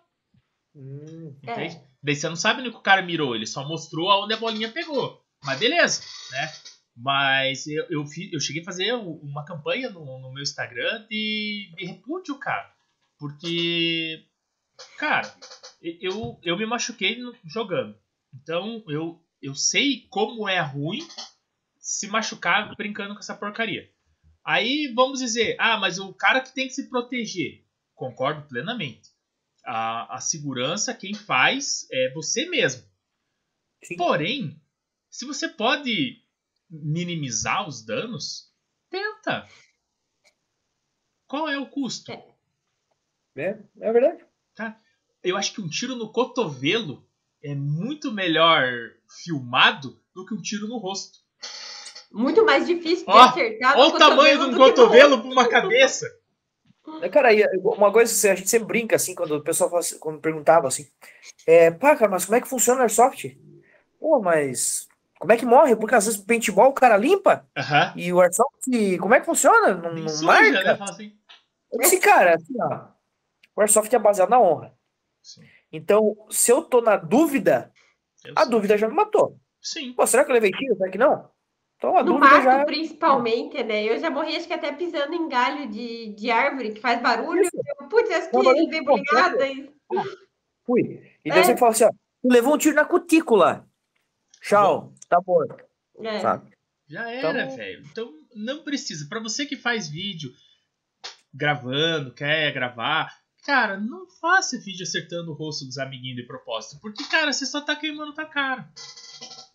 Hum, 0.75 1.35
Entende? 1.43 1.81
Daí 2.03 2.15
você 2.15 2.29
não 2.29 2.35
sabe 2.35 2.61
no 2.61 2.71
que 2.71 2.77
o 2.77 2.81
cara 2.81 3.01
mirou, 3.01 3.35
ele 3.35 3.47
só 3.47 3.67
mostrou 3.67 4.09
aonde 4.11 4.33
a 4.33 4.37
bolinha 4.37 4.69
pegou. 4.71 5.21
Mas 5.43 5.59
beleza, 5.59 6.01
né? 6.31 6.53
Mas 6.95 7.65
eu, 7.67 7.85
eu, 7.89 8.05
fi- 8.05 8.29
eu 8.33 8.39
cheguei 8.39 8.61
a 8.61 8.65
fazer 8.65 8.93
uma 8.93 9.45
campanha 9.45 9.89
no, 9.89 10.03
no 10.19 10.33
meu 10.33 10.43
Instagram 10.43 11.05
de, 11.09 11.71
de 11.77 11.85
repúdio, 11.85 12.37
cara. 12.37 12.73
Porque, 13.17 14.25
cara, 14.97 15.33
eu, 15.81 16.39
eu 16.43 16.57
me 16.57 16.65
machuquei 16.65 17.17
jogando. 17.45 17.97
Então 18.33 18.83
eu, 18.87 19.21
eu 19.41 19.55
sei 19.55 20.07
como 20.09 20.47
é 20.47 20.59
ruim 20.59 20.99
se 21.79 22.07
machucar 22.07 22.75
brincando 22.75 23.13
com 23.13 23.19
essa 23.19 23.35
porcaria. 23.35 23.89
Aí 24.43 24.91
vamos 24.95 25.19
dizer, 25.19 25.55
ah, 25.59 25.77
mas 25.77 25.99
o 25.99 26.13
cara 26.13 26.41
que 26.41 26.53
tem 26.53 26.67
que 26.67 26.73
se 26.73 26.89
proteger. 26.89 27.63
Concordo 27.93 28.47
plenamente. 28.47 29.09
A, 29.65 30.15
a 30.15 30.21
segurança, 30.21 30.93
quem 30.93 31.13
faz 31.13 31.87
é 31.91 32.11
você 32.13 32.45
mesmo. 32.49 32.83
sim. 33.83 33.95
Porém, 33.97 34.61
se 35.09 35.25
você 35.25 35.47
pode 35.49 36.21
minimizar 36.69 37.67
os 37.67 37.83
danos, 37.83 38.51
tenta. 38.89 39.47
Qual 41.27 41.47
é 41.47 41.57
o 41.57 41.69
custo? 41.69 42.11
É. 43.35 43.57
É, 43.79 43.91
verdade. 43.91 44.25
Eu 45.23 45.37
acho 45.37 45.53
que 45.53 45.61
um 45.61 45.69
tiro 45.69 45.95
no 45.95 46.11
cotovelo 46.11 47.05
é 47.43 47.55
muito 47.55 48.11
melhor 48.11 48.67
filmado 49.23 49.99
do 50.13 50.25
que 50.25 50.33
um 50.33 50.41
tiro 50.41 50.67
no 50.67 50.77
rosto. 50.77 51.19
Muito 52.11 52.43
mais 52.43 52.65
difícil 52.65 53.05
de 53.05 53.11
Ó, 53.11 53.19
acertar 53.19 53.77
Olha 53.77 53.93
o 53.93 53.97
tamanho 53.97 54.39
de 54.39 54.55
um 54.55 54.57
cotovelo 54.57 55.21
para 55.21 55.31
uma 55.31 55.47
cabeça. 55.47 56.07
É, 57.01 57.09
Cara, 57.09 57.29
uma 57.61 57.91
coisa 57.91 58.31
a 58.31 58.35
gente 58.35 58.49
sempre 58.49 58.67
brinca 58.67 58.95
assim, 58.95 59.13
quando 59.13 59.35
o 59.35 59.43
pessoal 59.43 59.69
fala 59.69 59.81
assim, 59.81 59.99
quando 59.99 60.19
perguntava 60.19 60.67
assim, 60.67 60.89
é, 61.45 61.69
pá, 61.69 61.95
cara, 61.95 62.09
mas 62.09 62.25
como 62.25 62.35
é 62.35 62.41
que 62.41 62.49
funciona 62.49 62.79
o 62.79 62.81
Airsoft? 62.81 63.37
Pô, 63.99 64.19
mas 64.19 64.88
como 65.19 65.31
é 65.33 65.37
que 65.37 65.45
morre? 65.45 65.75
Porque 65.75 65.93
às 65.93 66.05
vezes 66.05 66.19
o 66.19 66.25
paintball 66.25 66.69
o 66.69 66.73
cara 66.73 66.97
limpa 66.97 67.45
Aham. 67.55 67.93
e 67.95 68.11
o 68.11 68.19
Airsoft, 68.21 68.97
como 68.99 69.13
é 69.13 69.19
que 69.19 69.25
funciona? 69.25 69.75
Não, 69.75 69.93
não 69.93 70.07
suja, 70.09 70.25
marca? 70.25 70.63
né? 70.63 70.77
Assim. 70.81 71.13
Eu 71.71 71.79
disse, 71.79 71.99
cara, 71.99 72.35
assim, 72.35 72.53
ó, 72.59 72.87
o 73.55 73.61
Airsoft 73.61 73.93
é 73.93 73.99
baseado 73.99 74.29
na 74.29 74.39
honra. 74.39 74.73
Sim. 75.21 75.43
Então, 75.71 76.15
se 76.31 76.51
eu 76.51 76.63
tô 76.63 76.81
na 76.81 76.95
dúvida, 76.97 77.71
Eu 78.25 78.33
a 78.35 78.41
sei. 78.41 78.49
dúvida 78.49 78.77
já 78.77 78.87
me 78.87 78.95
matou. 78.95 79.37
Sim. 79.61 79.93
Pô, 79.93 80.07
será 80.07 80.23
que 80.23 80.31
eu 80.31 80.33
levei 80.33 80.51
tiro? 80.51 80.75
Será 80.77 80.89
que 80.89 80.97
não? 80.97 81.29
Então 81.77 81.95
a 81.95 82.03
No 82.03 82.13
dúvida 82.13 82.27
mato, 82.35 82.43
já. 82.43 82.65
principalmente, 82.65 83.63
né? 83.63 83.83
Eu 83.83 83.99
já 83.99 84.09
morri, 84.09 84.35
acho 84.35 84.47
que 84.47 84.53
até 84.53 84.71
pisando 84.71 85.13
em 85.13 85.29
galho 85.29 85.69
de, 85.69 86.13
de 86.13 86.31
árvore 86.31 86.73
que 86.73 86.81
faz 86.81 87.01
barulho. 87.01 87.41
Isso. 87.41 87.51
Eu, 87.79 87.87
Putz, 87.87 88.09
acho 88.09 88.29
que 88.31 88.37
de 88.67 88.83
completo. 88.85 89.03
brigada. 89.37 89.47
e- 89.47 89.69
Fui. 90.65 91.01
E 91.23 91.29
daí 91.29 91.39
É. 91.39 91.43
você 91.43 91.57
fala 91.57 91.71
assim, 91.71 91.83
ó, 91.85 91.89
tu 91.89 92.27
levou 92.29 92.53
um 92.55 92.57
tiro 92.57 92.75
na 92.75 92.85
cutícula. 92.85 93.65
Tchau, 94.41 94.93
tá 95.09 95.19
morto. 95.25 95.55
É. 95.99 96.19
Sabe? 96.19 96.51
Já 96.87 97.09
era, 97.11 97.43
Então- 97.43 97.55
velho. 97.57 97.83
Então 97.91 98.13
não 98.35 98.63
precisa. 98.63 99.07
Pra 99.09 99.19
você 99.19 99.45
que 99.45 99.55
faz 99.57 99.89
vídeo 99.89 100.31
gravando, 101.33 102.13
quer 102.13 102.51
gravar, 102.53 103.13
cara, 103.45 103.77
não 103.79 104.07
faça 104.19 104.59
vídeo 104.59 104.83
acertando 104.83 105.31
o 105.31 105.35
rosto 105.35 105.65
dos 105.65 105.77
amiguinhos 105.77 106.17
de 106.17 106.23
propósito. 106.27 106.79
Porque, 106.81 107.03
cara, 107.05 107.31
você 107.31 107.45
só 107.45 107.61
tá 107.61 107.75
queimando 107.75 108.13
tua 108.13 108.25
cara. 108.25 108.67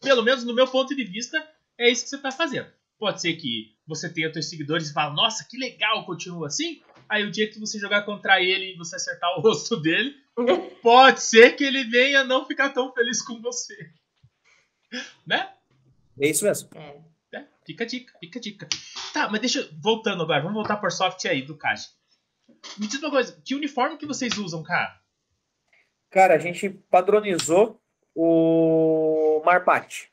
Pelo 0.01 0.23
menos 0.23 0.45
no 0.45 0.55
meu 0.55 0.67
ponto 0.69 0.95
de 0.95 1.05
vista, 1.05 1.37
é 1.79 1.91
isso 1.91 2.05
que 2.05 2.11
você 2.11 2.19
tá 2.19 2.31
fazendo. 2.31 2.71
Pode 2.99 3.21
ser 3.21 3.35
que 3.35 3.75
você 3.87 4.09
tenha 4.13 4.31
teus 4.31 4.49
seguidores 4.49 4.89
e 4.91 4.93
fale, 4.93 5.15
nossa, 5.17 5.45
que 5.49 5.59
legal, 5.59 6.05
continua 6.07 6.47
assim. 6.47 6.81
Aí 7.09 7.25
o 7.25 7.31
dia 7.31 7.51
que 7.51 7.59
você 7.59 7.79
jogar 7.79 8.03
contra 8.03 8.41
ele 8.41 8.73
e 8.73 8.77
você 8.77 8.97
acertar 8.97 9.37
o 9.37 9.41
rosto 9.43 9.77
dele, 9.77 10.15
pode 10.83 11.23
ser 11.23 11.53
que 11.57 11.65
ele 11.65 11.85
venha 11.85 12.23
não 12.25 12.47
ficar 12.47 12.71
tão 12.71 12.93
feliz 12.93 13.21
com 13.23 13.41
você. 13.41 13.91
Né? 15.27 15.53
É 16.21 16.29
isso 16.29 16.45
mesmo. 16.45 16.69
É. 16.75 17.03
É, 17.35 17.45
fica 17.67 17.83
a 17.85 17.87
dica, 17.87 18.17
fica 18.21 18.39
a 18.39 18.43
dica. 18.43 18.69
Tá, 19.13 19.29
mas 19.29 19.41
deixa. 19.41 19.69
Voltando 19.83 20.23
agora, 20.23 20.41
vamos 20.41 20.55
voltar 20.55 20.77
por 20.77 20.93
soft 20.93 21.25
aí 21.25 21.43
do 21.43 21.57
Kaji. 21.57 21.89
Me 22.79 22.87
diz 22.87 23.03
uma 23.03 23.11
coisa, 23.11 23.41
que 23.45 23.55
uniforme 23.55 23.97
que 23.97 24.07
vocês 24.07 24.37
usam, 24.39 24.63
cara? 24.63 25.01
Cara, 26.11 26.35
a 26.35 26.39
gente 26.39 26.71
padronizou 26.91 27.81
o 28.15 29.43
Marpat. 29.45 30.09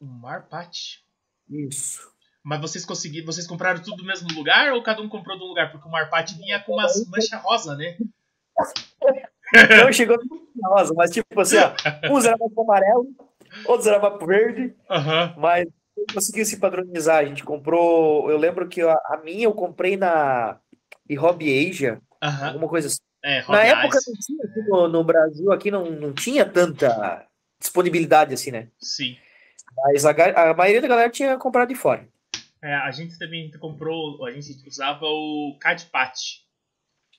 Um 0.00 0.06
Marpat. 0.06 1.04
Isso. 1.50 2.10
Mas 2.42 2.60
vocês 2.60 2.84
conseguiram. 2.84 3.26
Vocês 3.26 3.46
compraram 3.46 3.82
tudo 3.82 3.98
do 3.98 4.04
mesmo 4.04 4.28
lugar 4.34 4.72
ou 4.72 4.82
cada 4.82 5.02
um 5.02 5.08
comprou 5.08 5.36
de 5.36 5.44
um 5.44 5.48
lugar? 5.48 5.70
Porque 5.70 5.86
o 5.86 5.90
Marpat 5.90 6.34
vinha 6.36 6.60
com 6.60 6.72
umas 6.72 7.06
manchas 7.08 7.40
rosa, 7.42 7.76
né? 7.76 7.98
Não 9.82 9.92
chegou 9.92 10.18
rosa, 10.62 10.94
mas 10.94 11.10
tipo 11.10 11.40
assim, 11.40 11.56
ó, 11.58 11.74
uns 12.10 12.24
era 12.24 12.36
mais 12.38 12.56
amarelo, 12.56 13.06
outros 13.64 13.86
era 13.86 13.98
mais 13.98 14.14
pro 14.16 14.26
verde, 14.26 14.74
Aham. 14.90 15.34
mas 15.36 15.68
conseguiu 16.12 16.44
se 16.44 16.58
padronizar. 16.58 17.18
A 17.18 17.24
gente 17.24 17.44
comprou. 17.44 18.30
Eu 18.30 18.38
lembro 18.38 18.68
que 18.68 18.82
a, 18.82 18.92
a 18.92 19.20
minha 19.24 19.44
eu 19.44 19.52
comprei 19.52 19.96
na 19.96 20.58
Hobby 21.18 21.68
Asia, 21.70 22.00
Aham. 22.22 22.48
alguma 22.48 22.68
coisa 22.68 22.88
assim. 22.88 23.00
É, 23.22 23.40
Na 23.42 23.58
Hobby 23.58 23.66
época 23.68 23.98
não 24.06 24.14
tinha 24.14 24.44
aqui 24.44 24.60
no, 24.68 24.88
no 24.88 25.04
Brasil, 25.04 25.52
aqui 25.52 25.70
não, 25.70 25.90
não 25.90 26.12
tinha 26.12 26.44
tanta 26.44 27.26
disponibilidade 27.58 28.34
assim, 28.34 28.50
né? 28.50 28.68
Sim. 28.78 29.16
Mas 29.76 30.04
a, 30.04 30.10
a 30.50 30.54
maioria 30.54 30.80
da 30.80 30.88
galera 30.88 31.10
tinha 31.10 31.36
comprado 31.38 31.68
de 31.68 31.74
fora. 31.74 32.06
É, 32.62 32.74
a 32.74 32.90
gente 32.90 33.18
também 33.18 33.50
comprou. 33.58 34.24
A 34.24 34.30
gente 34.30 34.66
usava 34.66 35.04
o 35.04 35.56
Cadpat. 35.60 36.44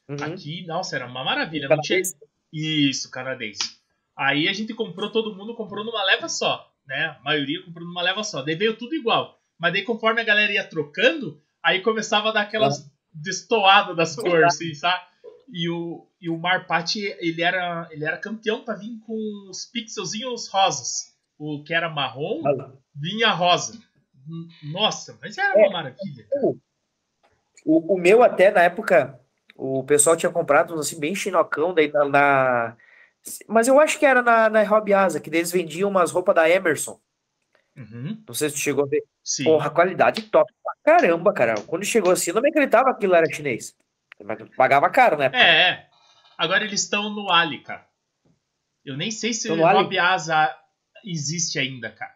Uhum. 0.08 0.18
Aqui, 0.22 0.66
nossa, 0.68 0.96
era 0.96 1.06
uma 1.06 1.24
maravilha. 1.24 1.68
Não 1.68 1.82
tinha, 1.82 2.02
Canadense. 2.02 2.16
Isso, 2.54 3.12
canadense. 3.12 3.78
Aí 4.18 4.48
a 4.48 4.54
gente 4.54 4.74
comprou, 4.74 5.12
todo 5.12 5.36
mundo 5.36 5.56
comprou 5.56 5.84
numa 5.84 6.04
leva 6.04 6.30
só, 6.30 6.72
né? 6.88 7.18
A 7.20 7.24
maioria 7.24 7.62
comprou 7.64 7.86
numa 7.88 8.02
leva 8.02 8.24
só. 8.24 8.42
Daí 8.42 8.56
veio 8.56 8.78
tudo 8.78 8.96
igual. 8.96 9.40
Mas 9.60 9.74
daí 9.74 9.84
conforme 9.84 10.22
a 10.22 10.26
galera 10.26 10.52
ia 10.52 10.64
trocando, 10.68 11.42
aí 11.64 11.82
começava 11.82 12.30
a 12.30 12.32
dar 12.32 12.42
aquelas 12.42 12.90
destoadas 13.14 13.96
das 13.96 14.16
cores, 14.16 14.34
assim, 14.46 14.74
sabe? 14.74 15.04
E 15.52 15.70
o, 15.70 16.08
e 16.20 16.30
o 16.30 16.38
Marpat, 16.38 16.96
ele 16.98 17.42
era, 17.42 17.88
ele 17.92 18.04
era 18.06 18.18
campeão 18.18 18.62
pra 18.64 18.76
vir 18.76 18.98
com 19.06 19.48
os 19.50 19.66
pixelzinhos 19.66 20.48
rosas. 20.50 21.14
O 21.38 21.64
que 21.64 21.74
era 21.74 21.90
marrom, 21.90 22.42
vinha 22.96 23.30
rosa. 23.32 23.78
Nossa, 24.64 25.18
mas 25.22 25.38
era 25.38 25.54
uma 25.58 25.70
maravilha. 25.72 26.28
O, 27.66 27.96
o 27.96 27.98
meu 27.98 28.24
até 28.24 28.52
na 28.52 28.62
época, 28.64 29.20
o 29.56 29.84
pessoal 29.84 30.16
tinha 30.16 30.32
comprado 30.32 30.74
assim 30.76 31.00
bem 31.00 31.16
chinocão 31.16 31.74
daí 31.74 31.92
na, 31.92 32.06
na- 32.06 32.78
mas 33.48 33.68
eu 33.68 33.80
acho 33.80 33.98
que 34.00 34.06
era 34.06 34.22
na, 34.22 34.50
na 34.50 34.64
Hobby 34.64 34.94
Asa, 34.94 35.20
que 35.20 35.30
eles 35.30 35.52
vendiam 35.52 35.90
umas 35.90 36.12
roupas 36.12 36.36
da 36.36 36.50
Emerson. 36.50 37.00
Uhum, 37.76 38.24
Não 38.26 38.34
sei 38.34 38.50
se 38.50 38.56
tu 38.56 38.62
chegou 38.62 38.86
a 38.86 38.88
ver. 38.88 39.04
sim. 39.24 39.44
Porra, 39.44 39.70
qualidade 39.70 40.22
top 40.24 40.52
pra 40.64 40.94
caramba, 40.98 41.34
cara. 41.34 41.56
Quando 41.68 41.84
chegou 41.84 42.12
assim, 42.12 42.32
eu 42.32 42.36
não 42.36 42.42
me 42.42 42.50
acreditava 42.50 42.86
que 42.92 42.98
aquilo 42.98 43.16
era 43.16 43.32
chinês. 43.32 43.76
Pagava 44.56 44.90
caro, 44.90 45.18
né? 45.18 45.30
É, 45.34 45.70
é. 45.70 45.90
Agora 46.38 46.64
eles 46.64 46.82
estão 46.82 47.10
no 47.10 47.30
Ali, 47.32 47.62
cara. 47.62 47.86
Eu 48.86 48.96
nem 48.96 49.12
sei 49.12 49.34
se 49.34 49.52
o? 49.52 49.56
Hobby 49.56 49.98
Asa 50.00 50.56
existe 51.04 51.60
ainda, 51.60 51.92
cara. 51.92 52.16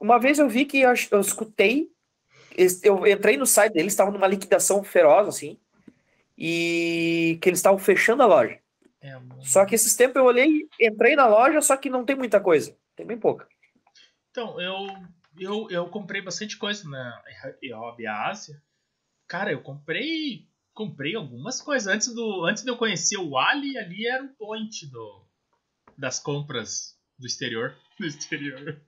Uma 0.00 0.18
vez 0.18 0.38
eu 0.38 0.48
vi 0.48 0.64
que 0.64 0.80
eu, 0.80 0.94
eu 1.10 1.20
escutei, 1.20 1.90
eu 2.82 3.06
entrei 3.06 3.36
no 3.36 3.46
site 3.46 3.72
deles, 3.72 3.92
estavam 3.92 4.12
numa 4.12 4.26
liquidação 4.26 4.82
feroz, 4.84 5.26
assim, 5.28 5.58
e 6.36 7.38
que 7.42 7.48
eles 7.48 7.58
estavam 7.58 7.78
fechando 7.78 8.22
a 8.22 8.26
loja. 8.26 8.58
É, 9.08 9.14
mano. 9.14 9.44
Só 9.44 9.64
que 9.64 9.74
esses 9.74 9.94
tempos 9.96 10.16
eu 10.16 10.24
olhei, 10.24 10.68
entrei 10.80 11.16
na 11.16 11.26
loja, 11.26 11.60
só 11.60 11.76
que 11.76 11.88
não 11.88 12.04
tem 12.04 12.16
muita 12.16 12.40
coisa. 12.40 12.76
Tem 12.94 13.06
bem 13.06 13.18
pouca. 13.18 13.48
Então, 14.30 14.60
eu, 14.60 14.86
eu, 15.38 15.68
eu 15.70 15.88
comprei 15.88 16.20
bastante 16.20 16.56
coisa 16.56 16.88
na 16.88 17.22
Hobby 17.74 18.06
Ásia. 18.06 18.60
Cara, 19.26 19.52
eu 19.52 19.62
comprei 19.62 20.48
comprei 20.78 21.16
algumas 21.16 21.60
coisas. 21.60 21.92
Antes, 21.92 22.14
do, 22.14 22.44
antes 22.44 22.62
de 22.62 22.70
eu 22.70 22.76
conhecer 22.76 23.18
o 23.18 23.36
Ali, 23.36 23.76
ali 23.76 24.06
era 24.06 24.22
o 24.22 24.28
point 24.28 24.86
do, 24.86 25.26
das 25.96 26.20
compras 26.20 26.96
do 27.18 27.26
exterior. 27.26 27.76
Do 27.98 28.06
exterior. 28.06 28.80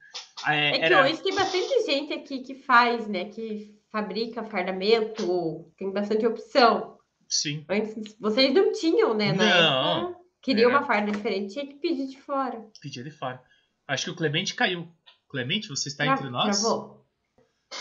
Ah, 0.44 0.54
É 0.54 0.68
É, 0.68 0.78
que 0.78 0.84
era, 0.84 1.02
hoje 1.02 1.20
tem 1.20 1.34
bastante 1.34 1.84
gente 1.84 2.12
aqui 2.12 2.44
que 2.44 2.54
faz, 2.54 3.08
né? 3.08 3.24
Que 3.24 3.76
fabrica 3.90 4.44
fardamento, 4.44 5.68
tem 5.76 5.90
bastante 5.90 6.24
opção. 6.24 6.99
Sim. 7.30 7.64
Antes 7.68 8.16
vocês 8.20 8.52
não 8.52 8.72
tinham, 8.72 9.14
né? 9.14 9.32
Na 9.32 9.44
Não. 9.44 10.00
época, 10.08 10.20
queria 10.42 10.64
É. 10.64 10.68
uma 10.68 10.84
farda 10.84 11.10
diferente, 11.12 11.52
tinha 11.54 11.66
que 11.66 11.74
pedir 11.74 12.06
de 12.08 12.20
fora. 12.20 12.62
Pedia 12.82 13.02
de 13.04 13.10
fora. 13.10 13.40
Acho 13.88 14.04
que 14.06 14.10
o 14.10 14.16
Clemente 14.16 14.54
caiu. 14.54 14.88
Clemente, 15.28 15.68
você 15.68 15.88
está 15.88 16.04
Tra- 16.04 16.14
entre 16.14 16.28
nós? 16.30 16.60
Travou. 16.60 17.06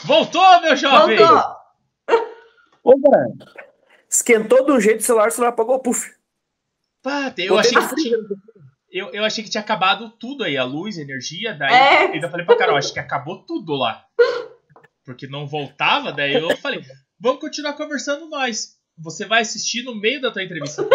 Voltou, 0.06 0.62
meu 0.62 0.76
jovem! 0.78 1.18
Voltou! 1.18 1.56
Ô, 2.84 3.00
cara, 3.02 3.28
esquentou 4.10 4.66
de 4.66 4.72
um 4.72 4.80
jeito 4.80 5.02
o 5.02 5.04
celular, 5.04 5.28
o 5.28 5.32
celular 5.32 5.50
apagou, 5.50 5.80
puf. 5.80 6.14
Pá, 7.02 7.34
eu, 7.38 7.58
achei 7.58 7.78
que 7.80 7.96
tinha, 7.96 8.18
eu, 8.92 9.08
eu 9.14 9.24
achei 9.24 9.44
que 9.44 9.50
tinha 9.50 9.62
acabado 9.62 10.10
tudo 10.12 10.44
aí, 10.44 10.58
a 10.58 10.64
luz, 10.64 10.98
a 10.98 11.02
energia, 11.02 11.54
daí 11.54 11.72
É. 11.74 11.98
ainda 12.14 12.30
falei 12.30 12.46
pra 12.46 12.58
Carol, 12.58 12.76
acho 12.78 12.94
que 12.94 13.00
acabou 13.00 13.44
tudo 13.46 13.74
lá. 13.74 14.06
Porque 15.04 15.28
não 15.28 15.48
voltava, 15.48 16.12
daí 16.12 16.34
eu 16.36 16.56
falei, 16.58 16.82
vamos 17.20 17.42
continuar 17.42 17.74
conversando 17.74 18.30
nós. 18.30 18.79
Você 19.02 19.26
vai 19.26 19.42
assistir 19.42 19.84
no 19.84 19.96
meio 19.96 20.22
da 20.22 20.32
tua 20.32 20.44
entrevista. 20.44 20.86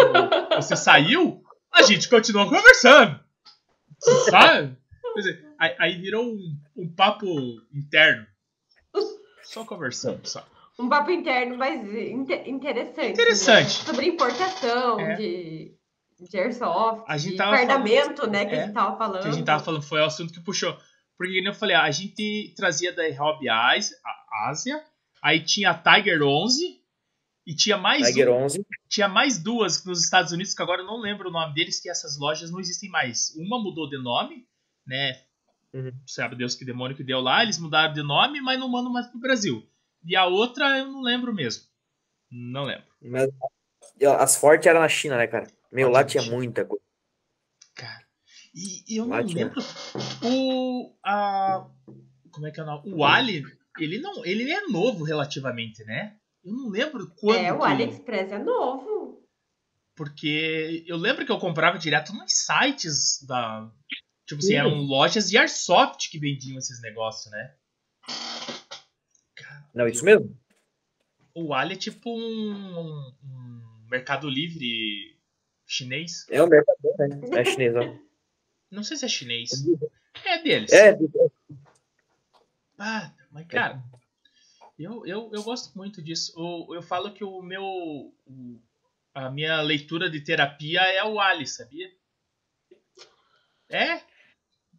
Você 0.55 0.75
saiu, 0.75 1.41
A 1.71 1.81
gente 1.81 2.07
continuou 2.07 2.47
conversando. 2.49 3.19
Sabe? 4.29 4.77
Quer 5.13 5.19
dizer, 5.21 5.45
aí, 5.59 5.75
aí 5.79 6.01
virou 6.01 6.25
um, 6.25 6.57
um 6.77 6.93
papo 6.93 7.25
interno. 7.73 8.25
Só 9.43 9.63
conversando, 9.65 10.25
só. 10.27 10.45
Um 10.77 10.89
papo 10.89 11.09
interno, 11.11 11.57
mas 11.57 11.81
inte- 11.93 12.49
interessante. 12.49 13.11
Interessante. 13.13 13.79
né? 13.79 13.85
Sobre 13.85 14.05
importação 14.07 14.99
É. 14.99 15.15
de, 15.15 15.73
de 16.19 16.37
airsoft, 16.37 17.03
A 17.07 17.17
gente 17.17 17.31
de 17.33 17.37
tava 17.37 17.55
fardamento, 17.57 18.27
né? 18.29 18.45
Que 18.45 18.55
É, 18.55 18.59
a 18.61 18.65
gente 18.65 18.73
tava 18.73 18.97
falando. 18.97 19.21
que 19.21 19.27
a 19.27 19.31
gente 19.31 19.45
tava 19.45 19.63
falando 19.63 19.81
foi 19.83 20.01
o 20.01 20.05
assunto 20.05 20.33
que 20.33 20.41
puxou. 20.41 20.75
Porque 21.17 21.41
eu 21.45 21.53
falei, 21.53 21.75
a 21.77 21.89
gente 21.91 22.53
trazia 22.57 22.91
da 22.93 23.03
Hobby 23.17 23.47
a 23.47 23.71
Ásia, 24.49 24.83
aí 25.21 25.39
tinha 25.41 25.69
a 25.71 25.73
Tiger 25.73 26.21
11 26.21 26.81
e 27.45 27.55
tinha 27.55 27.77
mais 27.77 28.07
Tiger 28.07 28.29
um- 28.29 28.43
11. 28.45 28.65
tinha 28.89 29.07
mais 29.07 29.37
duas 29.41 29.83
nos 29.85 30.03
Estados 30.03 30.31
Unidos 30.31 30.53
que 30.53 30.61
agora 30.61 30.81
eu 30.81 30.85
não 30.87 30.99
lembro 30.99 31.29
o 31.29 31.31
nome 31.31 31.53
deles 31.53 31.79
que 31.79 31.89
essas 31.89 32.17
lojas 32.17 32.49
não 32.51 32.59
existem 32.59 32.89
mais. 32.89 33.33
Uma 33.35 33.61
mudou 33.61 33.87
de 33.89 33.97
nome, 34.01 34.47
né? 34.85 35.21
Uhum. 35.73 35.91
Sabe 36.07 36.35
Deus 36.35 36.55
que 36.55 36.63
demônio 36.65 36.95
que 36.95 37.03
deu 37.03 37.19
lá, 37.19 37.43
eles 37.43 37.57
mudaram 37.59 37.93
de 37.93 38.01
nome, 38.01 38.39
mas 38.41 38.59
não 38.59 38.69
mandam 38.69 38.91
mais 38.91 39.07
pro 39.07 39.19
Brasil. 39.19 39.67
E 40.03 40.15
a 40.15 40.25
outra 40.25 40.77
eu 40.79 40.85
não 40.91 41.01
lembro 41.01 41.33
mesmo. 41.33 41.63
Não 42.31 42.63
lembro. 42.63 42.85
Mas 43.01 43.29
as 44.19 44.35
fortes 44.37 44.65
eram 44.67 44.79
na 44.81 44.87
China, 44.89 45.17
né, 45.17 45.27
cara? 45.27 45.47
Meu, 45.71 45.89
lá 45.89 46.03
tinha 46.03 46.23
muita 46.23 46.63
coisa. 46.65 46.83
Cara. 47.75 48.05
E, 48.53 48.93
e 48.93 48.97
eu 48.97 49.05
Lá 49.07 49.19
não 49.21 49.27
tinha. 49.27 49.45
lembro. 49.45 49.61
O. 50.23 50.95
A, 51.03 51.67
como 52.31 52.47
é 52.47 52.51
que 52.51 52.59
é 52.59 52.63
o 52.63 52.65
nome? 52.65 52.93
O 52.93 53.03
Ali, 53.03 53.43
ele 53.79 53.99
não. 53.99 54.23
Ele 54.25 54.49
é 54.51 54.61
novo 54.67 55.03
relativamente, 55.03 55.83
né? 55.83 56.15
Eu 56.45 56.53
não 56.53 56.69
lembro 56.69 57.11
quando. 57.15 57.37
É, 57.39 57.51
o 57.51 57.59
que- 57.59 57.65
AliExpress 57.65 58.31
é 58.31 58.37
novo. 58.39 59.27
Porque 59.95 60.83
eu 60.85 60.95
lembro 60.97 61.25
que 61.25 61.31
eu 61.31 61.39
comprava 61.39 61.77
direto 61.79 62.13
nos 62.13 62.31
sites 62.33 63.23
da. 63.25 63.71
Tipo 64.27 64.39
assim, 64.39 64.49
Sim. 64.49 64.55
eram 64.55 64.75
lojas 64.75 65.29
de 65.29 65.37
airsoft 65.37 66.09
que 66.09 66.19
vendiam 66.19 66.57
esses 66.57 66.81
negócios, 66.81 67.31
né? 67.31 67.55
Não, 69.73 69.87
isso 69.87 70.03
mesmo? 70.05 70.37
O 71.33 71.53
Ali 71.53 71.73
é 71.73 71.77
tipo 71.77 72.09
um, 72.09 72.79
um- 72.79 73.13
um 73.23 73.87
Mercado 73.89 74.29
Livre 74.29 75.17
chinês. 75.65 76.25
É 76.29 76.41
o 76.41 76.47
Mercador, 76.47 76.93
né? 76.97 77.39
É 77.39 77.45
chinês, 77.45 77.75
ó. 77.75 77.81
Não 78.71 78.83
sei 78.83 78.97
se 78.97 79.05
é 79.05 79.07
chinês. 79.09 79.51
É 80.25 80.41
deles. 80.41 80.71
É, 80.71 80.97
Ah, 82.77 83.11
mas 83.31 83.47
cara, 83.47 83.81
eu, 84.77 85.05
eu, 85.05 85.29
eu 85.33 85.43
gosto 85.43 85.75
muito 85.77 86.01
disso. 86.01 86.33
Eu, 86.37 86.75
eu 86.75 86.81
falo 86.81 87.13
que 87.13 87.23
o 87.23 87.41
meu. 87.41 87.63
o- 87.63 88.59
a 89.13 89.29
minha 89.31 89.61
leitura 89.61 90.09
de 90.09 90.19
terapia 90.19 90.81
é 90.81 91.01
o 91.05 91.19
Ali, 91.21 91.47
sabia? 91.47 91.89
É? 93.69 94.01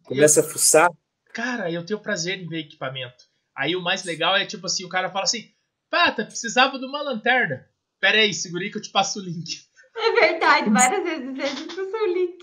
começa 0.03 0.39
a 0.41 0.43
fuçar. 0.43 0.89
Cara, 1.33 1.71
eu 1.71 1.83
tenho 1.85 1.99
prazer 1.99 2.39
em 2.39 2.47
ver 2.47 2.59
equipamento. 2.59 3.25
Aí 3.55 3.75
o 3.75 3.81
mais 3.81 4.03
legal 4.03 4.35
é 4.37 4.45
tipo 4.45 4.65
assim, 4.67 4.85
o 4.85 4.89
cara 4.89 5.09
fala 5.09 5.23
assim, 5.23 5.51
Pata, 5.89 6.23
precisava 6.25 6.77
de 6.77 6.85
uma 6.85 7.01
lanterna. 7.01 7.67
Pera 7.99 8.19
aí, 8.19 8.33
segurei 8.33 8.69
que 8.69 8.77
eu 8.77 8.81
te 8.81 8.91
passo 8.91 9.19
o 9.19 9.23
link. 9.23 9.65
É 9.95 10.11
verdade, 10.11 10.69
várias 10.69 11.03
vezes 11.03 11.35
gente 11.59 11.79
usa 11.79 11.97
o 11.97 12.05
link. 12.05 12.37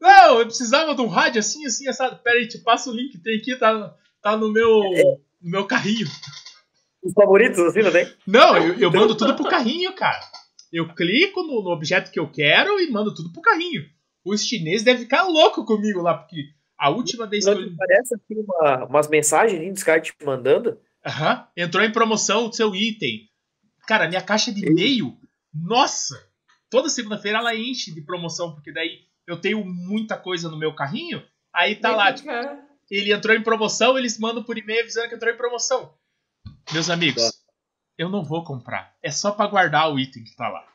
Não, 0.00 0.40
eu 0.40 0.46
precisava 0.46 0.94
de 0.94 1.00
um 1.00 1.06
rádio 1.06 1.38
assim, 1.38 1.64
assim, 1.64 1.86
assado. 1.88 2.18
Pera 2.22 2.38
aí, 2.38 2.48
te 2.48 2.58
passo 2.58 2.90
o 2.90 2.94
link, 2.94 3.16
tem 3.18 3.38
aqui, 3.38 3.54
tá, 3.56 3.96
tá 4.20 4.36
no 4.36 4.52
meu, 4.52 4.80
no 5.40 5.50
meu 5.50 5.66
carrinho. 5.66 6.06
Os 7.04 7.12
favoritos, 7.12 7.58
assim, 7.58 7.82
não 7.82 7.92
tem? 7.92 8.10
Não, 8.26 8.56
eu, 8.56 8.78
eu 8.78 8.90
mando 8.90 9.14
tudo 9.14 9.36
pro 9.36 9.48
carrinho, 9.48 9.94
cara. 9.94 10.20
Eu 10.72 10.92
clico 10.94 11.42
no, 11.42 11.62
no 11.62 11.70
objeto 11.70 12.10
que 12.10 12.18
eu 12.18 12.30
quero 12.30 12.80
e 12.80 12.90
mando 12.90 13.14
tudo 13.14 13.30
pro 13.30 13.42
carrinho. 13.42 13.82
Os 14.24 14.42
chineses 14.42 14.82
devem 14.82 15.02
ficar 15.02 15.22
louco 15.24 15.64
comigo 15.66 16.00
lá, 16.00 16.14
porque 16.14 16.42
a 16.78 16.90
última 16.90 17.26
vez 17.26 17.44
que 17.44 17.50
eu. 17.50 17.76
parece 17.76 18.14
assim 18.14 18.42
uma, 18.48 18.86
umas 18.86 19.08
mensagens 19.08 19.72
dos 19.72 19.82
caras 19.82 20.06
te 20.06 20.14
mandando? 20.24 20.78
Aham, 21.06 21.46
entrou 21.56 21.84
em 21.84 21.92
promoção 21.92 22.48
o 22.48 22.52
seu 22.52 22.74
item. 22.74 23.28
Cara, 23.86 24.08
minha 24.08 24.22
caixa 24.22 24.50
de 24.50 24.66
e-mail, 24.66 25.14
nossa! 25.52 26.14
Toda 26.70 26.88
segunda-feira 26.88 27.38
ela 27.38 27.54
enche 27.54 27.94
de 27.94 28.00
promoção, 28.00 28.54
porque 28.54 28.72
daí 28.72 29.00
eu 29.26 29.38
tenho 29.38 29.62
muita 29.64 30.16
coisa 30.16 30.48
no 30.48 30.58
meu 30.58 30.74
carrinho. 30.74 31.22
Aí 31.54 31.76
tá 31.76 31.94
lá, 31.94 32.12
tipo, 32.12 32.28
ele 32.90 33.12
entrou 33.12 33.36
em 33.36 33.42
promoção, 33.42 33.96
eles 33.96 34.18
mandam 34.18 34.42
por 34.42 34.58
e-mail 34.58 34.80
avisando 34.80 35.08
que 35.08 35.14
entrou 35.14 35.32
em 35.32 35.36
promoção. 35.36 35.94
Meus 36.72 36.88
amigos, 36.90 37.22
Tá. 37.22 37.30
eu 37.98 38.08
não 38.08 38.24
vou 38.24 38.44
comprar. 38.44 38.94
É 39.02 39.10
só 39.10 39.32
pra 39.32 39.46
guardar 39.46 39.92
o 39.92 39.98
item 39.98 40.24
que 40.24 40.34
tá 40.36 40.48
lá. 40.48 40.66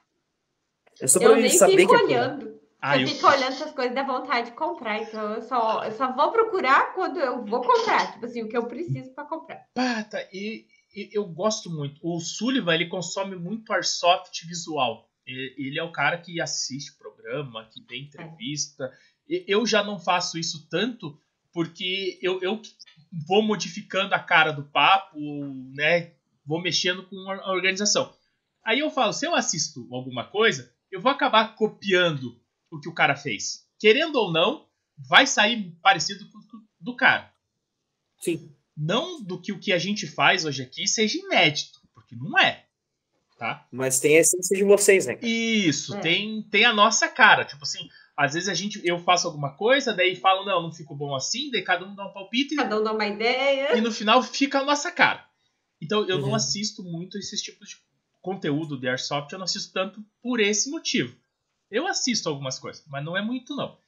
É 1.01 1.07
só 1.07 1.19
pra 1.19 1.29
Eu 1.29 1.35
nem 1.37 1.49
saber 1.49 1.77
fico 1.77 1.91
que 1.91 1.95
é 1.95 2.03
olhando. 2.05 2.59
Ah, 2.81 2.95
eu 2.97 3.01
eu, 3.01 3.07
fico 3.09 3.27
olhando 3.27 3.51
essas 3.53 3.71
coisas 3.73 3.93
dá 3.93 4.03
vontade 4.03 4.51
de 4.51 4.55
comprar. 4.55 5.01
Então 5.01 5.33
eu 5.33 5.41
só, 5.41 5.83
eu 5.83 5.91
só 5.93 6.13
vou 6.13 6.31
procurar 6.31 6.93
quando 6.93 7.19
eu 7.19 7.43
vou 7.45 7.61
comprar. 7.61 8.13
Tipo 8.13 8.25
assim, 8.25 8.41
o 8.43 8.47
que 8.49 8.55
eu 8.55 8.65
preciso 8.67 9.11
pra 9.13 9.25
comprar. 9.25 9.65
Pata, 9.73 10.25
e, 10.31 10.65
e 10.95 11.09
eu 11.11 11.25
gosto 11.25 11.69
muito. 11.69 11.99
O 12.01 12.19
Sullivan, 12.21 12.75
ele 12.75 12.87
consome 12.87 13.35
muito 13.35 13.71
airsoft 13.73 14.45
visual. 14.47 15.09
Ele 15.25 15.77
é 15.77 15.83
o 15.83 15.91
cara 15.91 16.17
que 16.17 16.41
assiste 16.41 16.97
programa, 16.97 17.65
que 17.71 17.81
vê 17.83 17.97
entrevista. 17.99 18.91
E- 19.27 19.43
Eu 19.47 19.65
já 19.65 19.83
não 19.83 19.99
faço 19.99 20.37
isso 20.39 20.67
tanto 20.69 21.19
porque 21.53 22.17
eu, 22.21 22.41
eu 22.41 22.61
vou 23.27 23.41
modificando 23.41 24.13
a 24.13 24.19
cara 24.19 24.51
do 24.51 24.63
papo, 24.63 25.17
né? 25.73 26.13
Vou 26.45 26.61
mexendo 26.61 27.03
com 27.03 27.15
a 27.31 27.51
organização. 27.51 28.13
Aí 28.63 28.79
eu 28.79 28.89
falo, 28.89 29.13
se 29.13 29.25
eu 29.25 29.35
assisto 29.35 29.87
alguma 29.91 30.25
coisa, 30.25 30.71
eu 30.91 31.01
vou 31.01 31.11
acabar 31.11 31.55
copiando 31.55 32.39
o 32.71 32.79
que 32.79 32.89
o 32.89 32.93
cara 32.93 33.15
fez. 33.15 33.67
Querendo 33.79 34.15
ou 34.17 34.31
não, 34.31 34.67
vai 34.97 35.25
sair 35.25 35.71
parecido 35.81 36.29
com 36.29 36.37
o 36.37 36.41
do 36.79 36.95
cara 36.95 37.33
Sim. 38.21 38.53
não 38.75 39.21
do 39.23 39.39
que 39.41 39.51
o 39.51 39.59
que 39.59 39.73
a 39.73 39.77
gente 39.77 40.07
faz 40.07 40.45
hoje 40.45 40.61
aqui 40.63 40.87
seja 40.87 41.17
inédito, 41.17 41.79
porque 41.93 42.15
não 42.15 42.37
é, 42.39 42.65
tá? 43.37 43.67
Mas 43.71 43.99
tem 43.99 44.17
a 44.17 44.21
essência 44.21 44.57
de 44.57 44.63
vocês, 44.63 45.05
né? 45.05 45.17
Isso, 45.21 45.95
É. 45.95 45.99
tem, 45.99 46.41
tem 46.43 46.65
a 46.65 46.73
nossa 46.73 47.07
cara, 47.07 47.43
tipo 47.45 47.63
assim, 47.63 47.87
às 48.21 48.33
vezes 48.33 48.49
a 48.49 48.53
gente, 48.53 48.81
eu 48.83 48.99
faço 48.99 49.27
alguma 49.27 49.55
coisa, 49.55 49.93
daí 49.93 50.13
falam, 50.15 50.43
não, 50.45 50.63
não 50.63 50.71
ficou 50.73 50.97
bom 50.97 51.15
assim, 51.15 51.49
daí 51.51 51.63
cada 51.63 51.85
um 51.85 51.95
dá 51.95 52.05
um 52.05 52.11
palpite 52.11 52.53
Cada 52.55 52.77
um 52.79 52.83
dá 52.83 52.91
uma 52.91 53.07
ideia. 53.07 53.77
e 53.77 53.81
no 53.81 53.91
final 53.93 54.21
fica 54.21 54.59
a 54.59 54.65
nossa 54.65 54.91
cara. 54.91 55.25
Então 55.81 56.05
eu 56.09 56.19
não 56.19 56.29
Uhum. 56.29 56.35
assisto 56.35 56.83
muito 56.83 57.17
esses 57.17 57.41
tipos 57.41 57.69
de 57.69 57.77
conteúdo 58.21 58.77
de 58.77 58.89
Airsoft, 58.89 59.31
eu 59.31 59.39
não 59.39 59.45
assisto 59.45 59.71
tanto 59.71 60.03
por 60.21 60.41
esse 60.41 60.69
motivo. 60.69 61.15
Eu 61.71 61.87
assisto 61.87 62.27
algumas 62.27 62.59
coisas, 62.59 62.83
mas 62.87 63.05
não 63.05 63.15
é 63.15 63.21
muito 63.21 63.55
não. 63.55 63.79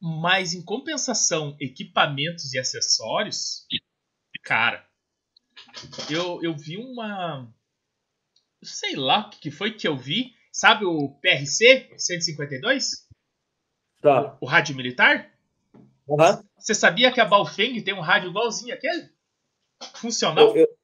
Mas 0.00 0.54
em 0.54 0.62
compensação, 0.62 1.54
equipamentos 1.60 2.54
e 2.54 2.58
acessórios, 2.58 3.66
cara, 4.42 4.86
eu, 6.10 6.42
eu 6.42 6.56
vi 6.56 6.76
uma. 6.78 7.52
Sei 8.62 8.96
lá 8.96 9.26
o 9.26 9.30
que 9.30 9.38
que 9.40 9.50
foi 9.50 9.72
que 9.72 9.86
eu 9.86 9.96
vi. 9.96 10.32
Sabe 10.52 10.84
o 10.84 11.08
PRC 11.20 11.92
152? 11.98 13.03
Tá. 14.04 14.36
O 14.38 14.44
rádio 14.44 14.76
militar? 14.76 15.32
Aham. 16.10 16.44
Você 16.58 16.74
sabia 16.74 17.10
que 17.10 17.20
a 17.20 17.24
Baofeng 17.24 17.80
tem 17.82 17.94
um 17.94 18.00
rádio 18.02 18.28
igualzinho 18.28 18.74
aquele? 18.74 19.08
Funcional? 19.94 20.48
Eu- 20.54 20.56
eu- 20.62 20.78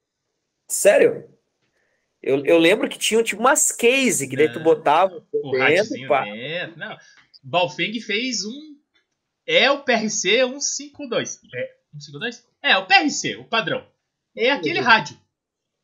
Sério? 0.67 1.29
Eu, 2.23 2.45
eu 2.47 2.57
lembro 2.59 2.89
que 2.89 2.99
tinham 2.99 3.23
tipo 3.23 3.41
umas 3.43 3.73
case 3.73 4.27
que 4.27 4.37
daí 4.37 4.51
tu 4.51 4.57
Não. 4.59 4.65
botava 4.65 5.15
O 5.33 5.51
dentro, 5.51 5.59
rádiozinho 5.59 6.09
pá. 6.09 6.25
dentro. 6.25 6.79
Não. 6.79 6.97
Baofeng 7.43 8.01
fez 8.01 8.43
um. 8.47 8.79
É 9.47 9.71
o 9.71 9.83
PRC 9.83 10.43
152. 10.47 11.41
É 11.55 11.75
152? 11.93 12.47
É, 12.63 12.77
o 12.79 12.87
PRC, 12.87 13.37
o 13.37 13.45
padrão. 13.45 13.87
É 14.35 14.51
aquele 14.51 14.79
Uhum. 14.81 14.85
rádio. 14.87 15.19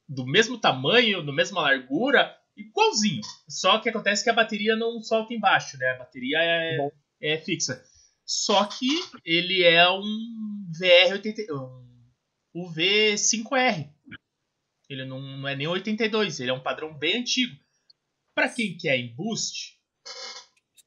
Do 0.09 0.25
mesmo 0.27 0.59
tamanho, 0.59 1.25
da 1.25 1.33
mesma 1.33 1.61
largura, 1.61 2.35
igualzinho. 2.57 3.21
Só 3.47 3.79
que 3.79 3.91
acontece 3.91 4.25
que 4.25 4.31
a 4.31 4.35
bateria 4.35 4.75
não 4.77 5.03
solta 5.03 5.35
embaixo, 5.35 5.77
né? 5.79 5.87
A 5.93 5.99
bateria 5.99 6.39
é, 6.41 6.79
Uhum. 6.81 6.91
É 7.21 7.39
fixa. 7.39 7.83
Só 8.25 8.65
que 8.65 8.89
ele 9.25 9.63
é 9.63 9.89
um 9.89 10.69
VR80. 10.81 11.47
Um 11.51 11.87
UV5R. 12.57 13.91
Ele 14.89 15.05
não, 15.05 15.21
não 15.21 15.49
é 15.49 15.55
nem 15.55 15.67
82, 15.67 16.41
ele 16.41 16.51
é 16.51 16.55
um 16.55 16.63
padrão 16.63 16.97
bem 16.97 17.21
antigo. 17.21 17.57
Pra 18.35 18.49
quem 18.49 18.77
quer 18.77 18.97
em 18.97 19.15
boost, 19.15 19.79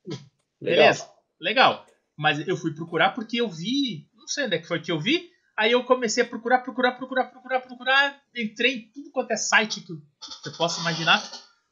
Legal. 0.06 0.18
beleza, 0.62 1.12
legal. 1.40 1.86
Mas 2.18 2.46
eu 2.48 2.58
fui 2.58 2.74
procurar 2.74 3.12
porque 3.12 3.38
eu 3.38 3.50
vi, 3.50 4.08
não 4.14 4.28
sei 4.28 4.46
onde 4.46 4.56
é 4.56 4.60
que 4.60 4.68
foi 4.68 4.82
que 4.82 4.92
eu 4.92 5.00
vi, 5.00 5.30
aí 5.58 5.72
eu 5.72 5.84
comecei 5.84 6.24
a 6.24 6.28
procurar, 6.28 6.60
procurar, 6.60 6.94
procurar, 6.94 7.26
procurar, 7.26 7.62
procurar, 7.62 8.24
entrei 8.36 8.76
em 8.76 8.92
tudo 8.92 9.12
quanto 9.12 9.32
é 9.32 9.38
site 9.38 9.82
que 9.82 9.94
você 9.94 10.58
possa 10.58 10.82
imaginar. 10.82 11.22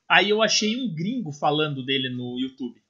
Aí 0.09 0.29
eu 0.29 0.41
achei 0.41 0.75
um 0.77 0.93
gringo 0.93 1.31
falando 1.31 1.85
dele 1.85 2.09
no 2.09 2.39
YouTube. 2.39 2.81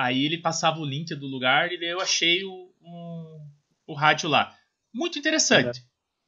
Aí 0.00 0.24
ele 0.24 0.38
passava 0.38 0.78
o 0.78 0.84
link 0.84 1.12
do 1.16 1.26
lugar 1.26 1.72
e 1.72 1.76
daí 1.80 1.88
eu 1.88 2.00
achei 2.00 2.44
o, 2.44 2.72
um- 2.80 3.50
o 3.88 3.94
rádio 3.94 4.28
lá. 4.28 4.56
Muito 4.94 5.18
interessante. 5.18 5.82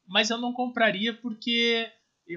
Mas 0.08 0.28
eu 0.28 0.38
não 0.38 0.52
compraria 0.52 1.14
porque 1.14 1.88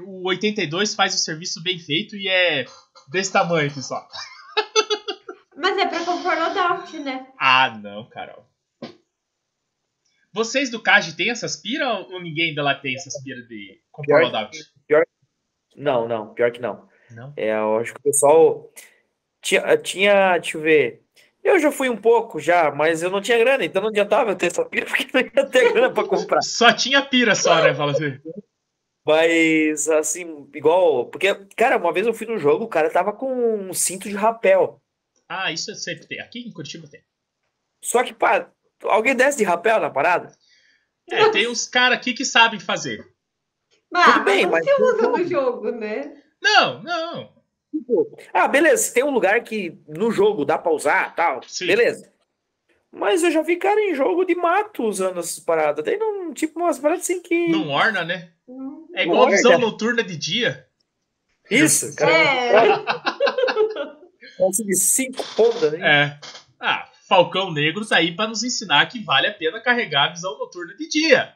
o 0.05 0.27
82 0.27 0.93
faz 0.93 1.15
o 1.15 1.17
serviço 1.17 1.63
bem 1.63 1.79
feito 1.79 2.15
e 2.15 2.27
é 2.27 2.65
desse 3.09 3.33
tamanho, 3.33 3.73
pessoal. 3.73 4.07
Mas 5.57 5.75
é 5.75 5.87
pra 5.87 6.05
compor 6.05 6.35
loadout, 6.37 6.99
né? 6.99 7.25
Ah, 7.39 7.79
não, 7.81 8.07
Carol. 8.09 8.45
Vocês 10.31 10.69
do 10.69 10.81
CAG 10.81 11.13
têm 11.15 11.31
essas 11.31 11.55
pira 11.55 11.91
ou 11.93 12.21
ninguém 12.21 12.49
ainda 12.49 12.61
lá 12.61 12.75
tem 12.75 12.95
essas 12.95 13.21
pira 13.23 13.41
de 13.47 13.81
compor 13.91 14.19
Pior- 14.19 14.21
loadout? 14.31 14.57
Não, 15.75 16.07
não, 16.07 16.33
pior 16.35 16.51
que 16.51 16.61
não. 16.61 16.87
Não? 17.09 17.33
É, 17.35 17.51
eu 17.57 17.77
acho 17.77 17.93
que 17.93 17.99
o 17.99 18.03
pessoal 18.03 18.71
tinha, 19.41 19.77
tinha, 19.77 20.37
deixa 20.37 20.57
eu 20.57 20.61
ver. 20.61 21.03
Eu 21.43 21.59
já 21.59 21.71
fui 21.71 21.89
um 21.89 21.97
pouco 21.97 22.39
já, 22.39 22.71
mas 22.71 23.03
eu 23.03 23.09
não 23.09 23.21
tinha 23.21 23.37
grana, 23.37 23.65
então 23.65 23.81
não 23.81 23.89
adiantava 23.89 24.31
eu 24.31 24.35
ter 24.35 24.47
essa 24.47 24.63
pira 24.63 24.85
porque 24.87 25.07
não 25.13 25.21
ia 25.21 25.45
ter 25.49 25.73
grana 25.73 25.91
pra 25.93 26.05
comprar. 26.05 26.41
Só 26.41 26.71
tinha 26.71 27.01
pira 27.05 27.35
só, 27.35 27.61
né? 27.61 27.73
Fala 27.75 27.91
assim. 27.91 28.17
Mas 29.05 29.89
assim, 29.89 30.49
igual, 30.53 31.07
porque 31.07 31.33
cara, 31.57 31.77
uma 31.77 31.91
vez 31.91 32.07
eu 32.07 32.13
fui 32.13 32.25
no 32.25 32.37
jogo, 32.37 32.63
o 32.63 32.69
cara 32.69 32.89
tava 32.89 33.11
com 33.11 33.33
um 33.69 33.73
cinto 33.73 34.07
de 34.07 34.15
rapel. 34.15 34.81
Ah, 35.27 35.51
isso 35.51 35.73
sempre 35.75 36.07
tem. 36.07 36.21
Aqui 36.21 36.39
em 36.39 36.51
Curitiba 36.53 36.87
tem. 36.87 37.01
Só 37.83 38.03
que, 38.03 38.13
pá, 38.13 38.49
alguém 38.83 39.15
desce 39.15 39.37
de 39.37 39.43
rapel 39.43 39.79
na 39.81 39.89
parada? 39.89 40.31
É, 41.09 41.29
tem 41.31 41.47
uns 41.49 41.67
caras 41.67 41.97
aqui 41.97 42.13
que 42.13 42.23
sabem 42.23 42.59
fazer. 42.59 43.05
Ah, 43.93 44.13
Tudo 44.13 44.23
bem, 44.23 44.45
mas 44.45 44.65
mas- 44.65 44.75
você 44.77 44.83
usa 44.83 45.09
no 45.09 45.27
jogo, 45.27 45.71
né? 45.71 46.23
Não, 46.41 46.81
não. 46.81 47.42
Tipo, 47.73 48.15
ah, 48.31 48.47
beleza, 48.47 48.93
tem 48.93 49.03
um 49.03 49.09
lugar 49.09 49.41
que 49.43 49.75
no 49.87 50.11
jogo 50.11 50.45
dá 50.45 50.57
pra 50.59 50.71
usar, 50.71 51.15
tal, 51.15 51.41
Sim. 51.47 51.65
beleza. 51.65 52.13
Mas 52.91 53.23
eu 53.23 53.31
já 53.31 53.41
vi 53.41 53.55
cara 53.55 53.81
em 53.81 53.95
jogo 53.95 54.23
de 54.23 54.35
mato 54.35 54.83
usando 54.83 55.19
essas 55.19 55.39
paradas. 55.39 55.83
Daí 55.83 55.97
não, 55.97 56.31
tipo, 56.31 56.59
umas 56.59 56.77
paradas 56.77 57.03
assim 57.03 57.19
que. 57.19 57.47
Não 57.47 57.69
orna, 57.69 58.05
né? 58.05 58.29
É 58.93 59.03
igual 59.03 59.21
a 59.21 59.23
Orna. 59.23 59.35
visão 59.35 59.57
noturna 59.57 60.03
de 60.03 60.15
dia. 60.15 60.67
Isso, 61.49 61.95
cara. 61.95 62.13
É, 64.39 64.47
Assim, 64.47 64.65
de 64.65 64.75
cinco 64.75 65.23
pontas, 65.35 65.71
né? 65.73 65.79
É. 65.81 66.19
Ah, 66.59 66.89
Falcão 67.07 67.51
Negro 67.51 67.85
tá 67.85 67.97
aí 67.97 68.15
pra 68.15 68.27
nos 68.27 68.43
ensinar 68.43 68.85
que 68.87 69.03
vale 69.03 69.27
a 69.27 69.33
pena 69.33 69.61
carregar 69.61 70.09
a 70.09 70.13
visão 70.13 70.37
noturna 70.39 70.73
de 70.75 70.87
dia. 70.89 71.35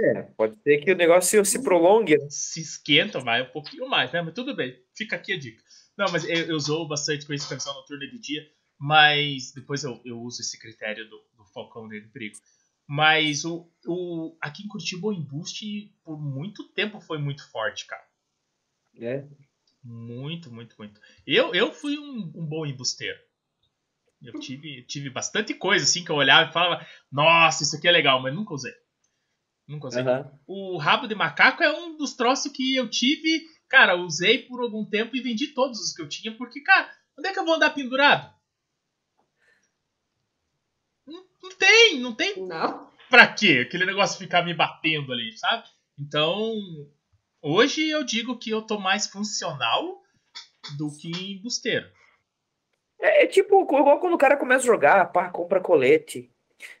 É, 0.00 0.22
pode 0.22 0.60
ser 0.62 0.78
que 0.78 0.92
o 0.92 0.96
negócio 0.96 1.44
se 1.44 1.62
prolongue. 1.62 2.16
né? 2.16 2.26
Se 2.28 2.60
esquenta, 2.60 3.18
vai 3.20 3.42
um 3.42 3.50
pouquinho 3.50 3.88
mais, 3.88 4.12
né? 4.12 4.22
Mas 4.22 4.34
tudo 4.34 4.54
bem. 4.54 4.76
Fica 4.96 5.16
aqui 5.16 5.32
a 5.32 5.38
dica. 5.38 5.62
Não, 5.96 6.10
mas 6.12 6.24
eu, 6.24 6.46
eu 6.46 6.56
usou 6.56 6.86
bastante 6.86 7.26
com 7.26 7.32
visão 7.32 7.74
noturna 7.74 8.06
de 8.06 8.18
dia. 8.18 8.42
Mas 8.78 9.52
depois 9.52 9.84
eu, 9.84 10.00
eu 10.04 10.18
uso 10.20 10.40
esse 10.40 10.58
critério 10.58 11.04
do, 11.08 11.22
do 11.36 11.44
Falcão 11.52 11.86
Negro 11.86 12.10
Perigo. 12.10 12.38
Mas 12.88 13.44
o, 13.44 13.70
o, 13.86 14.36
aqui 14.40 14.62
em 14.62 14.68
Curitiba 14.68 15.08
o 15.08 15.12
embuste 15.12 15.94
por 16.02 16.18
muito 16.18 16.66
tempo 16.72 17.00
foi 17.00 17.18
muito 17.18 17.48
forte, 17.50 17.86
cara. 17.86 18.04
É. 18.98 19.24
Muito, 19.84 20.52
muito, 20.52 20.74
muito. 20.78 21.00
Eu, 21.26 21.54
eu 21.54 21.72
fui 21.72 21.98
um, 21.98 22.32
um 22.34 22.46
bom 22.46 22.66
embusteiro. 22.66 23.18
Eu 24.22 24.38
tive, 24.38 24.82
tive 24.82 25.08
bastante 25.08 25.54
coisa 25.54 25.84
assim 25.84 26.04
que 26.04 26.10
eu 26.10 26.16
olhava 26.16 26.50
e 26.50 26.52
falava, 26.52 26.86
nossa, 27.10 27.62
isso 27.62 27.76
aqui 27.76 27.88
é 27.88 27.92
legal, 27.92 28.20
mas 28.20 28.34
nunca 28.34 28.52
usei. 28.52 28.72
Nunca 29.70 29.86
usei. 29.86 30.02
Aham. 30.02 30.28
O 30.48 30.76
rabo 30.78 31.06
de 31.06 31.14
macaco 31.14 31.62
é 31.62 31.72
um 31.72 31.96
dos 31.96 32.14
troços 32.14 32.50
que 32.50 32.74
eu 32.74 32.90
tive, 32.90 33.46
cara, 33.68 33.94
usei 33.94 34.38
por 34.38 34.60
algum 34.60 34.84
tempo 34.84 35.14
e 35.14 35.20
vendi 35.20 35.54
todos 35.54 35.78
os 35.78 35.92
que 35.94 36.02
eu 36.02 36.08
tinha, 36.08 36.36
porque, 36.36 36.60
cara, 36.60 36.90
onde 37.16 37.28
é 37.28 37.32
que 37.32 37.38
eu 37.38 37.44
vou 37.44 37.54
andar 37.54 37.70
pendurado? 37.70 38.34
Não, 41.06 41.24
não 41.40 41.50
tem, 41.50 42.00
não 42.00 42.12
tem 42.12 42.44
não. 42.44 42.90
pra 43.08 43.32
quê? 43.32 43.64
Aquele 43.64 43.86
negócio 43.86 44.18
ficar 44.18 44.44
me 44.44 44.52
batendo 44.52 45.12
ali, 45.12 45.38
sabe? 45.38 45.68
Então, 45.96 46.52
hoje 47.40 47.88
eu 47.88 48.02
digo 48.02 48.36
que 48.36 48.50
eu 48.50 48.62
tô 48.62 48.76
mais 48.76 49.06
funcional 49.06 50.02
do 50.76 50.90
que 50.96 51.10
embusteiro. 51.10 51.88
É, 52.98 53.22
é 53.22 53.26
tipo 53.28 53.62
igual 53.62 54.00
quando 54.00 54.14
o 54.14 54.18
cara 54.18 54.36
começa 54.36 54.64
a 54.64 54.66
jogar, 54.66 55.12
pá, 55.12 55.30
compra 55.30 55.60
colete. 55.60 56.28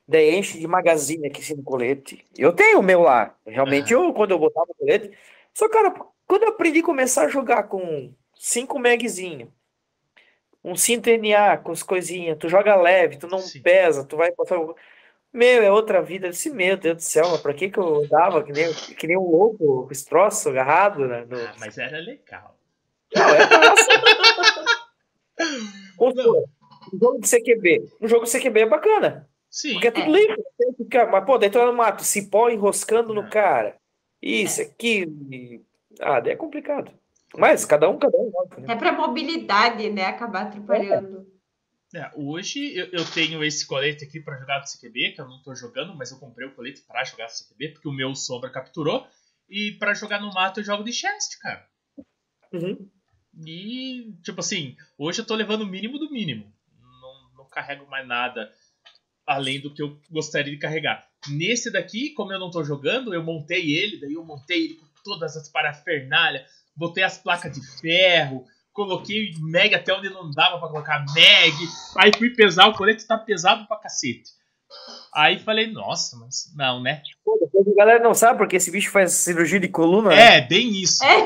Daí 0.06 0.34
enche 0.36 0.58
de 0.58 0.66
magazine 0.66 1.26
aqui 1.28 1.40
assim 1.40 1.54
no 1.54 1.62
colete. 1.62 2.24
Eu 2.36 2.52
tenho 2.52 2.80
o 2.80 2.82
meu 2.82 3.00
lá. 3.02 3.34
Realmente, 3.46 3.92
eu, 3.92 4.12
quando 4.12 4.32
eu 4.32 4.38
botava 4.38 4.66
o 4.70 4.74
colete. 4.74 5.10
Só, 5.54 5.68
cara, 5.68 5.94
quando 6.26 6.42
eu 6.44 6.48
aprendi 6.50 6.80
a 6.80 6.84
começar 6.84 7.24
a 7.24 7.28
jogar 7.28 7.64
com 7.64 8.12
5 8.36 8.78
magzinho, 8.78 9.52
um 10.62 10.76
cinto 10.76 11.08
NA 11.08 11.56
com 11.56 11.72
as 11.72 11.82
coisinhas, 11.82 12.36
tu 12.38 12.48
joga 12.48 12.76
leve, 12.76 13.16
tu 13.16 13.26
não 13.26 13.38
Sim. 13.38 13.62
pesa, 13.62 14.04
tu 14.04 14.16
vai 14.16 14.30
passar. 14.32 14.58
Meu, 15.32 15.62
é 15.62 15.70
outra 15.70 16.02
vida. 16.02 16.26
Eu 16.26 16.30
disse, 16.32 16.50
meu 16.50 16.76
Deus 16.76 16.96
do 16.96 17.02
céu, 17.02 17.28
mas 17.30 17.40
pra 17.40 17.54
que 17.54 17.70
que 17.70 17.78
eu 17.78 18.06
dava 18.08 18.42
que 18.42 18.52
nem, 18.52 18.72
que 18.74 19.06
nem 19.06 19.16
um 19.16 19.30
louco, 19.30 19.86
com 19.86 19.88
esse 19.92 20.04
troço 20.04 20.48
agarrado, 20.48 21.06
né? 21.06 21.24
no- 21.28 21.36
Ah, 21.40 21.54
mas 21.58 21.78
era 21.78 21.98
legal. 21.98 22.56
Não, 23.14 23.34
é 23.34 23.48
massa. 23.48 23.90
Supor, 25.98 26.44
um 26.92 26.98
jogo 26.98 27.20
de 27.20 27.28
CQB. 27.28 27.88
Um 28.00 28.08
jogo 28.08 28.24
de 28.24 28.30
CQB 28.30 28.60
é 28.60 28.66
bacana. 28.66 29.29
Sim. 29.50 29.72
Porque 29.74 29.88
é 29.88 29.90
tudo 29.90 30.12
livre. 30.12 30.36
tem 30.56 30.72
que 30.74 30.84
ficar- 30.84 31.10
Mas, 31.10 31.24
pô, 31.24 31.38
vai 31.38 31.50
no 31.50 31.72
mato, 31.72 32.04
cipó 32.04 32.48
enroscando 32.48 33.12
no 33.12 33.22
Não. 33.22 33.30
cara. 33.30 33.76
Isso, 34.22 34.62
aquilo. 34.62 35.12
e- 35.32 35.64
Ah, 36.00 36.20
daí 36.20 36.32
é 36.34 36.36
complicado. 36.36 36.92
Mas 37.36 37.64
cada 37.64 37.88
um, 37.88 37.98
cada 37.98 38.16
um. 38.16 38.30
né? 38.58 38.72
É 38.72 38.76
pra 38.76 38.92
mobilidade, 38.92 39.88
né? 39.90 40.04
Acabar 40.06 40.42
atrapalhando. 40.46 41.26
É, 41.94 42.08
hoje 42.14 42.72
eu, 42.76 42.86
eu 42.92 43.04
tenho 43.12 43.42
esse 43.42 43.66
colete 43.66 44.04
aqui 44.04 44.20
pra 44.20 44.38
jogar 44.38 44.60
no 44.60 44.66
CQB, 44.66 45.12
que 45.12 45.20
eu 45.20 45.26
não 45.28 45.42
tô 45.42 45.52
jogando, 45.54 45.94
mas 45.96 46.12
eu 46.12 46.18
comprei 46.18 46.46
o 46.46 46.54
colete 46.54 46.82
pra 46.82 47.02
jogar 47.02 47.24
no 47.24 47.30
CQB, 47.30 47.68
porque 47.72 47.88
o 47.88 47.92
meu 47.92 48.14
Sombra 48.14 48.48
capturou. 48.50 49.06
E 49.48 49.72
pra 49.72 49.92
jogar 49.94 50.20
no 50.20 50.32
mato 50.32 50.60
eu 50.60 50.64
jogo 50.64 50.84
de 50.84 50.92
chest, 50.92 51.36
cara. 51.40 51.66
Uhum. 52.52 52.88
E, 53.46 54.12
tipo 54.22 54.38
assim, 54.40 54.76
hoje 54.98 55.20
eu 55.20 55.26
tô 55.26 55.34
levando 55.34 55.62
o 55.62 55.66
mínimo 55.66 55.98
do 55.98 56.10
mínimo. 56.10 56.52
Não, 56.80 57.30
não 57.38 57.44
carrego 57.48 57.86
mais 57.88 58.06
nada 58.06 58.52
além 59.30 59.60
do 59.60 59.72
que 59.72 59.82
eu 59.82 59.96
gostaria 60.10 60.52
de 60.52 60.58
carregar. 60.58 61.06
Nesse 61.28 61.70
daqui, 61.70 62.10
como 62.10 62.32
eu 62.32 62.38
não 62.40 62.50
tô 62.50 62.64
jogando, 62.64 63.14
eu 63.14 63.22
montei 63.22 63.70
ele, 63.76 64.00
daí 64.00 64.12
eu 64.14 64.24
montei 64.24 64.64
ele 64.64 64.74
com 64.74 64.86
todas 65.04 65.36
as 65.36 65.48
parafernálias, 65.48 66.42
botei 66.74 67.04
as 67.04 67.16
placas 67.18 67.52
de 67.52 67.60
ferro, 67.80 68.44
coloquei 68.72 69.32
mag 69.38 69.74
até 69.74 69.94
onde 69.94 70.10
não 70.10 70.30
dava 70.30 70.58
pra 70.58 70.68
colocar 70.68 71.04
mag, 71.06 71.54
aí 71.98 72.10
fui 72.18 72.30
pesar, 72.30 72.68
o 72.68 72.74
colete 72.74 73.06
tá 73.06 73.16
pesado 73.18 73.66
pra 73.66 73.76
cacete. 73.76 74.30
Aí 75.14 75.38
falei, 75.40 75.66
nossa, 75.70 76.16
mas 76.16 76.52
não, 76.56 76.80
né? 76.82 77.02
Pô, 77.24 77.36
depois 77.40 77.66
a 77.68 77.74
galera 77.76 78.02
não 78.02 78.14
sabe 78.14 78.38
porque 78.38 78.56
esse 78.56 78.70
bicho 78.70 78.90
faz 78.90 79.12
cirurgia 79.12 79.58
de 79.60 79.68
coluna. 79.68 80.10
né? 80.10 80.38
É, 80.38 80.40
bem 80.40 80.70
isso. 80.70 81.02
É. 81.04 81.24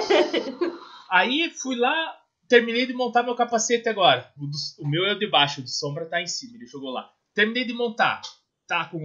Aí 1.11 1.51
fui 1.63 1.77
lá, 1.77 1.95
terminei 2.49 2.87
de 2.87 2.93
montar 2.95 3.23
meu 3.23 3.35
capacete 3.35 3.89
agora. 3.89 4.31
O, 4.39 4.47
do- 4.47 4.85
o 4.85 4.89
meu 4.89 5.05
é 5.07 5.13
o 5.13 5.19
de 5.19 5.27
baixo, 5.29 5.61
o 5.61 5.65
de 5.65 5.71
sombra 5.71 6.07
tá 6.07 6.21
em 6.23 6.27
cima, 6.27 6.57
ele 6.57 6.67
jogou 6.67 6.91
lá. 6.91 7.11
Terminei 7.35 7.65
de 7.65 7.73
montar. 7.73 8.21
Tá 8.67 8.87
com 8.87 8.99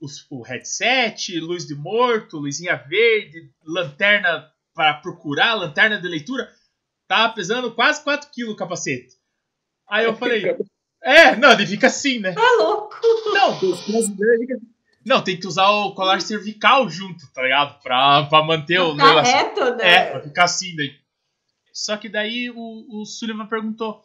os- 0.00 0.26
o 0.30 0.42
headset, 0.42 1.38
luz 1.38 1.66
de 1.66 1.74
morto, 1.74 2.38
luzinha 2.38 2.74
verde, 2.76 3.50
lanterna 3.64 4.50
para 4.74 4.94
procurar, 4.94 5.54
lanterna 5.54 6.00
de 6.00 6.08
leitura. 6.08 6.50
Tava 7.06 7.32
pesando 7.34 7.72
quase 7.74 8.02
4 8.02 8.28
kg 8.32 8.44
o 8.50 8.56
capacete. 8.56 9.14
Aí 9.88 10.04
eu 10.04 10.16
falei, 10.16 10.42
é, 11.02 11.36
não, 11.36 11.52
ele 11.52 11.66
fica 11.66 11.86
assim, 11.88 12.18
né? 12.18 12.32
Tá 12.32 12.52
louco. 12.58 12.96
Não, 13.32 13.58
não, 15.04 15.22
tem 15.24 15.38
que 15.38 15.46
usar 15.46 15.68
o 15.68 15.94
colar 15.94 16.20
cervical 16.20 16.88
junto, 16.88 17.26
tá 17.32 17.42
ligado? 17.42 17.80
Pra, 17.82 18.24
pra 18.24 18.42
manter 18.44 18.80
o 18.80 18.96
Tá 18.96 19.06
negócio. 19.06 19.32
reto, 19.34 19.76
né? 19.76 19.88
É, 19.94 20.10
pra 20.10 20.20
ficar 20.22 20.44
assim 20.44 20.74
daí. 20.76 20.94
Só 21.72 21.96
que 21.96 22.08
daí 22.08 22.50
o, 22.50 23.00
o 23.00 23.04
Sullivan 23.06 23.46
perguntou. 23.46 24.02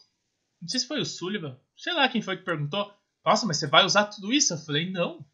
Não 0.61 0.67
sei 0.69 0.79
se 0.79 0.87
foi 0.87 0.99
o 1.01 1.05
Sullivan. 1.05 1.59
Sei 1.75 1.91
lá 1.93 2.07
quem 2.07 2.21
foi 2.21 2.37
que 2.37 2.43
perguntou. 2.45 2.91
Nossa, 3.25 3.45
mas 3.45 3.57
você 3.57 3.67
vai 3.67 3.83
usar 3.83 4.05
tudo 4.05 4.31
isso? 4.31 4.53
Eu 4.53 4.57
falei, 4.57 4.91
não. 4.91 5.25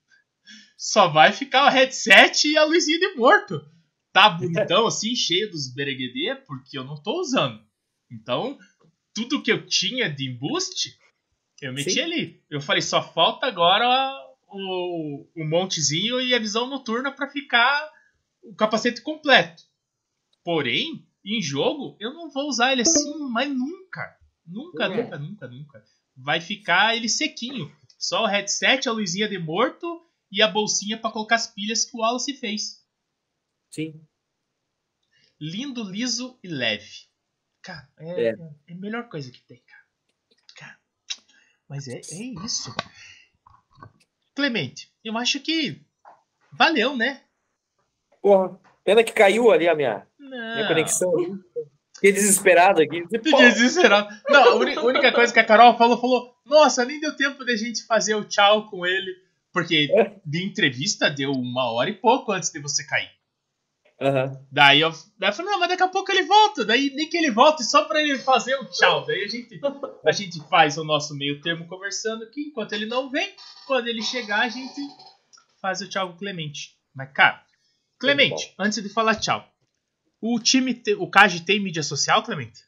Só 0.78 1.10
vai 1.10 1.34
ficar 1.34 1.66
o 1.66 1.70
headset 1.70 2.48
e 2.48 2.58
a 2.58 2.64
luzinha 2.64 3.00
de 3.00 3.16
morto. 3.16 3.64
Tá 4.14 4.30
bonitão 4.30 4.88
assim, 4.88 5.14
cheio 5.16 5.52
dos 5.52 5.74
bereguedê, 5.74 6.36
porque 6.48 6.78
eu 6.78 6.84
não 6.84 6.96
tô 6.96 7.20
usando. 7.20 7.62
Então, 8.10 8.58
tudo 9.14 9.42
que 9.44 9.52
eu 9.52 9.66
tinha 9.66 10.10
de 10.10 10.30
embuste, 10.30 10.98
eu 11.62 11.74
meti 11.74 11.92
Sim. 11.92 12.02
ali. 12.02 12.44
Eu 12.50 12.62
falei, 12.62 12.82
só 12.82 13.02
falta 13.02 13.46
agora 13.46 13.88
o, 14.48 15.28
o 15.36 15.46
montezinho 15.46 16.20
e 16.20 16.34
a 16.34 16.40
visão 16.40 16.68
noturna 16.68 17.12
pra 17.12 17.30
ficar 17.30 17.90
o 18.42 18.56
capacete 18.56 19.02
completo. 19.02 19.64
Porém, 20.44 21.06
em 21.24 21.42
jogo, 21.42 21.96
eu 22.00 22.14
não 22.14 22.30
vou 22.32 22.48
usar 22.48 22.72
ele 22.72 22.82
assim 22.82 23.18
mais 23.30 23.50
nunca. 23.50 24.18
Nunca, 24.46 24.86
É. 24.86 24.90
nunca, 24.90 25.18
nunca, 25.20 25.48
nunca. 25.48 25.84
Vai 26.18 26.42
ficar 26.42 26.96
ele 26.96 27.08
sequinho. 27.08 27.72
Só 28.02 28.24
o 28.24 28.26
headset, 28.26 28.90
a 28.90 28.92
luzinha 28.92 29.30
de 29.30 29.38
morto 29.38 30.04
e 30.32 30.42
a 30.42 30.48
bolsinha 30.48 30.98
pra 31.00 31.12
colocar 31.12 31.36
as 31.36 31.46
pilhas 31.46 31.86
que 31.86 31.96
o 31.96 32.00
Wallace 32.00 32.34
fez. 32.34 32.84
Sim. 33.70 34.04
Lindo, 35.40 35.84
liso 35.84 36.40
e 36.44 36.48
leve. 36.48 37.08
Cara, 37.62 37.88
é, 38.00 38.30
É. 38.30 38.36
é 38.70 38.74
a 38.74 38.76
melhor 38.76 39.08
coisa 39.08 39.30
que 39.32 39.40
tem, 39.44 39.60
cara. 39.68 39.84
Cara, 40.56 40.80
mas 41.70 41.88
é, 41.88 42.00
é 42.00 42.24
isso. 42.44 42.76
Clemente, 44.34 44.92
eu 45.04 45.16
acho 45.18 45.40
que 45.40 45.80
valeu, 46.52 46.98
né? 46.98 47.24
Porra, 48.20 48.60
pena 48.84 49.04
que 49.04 49.12
caiu 49.14 49.52
ali 49.52 49.70
a 49.70 49.76
minha, 49.76 50.08
Não. 50.18 50.56
minha 50.56 50.68
conexão. 50.68 51.12
Fiquei 52.02 52.14
desesperado 52.14 52.82
aqui. 52.82 53.04
Fiquei 53.08 53.52
desesperado. 53.52 54.10
Não, 54.28 54.54
a 54.54 54.56
única 54.56 55.12
coisa 55.12 55.32
que 55.32 55.40
a 55.40 55.44
Carol 55.44 55.78
falou, 55.78 56.02
falou, 56.02 56.36
nossa, 56.44 56.84
nem 56.84 57.00
deu 57.00 57.16
tempo 57.16 57.46
de 57.46 57.54
a 57.54 57.56
gente 57.56 57.86
fazer 57.86 58.16
o 58.16 58.26
tchau 58.26 58.68
com 58.72 58.84
ele. 58.84 59.12
Porque 59.54 59.88
de 60.26 60.44
entrevista 60.44 61.12
deu 61.12 61.32
uma 61.32 61.72
hora 61.72 61.92
e 61.92 61.94
pouco 61.94 62.32
antes 62.32 62.50
de 62.50 62.60
você 62.60 62.84
cair. 62.86 63.12
Aham. 64.02 64.36
Daí 64.52 64.82
eu, 64.82 64.92
daí 65.20 65.30
eu 65.30 65.34
falei, 65.34 65.52
não, 65.52 65.60
mas 65.60 65.70
daqui 65.70 65.84
a 65.84 65.88
pouco 65.88 66.12
ele 66.12 66.24
volta. 66.24 66.66
Daí 66.66 66.92
nem 66.96 67.08
que 67.08 67.18
ele 67.18 67.30
volte 67.30 67.64
só 67.64 67.84
pra 67.84 68.02
ele 68.02 68.18
fazer 68.18 68.56
o 68.56 68.66
tchau. 68.66 69.06
Daí 69.06 69.24
a 69.24 69.28
gente, 69.28 69.62
a 70.04 70.12
gente 70.12 70.40
faz 70.50 70.78
o 70.80 70.84
nosso 70.84 71.16
meio 71.16 71.40
termo 71.40 71.68
conversando 71.68 72.24
aqui. 72.24 72.48
Enquanto 72.48 72.74
ele 72.74 72.88
não 72.88 73.12
vem, 73.12 73.32
quando 73.68 73.88
ele 73.88 74.02
chegar, 74.02 74.40
a 74.40 74.50
gente 74.50 74.82
faz 75.62 75.82
o 75.82 75.88
tchau 75.88 76.08
com 76.08 76.16
o 76.16 76.18
Clemente. 76.18 76.72
Mas, 76.96 77.12
cara, 77.14 77.44
Clemente, 78.00 78.56
antes 78.58 78.82
de 78.82 78.90
falar 78.90 79.16
tchau, 79.18 79.48
o 80.22 80.40
time, 80.40 80.74
te- 80.74 80.94
o 80.96 81.10
Kaji 81.10 81.42
tem 81.46 81.60
mídia 81.60 81.84
social, 81.84 82.24
Clemente? 82.24 82.62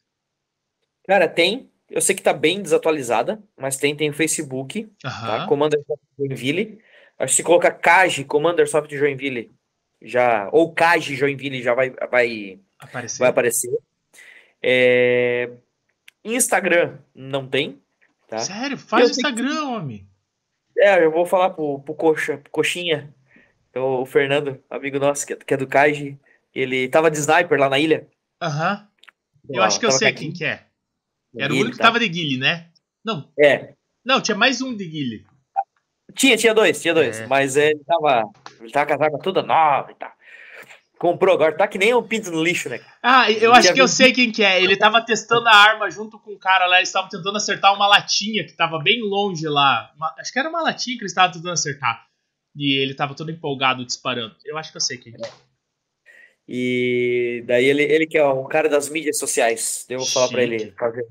Cara, 1.08 1.28
tem. 1.28 1.70
Eu 1.90 2.02
sei 2.02 2.16
que 2.16 2.24
tá 2.24 2.34
bem 2.34 2.62
desatualizada, 2.62 3.42
mas 3.58 3.78
tem, 3.78 3.96
tem 3.96 4.10
o 4.10 4.14
Facebook, 4.14 4.90
tá? 5.02 5.10
Aham. 5.10 5.48
Commander 5.48 5.80
Soft 5.86 6.02
Joinville. 6.18 6.82
Acho 7.20 7.32
que 7.32 7.36
se 7.38 7.44
colocar 7.44 7.72
Kaji, 7.72 8.24
Commander 8.26 8.68
Soft 8.68 8.90
Joinville, 8.92 9.52
já, 10.02 10.50
ou 10.52 10.74
Kaji 10.74 11.16
Joinville 11.16 11.62
já 11.62 11.74
vai, 11.76 11.92
vai, 11.92 12.60
Apareceu. 12.80 13.20
vai 13.20 13.30
aparecer. 13.30 13.72
É, 14.62 15.52
Instagram 16.24 16.98
não 17.14 17.48
tem, 17.48 17.82
tá? 18.28 18.40
Sério? 18.40 18.78
Faz 18.78 19.04
Eu 19.06 19.12
o 19.12 19.14
sei 19.14 19.24
que- 19.24 19.30
Instagram, 19.30 19.64
homem. 19.70 20.08
É, 20.78 21.04
eu 21.06 21.12
vou 21.12 21.26
falar 21.26 21.52
pro, 21.52 21.80
pro 21.80 21.94
Coxa, 21.94 22.38
pro 22.38 22.52
Coxinha, 22.52 23.14
o, 23.76 24.02
o 24.02 24.06
Fernando, 24.06 24.62
amigo 24.70 24.98
nosso, 25.00 25.28
que, 25.28 25.34
é- 25.34 25.36
que 25.36 25.54
é 25.54 25.58
do 25.58 25.68
Kaji. 25.68 26.18
Ele 26.54 26.88
tava 26.88 27.10
de 27.10 27.18
sniper 27.18 27.60
lá 27.60 27.70
na 27.70 27.80
ilha. 27.80 28.08
Aham. 28.42 28.88
Eu 29.50 29.62
Lá, 29.62 29.68
acho 29.68 29.80
que 29.80 29.86
eu 29.86 29.92
sei 29.92 30.14
quem 30.14 30.32
que 30.32 30.46
é. 30.46 30.66
Era 31.38 31.52
o 31.52 31.56
único 31.56 31.72
que 31.72 31.78
tá? 31.78 31.86
tava 31.86 32.00
de 32.00 32.08
Guile, 32.08 32.38
né? 32.38 32.70
Não, 33.04 33.30
É, 33.38 33.74
não, 34.06 34.22
tinha 34.22 34.38
mais 34.38 34.62
um 34.62 34.76
de 34.76 34.86
Guile. 34.86 35.26
Tinha, 36.16 36.38
tinha 36.38 36.54
dois, 36.54 36.82
tinha 36.82 36.94
dois. 36.94 37.20
É. 37.22 37.28
Mas 37.28 37.58
ele 37.58 37.80
tava. 37.86 38.24
Ele 38.62 38.72
tava 38.72 38.86
com 38.86 38.94
a 38.94 38.98
zaga 38.98 39.18
toda 39.20 39.42
nova 39.42 39.92
e 39.92 39.96
tal. 39.96 40.12
Comprou 41.00 41.34
agora, 41.36 41.58
tá 41.58 41.68
que 41.68 41.78
nem 41.78 41.94
um 41.94 42.04
pinto 42.08 42.32
no 42.32 42.42
lixo, 42.42 42.70
né? 42.70 42.80
Ah, 43.02 43.30
eu 43.30 43.52
acho 43.54 43.74
que 43.74 43.82
eu 43.82 43.88
sei 43.90 44.14
quem 44.14 44.32
que 44.32 44.42
é. 44.44 44.62
Ele 44.64 44.78
tava 44.78 45.02
testando 45.04 45.50
a 45.50 45.56
arma 45.56 45.90
junto 45.90 46.18
com 46.20 46.32
o 46.32 46.40
cara 46.40 46.66
lá. 46.66 46.78
Eles 46.78 46.88
estavam 46.90 47.10
tentando 47.10 47.36
acertar 47.36 47.74
uma 47.74 47.88
latinha 47.88 48.46
que 48.46 48.54
tava 48.54 48.80
bem 48.80 49.02
longe 49.02 49.46
lá. 49.48 49.92
Uma- 49.98 50.16
acho 50.18 50.32
que 50.32 50.40
era 50.40 50.48
uma 50.48 50.62
latinha 50.62 50.96
que 50.96 51.02
eles 51.04 51.12
estavam 51.12 51.34
tentando 51.34 51.52
acertar. 51.52 52.06
E 52.56 52.80
ele 52.82 52.94
tava 52.94 53.16
todo 53.16 53.32
empolgado 53.32 53.84
disparando. 53.86 54.36
Eu 54.46 54.58
acho 54.58 54.72
que 54.72 54.78
eu 54.78 54.82
sei 54.82 54.98
quem 54.98 55.14
é. 55.14 55.30
E 56.48 57.44
daí 57.48 57.65
ele, 57.65 57.84
ele 57.84 58.06
que 58.06 58.18
é 58.18 58.26
o 58.26 58.44
cara 58.45 58.68
das 58.68 58.90
mídias 58.90 59.18
sociais. 59.18 59.86
Eu 59.90 59.99
vou 59.99 60.07
falar 60.07 60.30
pra 60.30 60.44
ele 60.44 60.72
fazer. 60.72 61.07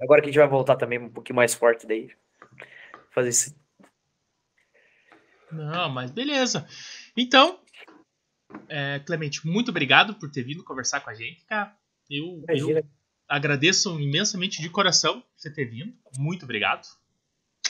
Agora 0.00 0.20
que 0.20 0.28
a 0.28 0.30
gente 0.30 0.38
vai 0.38 0.48
voltar 0.48 0.76
também 0.76 0.98
um 0.98 1.10
pouquinho 1.10 1.36
mais 1.36 1.54
forte 1.54 1.86
daí. 1.86 2.10
Fazer 3.10 3.30
isso. 3.30 3.56
Não, 5.50 5.88
mas 5.88 6.10
beleza. 6.10 6.66
Então, 7.16 7.58
é, 8.68 9.00
Clemente, 9.00 9.46
muito 9.46 9.70
obrigado 9.70 10.14
por 10.14 10.30
ter 10.30 10.42
vindo 10.42 10.64
conversar 10.64 11.00
com 11.00 11.10
a 11.10 11.14
gente, 11.14 11.44
cara. 11.46 11.74
Eu, 12.10 12.42
eu 12.48 12.84
agradeço 13.28 13.98
imensamente 14.00 14.62
de 14.62 14.70
coração 14.70 15.22
você 15.36 15.52
ter 15.52 15.66
vindo. 15.66 15.94
Muito 16.18 16.44
obrigado. 16.44 16.86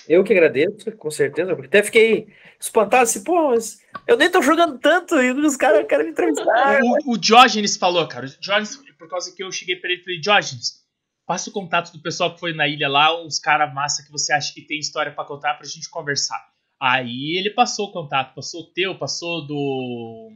Eu 0.08 0.24
que 0.24 0.32
agradeço, 0.32 0.90
com 0.92 1.10
certeza. 1.10 1.54
porque 1.54 1.68
Até 1.68 1.82
fiquei 1.82 2.28
espantado 2.58 3.02
assim, 3.02 3.22
pô, 3.22 3.50
mas 3.50 3.78
eu 4.06 4.16
nem 4.16 4.30
tô 4.30 4.40
jogando 4.40 4.78
tanto 4.78 5.16
e 5.20 5.30
os 5.30 5.56
caras 5.56 5.86
querem 5.86 6.06
me 6.06 6.12
entrevistar. 6.12 6.80
O, 6.82 7.12
o 7.12 7.18
Diógenes 7.18 7.76
falou, 7.76 8.06
cara. 8.08 8.26
O 8.26 8.40
Diógenes, 8.40 8.76
por 8.98 9.08
causa 9.08 9.34
que 9.34 9.42
eu 9.42 9.52
cheguei 9.52 9.76
pra 9.76 9.90
ele 9.90 10.00
e 10.00 10.04
falei, 10.04 10.20
Diógenes, 10.20 10.84
passa 11.26 11.50
o 11.50 11.52
contato 11.52 11.92
do 11.92 12.00
pessoal 12.00 12.32
que 12.32 12.40
foi 12.40 12.54
na 12.54 12.66
ilha 12.66 12.88
lá, 12.88 13.22
uns 13.22 13.38
caras 13.38 13.72
massa 13.74 14.02
que 14.02 14.10
você 14.10 14.32
acha 14.32 14.52
que 14.54 14.62
tem 14.62 14.78
história 14.78 15.12
pra 15.12 15.26
contar 15.26 15.54
pra 15.54 15.66
gente 15.66 15.90
conversar. 15.90 16.42
Aí 16.80 17.36
ele 17.36 17.50
passou 17.50 17.88
o 17.88 17.92
contato, 17.92 18.34
passou 18.34 18.62
o 18.62 18.72
teu, 18.72 18.96
passou 18.98 19.46
do. 19.46 20.32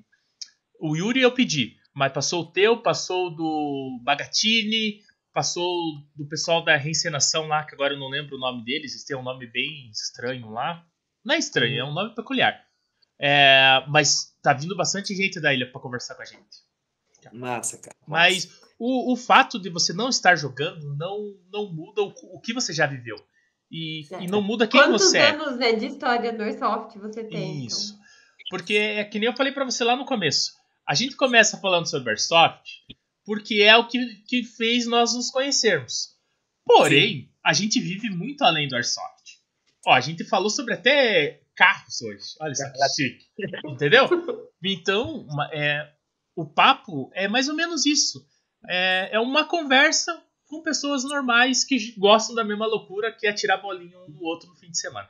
O 0.80 0.96
Yuri 0.96 1.22
eu 1.22 1.32
pedi, 1.32 1.76
mas 1.94 2.12
passou 2.12 2.42
o 2.42 2.52
teu, 2.52 2.82
passou 2.82 3.30
do 3.34 4.00
Bagatini, 4.02 5.00
passou 5.32 5.74
do 6.14 6.26
pessoal 6.26 6.64
da 6.64 6.76
reencenação 6.76 7.46
lá, 7.46 7.64
que 7.64 7.74
agora 7.74 7.94
eu 7.94 7.98
não 7.98 8.08
lembro 8.08 8.36
o 8.36 8.40
nome 8.40 8.64
deles, 8.64 8.92
eles 8.92 9.04
têm 9.04 9.16
um 9.16 9.22
nome 9.22 9.46
bem 9.46 9.90
estranho 9.90 10.50
lá. 10.50 10.84
Não 11.24 11.34
é 11.34 11.38
estranho, 11.38 11.80
é 11.80 11.84
um 11.84 11.92
nome 11.92 12.14
peculiar. 12.14 12.60
É, 13.18 13.84
mas 13.88 14.36
tá 14.42 14.52
vindo 14.52 14.76
bastante 14.76 15.14
gente 15.14 15.40
da 15.40 15.54
ilha 15.54 15.70
pra 15.70 15.80
conversar 15.80 16.14
com 16.14 16.22
a 16.22 16.26
gente. 16.26 16.62
Massa, 17.32 17.78
cara. 17.78 17.96
Mas 18.06 18.60
o, 18.78 19.12
o 19.12 19.16
fato 19.16 19.60
de 19.60 19.70
você 19.70 19.92
não 19.92 20.08
estar 20.08 20.34
jogando 20.34 20.96
não, 20.96 21.34
não 21.52 21.72
muda 21.72 22.02
o, 22.02 22.12
o 22.34 22.40
que 22.40 22.52
você 22.52 22.72
já 22.72 22.86
viveu. 22.86 23.16
E, 23.70 24.02
e 24.20 24.26
não 24.26 24.42
muda 24.42 24.66
quem 24.66 24.80
Quantos 24.80 25.04
você 25.04 25.18
é. 25.18 25.30
anos 25.30 25.56
né, 25.56 25.72
de 25.72 25.86
história 25.86 26.32
do 26.32 26.42
Airsoft 26.42 26.98
você 26.98 27.24
tem? 27.24 27.64
Isso. 27.64 27.96
Porque 28.50 28.74
é 28.74 29.04
que 29.04 29.18
nem 29.18 29.28
eu 29.28 29.36
falei 29.36 29.52
pra 29.52 29.64
você 29.64 29.82
lá 29.82 29.96
no 29.96 30.04
começo. 30.04 30.52
A 30.86 30.94
gente 30.94 31.16
começa 31.16 31.58
falando 31.58 31.88
sobre 31.88 32.10
Airsoft 32.10 32.68
porque 33.24 33.62
é 33.62 33.76
o 33.76 33.86
que, 33.86 33.98
que 34.26 34.44
fez 34.44 34.86
nós 34.86 35.14
nos 35.14 35.30
conhecermos. 35.30 36.12
Porém, 36.64 37.30
a 37.44 37.52
gente 37.52 37.80
vive 37.80 38.08
muito 38.10 38.42
além 38.42 38.68
do 38.68 38.76
Airsoft. 38.76 39.40
Ó, 39.86 39.92
a 39.92 40.00
gente 40.00 40.24
falou 40.24 40.50
sobre 40.50 40.74
até 40.74 41.40
carros 41.56 42.00
hoje. 42.02 42.24
Olha 42.40 42.54
só 42.54 42.70
que 42.70 42.88
chique. 42.94 43.24
Entendeu? 43.66 44.08
Então, 44.64 45.26
é, 45.52 45.88
o 46.36 46.46
papo 46.46 47.10
é 47.14 47.28
mais 47.28 47.48
ou 47.48 47.54
menos 47.54 47.84
isso. 47.84 48.24
É, 48.68 49.10
é 49.12 49.20
uma 49.20 49.44
conversa 49.44 50.22
com 50.46 50.62
pessoas 50.62 51.02
normais 51.02 51.64
que 51.64 51.94
gostam 51.98 52.34
da 52.36 52.44
mesma 52.44 52.66
loucura 52.66 53.10
que 53.10 53.26
é 53.26 53.32
tirar 53.32 53.56
bolinha 53.56 53.98
um 53.98 54.08
no 54.08 54.22
outro 54.22 54.48
no 54.48 54.56
fim 54.56 54.70
de 54.70 54.78
semana. 54.78 55.08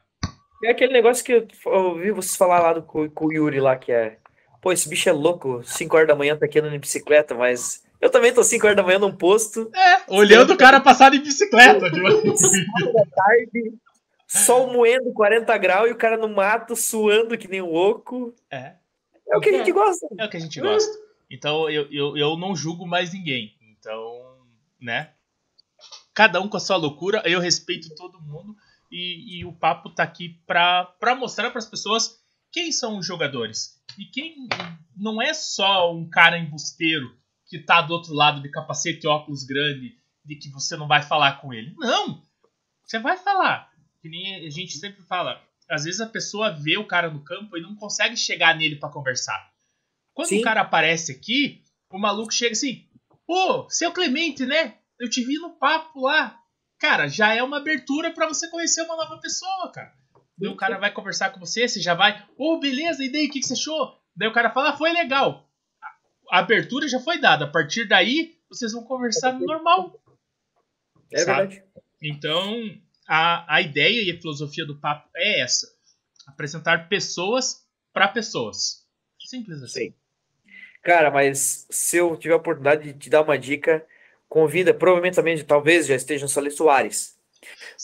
É 0.65 0.71
aquele 0.71 0.93
negócio 0.93 1.25
que 1.25 1.33
eu 1.33 1.49
ouvi 1.67 2.13
vocês 2.13 2.37
falar 2.37 2.61
lá 2.61 2.73
do, 2.75 2.83
com, 2.83 3.11
com 3.11 3.27
o 3.27 3.33
Yuri 3.33 3.61
lá, 3.61 3.77
que 3.77 3.91
é. 3.91 4.19
Pô, 4.61 4.71
esse 4.71 4.89
bicho 4.89 5.09
é 5.09 5.13
louco, 5.13 5.61
5 5.65 5.97
horas 5.97 6.09
da 6.09 6.15
manhã 6.15 6.37
tá 6.37 6.47
aqui 6.47 6.61
andando 6.61 6.77
em 6.77 6.79
bicicleta, 6.79 7.35
mas 7.35 7.83
eu 8.03 8.11
também 8.11 8.35
tô 8.35 8.43
5 8.45 8.66
horas 8.66 8.77
da 8.77 8.83
manhã 8.83 8.99
num 8.99 9.16
posto, 9.16 9.70
É, 9.74 10.03
olhando 10.09 10.53
o 10.53 10.57
cara 10.59 10.81
passar 10.81 11.11
de 11.11 11.20
bicicleta. 11.20 11.89
tipo. 11.91 12.03
tarde, 13.15 13.73
sol 14.29 14.73
moendo 14.73 15.12
40 15.12 15.57
graus 15.59 15.89
e 15.89 15.93
o 15.93 15.97
cara 15.97 16.16
no 16.16 16.29
mato 16.29 16.74
suando 16.77 17.39
que 17.39 17.49
nem 17.49 17.62
um 17.62 17.70
louco. 17.70 18.35
É, 18.51 18.74
É 19.31 19.37
o 19.37 19.41
que 19.41 19.49
a 19.51 19.59
gente 19.59 19.73
gosta. 19.73 20.07
é 20.19 20.24
o 20.27 20.29
que 20.29 20.37
a 20.37 20.41
gente 20.41 20.61
gosta. 20.61 20.93
Então 21.31 21.70
eu, 21.70 21.87
eu, 21.91 22.16
eu 22.16 22.37
não 22.37 22.55
julgo 22.55 22.87
mais 22.87 23.12
ninguém. 23.15 23.55
Então, 23.79 24.37
né? 24.81 25.11
Cada 26.12 26.41
um 26.41 26.49
com 26.49 26.57
a 26.59 26.61
sua 26.61 26.77
loucura, 26.77 27.23
eu 27.24 27.41
respeito 27.41 27.95
todo 27.95 28.20
mundo. 28.20 28.55
E, 28.91 29.39
e 29.39 29.45
o 29.47 29.53
papo 29.53 29.89
tá 29.89 30.03
aqui 30.03 30.39
pra, 30.47 30.85
pra 31.01 31.15
mostrar 31.15 31.51
pras 31.51 31.65
pessoas 31.66 32.19
quem 32.51 32.70
são 32.70 32.99
os 32.99 33.07
jogadores. 33.07 33.81
E 33.99 34.05
quem 34.05 34.47
não 34.95 35.23
é 35.23 35.33
só 35.33 35.91
um 35.95 36.07
cara 36.11 36.37
embusteiro 36.39 37.11
que 37.53 37.59
tá 37.59 37.83
do 37.83 37.93
outro 37.93 38.15
lado 38.15 38.41
de 38.41 38.51
capacete 38.51 39.05
e 39.05 39.07
óculos 39.07 39.45
grande 39.45 39.95
de 40.24 40.37
que 40.37 40.49
você 40.49 40.74
não 40.74 40.89
vai 40.89 41.03
falar 41.03 41.39
com 41.39 41.53
ele. 41.53 41.74
Não! 41.77 42.27
Você 42.83 42.99
vai 42.99 43.19
falar. 43.19 43.70
Que 44.01 44.09
nem 44.09 44.47
a 44.47 44.49
gente 44.49 44.79
sempre 44.79 45.03
fala. 45.03 45.39
Às 45.69 45.85
vezes 45.85 46.01
a 46.01 46.07
pessoa 46.07 46.51
vê 46.51 46.79
o 46.79 46.87
cara 46.87 47.11
no 47.11 47.23
campo 47.23 47.59
e 47.59 47.61
não 47.61 47.77
consegue 47.77 48.16
chegar 48.16 48.57
nele 48.57 48.77
pra 48.77 48.89
conversar. 48.89 49.53
Quando 50.15 50.29
Sim. 50.29 50.41
o 50.41 50.43
cara 50.43 50.62
aparece 50.62 51.12
aqui, 51.12 51.62
o 51.91 51.99
maluco 51.99 52.33
chega 52.33 52.53
assim: 52.53 52.89
Pô, 53.27 53.69
seu 53.69 53.93
Clemente, 53.93 54.47
né? 54.47 54.79
Eu 54.99 55.11
te 55.11 55.23
vi 55.23 55.35
no 55.35 55.51
papo 55.51 56.01
lá. 56.01 56.41
Cara, 56.81 57.07
já 57.07 57.35
é 57.35 57.43
uma 57.43 57.59
abertura 57.59 58.12
pra 58.12 58.27
você 58.27 58.49
conhecer 58.49 58.81
uma 58.81 58.97
nova 58.97 59.19
pessoa, 59.19 59.70
cara. 59.70 59.93
Daí 60.39 60.49
o 60.49 60.57
cara 60.57 60.79
vai 60.79 60.91
conversar 60.91 61.31
com 61.31 61.39
você, 61.39 61.69
você 61.69 61.83
já 61.83 61.95
vai, 61.95 62.27
ô, 62.39 62.59
beleza, 62.59 63.05
e 63.05 63.12
daí, 63.12 63.27
o 63.27 63.31
que, 63.31 63.41
que 63.41 63.47
você 63.47 63.53
achou? 63.53 63.95
Daí 64.16 64.27
o 64.27 64.33
cara 64.33 64.51
fala, 64.51 64.70
ah, 64.70 64.77
foi 64.77 64.91
legal. 64.91 65.52
A 66.33 66.39
abertura 66.39 66.89
já 66.89 66.99
foi 66.99 67.21
dada. 67.21 67.45
A 67.45 67.49
partir 67.49 67.87
daí, 67.87 68.39
vocês 68.49 68.73
vão 68.73 68.83
conversar 68.85 69.39
normal. 69.39 70.03
É 71.13 71.19
Sabe? 71.19 71.49
verdade. 71.49 71.65
Então, 72.01 72.75
a, 73.07 73.57
a 73.57 73.61
ideia 73.61 74.03
e 74.03 74.11
a 74.11 74.19
filosofia 74.19 74.65
do 74.65 74.81
papo 74.81 75.11
é 75.15 75.43
essa: 75.43 75.69
apresentar 76.27 76.89
pessoas 76.89 77.67
para 77.93 78.09
pessoas. 78.09 78.87
Simples 79.21 79.63
assim. 79.63 79.91
Sim. 79.91 79.95
Cara, 80.83 81.11
mas 81.11 81.67
se 81.69 81.99
eu 81.99 82.17
tiver 82.17 82.33
a 82.33 82.39
oportunidade 82.39 82.95
de 82.95 82.99
te 82.99 83.11
dar 83.11 83.21
uma 83.21 83.39
dica, 83.39 83.87
convida, 84.27 84.73
provavelmente 84.73 85.17
também, 85.17 85.45
talvez 85.45 85.87
já 85.87 85.95
esteja 85.95 86.25
no 86.25 86.31
Salê 86.31 86.51
Soares. 86.51 87.15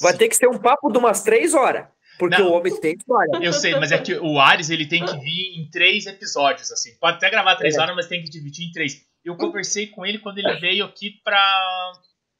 Vai 0.00 0.12
Sim. 0.12 0.18
ter 0.18 0.28
que 0.28 0.36
ser 0.36 0.48
um 0.48 0.58
papo 0.58 0.90
de 0.90 0.96
umas 0.96 1.22
três 1.22 1.52
horas, 1.52 1.86
porque 2.18 2.38
Não. 2.38 2.48
o 2.50 2.52
homem 2.54 2.80
tem 2.80 2.94
história. 2.96 3.30
Eu 3.42 3.52
sei, 3.52 3.74
mas 3.76 3.92
é 3.92 3.98
que 3.98 4.14
o 4.14 4.38
Ares 4.40 4.70
ele 4.70 4.86
tem 4.86 5.04
que 5.04 5.16
vir 5.18 5.58
em 5.60 5.70
três 5.70 6.06
episódios, 6.06 6.70
assim. 6.72 6.94
Pode 6.98 7.16
até 7.18 7.30
gravar 7.30 7.56
três 7.56 7.76
É. 7.76 7.80
horas, 7.80 7.94
mas 7.96 8.06
tem 8.06 8.22
que 8.22 8.28
dividir 8.30 8.66
em 8.68 8.72
três. 8.72 9.06
Eu 9.24 9.36
conversei 9.36 9.86
com 9.88 10.04
ele 10.06 10.18
quando 10.18 10.38
ele 10.38 10.54
veio 10.58 10.84
aqui 10.84 11.20
pra, 11.22 11.92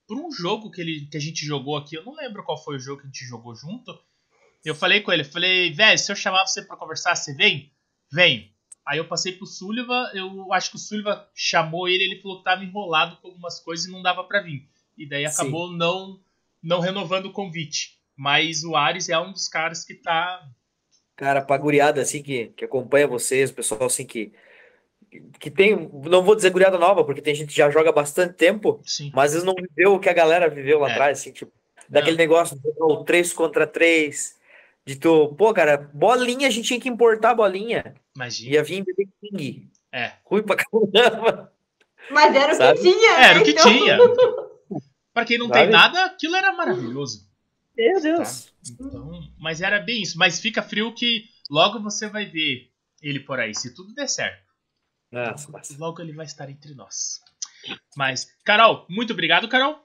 pra 0.07 0.17
um 0.17 0.31
jogo 0.33 0.71
que, 0.71 0.81
ele, 0.81 1.07
que 1.11 1.17
a 1.17 1.21
gente 1.21 1.45
jogou 1.45 1.77
aqui. 1.77 1.97
Eu 1.97 2.05
não 2.05 2.15
lembro 2.15 2.43
qual 2.45 2.63
foi 2.63 2.77
o 2.77 2.81
jogo 2.81 3.01
que 3.03 3.07
a 3.07 3.11
gente 3.11 3.25
jogou 3.27 3.55
junto. 3.55 3.99
Eu 4.65 4.75
falei 4.75 5.01
com 5.01 5.13
ele, 5.13 5.23
falei, 5.25 5.73
velho, 5.73 5.99
se 5.99 6.11
eu 6.11 6.17
chamar 6.17 6.47
você 6.47 6.63
pra 6.63 6.77
conversar, 6.77 7.15
você 7.15 7.33
vem? 7.35 7.73
Vem. 8.13 8.53
Aí 8.87 8.99
eu 8.99 9.07
passei 9.07 9.33
pro 9.33 9.47
Sullivan, 9.47 10.11
eu 10.15 10.51
acho 10.53 10.71
que 10.71 10.77
o 10.77 10.81
Sullivan 10.81 11.23
chamou 11.35 11.89
ele, 11.89 12.03
ele 12.05 12.21
falou 12.23 12.39
que 12.39 12.45
tava 12.45 12.65
enrolado 12.65 13.17
com 13.19 13.29
algumas 13.29 13.61
coisas 13.61 13.87
e 13.87 13.91
não 13.93 14.01
dava 14.03 14.25
para 14.25 14.41
vir. 14.43 14.67
E 14.97 15.07
daí 15.07 15.27
acabou 15.27 15.71
não 15.71 16.19
não 16.63 16.81
renovando 16.81 17.27
o 17.27 17.33
convite. 17.33 17.98
Mas 18.19 18.65
o 18.65 18.75
Ares 18.75 19.09
é 19.09 19.17
um 19.19 19.31
dos 19.33 19.47
caras 19.49 19.85
que 19.85 19.95
tá. 19.95 20.43
Cara, 21.15 21.41
pra 21.41 21.57
guriada 21.57 22.03
assim 22.03 22.21
que, 22.23 22.49
que 22.49 22.65
acompanha 22.65 23.07
vocês, 23.07 23.51
o 23.51 23.55
pessoal 23.55 23.85
assim 23.85 24.05
que. 24.05 24.33
Que 25.39 25.51
tem, 25.51 25.89
não 26.05 26.23
vou 26.23 26.35
dizer 26.35 26.51
guriada 26.51 26.77
nova, 26.77 27.05
porque 27.05 27.23
tem 27.23 27.35
gente 27.35 27.49
que 27.51 27.57
já 27.57 27.71
joga 27.71 27.91
bastante 27.93 28.35
tempo, 28.35 28.81
Sim. 28.85 29.11
mas 29.15 29.33
eles 29.33 29.45
não 29.45 29.55
viveu 29.55 29.95
o 29.95 30.01
que 30.01 30.09
a 30.09 30.13
galera 30.13 30.51
viveu 30.51 30.81
lá 30.81 30.89
É. 30.91 30.93
atrás, 30.93 31.21
assim, 31.21 31.33
tipo, 31.33 31.51
daquele 31.89 32.17
negócio 32.19 32.57
de 32.59 32.63
jogar 32.63 32.85
o 32.87 33.05
3 33.05 33.33
contra 33.33 33.67
3, 33.67 34.37
de 34.85 34.97
tu, 34.97 35.35
pô, 35.39 35.55
cara, 35.55 35.79
bolinha, 35.95 36.47
a 36.47 36.51
gente 36.51 36.67
tinha 36.67 36.81
que 36.81 36.91
importar 36.91 37.31
a 37.31 37.35
bolinha, 37.35 37.95
Imagina. 38.15 38.55
ia 38.57 38.63
vir 38.63 38.85
BB 38.85 39.09
King, 39.23 39.71
É. 39.91 40.13
ruim 40.27 40.43
pra 40.43 40.57
caramba, 40.57 41.53
Mas 42.11 42.35
era 42.37 42.53
o 42.53 42.57
Sabe? 42.57 42.79
que 42.79 42.85
tinha. 42.93 43.11
Era 43.19 43.35
né? 43.35 43.41
o 43.41 43.45
que 43.45 43.51
Então- 43.53 43.73
tinha. 43.73 43.99
Pra 45.15 45.25
quem 45.25 45.39
não 45.39 45.49
tem 45.49 45.61
Sabe? 45.63 45.73
nada, 45.73 46.05
aquilo 46.05 46.37
era 46.37 46.53
maravilhoso. 46.53 47.28
Meu 47.79 48.01
Deus, 48.01 48.53
Então, 48.71 49.33
mas 49.39 49.61
era 49.61 49.79
bem 49.81 50.03
isso. 50.03 50.19
Mas 50.19 50.41
fica 50.41 50.63
frio 50.63 50.95
que 50.95 51.25
logo 51.51 51.81
você 51.81 52.09
vai 52.09 52.27
ver 52.27 52.71
ele 53.01 53.21
por 53.21 53.39
aí, 53.39 53.55
se 53.55 53.75
tudo 53.75 53.95
der 53.95 54.09
certo. 54.09 54.43
nossa, 55.13 55.51
massa. 55.51 55.77
Logo 55.79 56.03
ele 56.03 56.13
vai 56.13 56.27
estar 56.27 56.51
entre 56.51 56.75
nós. 56.75 57.21
Mas, 57.97 58.27
Carol, 58.45 58.87
muito 58.89 59.13
obrigado, 59.13 59.49
Carol. 59.49 59.81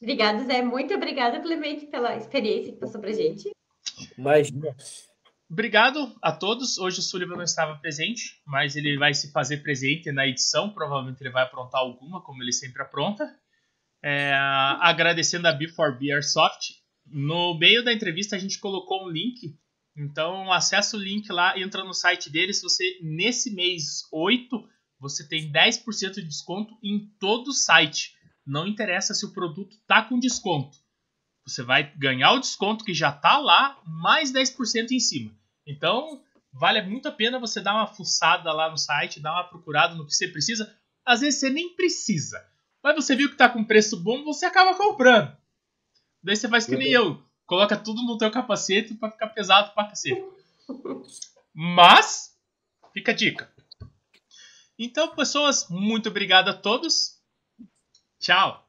Obrigada, 0.00 0.44
Zé. 0.44 0.62
Muito 0.62 0.94
obrigada, 0.94 1.40
Clemente, 1.40 1.86
pela 1.86 2.16
experiência 2.16 2.72
que 2.72 2.78
passou 2.78 3.00
pra 3.00 3.12
gente. 3.12 3.50
imagina, 4.18 4.74
Obrigado 5.50 6.16
a 6.22 6.32
todos. 6.32 6.78
Hoje 6.78 6.98
o 6.98 7.02
Sullivan 7.02 7.36
não 7.36 7.44
estava 7.44 7.76
presente, 7.76 8.40
mas 8.46 8.74
ele 8.74 8.96
vai 8.96 9.12
se 9.12 9.30
fazer 9.30 9.58
presente 9.58 10.10
na 10.10 10.26
edição. 10.26 10.70
Provavelmente 10.70 11.20
ele 11.20 11.30
vai 11.30 11.42
aprontar 11.42 11.82
alguma, 11.82 12.22
como 12.22 12.42
ele 12.42 12.52
sempre 12.52 12.80
apronta. 12.80 13.38
É, 14.02 14.32
agradecendo 14.80 15.46
a 15.46 15.56
B4B 15.56 16.10
Airsoft. 16.10 16.81
No 17.06 17.58
meio 17.58 17.84
da 17.84 17.92
entrevista 17.92 18.36
a 18.36 18.38
gente 18.38 18.58
colocou 18.58 19.06
um 19.06 19.10
link. 19.10 19.58
Então 19.96 20.50
acessa 20.52 20.96
o 20.96 21.00
link 21.00 21.30
lá, 21.30 21.58
entra 21.58 21.84
no 21.84 21.94
site 21.94 22.30
deles. 22.30 22.62
Você 22.62 22.98
nesse 23.02 23.54
mês 23.54 24.06
8 24.12 24.68
você 24.98 25.26
tem 25.26 25.50
10% 25.50 26.14
de 26.14 26.22
desconto 26.22 26.78
em 26.82 27.10
todo 27.18 27.48
o 27.48 27.52
site. 27.52 28.14
Não 28.46 28.66
interessa 28.66 29.14
se 29.14 29.26
o 29.26 29.32
produto 29.32 29.76
tá 29.86 30.02
com 30.02 30.18
desconto. 30.18 30.78
Você 31.44 31.62
vai 31.62 31.92
ganhar 31.96 32.32
o 32.32 32.38
desconto 32.38 32.84
que 32.84 32.94
já 32.94 33.10
tá 33.10 33.36
lá, 33.38 33.80
mais 33.84 34.32
10% 34.32 34.92
em 34.92 35.00
cima. 35.00 35.36
Então, 35.66 36.22
vale 36.52 36.80
muito 36.82 37.08
a 37.08 37.12
pena 37.12 37.40
você 37.40 37.60
dar 37.60 37.74
uma 37.74 37.86
fuçada 37.86 38.52
lá 38.52 38.70
no 38.70 38.78
site, 38.78 39.20
dar 39.20 39.32
uma 39.32 39.48
procurada 39.48 39.94
no 39.94 40.06
que 40.06 40.14
você 40.14 40.28
precisa. 40.28 40.72
Às 41.04 41.20
vezes 41.20 41.40
você 41.40 41.50
nem 41.50 41.74
precisa. 41.74 42.40
Mas 42.82 42.94
você 42.94 43.16
viu 43.16 43.28
que 43.28 43.36
tá 43.36 43.48
com 43.48 43.64
preço 43.64 43.96
bom, 43.96 44.22
você 44.22 44.46
acaba 44.46 44.76
comprando. 44.76 45.36
Daí 46.22 46.36
você 46.36 46.48
faz 46.48 46.66
que 46.66 46.76
nem 46.76 46.92
eu. 46.92 47.22
Coloca 47.46 47.76
tudo 47.76 48.02
no 48.02 48.16
teu 48.16 48.30
capacete 48.30 48.94
pra 48.94 49.10
ficar 49.10 49.28
pesado 49.28 49.72
pra 49.74 49.88
cacete. 49.88 50.22
Mas, 51.52 52.34
fica 52.94 53.12
a 53.12 53.14
dica. 53.14 53.50
Então, 54.78 55.14
pessoas, 55.14 55.68
muito 55.68 56.08
obrigado 56.08 56.48
a 56.48 56.54
todos. 56.54 57.18
Tchau. 58.20 58.66